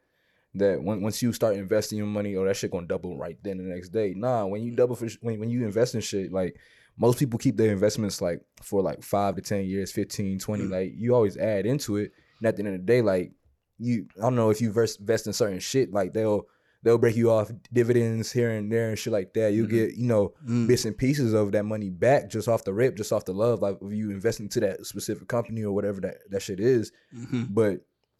that 0.55 0.83
when, 0.83 1.01
once 1.01 1.21
you 1.23 1.33
start 1.33 1.55
investing 1.55 1.97
your 1.97 2.07
money, 2.07 2.35
oh 2.35 2.45
that 2.45 2.55
shit 2.55 2.71
gonna 2.71 2.85
double 2.87 3.17
right 3.17 3.37
then 3.43 3.57
the 3.57 3.63
next 3.63 3.89
day. 3.89 4.13
Nah, 4.15 4.45
when 4.45 4.61
you 4.61 4.75
double 4.75 4.95
for 4.95 5.09
sh- 5.09 5.17
when 5.21 5.39
when 5.39 5.49
you 5.49 5.63
invest 5.65 5.95
in 5.95 6.01
shit, 6.01 6.31
like 6.31 6.57
most 6.95 7.17
people 7.17 7.39
keep 7.39 7.57
their 7.57 7.71
investments 7.71 8.21
like 8.21 8.39
for 8.61 8.81
like 8.83 9.01
five 9.01 9.35
to 9.35 9.41
ten 9.41 9.65
years, 9.65 9.91
15, 9.91 10.37
20. 10.39 10.63
Like 10.65 10.93
you 10.95 11.15
always 11.15 11.37
add 11.37 11.65
into 11.65 11.97
it. 11.97 12.11
And 12.39 12.47
at 12.47 12.55
the 12.55 12.63
end 12.63 12.75
of 12.75 12.81
the 12.81 12.85
day, 12.85 13.01
like 13.01 13.31
you 13.79 14.07
I 14.17 14.21
don't 14.21 14.35
know 14.35 14.49
if 14.49 14.61
you 14.61 14.67
invest 14.67 15.27
in 15.27 15.33
certain 15.33 15.59
shit, 15.59 15.91
like 15.91 16.13
they'll 16.13 16.47
they'll 16.83 16.97
break 16.97 17.15
you 17.15 17.31
off 17.31 17.51
dividends 17.71 18.31
here 18.31 18.51
and 18.51 18.71
there 18.71 18.89
and 18.89 18.99
shit 18.99 19.13
like 19.13 19.33
that. 19.33 19.53
You 19.53 19.63
mm-hmm. 19.63 19.75
get, 19.75 19.95
you 19.95 20.05
know, 20.05 20.33
mm. 20.45 20.67
bits 20.67 20.85
and 20.85 20.97
pieces 20.97 21.33
of 21.33 21.53
that 21.53 21.63
money 21.63 21.89
back 21.89 22.29
just 22.29 22.47
off 22.47 22.65
the 22.65 22.73
rip, 22.73 22.95
just 22.97 23.13
off 23.13 23.25
the 23.25 23.33
love, 23.33 23.61
like 23.61 23.77
if 23.81 23.93
you 23.93 24.11
invest 24.11 24.39
into 24.39 24.59
that 24.59 24.85
specific 24.85 25.27
company 25.27 25.63
or 25.63 25.73
whatever 25.73 26.01
that, 26.01 26.17
that 26.29 26.41
shit 26.41 26.59
is. 26.59 26.91
Mm-hmm. 27.15 27.43
But 27.49 27.79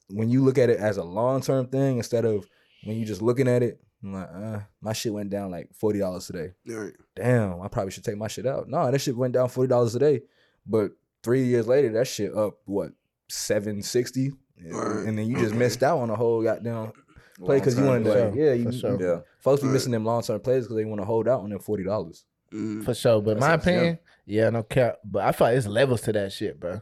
when 0.10 0.30
you 0.30 0.42
look 0.44 0.58
at 0.58 0.70
it 0.70 0.80
as 0.80 0.98
a 0.98 1.04
long 1.04 1.42
term 1.42 1.68
thing 1.68 1.98
instead 1.98 2.26
of 2.26 2.48
when 2.84 2.98
you 2.98 3.06
just 3.06 3.22
looking 3.22 3.48
at 3.48 3.64
it, 3.64 3.80
I'm 4.04 4.14
like, 4.14 4.30
uh, 4.34 4.60
my 4.82 4.94
shit 4.94 5.14
went 5.14 5.30
down 5.30 5.52
like 5.52 5.70
forty 5.74 6.00
dollars 6.00 6.28
today. 6.28 6.54
Right. 6.68 6.94
Damn, 7.16 7.62
I 7.62 7.68
probably 7.68 7.92
should 7.92 8.04
take 8.04 8.18
my 8.18 8.28
shit 8.28 8.46
out. 8.46 8.68
No, 8.68 8.92
that 8.92 9.00
shit 9.00 9.16
went 9.16 9.34
down 9.34 9.50
forty 9.50 9.70
dollars 9.70 9.96
a 9.96 10.00
day. 10.00 10.22
But 10.66 10.92
three 11.22 11.46
years 11.46 11.68
later, 11.68 11.92
that 11.94 12.08
shit 12.08 12.36
up 12.36 12.56
what 12.66 12.92
seven 13.34 13.82
sixty, 13.82 14.32
Right. 14.66 15.06
and 15.08 15.18
then 15.18 15.28
you 15.28 15.38
just 15.38 15.54
missed 15.56 15.84
out 15.84 16.00
on 16.00 16.10
a 16.10 16.16
whole 16.16 16.42
goddamn 16.44 16.92
play 17.44 17.60
because 17.60 17.78
you 17.78 17.84
Long-term 17.84 18.04
wanted 18.06 18.26
to, 18.26 18.32
play. 18.32 18.46
yeah, 18.46 18.54
you, 18.54 18.72
sure. 18.72 19.02
Yeah. 19.02 19.20
folks 19.40 19.62
be 19.62 19.68
missing 19.70 19.92
them 19.92 20.06
long 20.06 20.22
term 20.22 20.40
plays 20.40 20.64
because 20.66 20.78
they 20.78 20.86
want 20.86 21.02
to 21.02 21.06
hold 21.06 21.28
out 21.28 21.42
on 21.42 21.50
them 21.50 21.60
forty 21.60 21.84
dollars. 21.84 22.26
Mm. 22.54 22.86
For 22.86 22.94
sure. 22.94 23.22
But 23.22 23.40
my 23.40 23.48
That's 23.56 23.66
what 23.66 23.74
I'm 23.74 23.78
opinion, 23.80 24.00
yeah, 24.26 24.50
no 24.52 24.64
cap. 24.64 25.00
But 25.04 25.24
I 25.24 25.32
feel 25.32 25.48
like 25.48 25.58
it's 25.58 25.68
levels 25.68 26.02
to 26.02 26.14
that 26.14 26.32
shit, 26.32 26.60
bro. 26.60 26.82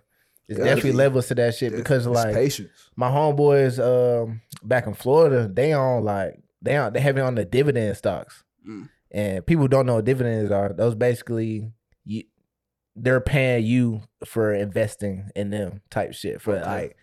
It's 0.50 0.60
Yeah, 0.60 0.66
definitely 0.66 0.76
definitely. 0.76 0.92
levels 0.98 1.28
to 1.30 1.36
that 1.36 1.56
shit 1.56 1.72
because 1.76 2.06
It's 2.06 2.14
like 2.16 2.34
patience. 2.36 2.70
my 2.98 3.10
homeboys 3.10 3.80
um 3.80 4.42
back 4.64 4.86
in 4.88 4.94
Florida, 4.94 5.48
they 5.48 5.72
on 5.72 6.04
like 6.04 6.42
they 6.62 6.76
on 6.76 6.92
they 6.92 7.00
heavy 7.00 7.22
on 7.22 7.36
the 7.36 7.46
dividend 7.46 7.96
stocks. 7.96 8.44
Mm. 8.68 8.90
And 9.14 9.46
people 9.46 9.68
don't 9.68 9.86
know 9.86 9.96
what 9.96 10.06
dividends 10.06 10.52
are. 10.52 10.74
Those 10.74 10.96
basically 10.96 11.72
you 12.04 12.24
they're 12.96 13.22
paying 13.22 13.66
you 13.66 14.02
for 14.26 14.54
investing 14.54 15.30
in 15.36 15.50
them 15.50 15.82
type 15.90 16.14
shit. 16.14 16.42
For 16.42 16.56
Okay. 16.58 16.66
like 16.66 16.98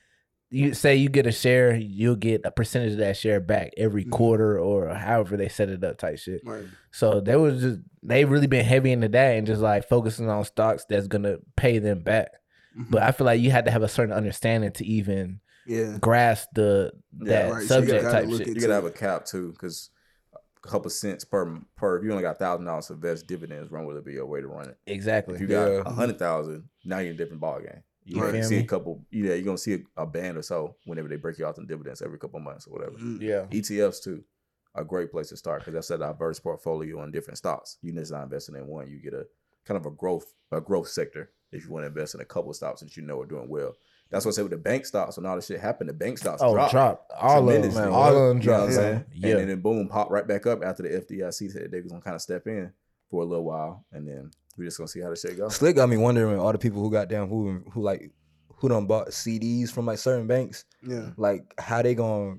you 0.51 0.73
say 0.75 0.97
you 0.97 1.09
get 1.11 1.27
a 1.27 1.33
share, 1.33 1.75
you'll 1.75 2.17
get 2.17 2.41
a 2.45 2.51
percentage 2.51 2.93
of 2.93 2.99
that 2.99 3.17
share 3.17 3.41
back 3.41 3.71
every 3.77 4.05
Mhm. 4.05 4.11
quarter 4.11 4.59
or 4.59 4.89
however 4.95 5.37
they 5.37 5.49
set 5.49 5.69
it 5.69 5.85
up 5.85 5.99
type 5.99 6.19
shit. 6.19 6.41
Right. 6.45 6.65
So 6.91 7.21
they 7.21 7.37
was 7.37 7.61
just 7.63 7.81
they 8.03 8.25
really 8.25 8.47
been 8.47 8.65
heavy 8.65 8.93
into 8.93 9.09
that 9.09 9.37
and 9.37 9.47
just 9.47 9.61
like 9.61 9.89
focusing 9.89 10.29
on 10.31 10.45
stocks 10.45 10.85
that's 10.89 11.07
gonna 11.09 11.37
pay 11.57 11.79
them 11.79 12.01
back. 12.03 12.29
Mhm. 12.79 12.91
But 12.91 13.03
I 13.03 13.11
feel 13.11 13.25
like 13.27 13.41
you 13.41 13.51
had 13.51 13.65
to 13.67 13.71
have 13.71 13.83
a 13.83 13.89
certain 13.89 14.15
understanding 14.15 14.73
to 14.73 14.87
even 14.87 15.41
Yeah. 15.67 15.99
grasp 16.01 16.49
the 16.55 16.93
Yeah, 17.23 17.27
that 17.49 17.53
right. 17.53 17.55
So 17.55 17.61
you 17.61 17.67
subject 17.87 18.03
gotta 18.05 18.13
type 18.21 18.29
look 18.29 18.39
shit. 18.39 18.49
at- 18.49 18.55
You 18.55 18.61
gotta 18.61 18.75
have 18.75 18.85
a 18.85 18.91
cap 18.91 19.25
too, 19.27 19.53
because 19.53 19.91
a 19.97 19.98
couple 20.63 20.91
cents 20.91 21.25
per 21.25 21.59
per. 21.77 21.99
If 21.99 22.05
you 22.05 22.11
only 22.11 22.23
got 22.23 22.39
thousand 22.39 22.67
dollars 22.67 22.87
to 22.89 22.95
invest, 22.95 23.27
dividends 23.27 23.71
run 23.71 23.85
with 23.87 23.97
it 23.97 24.05
be 24.05 24.19
a 24.19 24.27
way 24.27 24.41
to 24.41 24.49
run 24.49 24.69
it. 24.69 24.79
Exactly. 24.87 25.35
If 25.37 25.41
you 25.41 25.47
got 25.47 25.69
Yeah. 25.71 25.83
a 25.87 25.91
hundred 25.91 26.19
thousand, 26.19 26.69
now 26.85 26.99
you're 26.99 27.11
in 27.11 27.15
a 27.15 27.19
different 27.19 27.41
ball 27.41 27.61
game. 27.61 27.83
You 28.05 28.17
You're 28.17 28.33
gonna 28.33 28.45
see 28.45 28.57
me? 28.57 28.63
a 28.63 28.67
couple. 28.67 29.05
Yeah, 29.11 29.35
you're 29.35 29.45
gonna 29.45 29.59
see 29.59 29.75
a, 29.97 30.03
a 30.03 30.07
band 30.07 30.39
or 30.39 30.43
so 30.43 30.77
whenever 30.87 31.09
they 31.09 31.17
break 31.17 31.39
you 31.39 31.47
off 31.47 31.59
in 31.59 31.67
dividends 31.67 32.01
every 32.03 32.19
couple 32.19 32.41
months 32.41 32.67
or 32.67 32.73
whatever. 32.73 32.97
Mm. 32.97 33.21
Yeah. 33.21 33.47
ETFs 33.51 34.03
too, 34.03 34.25
a 34.75 34.85
great 34.85 35.11
place 35.11 35.29
to 35.29 35.37
start 35.37 35.61
because 35.61 35.75
that's 35.75 35.91
a 35.91 35.99
diverse 35.99 36.39
portfolio 36.41 37.01
on 37.01 37.11
different 37.11 37.37
stocks. 37.39 37.77
You 37.83 37.93
just 37.93 38.11
not 38.13 38.23
investing 38.25 38.55
in 38.57 38.67
one, 38.67 38.89
you 38.89 38.99
get 39.01 39.13
a 39.15 39.27
kind 39.67 39.77
of 39.79 39.85
a 39.87 39.91
growth 39.91 40.33
a 40.53 40.61
growth 40.61 40.89
sector 40.89 41.31
if 41.53 41.65
you 41.65 41.71
want 41.71 41.83
to 41.83 41.89
invest 41.89 42.15
in 42.15 42.21
a 42.21 42.25
couple 42.25 42.49
of 42.51 42.57
stocks 42.57 42.81
that 42.81 42.97
you 42.97 43.03
know 43.03 43.21
are 43.21 43.27
doing 43.27 43.49
well. 43.49 43.75
That's 44.11 44.25
what 44.25 44.33
I 44.33 44.37
said 44.37 44.43
with 44.43 44.53
the 44.53 44.57
bank 44.59 44.87
stocks 44.87 45.17
when 45.19 45.27
all 45.27 45.37
this 45.37 45.47
shit 45.47 45.61
happened. 45.61 45.91
The 45.91 45.95
bank 45.95 46.17
stocks 46.19 46.41
Oh, 46.43 46.55
dropped. 46.55 46.73
drop. 46.73 47.07
All 47.21 47.47
of 47.49 47.63
them, 47.63 47.75
man. 47.75 47.89
All 47.89 48.09
of 48.09 48.29
them 48.29 48.41
You 48.41 48.47
know 48.47 48.53
what 48.53 48.59
dropped, 48.61 48.63
I'm 48.69 48.73
saying? 48.73 48.95
man. 48.95 49.05
Yeah. 49.13 49.37
And 49.37 49.51
then 49.51 49.61
boom, 49.61 49.89
pop 49.89 50.11
right 50.11 50.27
back 50.27 50.47
up 50.47 50.63
after 50.65 50.83
the 50.83 50.89
FDIC 50.91 51.51
said 51.53 51.71
they 51.71 51.81
was 51.83 51.93
gonna 51.93 52.03
kind 52.03 52.15
of 52.17 52.23
step 52.23 52.47
in 52.47 52.73
for 53.11 53.23
a 53.23 53.27
little 53.27 53.45
while, 53.45 53.85
and 53.93 54.07
then 54.09 54.31
we 54.57 54.65
just 54.65 54.79
gonna 54.79 54.89
see 54.89 55.01
how 55.01 55.11
the 55.11 55.17
shit 55.17 55.37
goes. 55.37 55.57
Slick 55.57 55.77
got 55.77 55.89
me 55.89 55.97
wondering 55.99 56.39
all 56.39 56.53
the 56.53 56.59
people 56.59 56.81
who 56.83 56.91
got 56.91 57.09
down 57.09 57.29
who 57.29 57.63
who 57.73 57.83
like 57.83 58.11
who 58.57 58.69
done 58.69 58.87
bought 58.87 59.09
CDs 59.09 59.71
from 59.71 59.87
like 59.87 59.99
certain 59.99 60.27
banks, 60.27 60.65
Yeah. 60.83 61.11
like 61.17 61.53
how 61.59 61.83
they 61.83 61.95
gonna 61.95 62.39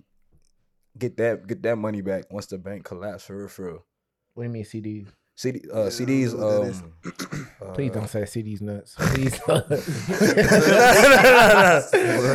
get 0.98 1.18
that 1.18 1.46
get 1.48 1.62
that 1.64 1.76
money 1.78 2.02
back 2.02 2.26
once 2.32 2.48
the 2.48 2.58
bank 2.58 2.84
collapse 2.84 3.26
for 3.26 3.38
real 3.38 3.48
for 3.48 3.66
real. 3.66 3.86
What 4.34 4.44
do 4.44 4.48
you 4.48 4.54
mean 4.54 4.64
CDs? 4.66 5.08
CD, 5.40 5.62
uh, 5.72 5.76
don't 5.84 5.88
CDs. 5.88 6.34
know 6.38 6.46
what 6.48 6.64
that 6.64 6.70
is. 6.70 6.82
Um, 6.82 7.48
uh, 7.62 7.72
Please 7.74 7.92
don't 7.92 8.08
say 8.10 8.22
CDs 8.24 8.60
nuts. 8.62 8.96
Please. 9.00 9.40
no, 9.48 9.56
no, 9.60 9.70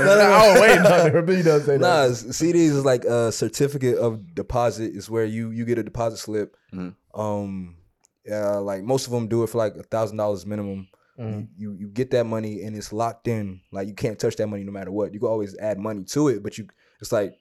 no, 0.05 0.17
no. 0.17 0.33
I 0.33 0.53
was 0.53 0.61
waiting 0.61 0.87
on 0.87 1.07
it. 1.17 1.27
Please 1.27 1.45
don't 1.45 1.63
say 1.63 1.77
Nah, 1.79 2.07
that. 2.07 2.11
s- 2.11 2.25
CDs 2.25 2.71
is 2.71 2.85
like 2.85 3.05
a 3.05 3.31
certificate 3.33 3.99
of 3.99 4.35
deposit. 4.35 4.95
Is 4.95 5.11
where 5.11 5.25
you 5.25 5.51
you 5.51 5.65
get 5.65 5.79
a 5.79 5.83
deposit 5.83 6.19
slip. 6.19 6.57
Mhm. 6.73 6.95
Um, 7.15 7.77
yeah, 8.25 8.57
like 8.57 8.83
most 8.83 9.07
of 9.07 9.13
them 9.13 9.29
do 9.29 9.43
it 9.43 9.49
for 9.51 9.59
like 9.59 9.77
a 9.77 9.83
thousand 9.83 10.17
dollars 10.17 10.47
minimum. 10.47 10.89
Mhm. 11.19 11.49
You, 11.57 11.73
you 11.73 11.77
you 11.81 11.89
get 11.89 12.11
that 12.13 12.25
money 12.25 12.63
and 12.63 12.75
it's 12.77 12.93
locked 12.93 13.29
in. 13.29 13.61
Like 13.71 13.87
you 13.89 13.95
can't 13.95 14.19
touch 14.19 14.37
that 14.37 14.47
money 14.47 14.65
no 14.65 14.73
matter 14.73 14.91
what. 14.91 15.13
You 15.13 15.21
can 15.21 15.29
always 15.29 15.57
add 15.59 15.79
money 15.79 16.05
to 16.05 16.29
it, 16.29 16.43
but 16.43 16.57
you 16.59 16.67
it's 17.01 17.13
like 17.13 17.35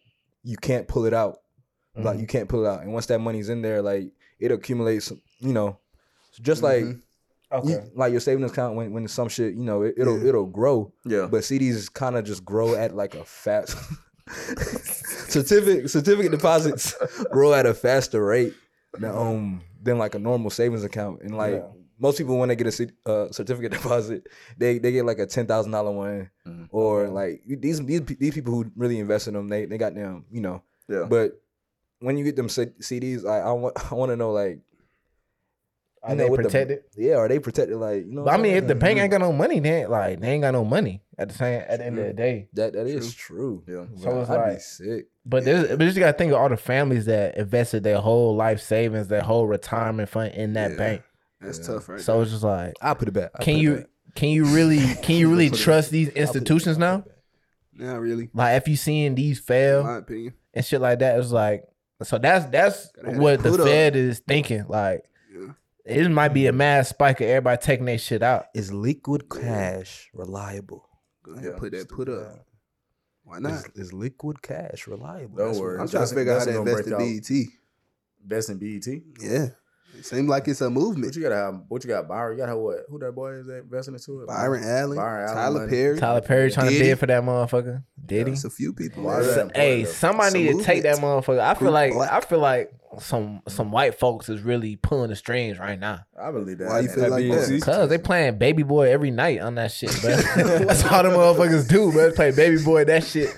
you 0.43 0.57
can't 0.57 0.87
pull 0.87 1.05
it 1.05 1.13
out. 1.13 1.37
Like 1.95 2.19
you 2.19 2.25
can't 2.25 2.49
pull 2.49 2.65
it 2.65 2.69
out. 2.69 2.81
And 2.81 2.91
once 2.91 3.05
that 3.05 3.19
money's 3.19 3.49
in 3.49 3.61
there, 3.61 3.81
like 3.81 4.11
it 4.39 4.51
accumulates. 4.51 5.13
You 5.43 5.53
know, 5.53 5.77
just 6.41 6.63
like 6.63 6.83
Mhm. 6.85 7.01
Okay. 7.51 7.69
you, 7.69 7.81
like 7.95 8.11
your 8.11 8.21
savings 8.21 8.49
account 8.51 8.75
when 8.75 8.91
when 8.93 9.07
some 9.07 9.27
shit 9.29 9.53
you 9.53 9.63
know 9.63 9.83
it, 9.83 9.93
it'll 9.97 10.19
Yeah. 10.19 10.29
it'll 10.29 10.45
grow. 10.47 10.91
Yeah, 11.05 11.27
But 11.29 11.43
CDs 11.43 11.91
kind 11.93 12.15
of 12.17 12.23
just 12.25 12.43
grow 12.45 12.73
at 12.75 12.95
like 12.95 13.13
a 13.13 13.23
fast 13.25 13.77
certificate 15.29 15.89
certificate 15.89 16.31
deposits 16.31 16.95
grow 17.31 17.53
at 17.53 17.65
a 17.65 17.73
faster 17.73 18.23
rate 18.25 18.53
than 18.93 19.11
um 19.11 19.61
than 19.81 19.97
like 19.97 20.15
a 20.15 20.19
normal 20.19 20.49
savings 20.49 20.83
account. 20.83 21.21
And 21.21 21.35
like 21.37 21.55
Yeah. 21.55 21.67
most 21.99 22.17
people 22.17 22.37
when 22.37 22.49
they 22.49 22.55
get 22.55 22.67
a 22.67 22.71
C- 22.71 22.89
uh, 23.05 23.31
certificate 23.31 23.71
deposit, 23.79 24.27
they 24.57 24.79
they 24.79 24.91
get 24.91 25.05
like 25.05 25.19
a 25.19 25.25
ten 25.25 25.45
thousand 25.45 25.71
dollar 25.71 25.91
one, 25.91 26.29
Mhm. 26.47 26.67
or 26.71 27.09
like 27.09 27.41
these 27.45 27.79
these 27.85 28.01
these 28.01 28.33
people 28.33 28.53
who 28.53 28.71
really 28.75 28.99
invest 28.99 29.27
in 29.27 29.33
them, 29.33 29.49
they 29.49 29.65
they 29.65 29.77
got 29.77 29.93
them 29.93 30.25
you 30.31 30.41
know. 30.41 30.61
yeah. 30.87 31.05
But 31.09 31.39
when 31.99 32.17
you 32.17 32.23
get 32.23 32.35
them 32.35 32.49
C- 32.49 32.73
CDs, 32.81 33.25
I 33.25 33.39
I 33.39 33.51
want 33.51 33.75
I 33.91 33.95
want 33.95 34.11
to 34.11 34.15
know 34.15 34.31
like. 34.31 34.59
Are 36.03 36.09
you 36.11 36.15
know, 36.17 36.23
they 36.25 36.29
with 36.29 36.39
the- 36.39 36.43
protected? 36.49 36.79
yeah, 36.97 37.15
are 37.15 37.27
they 37.29 37.39
protected? 37.39 37.77
Like 37.77 38.05
you 38.05 38.11
know, 38.11 38.23
But 38.25 38.33
I 38.33 38.37
mean, 38.37 38.55
if 38.55 38.67
the 38.67 38.75
bank 38.75 38.99
ain't 38.99 39.09
got 39.11 39.21
no 39.21 39.31
money, 39.31 39.59
then 39.59 39.89
like 39.89 40.19
they 40.19 40.29
ain't 40.31 40.41
got 40.41 40.51
no 40.51 40.65
money 40.65 41.01
at 41.17 41.29
the 41.29 41.35
same 41.35 41.61
at 41.67 41.79
the 41.79 41.85
end 41.85 41.97
of 41.99 42.05
the 42.07 42.13
day. 42.13 42.49
that 42.53 42.73
that 42.73 42.87
is 42.87 43.13
true. 43.13 43.63
yeah. 43.67 43.85
So 44.01 44.19
it's 44.21 44.29
I'd 44.29 44.45
be 44.45 44.51
like- 44.51 44.61
sick. 44.61 45.07
But 45.25 45.45
there's, 45.45 45.69
but 45.69 45.79
you 45.79 45.87
just 45.87 45.97
gotta 45.99 46.17
think 46.17 46.33
of 46.33 46.37
all 46.39 46.49
the 46.49 46.57
families 46.57 47.05
that 47.05 47.37
invested 47.37 47.83
their 47.83 47.99
whole 47.99 48.35
life 48.35 48.59
savings, 48.59 49.07
their 49.07 49.21
whole 49.21 49.47
retirement 49.47 50.09
fund 50.09 50.33
in 50.33 50.53
that 50.53 50.71
Yeah. 50.71 50.77
bank. 50.77 51.01
That's 51.39 51.59
Yeah. 51.59 51.67
tough, 51.67 51.87
right? 51.89 52.01
So 52.01 52.19
it's 52.21 52.31
just 52.31 52.43
like, 52.43 52.73
I 52.81 52.93
put 52.93 53.07
it 53.07 53.11
back. 53.11 53.31
I 53.35 53.43
can 53.43 53.55
you 53.57 53.75
back. 53.77 53.85
can 54.15 54.29
you 54.29 54.43
really 54.45 54.79
can 55.01 55.15
you 55.15 55.29
really 55.29 55.49
trust 55.49 55.91
these 55.91 56.07
I'll 56.09 56.13
put 56.13 56.17
it- 56.17 56.21
institutions 56.23 56.77
now? 56.77 56.97
put. 56.99 57.11
Not 57.75 58.01
really. 58.01 58.29
Like 58.33 58.57
if 58.57 58.67
you 58.67 58.75
seeing 58.75 59.15
these 59.15 59.39
In 59.39 59.43
fail 59.45 59.83
my 59.83 59.97
opinion. 59.97 60.33
and 60.53 60.65
shit 60.65 60.81
like 60.81 60.99
that, 60.99 61.17
it's 61.19 61.31
like 61.31 61.63
so 62.03 62.17
that's 62.17 62.45
that's 62.47 62.91
Gotta 62.91 63.11
have 63.13 63.17
what 63.21 63.41
the 63.43 63.49
put 63.51 63.61
up. 63.61 63.67
Fed 63.67 63.95
is 63.95 64.19
thinking. 64.19 64.65
Like 64.67 65.03
Yeah. 65.05 65.12
It 65.85 66.09
might 66.09 66.29
be 66.29 66.47
a 66.47 66.53
mass 66.53 66.89
spike 66.89 67.21
of 67.21 67.27
everybody 67.27 67.61
taking 67.61 67.85
their 67.85 67.97
shit 67.97 68.23
out. 68.23 68.45
Is 68.53 68.71
liquid 68.73 69.29
cash 69.29 70.09
reliable? 70.13 70.87
Go 71.23 71.33
ahead 71.33 71.43
Yeah. 71.43 71.49
and 71.51 71.59
put 71.59 71.71
that 71.73 71.89
put 71.89 72.09
up. 72.09 72.45
Why 73.23 73.39
not? 73.39 73.53
Is, 73.75 73.87
is 73.87 73.93
liquid 73.93 74.41
cash 74.41 74.87
reliable? 74.87 75.37
Don't 75.37 75.47
That's 75.47 75.57
what 75.59 75.63
worry. 75.63 75.75
I'm 75.75 75.81
I'm 75.81 75.87
trying 75.89 76.07
to 76.07 76.15
figure 76.15 76.33
out 76.33 76.39
how 76.39 76.45
that's 76.45 76.57
to 76.57 76.63
gonna 76.63 76.69
invest 76.71 76.87
in 76.87 76.95
break 76.97 77.27
BET. 77.29 77.47
Best 78.25 78.49
in 78.49 78.57
BET. 78.57 79.01
Yeah. 79.21 79.47
It 79.97 80.05
seems 80.05 80.27
like 80.27 80.47
it's 80.47 80.61
a 80.61 80.69
movement. 80.69 81.07
What 81.07 81.15
you 81.15 81.21
gotta 81.21 81.35
have? 81.35 81.61
What 81.67 81.83
you 81.83 81.87
got? 81.89 82.07
Byron. 82.07 82.33
You 82.33 82.37
gotta 82.43 82.51
have 82.53 82.59
what? 82.59 82.79
Who 82.89 82.99
that 82.99 83.11
boy 83.13 83.31
is 83.33 83.47
that 83.47 83.59
investing 83.59 83.93
into 83.93 84.21
it? 84.21 84.27
Byron 84.27 84.63
Allen, 84.63 84.97
Byron 84.97 85.23
Allen 85.25 85.35
Tyler 85.35 85.59
money. 85.59 85.69
Perry. 85.71 85.99
Tyler 85.99 86.21
Perry 86.21 86.51
trying 86.51 86.67
to 86.67 86.73
Diddy. 86.73 86.89
bid 86.89 86.99
for 86.99 87.05
that 87.05 87.23
motherfucker. 87.23 87.83
Did 88.05 88.27
he? 88.27 88.33
It's 88.33 88.43
a 88.43 88.49
few 88.49 88.73
people. 88.73 89.03
Why 89.03 89.19
is 89.19 89.27
that 89.27 89.33
So- 89.35 89.41
important, 89.41 89.63
hey, 89.63 89.83
though? 89.83 89.91
somebody 89.91 90.43
need 90.43 90.57
to 90.57 90.63
take 90.63 90.83
that 90.83 90.97
motherfucker. 90.97 91.39
I 91.39 91.53
feel 91.53 91.59
Group 91.59 91.73
like 91.73 91.93
black. 91.93 92.11
I 92.11 92.19
feel 92.21 92.39
like 92.39 92.73
some 92.99 93.41
some 93.47 93.71
white 93.71 93.97
folks 93.97 94.29
is 94.29 94.41
really 94.41 94.75
pulling 94.75 95.09
the 95.09 95.15
strings 95.15 95.57
right 95.57 95.79
now. 95.79 96.01
I 96.19 96.29
believe 96.31 96.59
that. 96.59 96.67
Why 96.67 96.81
you 96.81 96.89
feel 96.89 97.09
like 97.09 97.27
BET 97.27 97.47
that? 97.47 97.61
Cause 97.63 97.89
they 97.89 97.97
playing 97.97 98.37
Baby 98.37 98.61
Boy 98.63 98.91
every 98.91 99.09
night 99.09 99.39
on 99.41 99.55
that 99.55 99.71
shit, 99.71 99.89
bro. 100.01 100.15
That's 100.35 100.83
all 100.85 101.01
the 101.03 101.09
motherfuckers 101.09 101.67
do, 101.67 101.91
bro. 101.91 102.11
Play 102.11 102.31
Baby 102.31 102.61
Boy. 102.63 102.83
That 102.85 103.03
shit, 103.03 103.29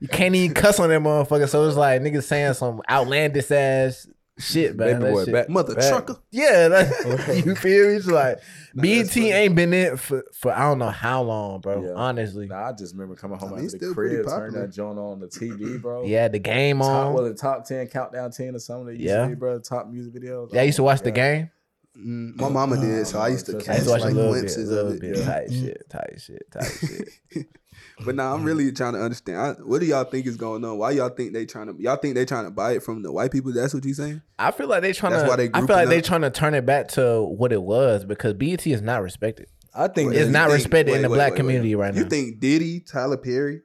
you 0.00 0.08
can't 0.08 0.34
even 0.34 0.54
cuss 0.54 0.80
on 0.80 0.88
that 0.88 1.00
motherfucker. 1.00 1.48
So 1.48 1.66
it's 1.68 1.76
like 1.76 2.00
niggas 2.02 2.24
saying 2.24 2.54
some 2.54 2.80
outlandish 2.90 3.50
ass 3.52 4.08
shit, 4.38 4.76
bro. 4.76 4.86
Baby 4.98 5.12
boy, 5.12 5.24
shit- 5.24 5.32
back, 5.34 5.48
Mother 5.48 5.74
back. 5.74 5.88
trucker. 5.90 6.16
Yeah, 6.30 6.68
like, 6.70 6.88
you 7.46 7.54
feel 7.54 7.88
me? 7.88 7.94
It's 7.94 8.06
like 8.06 8.38
BET 8.74 9.06
funny. 9.08 9.30
ain't 9.30 9.54
been 9.54 9.72
in 9.72 9.96
for 9.96 10.24
for 10.32 10.52
I 10.52 10.60
don't 10.68 10.78
know 10.78 10.90
how 10.90 11.22
long, 11.22 11.60
bro. 11.60 11.82
Yeah. 11.84 11.92
Honestly, 11.94 12.46
Nah, 12.48 12.68
I 12.68 12.72
just 12.72 12.94
remember 12.94 13.14
coming 13.14 13.38
home 13.38 13.50
I 13.54 13.56
mean, 13.56 13.64
after 13.64 13.64
it's 13.64 13.72
the 13.74 13.78
still 13.78 13.94
pretty 13.94 14.16
crib, 14.16 14.26
turn 14.26 14.40
popular. 14.50 14.66
that 14.66 14.72
joint 14.74 14.98
on 14.98 15.20
the 15.20 15.26
TV, 15.28 15.78
bro. 15.82 16.04
yeah, 16.04 16.28
the 16.28 16.38
game 16.38 16.78
Top, 16.78 16.88
on. 17.08 17.14
well, 17.14 17.24
the 17.24 17.34
top 17.34 17.64
ten 17.66 17.86
countdown 17.86 18.30
ten 18.30 18.54
or 18.54 18.58
something. 18.58 18.86
That 18.86 18.92
used 18.94 19.04
Yeah. 19.04 19.22
to 19.22 19.28
be, 19.28 19.34
bro. 19.34 19.58
Top 19.60 19.88
music 19.88 20.14
videos. 20.14 20.52
Yeah, 20.52 20.60
I 20.62 20.64
used 20.64 20.76
to 20.76 20.82
Oh 20.82 20.86
my 20.86 20.92
watch 20.92 21.02
the 21.02 21.10
game. 21.12 21.50
Mm, 21.96 22.34
my 22.40 22.48
mama 22.48 22.76
did, 22.80 23.06
so 23.06 23.20
I 23.20 23.28
used 23.28 23.46
to 23.46 23.52
I 23.56 23.58
I 23.58 23.62
catch 23.62 23.74
used 23.76 23.84
to 23.86 23.90
watch 23.92 24.00
like 24.00 24.12
a 24.12 24.14
bit, 24.16 24.28
glimpses 24.28 24.70
of 24.72 24.94
it. 24.94 25.00
bit, 25.00 25.24
tight 25.24 25.52
shit, 25.52 25.88
tight 25.88 26.14
shit, 26.20 26.42
tight 26.50 26.72
shit. 26.80 27.46
But 28.04 28.16
now 28.16 28.32
I'm 28.32 28.38
mm-hmm. 28.38 28.46
really 28.46 28.72
trying 28.72 28.94
to 28.94 29.02
understand. 29.02 29.38
I, 29.38 29.52
what 29.62 29.80
do 29.80 29.86
y'all 29.86 30.04
think 30.04 30.26
is 30.26 30.36
going 30.36 30.64
on? 30.64 30.78
Why 30.78 30.90
y'all 30.92 31.10
think 31.10 31.32
they 31.32 31.46
trying 31.46 31.66
to? 31.68 31.80
Y'all 31.80 31.96
think 31.96 32.14
they 32.16 32.24
trying 32.24 32.44
to 32.44 32.50
buy 32.50 32.72
it 32.72 32.82
from 32.82 33.02
the 33.02 33.12
white 33.12 33.30
people? 33.30 33.52
That's 33.52 33.72
what 33.72 33.84
you 33.84 33.94
saying? 33.94 34.20
I 34.38 34.50
feel 34.50 34.66
like 34.66 34.82
they 34.82 34.92
trying 34.92 35.12
That's 35.12 35.24
to. 35.24 35.28
why 35.28 35.36
they 35.36 35.50
I 35.54 35.60
feel 35.60 35.60
like 35.60 35.66
grouping 35.68 35.88
they 35.90 36.00
trying 36.00 36.22
to 36.22 36.30
turn 36.30 36.54
it 36.54 36.66
back 36.66 36.88
to 36.88 37.22
what 37.22 37.52
it 37.52 37.62
was 37.62 38.04
because 38.04 38.34
BET 38.34 38.66
is 38.66 38.82
not 38.82 39.02
respected. 39.02 39.46
I 39.74 39.88
think 39.88 40.14
It's 40.14 40.30
not 40.30 40.50
think- 40.50 40.62
respected 40.62 40.94
in 40.96 41.02
the 41.02 41.08
wait, 41.08 41.16
black 41.16 41.30
wait, 41.32 41.32
wait. 41.32 41.36
community 41.36 41.74
right 41.74 41.94
now. 41.94 42.00
You 42.00 42.06
think 42.06 42.40
Diddy, 42.40 42.80
Tyler 42.80 43.16
Perry? 43.16 43.62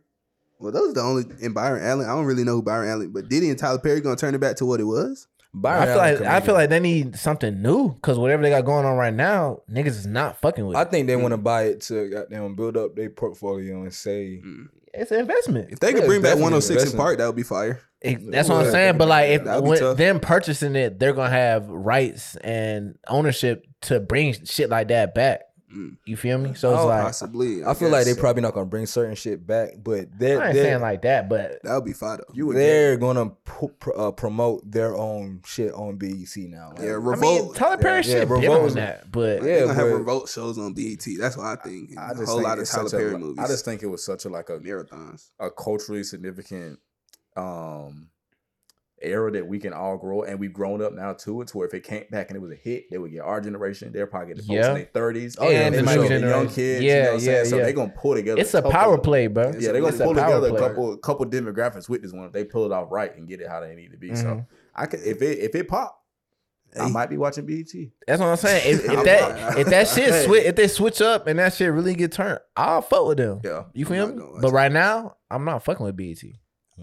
Well, 0.60 0.72
those 0.74 0.92
are 0.92 0.94
the 0.94 1.02
only 1.02 1.24
and 1.42 1.54
Byron 1.54 1.84
Allen. 1.84 2.06
I 2.06 2.10
don't 2.10 2.26
really 2.26 2.44
know 2.44 2.56
who 2.56 2.62
Byron 2.62 2.90
Allen, 2.90 3.12
but 3.14 3.30
Diddy 3.30 3.50
and 3.50 3.58
Tyler 3.58 3.80
Perry 3.80 4.02
gonna 4.02 4.16
turn 4.16 4.36
it 4.36 4.40
back 4.42 4.58
to 4.58 4.66
what 4.66 4.80
it 4.80 4.86
was. 4.86 5.28
Byron 5.54 5.82
I 5.82 5.86
feel 5.86 5.98
like 5.98 6.22
I 6.22 6.40
feel 6.42 6.54
like 6.54 6.70
they 6.70 6.80
need 6.80 7.18
something 7.18 7.62
new 7.62 7.90
because 7.94 8.20
whatever 8.20 8.44
they 8.44 8.50
got 8.50 8.66
going 8.66 8.86
on 8.86 8.98
right 8.98 9.14
now, 9.14 9.62
niggas 9.70 9.88
is 9.88 10.06
not 10.06 10.40
fucking 10.40 10.66
with. 10.66 10.78
I 10.78 10.84
it. 10.84 10.92
think 10.92 11.08
they 11.08 11.16
want 11.16 11.32
to 11.32 11.40
mm. 11.40 11.44
buy 11.44 11.64
it 11.64 11.82
to 11.82 12.10
goddamn 12.10 12.56
build 12.56 12.78
up 12.78 12.96
their 12.96 13.10
portfolio 13.10 13.82
and 13.82 13.94
say 13.94 14.42
mm. 14.46 14.68
It's 14.94 15.12
an 15.12 15.20
investment. 15.20 15.70
If 15.72 15.80
they 15.80 15.90
Yeah, 15.90 16.00
could 16.00 16.06
bring 16.08 16.22
back 16.22 16.36
106 16.36 16.70
in 16.70 16.78
investment. 16.78 17.02
Park, 17.02 17.18
that 17.18 17.28
would 17.28 17.36
be 17.36 17.44
fire. 17.44 17.82
It- 18.02 18.32
that's 18.32 18.50
what 18.50 18.66
I'm 18.66 18.72
saying. 18.72 18.98
But 18.98 19.08
like, 19.08 19.30
if 19.30 19.44
That'd 19.44 19.64
when, 19.64 19.96
them 19.98 20.20
purchasing 20.20 20.76
it, 20.76 21.00
they're 21.00 21.14
gonna 21.14 21.30
have 21.30 21.68
rights 21.68 22.36
and 22.38 22.98
ownership 23.08 23.66
to 23.82 24.00
bring 24.00 24.34
shit 24.46 24.70
like 24.70 24.88
that 24.88 25.14
back. 25.14 25.42
Mm. 25.76 25.98
You 26.06 26.18
feel 26.18 26.38
me? 26.40 26.56
So 26.56 26.72
it's 26.74 26.82
Oh, 26.82 26.88
like 26.88 27.04
Possibly. 27.04 27.64
I 27.64 27.74
feel 27.76 27.90
like 27.90 28.06
they 28.06 28.12
guess. 28.12 28.20
probably 28.20 28.42
not 28.42 28.54
gonna 28.56 28.66
bring 28.66 28.86
certain 28.88 29.14
shit 29.16 29.46
back, 29.46 29.74
but 29.84 30.08
they're 30.18 30.42
I 30.42 30.48
ain't 30.48 30.56
they're, 30.56 30.64
saying 30.64 30.82
like 30.82 31.04
that, 31.04 31.30
but 31.30 31.62
that 31.64 31.76
would 31.76 31.86
be 31.86 31.94
fire 31.94 32.18
though. 32.18 32.34
You 32.34 32.52
they're 32.54 32.98
gonna 32.98 33.30
pu- 33.46 33.68
pr- 33.80 33.94
uh, 33.96 34.12
promote 34.12 34.70
their 34.72 34.96
own 34.96 35.42
shit 35.46 35.72
on 35.74 35.98
BET 35.98 36.36
now. 36.38 36.70
Like, 36.72 36.80
yeah, 36.80 36.86
I 36.86 36.94
revolt. 36.94 37.22
mean, 37.46 37.54
Tyler 37.54 37.78
Perry 37.78 37.96
yeah, 37.98 38.02
shit 38.02 38.28
been 38.30 38.42
Revolt 38.42 38.70
on 38.70 38.74
that, 38.76 39.12
but 39.12 39.20
yeah, 39.20 39.34
yeah, 39.34 39.42
they're 39.44 39.62
gonna 39.68 39.74
have 39.76 39.90
but- 39.92 39.98
revolt 39.98 40.30
shows 40.30 40.58
on 40.58 40.74
BET. 40.74 41.06
That's 41.20 41.38
what 41.38 41.46
I 41.46 41.56
think. 41.58 41.98
I 41.98 42.12
a 42.12 42.16
just 42.16 42.26
whole 42.28 42.38
think 42.38 42.48
lot 42.48 42.60
of 42.60 42.68
Tyler 42.70 42.90
Perry 42.90 43.14
a, 43.14 43.18
movies. 43.20 43.38
I 43.44 43.48
just 43.48 43.64
think 43.66 43.84
it 43.84 43.88
was 43.88 44.04
such 44.04 44.26
a 44.26 44.30
like 44.30 44.50
a 44.50 44.58
marathons. 44.60 45.30
a 45.40 45.52
culturally 45.52 46.04
significant 46.04 46.80
um 47.38 48.08
era 49.02 49.32
that 49.32 49.48
we 49.48 49.60
can 49.60 49.74
all 49.74 49.98
grow 49.98 50.24
and 50.24 50.40
we've 50.40 50.54
grown 50.54 50.82
up 50.82 50.94
now 50.94 51.14
to 51.14 51.42
it 51.42 51.48
to 51.50 51.58
where 51.58 51.68
if 51.68 51.74
it 51.74 51.84
came 51.84 52.04
back 52.12 52.30
and 52.30 52.38
it 52.38 52.40
was 52.40 52.52
a 52.52 52.56
hit 52.56 52.90
they 52.92 52.98
would 52.98 53.12
get 53.12 53.22
our 53.22 53.40
generation 53.42 53.92
they'll 53.92 54.06
probably 54.08 54.30
get 54.30 54.38
the 54.38 54.44
folks 54.44 54.54
Yeah. 54.56 54.70
in 54.70 54.74
their 54.76 54.86
30s 55.04 55.38
Oh, 55.40 55.50
yeah, 55.50 55.60
And 55.68 55.76
they 55.76 55.82
might 55.82 55.96
get 56.08 56.22
the 56.22 56.28
young 56.28 56.48
kids 56.50 56.84
Yeah, 56.84 56.92
you 56.98 57.02
know 57.02 57.06
what 57.08 57.14
I'm 57.16 57.20
saying? 57.22 57.38
yeah, 57.38 57.44
so 57.50 57.58
yeah. 57.58 57.64
they're 57.64 57.74
gonna 57.74 57.94
pull 57.96 58.16
together 58.16 58.42
it's 58.42 58.54
a 58.54 58.62
power 58.62 58.98
play, 58.98 59.28
bro. 59.28 59.54
yeah 59.58 59.72
they're 59.72 59.82
gonna 59.82 59.88
It's 59.88 59.98
pull 59.98 60.14
together 60.14 60.56
a 60.56 60.60
couple 60.60 60.98
couple 60.98 61.26
demographics 61.26 61.88
with 61.90 62.02
this 62.02 62.12
one 62.14 62.26
if 62.26 62.32
they 62.34 62.44
pull 62.44 62.66
it 62.66 62.72
off 62.72 62.88
right 62.92 63.16
and 63.16 63.28
get 63.28 63.42
it 63.42 63.48
how 63.48 63.60
they 63.62 63.76
need 63.76 63.92
to 63.92 63.98
be 63.98 64.16
so 64.16 64.26
Mhm. 64.26 64.46
I 64.76 64.86
could 64.86 65.02
if 65.02 65.22
it 65.22 65.40
if 65.40 65.56
it 65.56 65.68
pop 65.68 65.96
I 66.80 66.88
might 66.88 67.10
be 67.10 67.18
watching 67.18 67.48
BET 67.48 67.66
That's 68.06 68.20
what 68.20 68.28
I'm 68.28 68.38
saying. 68.38 68.76
If, 68.76 68.86
if 68.86 69.04
that 69.06 69.58
if 69.58 69.68
that 69.70 69.88
shit 69.88 70.10
Hey. 70.10 70.26
switch 70.26 70.44
if 70.46 70.56
they 70.56 70.68
switch 70.68 71.02
up 71.02 71.26
and 71.26 71.40
that 71.40 71.56
shit 71.56 71.72
really 71.74 71.96
get 71.96 72.12
turned, 72.12 72.40
I'll 72.56 72.84
fuck 72.84 73.08
with 73.08 73.18
them. 73.18 73.42
yeah 73.44 73.64
You 73.74 73.86
feel 73.86 74.08
me? 74.14 74.24
But 74.40 74.52
right 74.52 74.72
now, 74.72 75.16
I'm 75.32 75.46
not 75.46 75.64
fucking 75.64 75.84
with 75.84 75.98
BET. 75.98 76.22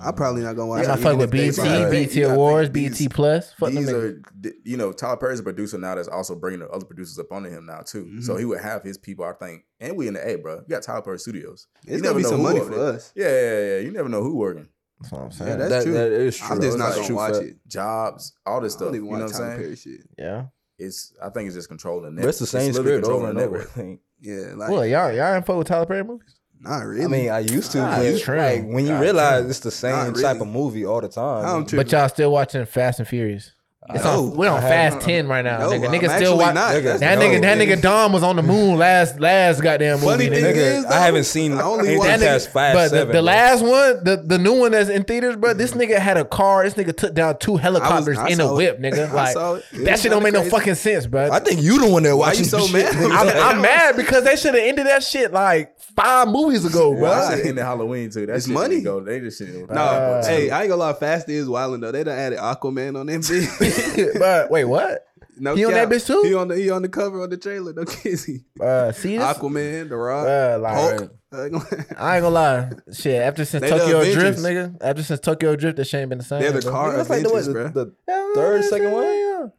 I'm 0.01 0.15
probably 0.15 0.43
not 0.43 0.57
gonna 0.57 0.69
watch. 0.69 0.79
I'm 0.81 0.85
it, 0.85 0.89
not 0.89 0.99
even 0.99 1.05
fucking 1.05 1.21
if 1.21 1.23
with 1.23 1.31
BT, 1.33 1.47
BT 1.51 1.57
buy 1.57 1.65
You 1.65 1.71
gotta 1.71 1.87
it. 1.87 1.91
think- 1.91 2.09
BET 2.09 2.17
you 2.17 2.23
gotta 2.23 2.35
Awards, 2.35 2.71
think 2.71 2.75
BET 2.91 2.99
these- 2.99 3.09
Plus. 3.09 3.53
Fuck 3.55 3.71
These 3.71 3.93
are, 3.93 4.23
you 4.65 4.77
know, 4.77 4.93
Tyler 4.93 5.17
Perry's 5.17 5.41
a 5.41 5.43
producer 5.43 5.79
now 5.79 5.95
that's 5.95 6.09
also 6.09 6.35
bringing 6.35 6.61
the 6.61 6.69
other 6.69 6.85
producers 6.85 7.19
up 7.19 7.33
under 7.33 7.49
him 7.51 7.67
now 7.67 7.81
too. 7.81 8.05
Mm-hmm. 8.05 8.21
So 8.21 8.37
he 8.37 8.45
would 8.45 8.61
have 8.61 8.83
his 8.83 8.99
people, 8.99 9.25
I 9.25 9.33
think, 9.33 9.65
and 9.81 9.97
we 9.97 10.09
in 10.09 10.15
the 10.15 10.29
A, 10.29 10.37
bro. 10.37 10.57
You 10.57 10.65
got 10.69 10.83
Tyler 10.83 11.03
Perry 11.03 11.19
Studios. 11.19 11.67
It's 11.83 11.97
You 11.97 12.03
gonna 12.03 12.03
never 12.03 12.19
be 12.19 12.23
know 12.25 12.29
some 12.31 12.43
money 12.43 12.61
for 12.61 12.75
us. 12.79 13.13
Yeah, 13.15 13.29
yeah, 13.29 13.59
yeah. 13.75 13.79
You 13.79 13.91
never 13.93 14.09
know 14.09 14.23
who 14.23 14.37
working. 14.37 14.69
That's 15.01 15.13
what 15.13 15.21
I'm 15.23 15.27
Yeah, 15.31 15.37
saying. 15.37 15.59
that's 15.59 15.71
That- 15.71 15.83
true. 15.85 15.93
that 15.95 16.13
is 16.13 16.37
true. 16.37 16.49
I'm 16.49 16.57
just 16.61 16.69
It's 16.69 16.77
not 16.77 16.95
gonna 16.95 17.07
true 17.07 17.17
watch 17.17 17.35
it. 17.37 17.57
Jobs, 17.67 18.33
all 18.47 18.61
this 18.61 18.73
stuff. 18.75 18.95
You 18.95 19.03
know 19.03 19.07
what 19.09 19.23
I'm 19.23 19.29
saying? 19.29 19.57
Perry 19.59 19.77
shit. 19.77 20.01
Yeah. 20.19 20.47
It's 20.79 21.13
I 21.23 21.31
think 21.31 21.47
it's 21.47 21.55
just 21.57 21.69
controlling 21.69 22.05
the 22.05 22.11
But 22.11 22.15
network. 22.17 22.29
it's 22.31 22.39
the 22.39 22.47
same 22.47 22.73
literally 22.73 22.91
script 23.01 23.07
over 23.07 23.15
controlling 23.27 23.31
and 23.31 23.39
the 23.39 23.45
over. 23.45 23.81
network. 23.81 23.99
Yeah, 24.19 24.55
like 24.57 24.71
Well, 24.71 24.87
y'all 24.87 25.13
y'all 25.13 25.35
ain't 25.35 25.45
fuck 25.45 25.59
with 25.59 25.67
Tyler 25.67 25.85
Perry 25.85 26.03
movies? 26.03 26.36
Not 26.61 26.85
really. 26.87 27.05
I 27.05 27.09
mean, 27.09 27.31
I 27.31 27.41
used 27.41 27.73
to, 27.73 27.79
Nah, 27.79 27.97
but 27.97 28.07
it's 28.07 28.23
true. 28.23 28.39
like 28.39 28.65
when 28.65 28.85
you 28.87 28.93
Nah, 28.93 29.01
realize 29.01 29.45
it's 29.49 29.61
the 29.61 29.71
same 29.71 29.93
Not 29.93 30.15
type 30.15 30.17
really. 30.35 30.41
of 30.41 30.47
movie 30.49 30.85
all 30.87 31.01
the 31.01 31.09
time. 31.09 31.45
I'm 31.45 31.59
like, 31.61 31.69
tripping. 31.69 31.85
But 31.87 31.93
y'all 31.93 32.09
still 32.09 32.33
watching 32.33 32.65
Fast 32.67 32.99
and 33.01 33.09
Furious? 33.09 33.53
It's 33.95 34.03
No, 34.05 34.25
on, 34.25 34.37
we're 34.37 34.49
on 34.49 34.59
I 34.59 34.69
Fast. 34.69 35.01
Ten 35.07 35.29
right 35.29 35.43
now. 35.43 35.59
No, 35.59 35.71
nigga, 35.71 35.87
I'm 35.89 35.93
nigga 35.95 35.99
still 35.99 36.11
actually 36.11 36.37
watch. 36.39 36.55
not. 36.55 36.75
Nigga, 36.75 36.99
That 36.99 37.19
no, 37.19 37.25
nigga, 37.25 37.41
that 37.43 37.59
nigga. 37.59 37.77
nigga 37.77 37.83
Dom 37.83 38.13
was 38.13 38.23
on 38.25 38.37
the 38.37 38.43
moon 38.43 38.77
last 38.79 39.21
last 39.21 39.63
goddamn 39.63 40.01
movie. 40.01 40.07
Funny 40.07 40.27
nigga. 40.27 40.31
thing 40.31 40.45
Nigga, 40.57 40.79
is, 40.79 40.85
I 40.87 41.01
haven't 41.07 41.25
seen 41.25 41.53
I 41.53 41.63
only 41.63 41.89
anything 41.91 41.99
watched- 41.99 42.21
past 42.23 42.51
five, 42.53 42.75
but 42.75 42.89
seven. 42.89 43.09
the, 43.09 43.13
the 43.15 43.23
last 43.23 43.63
one, 43.63 44.03
the, 44.05 44.23
the 44.25 44.39
new 44.39 44.59
one 44.59 44.73
that's 44.73 44.91
in 44.91 45.05
theaters, 45.05 45.37
bro. 45.37 45.55
This 45.55 45.73
nigga 45.73 45.99
had 45.99 46.17
a 46.17 46.25
car. 46.25 46.65
This 46.65 46.75
nigga 46.75 46.97
took 46.97 47.15
down 47.15 47.39
two 47.39 47.57
helicopters 47.57 48.19
I 48.19 48.29
in 48.29 48.41
a 48.41 48.45
saw 48.45 48.55
it. 48.55 48.57
whip, 48.57 48.81
nigga. 48.81 49.13
Like 49.17 49.33
saw 49.35 49.55
it. 49.55 49.65
It 49.73 49.85
that 49.85 49.99
shit 50.01 50.11
don't 50.11 50.23
make 50.23 50.33
no 50.35 50.43
fucking 50.45 50.75
sense, 50.75 51.07
bro. 51.07 51.31
I 51.31 51.39
think 51.39 51.63
you 51.63 51.79
the 51.81 51.89
one 51.89 52.03
that 52.03 52.17
Why 52.17 52.29
watching 52.29 52.41
you 52.45 52.51
so 52.51 52.67
mad? 52.69 52.95
I'm, 52.97 53.29
I'm 53.57 53.61
mad 53.63 53.97
because 53.97 54.25
they 54.25 54.37
should 54.37 54.55
have 54.55 54.65
ended 54.65 54.87
that 54.87 55.05
shit 55.05 55.33
like 55.33 55.79
five 55.79 56.29
movies 56.29 56.65
ago, 56.65 56.93
bro. 56.93 57.03
Well, 57.03 57.13
I 57.33 57.37
said 57.37 57.47
in 57.47 57.55
the 57.55 57.65
Halloween 57.65 58.11
too. 58.11 58.27
That's 58.27 58.49
money. 58.49 58.77
didn't 58.77 58.85
Go. 58.85 59.01
They 59.01 59.21
just 59.21 59.39
shit. 59.39 59.49
No, 59.71 59.81
Uh, 59.81 60.27
hey, 60.27 60.51
I 60.51 60.63
ain't 60.63 60.69
gonna 60.71 60.81
lie. 60.81 60.93
Fast 60.93 61.29
is 61.29 61.49
wilding 61.49 61.81
though. 61.81 61.93
They 61.93 62.03
done 62.05 62.19
added 62.19 62.39
Aquaman 62.39 62.99
on 62.99 63.07
them 63.07 63.21
bitch. 63.21 63.76
but 64.19 64.51
wait, 64.51 64.65
what? 64.65 65.07
no 65.39 65.55
He 65.55 65.65
on 65.65 65.73
that 65.73 65.89
bitch 65.89 66.07
too? 66.07 66.23
He 66.25 66.35
on 66.35 66.49
the 66.49 66.57
he 66.57 66.71
on 66.71 66.83
the 66.83 66.89
cover 66.89 67.23
of 67.25 67.31
the 67.31 67.37
trailer. 67.37 67.73
No 67.73 67.83
kissy. 67.85 68.45
Uh, 68.61 68.93
see 68.93 69.17
this? 69.17 69.25
Aquaman, 69.27 69.89
The 69.89 69.97
Rock, 69.97 70.27
Uh, 70.27 70.59
like, 70.61 70.75
Hulk. 70.75 71.13
I 71.33 72.17
ain't 72.17 72.23
gonna 72.23 72.31
lie. 72.31 72.71
Shit, 72.93 73.21
after 73.21 73.45
since 73.45 73.61
They 73.63 73.69
Tokyo 73.71 74.03
Drift, 74.05 74.39
nigga. 74.39 74.77
After 74.81 75.03
since 75.03 75.21
Tokyo 75.21 75.55
Drift, 75.57 75.77
that 75.77 75.85
shit 75.87 76.01
ain't 76.01 76.09
been 76.09 76.19
the 76.19 76.25
same. 76.25 76.41
They're 76.41 76.53
the 76.53 76.61
bro. 76.63 76.71
car 76.73 76.97
That's 76.97 77.11
like 77.11 77.23
the, 77.25 77.29
what, 77.31 77.45
bro. 77.53 77.69
the, 77.69 77.85
the 78.07 78.33
third, 78.35 78.65
second 78.65 78.93
one. 78.93 79.05
You 79.05 79.53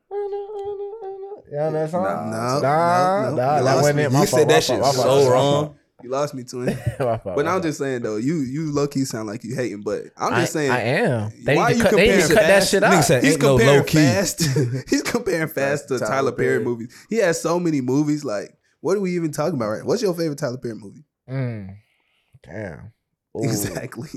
know 1.53 1.71
that 1.71 1.89
song? 1.91 2.03
No, 2.03 2.09
Nah, 2.09 2.59
no, 2.59 2.61
nah, 2.61 3.29
no. 3.29 3.35
that 3.35 3.57
You 3.59 3.63
lost 3.63 3.81
wasn't 3.81 3.99
it. 3.99 4.11
My 4.11 4.19
You 4.21 4.25
fault, 4.27 4.39
said 4.41 4.49
that 4.49 4.63
fault, 4.63 4.85
shit 4.85 5.01
so 5.01 5.31
wrong. 5.31 5.76
You 6.03 6.11
lost 6.11 6.35
me, 6.35 6.43
to 6.43 6.65
fault, 6.65 6.99
my 6.99 7.17
fault, 7.17 7.35
But 7.35 7.47
I'm 7.47 7.61
just 7.61 7.79
saying 7.79 8.03
though, 8.03 8.17
you 8.17 8.35
you 8.41 8.71
low 8.71 8.87
key 8.87 9.03
sound 9.03 9.27
like 9.27 9.43
you 9.43 9.55
hating, 9.55 9.81
but 9.81 10.03
I'm 10.15 10.31
I, 10.33 10.41
just 10.41 10.53
saying. 10.53 10.69
I 10.71 10.79
am. 10.81 11.31
They 11.43 11.55
Why 11.55 11.69
you 11.71 11.81
cut, 11.81 11.91
they 11.95 12.17
need 12.17 12.21
cut 12.27 12.35
that 12.35 12.63
shit 12.67 12.83
out. 12.83 13.03
said 13.03 13.23
He's 13.23 13.33
ain't 13.33 13.41
no 13.41 13.57
comparing 13.57 13.79
low 13.79 13.83
key. 13.83 13.97
fast. 13.97 14.41
he's 14.89 15.01
comparing 15.01 15.47
fast 15.47 15.87
to 15.87 15.97
Tyler 15.97 16.09
Tyler 16.11 16.31
Perry 16.33 16.49
Perry. 16.57 16.63
movies. 16.65 17.05
He 17.09 17.15
has 17.17 17.41
so 17.41 17.59
many 17.59 17.81
movies. 17.81 18.23
Like, 18.23 18.55
what 18.81 18.95
are 18.95 18.99
we 18.99 19.15
even 19.15 19.31
talking 19.31 19.55
about? 19.55 19.69
Right? 19.69 19.83
What's 19.83 20.03
your 20.03 20.13
favorite 20.13 20.37
Tyler 20.37 20.57
Perry 20.59 20.75
movie? 20.75 21.03
Mm. 21.27 21.75
Damn. 22.43 22.91
Ooh. 23.35 23.43
Exactly. 23.43 24.09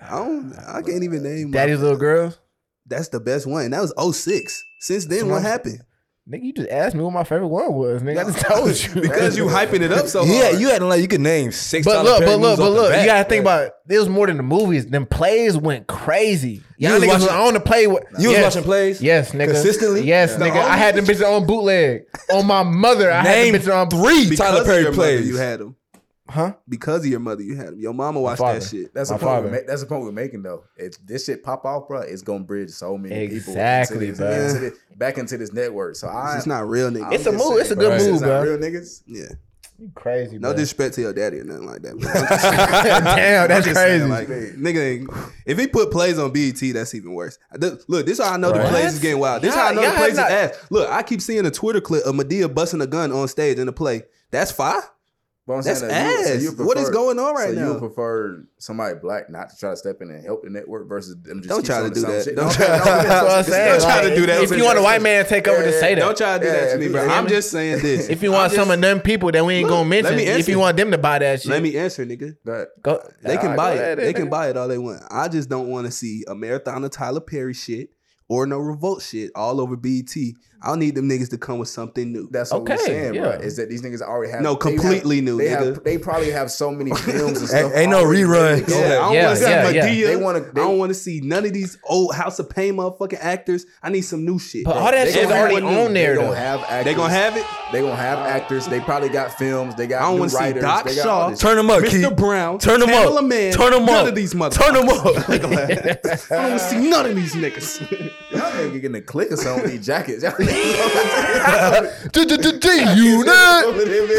I 0.00 0.08
don't. 0.10 0.54
I 0.66 0.80
can't 0.80 1.02
even 1.04 1.22
name. 1.22 1.50
my- 1.50 1.58
Daddy's 1.58 1.80
little 1.80 1.98
girls. 1.98 2.38
That's 2.86 3.08
the 3.08 3.20
best 3.20 3.46
one. 3.46 3.66
And 3.66 3.74
that 3.74 3.82
was 3.82 4.16
06. 4.16 4.64
Since 4.80 5.04
then, 5.04 5.28
what 5.28 5.42
happened? 5.42 5.82
Nigga, 6.30 6.42
you 6.42 6.52
just 6.52 6.68
asked 6.68 6.94
me 6.94 7.02
what 7.02 7.14
my 7.14 7.24
favorite 7.24 7.46
one 7.46 7.72
was, 7.72 8.02
nigga. 8.02 8.20
I 8.20 8.24
just 8.30 8.44
told 8.44 8.94
you. 8.96 9.00
because 9.08 9.34
you 9.38 9.44
hyping 9.46 9.80
it 9.80 9.90
up 9.90 10.08
so 10.08 10.26
hard. 10.26 10.30
Yeah, 10.30 10.50
you 10.50 10.70
acting 10.70 10.86
like 10.90 11.00
you 11.00 11.08
could 11.08 11.22
name 11.22 11.52
six. 11.52 11.86
But 11.86 12.04
look, 12.04 12.20
but 12.22 12.38
look, 12.38 12.58
but 12.58 12.70
look, 12.70 12.90
bat. 12.92 13.00
you 13.00 13.06
gotta 13.06 13.26
think 13.26 13.40
about 13.40 13.62
it. 13.62 13.72
There 13.86 13.98
was 13.98 14.10
more 14.10 14.26
than 14.26 14.36
the 14.36 14.42
movies. 14.42 14.86
Them 14.86 15.06
plays 15.06 15.56
went 15.56 15.86
crazy. 15.86 16.62
You 16.76 16.88
Y'all 16.90 16.94
was 17.00 17.02
niggas 17.04 17.12
was 17.14 17.22
watching- 17.22 17.36
on 17.46 17.54
the 17.54 17.60
play 17.60 17.86
with 17.86 18.04
You 18.18 18.28
was 18.28 18.40
watching 18.40 18.62
plays? 18.62 19.00
Yes, 19.00 19.32
nigga. 19.32 19.52
Consistently? 19.52 20.02
Yes, 20.02 20.34
The 20.36 20.44
nigga. 20.44 20.62
I 20.62 20.76
had 20.76 20.96
them 20.96 21.06
bitches 21.06 21.26
on 21.26 21.46
bootleg. 21.46 22.02
on 22.30 22.46
my 22.46 22.62
mother, 22.62 23.10
I 23.10 23.22
Name 23.22 23.54
had 23.54 23.62
them 23.62 23.72
bitches 23.72 23.74
on 23.74 23.88
three 24.26 24.36
Tyler 24.36 24.60
of 24.60 24.66
Perry 24.66 24.92
plays. 24.92 25.26
you 25.26 25.38
had 25.38 25.60
them. 25.60 25.76
Huh? 26.30 26.54
Because 26.68 27.04
of 27.04 27.10
your 27.10 27.20
mother, 27.20 27.42
you 27.42 27.56
had 27.56 27.68
them. 27.68 27.80
Your 27.80 27.94
mama 27.94 28.20
watched 28.20 28.38
father. 28.40 28.58
that 28.60 28.66
shit. 28.68 28.92
That's 28.92 29.10
My 29.10 29.16
the 29.16 29.24
point. 29.24 29.34
father. 29.36 29.46
We're 29.48 29.60
ma- 29.62 29.66
that's 29.66 29.80
the 29.80 29.86
point 29.86 30.02
we're 30.02 30.12
making 30.12 30.42
though. 30.42 30.64
If 30.76 31.04
this 31.06 31.24
shit 31.24 31.42
pop 31.42 31.64
off, 31.64 31.88
bro, 31.88 32.00
it's 32.00 32.20
gonna 32.22 32.44
bridge 32.44 32.70
so 32.70 32.98
many 32.98 33.14
Exactly, 33.14 34.08
people 34.08 34.08
into 34.10 34.18
bro. 34.22 34.30
this, 34.30 34.54
into 34.54 34.70
this, 34.70 34.78
back 34.96 35.16
into 35.18 35.38
this 35.38 35.52
network. 35.54 35.96
So 35.96 36.08
I, 36.08 36.36
It's 36.36 36.46
not 36.46 36.68
real 36.68 36.90
niggas. 36.90 37.12
It's 37.14 37.26
a 37.26 37.32
just 37.32 37.44
move. 37.48 37.58
It's 37.60 37.70
a 37.70 37.76
good 37.76 37.88
bro, 37.88 37.98
move, 37.98 38.12
it's 38.14 38.20
not 38.20 38.28
bro. 38.28 38.42
Real 38.42 38.58
niggas. 38.58 39.02
yeah. 39.06 39.26
You 39.80 39.90
crazy, 39.94 40.38
No 40.40 40.48
bro. 40.48 40.52
disrespect 40.54 40.96
to 40.96 41.02
your 41.02 41.12
daddy 41.14 41.38
or 41.38 41.44
nothing 41.44 41.66
like 41.66 41.82
that. 41.82 41.94
but 41.94 42.02
Damn, 43.16 43.46
that's 43.48 43.64
just 43.64 43.76
saying, 43.78 44.08
crazy. 44.10 44.56
like, 44.56 44.58
nigga, 44.58 45.32
if 45.46 45.56
he 45.56 45.68
put 45.68 45.92
plays 45.92 46.18
on 46.18 46.32
BET, 46.32 46.60
that's 46.74 46.94
even 46.96 47.14
worse. 47.14 47.38
Th- 47.60 47.74
Look, 47.86 48.04
this 48.04 48.18
is 48.18 48.24
how 48.24 48.34
I 48.34 48.36
know 48.38 48.50
Right. 48.50 48.64
the 48.64 48.68
plays 48.70 48.94
is 48.94 48.98
getting 48.98 49.20
wild. 49.20 49.40
This 49.42 49.50
is 49.54 49.56
how 49.58 49.68
I 49.68 49.72
know 49.74 49.82
the 49.88 49.96
plays 49.96 50.12
is 50.14 50.18
ass. 50.18 50.66
Look, 50.70 50.90
I 50.90 51.02
keep 51.04 51.20
seeing 51.22 51.46
a 51.46 51.50
Twitter 51.52 51.80
clip 51.80 52.04
of 52.04 52.14
Madea 52.16 52.52
busting 52.52 52.80
a 52.80 52.88
gun 52.88 53.12
on 53.12 53.28
stage 53.28 53.58
in 53.58 53.66
the 53.66 53.72
play. 53.72 54.02
That's 54.32 54.50
fire. 54.50 54.82
But 55.48 55.54
I'm 55.54 55.62
That's 55.62 55.80
that 55.80 55.90
ass. 55.90 56.42
you, 56.42 56.50
so 56.50 56.60
you 56.60 56.66
What 56.66 56.76
is 56.76 56.90
going 56.90 57.18
on 57.18 57.34
right 57.34 57.48
so 57.48 57.54
now? 57.54 57.66
You 57.68 57.72
would 57.72 57.78
prefer 57.80 58.44
somebody 58.58 58.96
black 59.00 59.30
not 59.30 59.48
to 59.48 59.56
try 59.56 59.70
to 59.70 59.76
step 59.78 59.96
in 60.02 60.10
and 60.10 60.22
help 60.22 60.42
the 60.44 60.50
network 60.50 60.86
versus 60.86 61.16
them 61.22 61.38
just 61.40 61.48
Don't 61.48 61.64
try 61.64 61.82
to 61.82 61.88
do 61.88 62.02
that. 62.02 62.24
shit? 62.24 62.36
Don't 62.36 62.48
No, 62.48 62.52
try- 62.52 62.66
no, 62.68 62.74
no, 62.76 62.84
That's 62.84 63.08
what 63.08 63.10
I'm 63.32 63.40
it's- 63.40 63.46
saying. 63.48 63.80
Don't 63.80 63.80
try 63.90 64.02
to 64.10 64.14
do 64.14 64.26
that. 64.26 64.42
If 64.42 64.50
you 64.58 64.64
want 64.64 64.78
a 64.78 64.82
white 64.82 65.00
man 65.00 65.24
to 65.24 65.28
take 65.28 65.48
over, 65.48 65.60
Yeah, 65.60 65.68
just 65.68 65.80
say 65.80 65.94
that. 65.94 66.00
Don't 66.02 66.16
try 66.18 66.36
to 66.38 66.44
do 66.44 66.50
that 66.50 66.62
Yeah, 66.66 66.72
to 66.74 66.78
me, 66.78 66.88
bro. 66.88 67.08
I'm 67.08 67.26
just 67.28 67.50
saying 67.50 67.80
this. 67.80 68.10
If 68.10 68.22
you 68.22 68.30
want 68.30 68.52
I'm 68.52 68.56
some 68.58 68.70
of 68.70 68.78
them 68.78 69.00
people 69.00 69.32
that 69.32 69.42
we 69.42 69.54
ain't 69.54 69.68
Look, 69.68 69.74
gonna 69.78 69.88
mention, 69.88 70.16
me 70.16 70.24
if 70.24 70.46
you 70.50 70.58
want 70.58 70.76
them 70.76 70.90
to 70.90 70.98
buy 70.98 71.18
that 71.20 71.40
shit, 71.40 71.50
Let 71.50 71.62
me 71.62 71.78
answer, 71.78 72.04
nigga. 72.04 72.36
Go. 72.82 73.00
They 73.22 73.38
can 73.38 73.56
buy 73.56 73.72
it. 73.72 73.96
They 73.96 74.12
can 74.12 74.28
buy 74.28 74.50
it 74.50 74.58
all 74.58 74.68
they 74.68 74.76
want. 74.76 75.02
I 75.10 75.28
just 75.28 75.48
don't 75.48 75.68
want 75.68 75.86
to 75.86 75.90
see 75.90 76.24
a 76.28 76.34
marathon 76.34 76.84
of 76.84 76.90
Tyler 76.90 77.20
Perry 77.20 77.54
shit 77.54 77.88
or 78.28 78.46
no 78.46 78.58
revolt 78.58 79.00
shit 79.00 79.30
all 79.34 79.62
over 79.62 79.76
BET. 79.78 80.14
I 80.60 80.74
need 80.74 80.96
them 80.96 81.08
niggas 81.08 81.30
to 81.30 81.38
come 81.38 81.60
with 81.60 81.68
something 81.68 82.12
new. 82.12 82.28
That's 82.32 82.50
what 82.52 82.62
Okay, 82.62 82.74
we're 82.74 82.84
saying, 82.84 83.14
yeah. 83.14 83.20
bro. 83.20 83.30
Is 83.30 83.56
that 83.58 83.68
these 83.68 83.80
niggas 83.80 84.00
already 84.02 84.32
have 84.32 84.40
No, 84.42 84.54
they 84.54 84.70
have- 84.72 84.80
completely 84.80 85.20
new, 85.20 85.38
They 85.38 85.46
nigga. 85.46 85.66
have, 85.66 85.84
they 85.84 85.98
probably 85.98 86.30
have 86.32 86.50
so 86.50 86.72
many 86.72 86.90
films 86.96 87.40
and 87.42 87.50
Ain't- 87.50 87.68
stuff. 87.68 87.72
ain't 87.76 87.90
no 87.92 88.02
reruns. 88.04 88.64
to 88.64 88.70
go. 88.72 88.78
Yeah, 88.80 88.86
I 88.86 88.90
don't 88.90 89.12
Yeah, 89.14 89.26
want 89.26 89.38
to 89.38 89.44
see 89.44 89.50
yeah, 89.50 89.70
yeah. 89.70 90.06
They 90.08 90.16
wanna- 90.16 90.38
I 90.40 90.54
don't 90.54 90.78
want 90.78 90.90
to 90.90 90.94
see 90.94 91.20
none 91.20 91.44
of 91.46 91.52
these 91.52 91.78
old 91.84 92.12
House 92.14 92.40
of 92.40 92.50
Payne 92.50 92.74
motherfucking 92.74 93.18
actors. 93.20 93.66
I 93.84 93.90
need 93.90 94.00
some 94.00 94.24
new 94.24 94.40
shit. 94.40 94.64
But 94.64 94.76
all 94.76 94.90
that 94.90 95.04
They 95.04 95.12
shit's 95.12 95.30
already 95.30 95.56
on 95.56 95.62
new- 95.62 95.94
there 95.94 96.16
They 96.16 96.20
though. 96.22 96.28
gonna 96.28 96.36
have 96.40 96.60
actors. 96.62 96.84
they 96.84 96.94
gonna 96.94 97.12
have 97.12 97.36
it. 97.36 97.44
They 97.72 97.80
gonna 97.80 97.94
have 97.94 98.18
actors. 98.18 98.66
They 98.66 98.80
probably 98.80 99.10
got 99.10 99.38
films. 99.38 99.76
They 99.76 99.86
got. 99.86 100.02
I 100.02 100.10
don't 100.10 100.18
want 100.18 100.30
to 100.32 100.36
see. 100.38 100.52
Doc 100.54 100.88
Shaw. 100.88 101.34
Turn 101.34 101.56
them 101.56 101.70
up, 101.70 101.82
Mr. 101.82 101.90
Keith. 101.90 102.16
Brown. 102.16 102.58
Turn 102.58 102.80
them 102.80 102.90
up. 102.90 103.22
Man, 103.24 103.52
Turn 103.52 103.70
them 103.72 103.82
up. 103.84 103.88
none 103.90 104.08
of 104.08 104.14
these 104.16 104.34
motherfuckers. 104.34 104.54
Turn 104.54 104.74
them 104.74 104.88
up. 104.88 105.28
I 105.28 106.42
don't 106.42 106.50
want 106.50 106.60
to 106.60 106.68
see 106.68 106.88
none 106.90 107.06
of 107.06 107.14
these 107.14 107.34
niggas. 107.34 107.80
Y'all 108.32 108.40
niggas 108.40 108.72
getting 108.80 108.94
a 108.96 109.00
click 109.02 109.30
or 109.30 109.36
something 109.36 109.62
with 109.64 109.72
these 109.72 109.86
jackets. 109.86 110.24
G-Unit. 112.12 113.26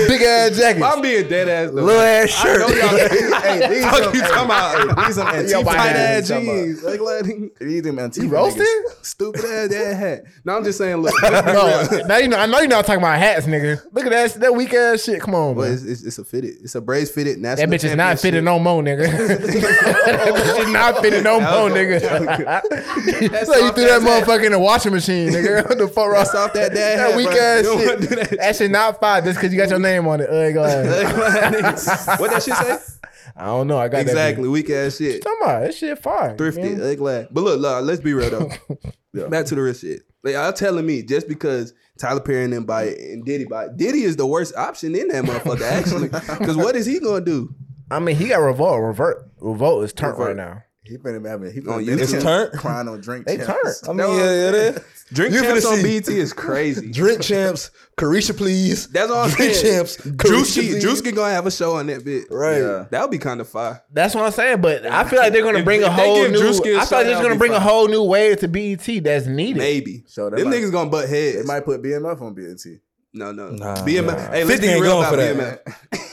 Big 0.08 0.22
ass 0.22 0.58
jacket. 0.58 0.84
I'm 0.84 1.02
being 1.02 1.28
dead 1.28 1.48
ass. 1.50 1.70
though. 1.72 1.84
Little 1.84 2.02
ass 2.02 2.34
I 2.40 2.58
know 2.58 2.68
shirt. 2.68 2.78
y'all- 2.78 3.42
hey, 3.42 3.68
these 3.70 3.84
Fuck 3.90 4.04
some- 4.04 4.14
you 4.16 4.22
talking 4.22 4.46
about? 4.46 4.78
hey, 4.78 4.86
these 5.08 5.16
some 5.16 5.28
Antifa 5.28 5.76
Tight 5.76 5.96
ass 5.96 6.28
jeans. 6.28 6.84
Like, 6.84 7.00
like, 7.02 7.26
These 7.60 7.84
them 7.84 7.96
Antifa 7.98 8.24
You 8.24 8.30
roasting? 8.30 8.84
stupid 9.02 9.46
ass 9.46 9.70
dad 9.70 9.94
hat. 9.96 10.24
No, 10.46 10.58
I'm 10.58 10.64
just 10.64 10.78
saying. 10.78 10.98
Look, 10.98 11.14
no, 11.24 11.88
now 12.08 12.18
you 12.18 12.28
know. 12.28 12.38
I 12.38 12.46
know 12.46 12.60
you're 12.60 12.68
not 12.68 12.86
talking 12.86 13.02
about 13.02 13.18
hats, 13.18 13.46
nigga. 13.46 13.82
Look 13.92 14.06
at 14.06 14.12
that 14.12 14.34
that 14.42 14.56
weak 14.56 14.74
ass 14.74 15.04
shit. 15.04 15.22
Come 15.22 15.36
on, 15.36 15.56
but 15.56 15.62
man. 15.64 15.74
it's, 15.74 15.84
it's, 15.84 16.04
it's 16.04 16.20
a 16.20 16.24
fitted. 16.24 16.56
It's 16.62 16.76
a 16.76 16.82
braids 16.82 17.10
fitted. 17.12 17.42
That 17.44 17.58
bitch 17.60 17.84
is 17.84 17.96
not 17.96 18.20
fitted 18.20 18.44
no 18.44 18.60
more, 18.60 18.82
nigga. 18.84 19.04
that 19.10 20.34
bitch 20.36 20.60
is 20.66 20.72
not 20.72 21.00
fitted 21.02 21.24
no 21.24 21.40
more, 21.40 21.70
nigga. 21.70 22.00
so 23.46 23.58
you 23.58 23.72
threw 23.72 23.86
that 23.86 24.02
motherfucker 24.02 24.46
in 24.46 24.52
the 24.52 24.60
washing 24.60 24.92
machine, 24.94 25.30
nigga. 25.30 25.68
What 25.68 25.78
the 25.78 25.88
fuck 25.88 26.08
wrong? 26.08 26.19
That's 26.20 26.36
off 26.36 26.54
that 26.54 26.74
dad 26.74 27.00
That 27.00 27.16
weak 27.18 27.28
ass 27.28 27.64
You 27.64 27.70
don't 27.70 27.78
wanna 27.78 27.90
shit. 28.02 28.10
do 28.10 28.16
That. 28.16 28.38
that 28.40 28.56
shit 28.56 28.72
not 28.72 29.00
fire 29.00 29.22
just 29.22 29.40
because 29.40 29.54
you 29.54 29.60
got 29.60 29.70
your 29.70 29.80
name 29.80 30.08
on 30.08 30.22
it. 30.22 30.30
Ugly 30.30 30.60
ass. 30.62 32.08
what 32.20 32.32
that 32.32 32.44
shit 32.44 32.56
say? 32.56 32.78
I 33.36 33.46
don't 33.46 33.68
know. 33.68 33.78
I 33.78 33.88
got 33.88 34.02
exactly. 34.02 34.44
That 34.44 34.50
Weak 34.52 34.70
ass 34.70 34.98
shit. 34.98 35.22
bitch. 35.22 35.24
Talking 35.24 35.38
about 35.44 35.62
that 35.64 35.74
shit 35.76 36.00
fire. 36.00 36.36
Thrifty, 36.38 36.62
man. 36.76 36.96
Glad. 36.96 37.28
But 37.32 37.44
look, 37.44 37.60
look, 37.60 37.84
let's 37.86 38.02
be 38.02 38.14
real 38.14 38.30
though. 39.14 39.28
Back 39.30 39.46
to 39.48 39.56
the 39.56 39.62
real 39.62 39.74
shit. 39.74 40.02
Like 40.24 40.34
y'all 40.34 40.52
telling 40.54 40.86
me 40.86 41.02
just 41.04 41.28
because 41.28 41.74
Tyler 42.00 42.20
Perry 42.20 42.44
and 42.44 42.54
them 42.54 42.66
buy 42.66 42.84
it 42.84 43.00
and 43.00 43.24
Diddy 43.26 43.46
buy 43.46 43.66
it, 43.66 43.78
Diddy 43.78 44.04
is 44.04 44.18
the 44.18 44.26
worst 44.28 44.56
option 44.56 44.94
in 44.96 45.08
that 45.10 45.24
motherfucker 45.24 45.62
actually. 45.62 46.10
Because 46.10 46.58
what 46.58 46.76
is 46.76 46.86
he 46.86 47.00
gonna 47.00 47.24
do? 47.24 47.54
I 47.92 48.00
mean, 48.00 48.16
he 48.18 48.28
got 48.28 48.38
revolt. 48.40 48.82
Revert. 48.82 49.30
Revolt 49.40 49.84
is 49.86 49.94
turned 49.94 50.14
Revolt. 50.18 50.28
right 50.28 50.36
now. 50.38 50.64
He 50.84 50.98
been 50.98 51.24
having. 51.24 51.52
He 51.52 51.60
On 51.62 51.84
been 51.86 51.98
YouTube? 51.98 52.02
It's 52.02 52.24
turned? 52.24 52.52
crying 52.54 52.88
on 52.88 53.00
drink. 53.00 53.26
They 53.28 53.38
champs. 53.38 53.82
turned. 53.82 54.02
I 54.02 54.06
mean, 54.06 54.18
yeah, 54.18 54.26
yeah, 54.26 54.52
that. 54.52 54.84
Drink 55.12 55.34
You 55.34 55.42
champs 55.42 55.66
on. 55.66 55.82
BT 55.82 56.20
is 56.20 56.34
crazy. 56.34 56.92
Drink 56.92 57.22
champs, 57.22 57.72
Carisha, 57.98 58.36
please. 58.38 58.88
That's 58.88 59.12
all 59.12 59.24
I'm 59.24 59.30
Drink 59.32 59.56
saying. 59.56 59.76
champs, 59.78 59.98
Carisha, 59.98 60.80
Juice 60.82 61.02
can 61.02 61.16
go 61.16 61.26
have 61.26 61.46
a 61.48 61.52
show 61.52 61.78
on 61.78 61.88
that 61.88 62.06
bit. 62.06 62.26
Right. 62.30 62.60
Yeah. 62.60 62.86
That 62.92 63.02
would 63.02 63.12
be 63.12 63.18
kind 63.18 63.42
of 63.42 63.50
fire. 63.50 63.82
That's 63.92 64.14
what 64.14 64.26
I'm 64.26 64.32
saying. 64.32 64.62
But 64.62 64.86
I 64.86 65.04
feel 65.10 65.20
like 65.20 65.34
they're 65.34 65.44
gonna 65.44 65.64
bring 65.64 65.84
a 65.84 65.88
if 65.88 65.96
they 65.96 66.06
whole 66.06 66.28
new. 66.30 66.40
Drewski 66.40 66.76
a 66.78 66.82
I 66.82 66.86
feel 66.86 66.98
like 67.00 67.08
they're 67.08 67.22
gonna 67.24 67.36
bring 67.38 67.52
be 67.52 67.58
a 67.58 67.60
whole 67.60 67.88
new 67.88 68.04
wave 68.04 68.40
to 68.42 68.48
BET 68.48 68.86
that's 69.04 69.26
needed. 69.26 69.58
Maybe. 69.58 70.04
So 70.08 70.30
they 70.30 70.38
Them 70.38 70.50
might- 70.52 70.58
niggas 70.62 70.72
gonna 70.72 70.90
butt 70.90 71.10
heads. 71.10 71.38
They 71.38 71.44
might 71.44 71.66
put 71.66 71.82
BMF 71.82 72.22
on 72.22 72.36
BNT. 72.36 72.80
no, 73.14 73.32
no. 73.32 73.50
Nah, 73.50 73.76
BMF. 73.78 74.06
nah. 74.06 74.32
Hey, 74.32 74.44
let's 74.44 74.60
50 74.62 74.68
be 74.68 74.74
real 74.82 74.92
going 74.92 75.00
about 75.00 75.10
for 75.10 75.16
that. 75.18 75.66
BMF. 75.66 76.06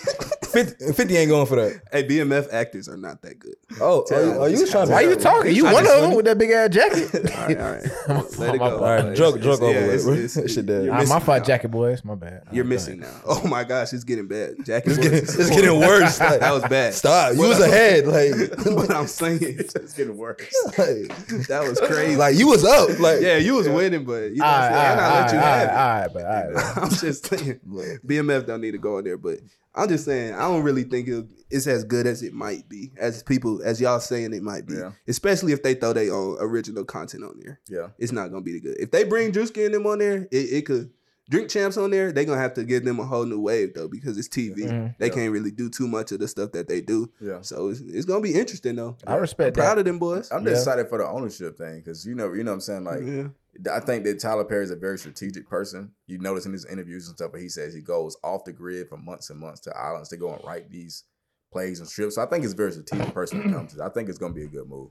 50, 0.65 0.93
50 0.93 1.17
ain't 1.17 1.29
going 1.31 1.47
for 1.47 1.57
that. 1.57 1.83
Hey, 1.93 2.05
BMF 2.09 2.53
actors 2.53 2.89
are 2.89 2.97
not 2.97 3.21
that 3.23 3.39
good. 3.39 3.55
Oh, 3.81 4.05
oh, 4.11 4.25
you- 4.25 4.33
oh, 4.33 4.47
you 4.47 4.67
trying 4.67 4.87
to. 4.87 4.93
Why 4.93 5.05
are 5.05 5.11
you 5.11 5.17
talking? 5.17 5.55
You 5.55 5.67
I 5.67 5.73
one 5.73 5.85
just 5.85 5.95
of 5.95 6.01
them 6.01 6.11
wanna- 6.11 6.17
with 6.17 6.25
that 6.27 6.39
big 6.39 6.51
ass 6.51 6.71
jacket. 6.71 7.15
All 7.37 7.47
right, 7.47 7.59
all 7.59 8.17
right. 8.23 8.39
Let 8.39 8.55
it 8.55 8.59
go. 8.59 8.65
All 8.65 8.73
All 8.77 8.81
right, 8.81 8.99
It's- 9.01 9.17
drug, 9.19 9.41
drug 9.43 9.63
over 9.63 9.73
yeah, 9.73 9.81
with. 9.87 9.89
it's- 9.89 10.05
bro. 10.05 10.13
it's- 10.15 10.35
That 10.35 10.51
shit 10.51 10.67
dead. 10.67 10.89
Ah, 10.89 10.93
my 10.95 11.01
missing 11.01 11.21
fault, 11.21 11.45
jacket 11.45 11.69
boys. 11.69 12.05
My 12.05 12.15
bad. 12.15 12.43
You're 12.53 12.65
missing 12.65 13.01
now. 13.01 13.13
Oh 13.27 13.47
my 13.47 13.65
gosh, 13.65 13.93
it's 13.93 14.05
getting 14.05 14.27
bad. 14.29 14.55
Jackie, 14.65 14.91
It's 14.91 14.99
getting, 14.99 15.19
it's 15.19 15.51
getting 15.51 15.79
worse. 15.79 16.19
Like, 16.21 16.41
that 16.41 16.53
was 16.53 16.63
bad. 16.63 16.95
Stop. 16.95 17.35
You 17.35 17.41
was 17.41 17.61
I- 17.61 17.67
ahead. 17.67 18.07
Like, 18.07 18.67
what 18.75 18.91
I'm 18.91 19.07
saying, 19.07 19.39
It's 19.43 19.93
getting 19.93 20.17
worse. 20.17 20.41
like, 20.79 21.09
that 21.49 21.65
was 21.69 21.79
crazy. 21.81 22.17
like 22.17 22.37
you 22.37 22.49
was 22.49 22.65
up. 22.65 22.99
Like, 22.99 23.21
yeah, 23.21 23.37
you 23.37 23.55
was 23.55 23.69
winning, 23.69 24.05
but 24.05 24.31
you 24.31 24.37
know, 24.37 24.45
what 24.47 24.55
I'm 24.55 24.73
saying? 24.73 24.75
all 24.75 24.93
and 24.93 25.01
I 25.01 25.21
let 25.21 25.33
you 25.33 25.39
have 25.39 25.69
it. 25.69 25.73
all 25.73 26.01
right, 26.01 26.09
but 26.13 26.25
all 26.25 26.53
right. 26.53 26.77
I'm 26.79 26.91
just 26.91 27.27
saying, 27.27 27.61
BMF 28.07 28.47
don't 28.47 28.61
need 28.61 28.73
to 28.73 28.79
go 28.79 28.99
in 28.99 29.05
there, 29.05 29.19
but 29.19 29.39
I'm 29.77 29.89
just 29.89 30.05
saying, 30.07 30.35
I 30.35 30.41
don't 30.49 30.63
really 30.63 30.85
think 30.85 31.09
it's 31.51 31.67
as 31.67 31.85
good 31.85 32.07
as 32.07 32.23
it 32.23 32.33
might 32.33 32.69
be, 32.69 32.93
as 32.97 33.23
people, 33.23 33.61
as 33.63 33.81
y'all 33.81 34.01
saying 34.01 34.33
it 34.33 34.43
might 34.43 34.67
be, 34.67 34.75
Yeah. 34.75 34.93
especially 35.07 35.53
if 35.53 35.63
they 35.63 35.75
throw 35.75 35.93
their 35.93 36.13
own 36.15 36.39
original 36.41 36.85
content 36.85 37.25
on 37.25 37.39
there. 37.43 37.61
Yeah. 37.69 37.89
It's 37.99 38.13
not 38.13 38.29
gonna 38.31 38.41
be 38.43 38.53
the 38.55 38.61
good. 38.61 38.77
If 38.81 38.91
they 38.91 39.05
bring 39.05 39.33
Drewski 39.33 39.67
and 39.67 39.75
them 39.75 39.87
on 39.87 39.99
there, 39.99 40.27
it, 40.31 40.37
it 40.37 40.67
could. 40.67 40.91
Drink 41.29 41.51
champs 41.51 41.77
on 41.77 41.91
there, 41.91 42.13
they're 42.13 42.25
gonna 42.25 42.41
have 42.41 42.55
to 42.55 42.63
give 42.63 42.85
them 42.85 43.01
a 43.01 43.05
whole 43.05 43.25
new 43.27 43.41
wave 43.41 43.75
though 43.75 43.89
because 43.89 44.17
it's 44.17 44.29
TV. 44.29 44.63
Mhm. 44.63 44.95
They 44.99 45.09
Yeah. 45.09 45.13
can't 45.13 45.33
really 45.33 45.51
do 45.51 45.69
too 45.69 45.89
much 45.89 46.13
of 46.13 46.21
the 46.21 46.29
stuff 46.29 46.53
that 46.53 46.69
they 46.69 46.81
do. 46.81 47.11
Yeah. 47.21 47.41
So 47.41 47.69
it's, 47.69 47.81
it's 47.81 48.05
gonna 48.07 48.21
be 48.21 48.33
interesting 48.33 48.77
though. 48.77 48.97
I 49.07 49.17
respect 49.17 49.57
I'm 49.57 49.61
proud 49.65 49.75
that. 49.75 49.79
of 49.81 49.85
them 49.87 49.99
boys. 49.99 50.31
I'm 50.31 50.45
Yeah. 50.45 50.51
just 50.53 50.63
excited 50.63 50.89
for 50.89 50.99
the 50.99 51.07
ownership 51.09 51.59
thing 51.59 51.79
because 51.79 52.07
you 52.07 52.15
know, 52.15 52.33
you 52.33 52.45
know 52.45 52.53
what 52.53 52.55
I'm 52.55 52.61
saying. 52.61 52.85
Like, 52.85 53.01
yeah. 53.05 53.27
I 53.73 53.81
think 53.81 54.05
that 54.05 54.21
Tyler 54.21 54.45
Perry 54.45 54.65
is 54.65 54.71
a 54.71 54.77
very 54.77 54.99
strategic 54.99 55.49
person. 55.49 55.93
You 56.07 56.19
notice 56.19 56.47
in 56.47 56.53
his 56.53 56.67
interviews 56.67 57.09
and 57.09 57.17
stuff, 57.17 57.33
but 57.33 57.41
he 57.41 57.49
says 57.49 57.75
he 57.75 57.81
goes 57.81 58.17
off 58.23 58.45
the 58.45 58.53
grid 58.53 58.89
for 58.89 58.97
months 58.97 59.31
and 59.31 59.39
months 59.39 59.61
to 59.63 59.77
islands 59.77 60.09
to 60.11 60.17
go 60.17 60.33
and 60.33 60.45
write 60.45 60.71
these 60.71 61.05
plays 61.53 61.81
and 61.81 61.89
strips. 61.89 62.17
So 62.17 62.23
I 62.23 62.27
think 62.27 62.43
he's 62.43 62.53
a 62.53 62.57
very 62.57 62.73
strategic 62.73 63.15
person 63.15 63.43
to 63.43 63.53
comes 63.53 63.75
to. 63.75 63.85
I 63.85 63.89
think 63.89 64.09
it's 64.09 64.19
gonna 64.19 64.35
be 64.35 64.45
a 64.45 64.49
good 64.49 64.69
move. 64.69 64.91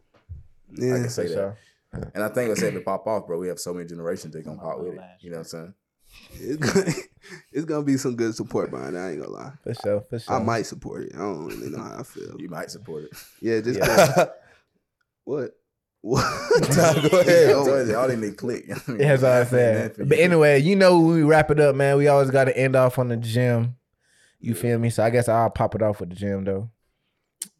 Yeah, 0.71 0.95
I 0.95 0.99
can 0.99 1.09
say 1.09 1.23
For 1.23 1.29
that. 1.29 1.35
sure. 1.35 1.57
And 2.13 2.23
I 2.23 2.27
think 2.29 2.49
let's 2.49 2.59
say 2.59 2.67
if 2.67 2.75
it 2.75 2.85
pop 2.85 3.07
off, 3.07 3.27
bro, 3.27 3.37
we 3.37 3.47
have 3.47 3.59
so 3.59 3.73
many 3.73 3.87
generations 3.87 4.33
that 4.33 4.43
gonna 4.43 4.57
pop 4.59 4.79
with 4.79 4.95
it. 4.95 5.01
You 5.21 5.31
know 5.31 5.37
what 5.37 5.41
I'm 5.41 5.45
saying? 5.45 5.73
It's 6.33 6.57
gonna, 6.57 6.91
it's 7.51 7.65
gonna 7.65 7.83
be 7.83 7.97
some 7.97 8.15
good 8.15 8.35
support 8.35 8.71
behind 8.71 8.95
it. 8.95 8.99
I 8.99 9.11
ain't 9.11 9.21
gonna 9.21 9.31
lie. 9.31 9.53
For 9.63 9.73
sure. 9.75 10.01
For 10.09 10.19
sure. 10.19 10.35
I 10.35 10.39
might 10.43 10.65
support 10.65 11.03
it. 11.03 11.11
I 11.15 11.19
don't 11.19 11.45
really 11.47 11.69
know 11.69 11.83
how 11.83 11.99
I 11.99 12.03
feel. 12.03 12.35
You 12.39 12.49
might 12.49 12.71
support 12.71 13.03
it. 13.05 13.11
Yeah, 13.41 13.61
just 13.61 13.79
Yeah. 13.79 14.25
what? 15.23 15.51
What? 16.05 16.23
Nah, 16.77 16.93
go 17.09 17.19
ahead. 17.19 17.49
You, 17.87 17.95
all 17.97 18.07
they 18.07 18.15
need 18.15 18.37
click. 18.37 18.67
That's 18.87 19.23
all 19.23 19.31
I 19.41 19.43
said. 19.43 19.95
But 19.97 20.19
anyway, 20.19 20.61
you 20.61 20.75
know, 20.75 20.99
when 20.99 21.15
we 21.15 21.23
wrap 21.23 21.49
it 21.49 21.59
up, 21.59 21.75
man, 21.75 21.97
we 21.97 22.07
always 22.07 22.29
got 22.29 22.43
to 22.45 22.55
end 22.55 22.75
off 22.75 22.99
on 22.99 23.07
the 23.07 23.17
gym. 23.17 23.75
You 24.39 24.53
feel 24.53 24.77
me? 24.77 24.91
So 24.91 25.03
I 25.03 25.09
guess 25.09 25.27
I'll 25.27 25.49
pop 25.49 25.73
it 25.73 25.81
off 25.81 25.99
with 25.99 26.09
the 26.09 26.15
gym, 26.15 26.43
though. 26.43 26.69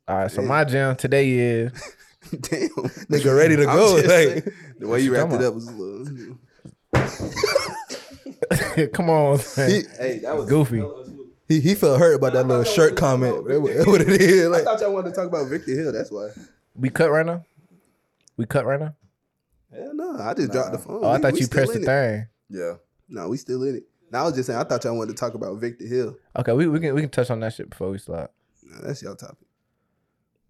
All 0.08 0.18
right, 0.20 0.32
so 0.32 0.44
my 0.44 0.64
gym 0.64 0.96
today 0.96 1.32
is 1.32 1.72
Damn, 2.32 2.70
Nigga 2.70 3.36
ready 3.36 3.56
to 3.56 3.66
go. 3.66 3.96
Like, 3.96 4.06
saying, 4.06 4.44
the 4.78 4.88
way 4.88 5.00
you 5.02 5.14
wrapped 5.16 5.34
it 5.34 5.42
up 5.42 5.56
was 5.56 5.68
a 5.68 5.72
little. 5.72 6.38
come 8.94 9.10
on, 9.10 9.40
he, 9.40 9.82
Hey, 9.98 10.20
that 10.20 10.38
was 10.38 10.48
Goofy. 10.48 10.84
he, 11.48 11.60
he 11.62 11.74
felt 11.74 11.98
hurt 12.00 12.16
about 12.18 12.34
that 12.34 12.46
little 12.48 12.64
shirt 12.64 12.96
comment. 12.96 13.48
That's 13.48 13.60
what 13.60 13.74
that's 13.74 13.88
what 13.88 14.02
it 14.02 14.22
is. 14.22 14.52
I 14.52 14.64
thought 14.64 14.82
y'all 14.82 14.94
wanted 14.94 15.10
to 15.10 15.16
talk 15.16 15.28
about 15.28 15.48
Victor 15.48 15.72
Hill. 15.72 15.92
That's 15.92 16.12
why. 16.12 16.30
we 16.76 16.92
cut 16.92 17.10
right 17.10 17.26
now. 17.26 17.44
We 18.38 18.46
cut 18.46 18.66
right 18.66 18.80
now. 18.80 18.96
Hell 19.74 19.94
no, 19.94 20.18
I 20.20 20.34
just 20.34 20.52
dropped 20.52 20.72
the 20.74 20.78
phone. 20.80 21.00
Oh, 21.04 21.10
I 21.10 21.18
thought 21.20 21.40
you 21.40 21.48
pressed 21.48 21.74
the 21.74 21.78
in 21.80 21.84
it. 21.84 21.86
thing. 21.86 22.28
Yeah. 22.50 22.74
No, 23.10 23.30
we 23.30 23.38
still 23.38 23.64
in 23.64 23.76
it. 23.76 23.84
No, 24.12 24.20
I 24.20 24.24
was 24.24 24.34
just 24.36 24.48
saying. 24.48 24.60
I 24.60 24.64
thought 24.64 24.84
y'all 24.84 24.98
wanted 24.98 25.16
to 25.16 25.20
talk 25.20 25.34
about 25.34 25.58
Victor 25.60 25.86
Hill. 25.86 26.16
Okay, 26.38 26.54
we, 26.54 26.68
we 26.68 26.80
can 26.80 26.94
we 26.96 27.02
can 27.02 27.10
touch 27.10 27.30
on 27.30 27.40
that 27.42 27.54
shit 27.54 27.70
before 27.70 27.90
we 27.92 27.98
start. 27.98 28.32
No, 28.64 28.78
that's 28.88 29.02
your 29.02 29.16
topic. 29.16 29.38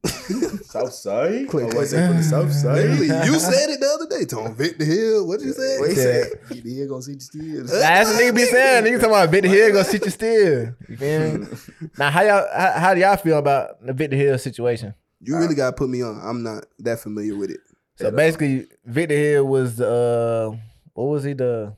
South 0.65 0.93
side? 0.93 1.47
Click, 1.49 1.65
oh, 1.65 1.67
click. 1.67 1.73
what's 1.75 1.93
it 1.93 2.07
for 2.07 2.13
the 2.13 2.21
South 2.23 2.51
side? 2.61 2.75
Literally, 2.75 3.07
you 3.07 3.39
said 3.39 3.69
it 3.69 3.79
the 3.79 3.87
other 3.87 4.07
day. 4.19 4.25
Tom 4.25 4.55
Victor 4.55 4.85
Hill. 4.85 5.27
What 5.27 5.41
you 5.41 5.53
say? 5.53 5.79
What 5.79 5.89
he 5.91 5.95
Yeah. 5.95 6.03
said? 6.03 6.27
He 6.51 6.61
did 6.61 6.89
go 6.89 6.99
see 6.99 7.13
the 7.15 7.19
steals. 7.21 7.71
That's 7.71 8.09
what 8.11 8.21
nigga 8.21 8.35
be 8.35 8.43
saying. 8.45 8.83
Nigga 8.83 8.95
talking 8.99 9.09
about 9.09 9.29
Victor 9.29 9.49
Hill 9.49 9.71
gonna 9.71 9.83
sit 9.85 10.05
you 10.05 10.11
still. 10.11 10.75
You 10.87 10.97
feel 10.97 11.37
me? 11.39 11.47
now, 11.97 12.11
how 12.11 12.21
y'all 12.21 12.47
how, 12.53 12.71
how 12.79 12.93
do 12.93 12.99
y'all 13.01 13.17
feel 13.17 13.37
about 13.39 13.83
the 13.85 13.93
Victor 13.93 14.17
Hill 14.17 14.37
situation? 14.37 14.93
You 15.21 15.37
really 15.37 15.55
gotta 15.55 15.75
put 15.75 15.89
me 15.89 16.03
on. 16.03 16.19
I'm 16.23 16.43
not 16.43 16.65
that 16.79 16.99
familiar 16.99 17.35
with 17.35 17.49
it. 17.49 17.59
So 17.97 18.11
basically, 18.11 18.67
Victor 18.85 19.15
Hill 19.15 19.45
was 19.45 19.79
uh, 19.79 20.51
what 20.93 21.05
was 21.05 21.23
he 21.23 21.33
the? 21.33 21.75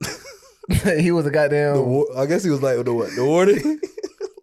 he 1.00 1.10
was 1.10 1.26
a 1.26 1.30
goddamn. 1.30 1.74
the, 1.76 1.82
wa- 1.82 2.04
I 2.16 2.26
guess 2.26 2.44
he 2.44 2.50
was 2.50 2.62
like 2.62 2.84
the 2.84 2.94
what? 2.94 3.10
The 3.16 3.24
warden. 3.24 3.80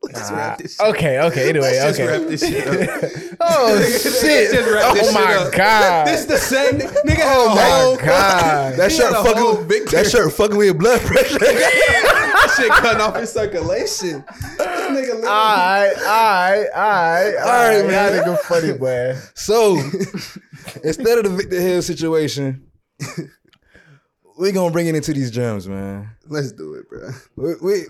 Let's 0.03 0.31
wrap 0.31 0.57
this 0.57 0.77
shit. 0.77 0.87
okay, 0.87 1.19
okay. 1.19 1.49
Anyway, 1.49 1.77
Let's 1.79 1.97
just 1.97 1.99
okay. 1.99 2.19
wrap 2.19 2.27
this 2.29 2.41
shit 2.41 2.67
up. 2.67 3.37
oh 3.41 3.81
shit! 3.83 4.51
just 4.51 4.69
wrap 4.71 4.93
this 4.93 5.03
oh 5.03 5.11
shit 5.11 5.13
my 5.13 5.33
up. 5.35 5.53
god! 5.53 6.07
This 6.07 6.25
the 6.25 6.37
same 6.37 6.79
nigga. 6.79 6.95
nigga 7.03 7.15
had 7.17 7.37
oh 7.37 7.51
a 7.51 7.55
my 7.97 8.05
god! 8.05 8.75
That 8.77 8.89
He 8.91 8.97
shirt 8.97 9.13
had 9.13 9.25
a 9.25 9.35
whole 9.35 9.53
fucking. 9.55 9.67
Victor. 9.67 9.95
That 9.97 10.09
shirt 10.09 10.31
fucking 10.33 10.55
with 10.57 10.65
your 10.65 10.75
blood 10.75 11.01
pressure. 11.01 11.37
that 11.39 12.53
shit 12.57 12.71
cutting 12.71 13.01
off 13.01 13.15
his 13.17 13.31
circulation. 13.33 14.23
This 14.27 14.67
nigga 14.91 14.95
literally- 14.95 15.27
Alright, 15.27 15.97
alright, 15.97 16.67
alright, 16.73 17.35
alright, 17.35 17.85
man. 17.85 18.13
That 18.13 18.25
nigga 18.25 18.39
funny, 18.39 18.73
boy. 18.73 19.15
So 19.35 19.75
instead 20.84 21.18
of 21.18 21.23
the 21.23 21.30
Victor 21.30 21.60
Hill 21.60 21.81
situation, 21.81 22.68
we 24.39 24.52
gonna 24.52 24.72
bring 24.72 24.88
it 24.88 24.95
into 24.95 25.14
these 25.14 25.31
gems, 25.31 25.68
man. 25.68 26.10
Let's 26.27 26.52
do 26.52 26.73
it, 26.76 26.89
bro. 26.89 27.10
We 27.35 27.53
we, 27.61 27.84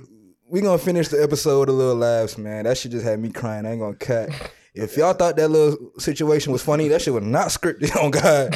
we 0.49 0.61
gonna 0.61 0.77
finish 0.77 1.09
the 1.09 1.21
episode 1.21 1.61
with 1.61 1.69
a 1.69 1.73
little 1.73 1.95
laughs, 1.95 2.37
man. 2.37 2.65
That 2.65 2.77
shit 2.77 2.91
just 2.91 3.05
had 3.05 3.19
me 3.19 3.29
crying. 3.31 3.65
I 3.65 3.71
ain't 3.71 3.79
gonna 3.81 3.95
cut. 3.95 4.29
If 4.73 4.95
y'all 4.95 5.13
thought 5.13 5.35
that 5.37 5.49
little 5.49 5.91
situation 5.97 6.53
was 6.53 6.61
funny, 6.61 6.87
that 6.89 7.01
shit 7.01 7.13
was 7.13 7.23
not 7.23 7.47
scripted 7.47 7.95
on 7.99 8.05
oh 8.07 8.09
God. 8.11 8.53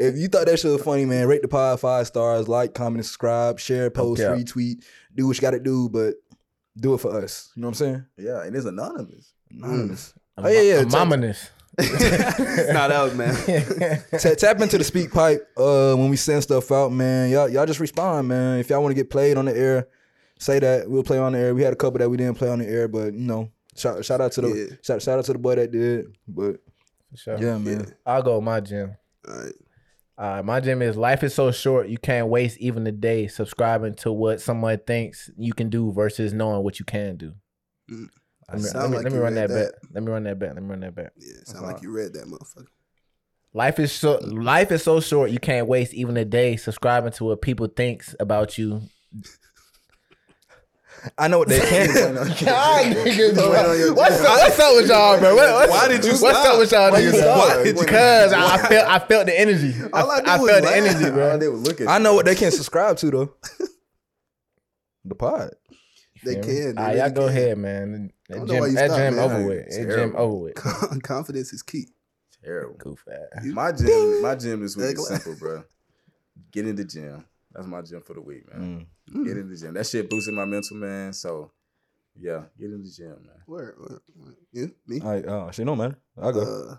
if 0.00 0.16
you 0.16 0.28
thought 0.28 0.46
that 0.46 0.58
shit 0.58 0.72
was 0.72 0.82
funny, 0.82 1.04
man, 1.04 1.28
rate 1.28 1.42
the 1.42 1.48
pod 1.48 1.78
five 1.78 2.06
stars, 2.06 2.48
like, 2.48 2.72
comment, 2.72 3.04
subscribe, 3.04 3.60
share, 3.60 3.90
post, 3.90 4.22
Okay. 4.22 4.42
retweet, 4.42 4.82
do 5.14 5.26
what 5.26 5.36
you 5.36 5.42
gotta 5.42 5.60
do, 5.60 5.90
but 5.90 6.14
do 6.80 6.94
it 6.94 6.98
for 6.98 7.14
us. 7.22 7.50
You 7.54 7.60
know 7.60 7.68
what 7.68 7.72
I'm 7.72 7.74
saying? 7.86 8.04
Yeah, 8.16 8.42
and 8.44 8.56
it's 8.56 8.64
anonymous. 8.64 9.34
Anonymous. 9.50 10.14
Mm. 10.38 10.44
Oh 10.44 10.48
yeah, 10.48 10.60
yeah. 10.62 10.82
Tap, 10.84 10.92
Mominous. 10.92 11.50
Nah, 12.72 12.88
that 12.88 13.02
was 13.02 13.14
man. 13.14 13.34
ta- 14.20 14.34
tap 14.34 14.60
into 14.60 14.78
the 14.78 14.84
SpeakPipe 14.84 15.40
uh, 15.56 15.96
when 15.96 16.08
we 16.10 16.16
send 16.16 16.42
stuff 16.42 16.70
out, 16.72 16.92
man. 16.92 17.30
Y'all, 17.30 17.48
y'all 17.48 17.66
just 17.66 17.80
respond, 17.80 18.28
man. 18.28 18.58
If 18.60 18.70
y'all 18.70 18.82
want 18.82 18.90
to 18.92 18.96
get 18.96 19.10
played 19.10 19.36
on 19.36 19.44
the 19.46 19.56
air, 19.56 19.88
say 20.38 20.58
that 20.58 20.88
we'll 20.90 21.02
play 21.02 21.18
on 21.18 21.32
the 21.32 21.38
air. 21.38 21.54
We 21.54 21.62
had 21.62 21.72
a 21.72 21.76
couple 21.76 21.98
that 21.98 22.08
we 22.10 22.16
didn't 22.16 22.36
play 22.38 22.48
on 22.48 22.58
the 22.58 22.66
air, 22.68 22.88
but 22.88 23.12
you 23.14 23.20
know, 23.26 23.50
shout, 23.76 24.04
shout 24.04 24.20
out 24.20 24.32
to 24.32 24.40
the 24.42 24.48
Yeah. 24.48 24.76
shout, 24.82 25.02
shout 25.02 25.18
out 25.18 25.24
to 25.26 25.32
the 25.32 25.38
boy 25.38 25.54
that 25.56 25.70
did. 25.72 26.06
But 26.28 26.56
Sure. 27.14 27.36
yeah, 27.38 27.58
man. 27.58 27.92
I'll 28.06 28.22
go 28.22 28.36
with 28.36 28.44
my 28.44 28.60
gym. 28.60 28.96
All 29.28 29.34
right. 29.34 29.52
Uh, 30.18 30.42
my 30.42 30.60
gym 30.60 30.82
is 30.82 30.96
life 30.96 31.22
is 31.24 31.34
so 31.34 31.50
short 31.50 31.88
you 31.88 31.98
can't 31.98 32.28
waste 32.28 32.58
even 32.58 32.86
a 32.86 32.92
day 32.92 33.26
subscribing 33.26 33.94
to 33.94 34.12
what 34.12 34.40
someone 34.40 34.78
thinks 34.86 35.30
you 35.36 35.52
can 35.52 35.68
do 35.68 35.90
versus 35.92 36.32
knowing 36.32 36.62
what 36.62 36.78
you 36.78 36.84
can 36.84 37.16
do. 37.16 37.32
Mm. 37.90 38.08
Let 38.48 38.58
me, 38.58 38.64
Sound 38.64 38.82
let 38.82 38.90
me, 38.90 38.96
like 38.96 39.04
let 39.04 39.12
me 39.12 39.18
run 39.18 39.34
that, 39.34 39.48
that. 39.48 39.72
back. 39.72 39.90
Let 39.94 40.02
me 40.02 40.10
run 40.12 40.24
that 40.24 40.38
back. 40.38 40.54
Let 40.54 40.62
me 40.62 40.68
run 40.70 40.80
that 40.80 40.94
back. 40.94 41.12
Yeah, 41.16 41.32
sound 41.44 41.66
like 41.66 41.82
you 41.82 41.90
read 41.90 42.12
that 42.14 42.26
motherfucker. 42.26 42.66
Life 43.54 43.78
is 43.78 43.92
so 43.92 44.18
life 44.22 44.72
is 44.72 44.82
so 44.82 45.00
short 45.00 45.30
you 45.30 45.38
can't 45.38 45.66
waste 45.66 45.92
even 45.92 46.16
a 46.16 46.24
day 46.24 46.56
subscribing 46.56 47.12
to 47.12 47.24
what 47.24 47.42
people 47.42 47.66
thinks 47.66 48.14
about 48.18 48.56
you. 48.58 48.80
I 51.18 51.26
know 51.28 51.38
what 51.40 51.48
they 51.48 51.58
can 51.58 51.88
do. 51.88 52.14
what's, 52.20 52.42
up, 54.20 54.38
what's 54.38 54.58
up 54.58 54.76
with 54.76 54.88
y'all, 54.88 55.18
bro? 55.18 55.34
What, 55.34 55.52
what's, 55.54 55.70
Why 55.72 55.88
did 55.88 56.04
you 56.04 56.12
What's 56.12 56.20
stop? 56.20 56.46
up 56.54 56.58
with 56.60 56.70
y'all 56.72 56.92
niggas? 56.92 57.14
stop? 57.14 57.24
bro? 57.48 57.56
Why 57.56 57.64
did 57.64 57.76
you- 57.76 57.82
Because 57.84 58.32
I 58.32 58.58
felt 58.68 58.88
I 58.88 58.98
felt 59.00 59.26
the 59.26 59.40
energy. 59.40 59.74
I, 59.92 60.00
All 60.00 60.10
I 60.10 60.20
I 60.24 60.38
was 60.38 60.50
felt 60.50 60.62
the 60.62 60.68
laugh. 60.70 60.76
energy, 60.76 61.04
All 61.06 61.10
bro. 61.12 61.38
they 61.38 61.48
would 61.48 61.58
look 61.60 61.80
at 61.80 61.88
I 61.88 61.98
know 61.98 62.14
what 62.14 62.24
they 62.26 62.34
can 62.36 62.50
subscribe 62.52 62.96
to 62.98 63.10
though. 63.10 63.34
the 65.04 65.14
pod. 65.14 65.50
They 66.24 66.36
can. 66.36 66.78
All 66.78 66.84
right, 66.84 66.96
y'all 66.98 67.10
go 67.10 67.26
ahead, 67.26 67.58
man. 67.58 68.12
I 68.34 68.38
That 68.38 68.46
don't 68.46 68.48
know 68.48 68.60
why 68.60 68.66
gym, 68.66 68.74
that 68.74 68.90
stopped, 68.90 69.02
gym 69.02 69.18
over 69.18 69.46
with. 69.46 69.68
That 69.68 69.96
gym 69.96 70.14
over 70.16 70.36
with. 70.36 70.54
Confidence 71.02 71.52
is 71.52 71.62
key. 71.62 71.88
Terrible. 72.44 72.74
Goof 72.78 73.04
ass. 73.10 73.44
My 73.44 73.72
gym, 73.72 74.22
my 74.22 74.34
gym 74.34 74.60
this 74.62 74.76
week 74.76 74.86
is 74.98 75.10
laugh. 75.10 75.22
simple, 75.22 75.38
bro. 75.38 75.64
Get 76.50 76.66
in 76.66 76.76
the 76.76 76.84
gym. 76.84 77.24
That's 77.52 77.66
my 77.66 77.82
gym 77.82 78.00
for 78.00 78.14
the 78.14 78.20
week, 78.20 78.52
man. 78.52 78.86
Mm. 79.12 79.24
Get 79.26 79.36
in 79.36 79.48
the 79.50 79.56
gym. 79.56 79.74
That 79.74 79.86
shit 79.86 80.08
boosted 80.08 80.34
my 80.34 80.44
mental, 80.46 80.76
man. 80.76 81.12
So, 81.12 81.50
yeah, 82.18 82.42
get 82.58 82.70
in 82.70 82.82
the 82.82 82.90
gym, 82.90 83.08
man. 83.26 83.42
Where? 83.46 83.74
where, 83.78 83.98
where? 84.16 84.34
You? 84.52 84.74
Me? 84.86 85.00
All 85.00 85.10
right, 85.10 85.24
oh 85.26 85.50
shit, 85.52 85.66
no 85.66 85.76
man. 85.76 85.94
I'll 86.20 86.32
go. 86.32 86.40
Uh, 86.70 86.76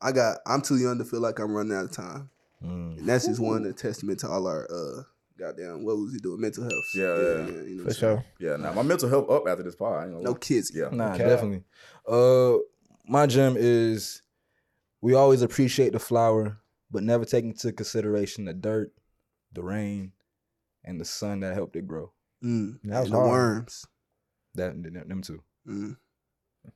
I 0.00 0.12
got. 0.12 0.38
I'm 0.46 0.62
too 0.62 0.76
young 0.78 0.98
to 0.98 1.04
feel 1.04 1.20
like 1.20 1.38
I'm 1.40 1.52
running 1.52 1.76
out 1.76 1.84
of 1.86 1.92
time, 1.92 2.30
Mm. 2.64 2.98
and 2.98 3.08
that's 3.08 3.26
just 3.26 3.40
one 3.40 3.64
a 3.66 3.72
testament 3.72 4.20
to 4.20 4.28
all 4.28 4.46
our 4.46 4.66
uh, 4.70 5.02
goddamn. 5.38 5.84
What 5.84 5.96
was 5.96 6.12
he 6.12 6.18
doing? 6.18 6.40
Mental 6.40 6.62
health. 6.64 6.90
Yeah, 6.94 7.02
yeah. 7.04 7.46
you 7.62 7.76
know 7.76 7.84
what 7.84 7.92
For 7.94 7.98
sure. 7.98 8.24
Yeah, 8.40 8.56
now 8.56 8.72
my 8.72 8.82
mental 8.82 9.08
health 9.08 9.30
up 9.30 9.46
after 9.48 9.62
this 9.62 9.74
pod. 9.76 10.02
I 10.02 10.06
ain't 10.12 10.22
No 10.22 10.32
lie. 10.32 10.38
kids. 10.38 10.70
Yeah, 10.74 10.88
Nah, 10.92 11.14
Okay. 11.14 11.24
definitely. 11.24 11.64
Uh, 12.06 12.58
my 13.08 13.26
gym 13.26 13.56
is 13.58 14.22
we 15.00 15.14
always 15.14 15.42
appreciate 15.42 15.92
the 15.92 15.98
flower, 15.98 16.58
but 16.90 17.02
never 17.02 17.24
take 17.24 17.44
into 17.44 17.72
consideration 17.72 18.44
the 18.44 18.52
dirt, 18.54 18.92
the 19.52 19.62
rain, 19.62 20.12
and 20.84 21.00
the 21.00 21.04
sun 21.04 21.40
that 21.40 21.54
helped 21.54 21.76
it 21.76 21.86
grow. 21.86 22.12
Mm. 22.44 22.78
That 22.84 23.00
was 23.00 23.08
and 23.10 23.14
the 23.16 23.18
worms. 23.20 23.86
That 24.54 24.82
them 24.82 25.08
them 25.08 25.22
two. 25.22 25.42
Mm. 25.66 25.96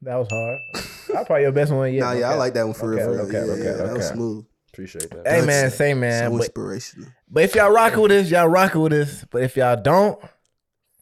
That 0.02 0.16
was 0.16 0.28
hard. 0.30 0.58
That's 0.74 1.26
probably 1.26 1.42
your 1.42 1.52
best 1.52 1.72
one 1.72 1.92
yet. 1.92 2.00
nah, 2.00 2.12
yeah, 2.12 2.30
I 2.30 2.34
like 2.34 2.54
that 2.54 2.64
one 2.64 2.74
for 2.74 2.92
Okay, 2.94 3.04
real. 3.04 3.12
For 3.12 3.16
real. 3.18 3.26
okay, 3.26 3.46
yeah, 3.46 3.52
okay, 3.52 3.64
yeah, 3.80 3.86
that 3.86 3.96
was 3.96 4.08
smooth. 4.08 4.44
Appreciate 4.76 5.08
that. 5.08 5.26
Hey 5.26 5.40
man, 5.46 5.70
say 5.70 5.94
man. 5.94 6.32
But, 6.32 6.36
inspirational. 6.42 7.08
but 7.30 7.44
if 7.44 7.54
y'all 7.54 7.70
rocking 7.70 8.00
with 8.02 8.12
us, 8.12 8.30
y'all 8.30 8.46
rocking 8.46 8.82
with 8.82 8.92
us. 8.92 9.24
But 9.30 9.42
if 9.42 9.56
y'all 9.56 9.80
don't, 9.80 10.20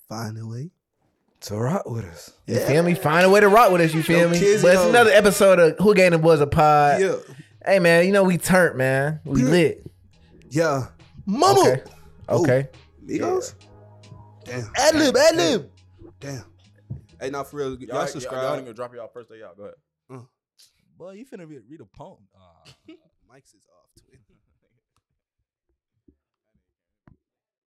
Find 0.09 0.39
a 0.39 0.47
way. 0.47 0.71
To 1.41 1.57
rock 1.57 1.85
with 1.91 2.05
us. 2.05 2.33
you 2.47 2.57
feel 2.61 2.85
me? 2.85 2.95
Find 2.95 3.27
a 3.27 3.31
way 3.31 3.41
to 3.41 3.49
rock 3.49 3.73
with 3.73 3.81
us. 3.81 3.93
You 3.93 4.05
feel 4.05 4.21
Yo, 4.21 4.29
me? 4.29 4.39
kids, 4.39 4.63
but 4.63 4.75
it's 4.75 4.83
yo. 4.85 4.91
another 4.91 5.11
episode 5.11 5.59
of 5.59 5.77
Who 5.79 5.93
Gave 5.93 6.13
Them 6.13 6.21
Boys 6.21 6.41
a 6.41 6.47
Pod. 6.47 7.01
Yeah, 7.01 7.17
Hey 7.67 7.81
man, 7.81 8.07
you 8.07 8.13
know 8.13 8.23
we 8.23 8.39
turned 8.39 8.79
man. 8.79 9.19
We 9.25 9.43
lit. 9.43 9.85
yeah. 10.51 10.87
Mama. 11.27 11.61
Okay. 11.61 11.83
Okay. 12.29 12.69
Migos. 13.05 13.55
Damn. 14.45 14.71
Ad 14.77 14.95
lib, 14.95 15.17
ad 15.17 15.37
lib. 15.37 15.71
Damn. 16.21 16.45
Hey, 17.21 17.31
now 17.31 17.43
for 17.43 17.57
real, 17.57 17.71
y'all, 17.71 17.81
Y'all, 17.81 17.97
y'all, 17.97 18.07
subscribe. 18.07 18.43
y'all 18.45 18.55
ain't 18.55 18.65
gonna 18.67 18.75
drop 18.75 18.95
y'all 18.95 19.09
first 19.09 19.31
day 19.31 19.43
out. 19.43 19.57
Go 19.57 19.65
ahead. 19.65 20.25
Boy, 20.97 21.11
you 21.15 21.27
finna 21.27 21.49
read, 21.49 21.63
read 21.69 21.81
a 21.81 21.87
poem. 21.87 22.19
Uh, 22.37 22.93
Mike's 23.35 23.53
is 23.53 23.67
off. 23.67 23.74
Twin. 23.74 23.74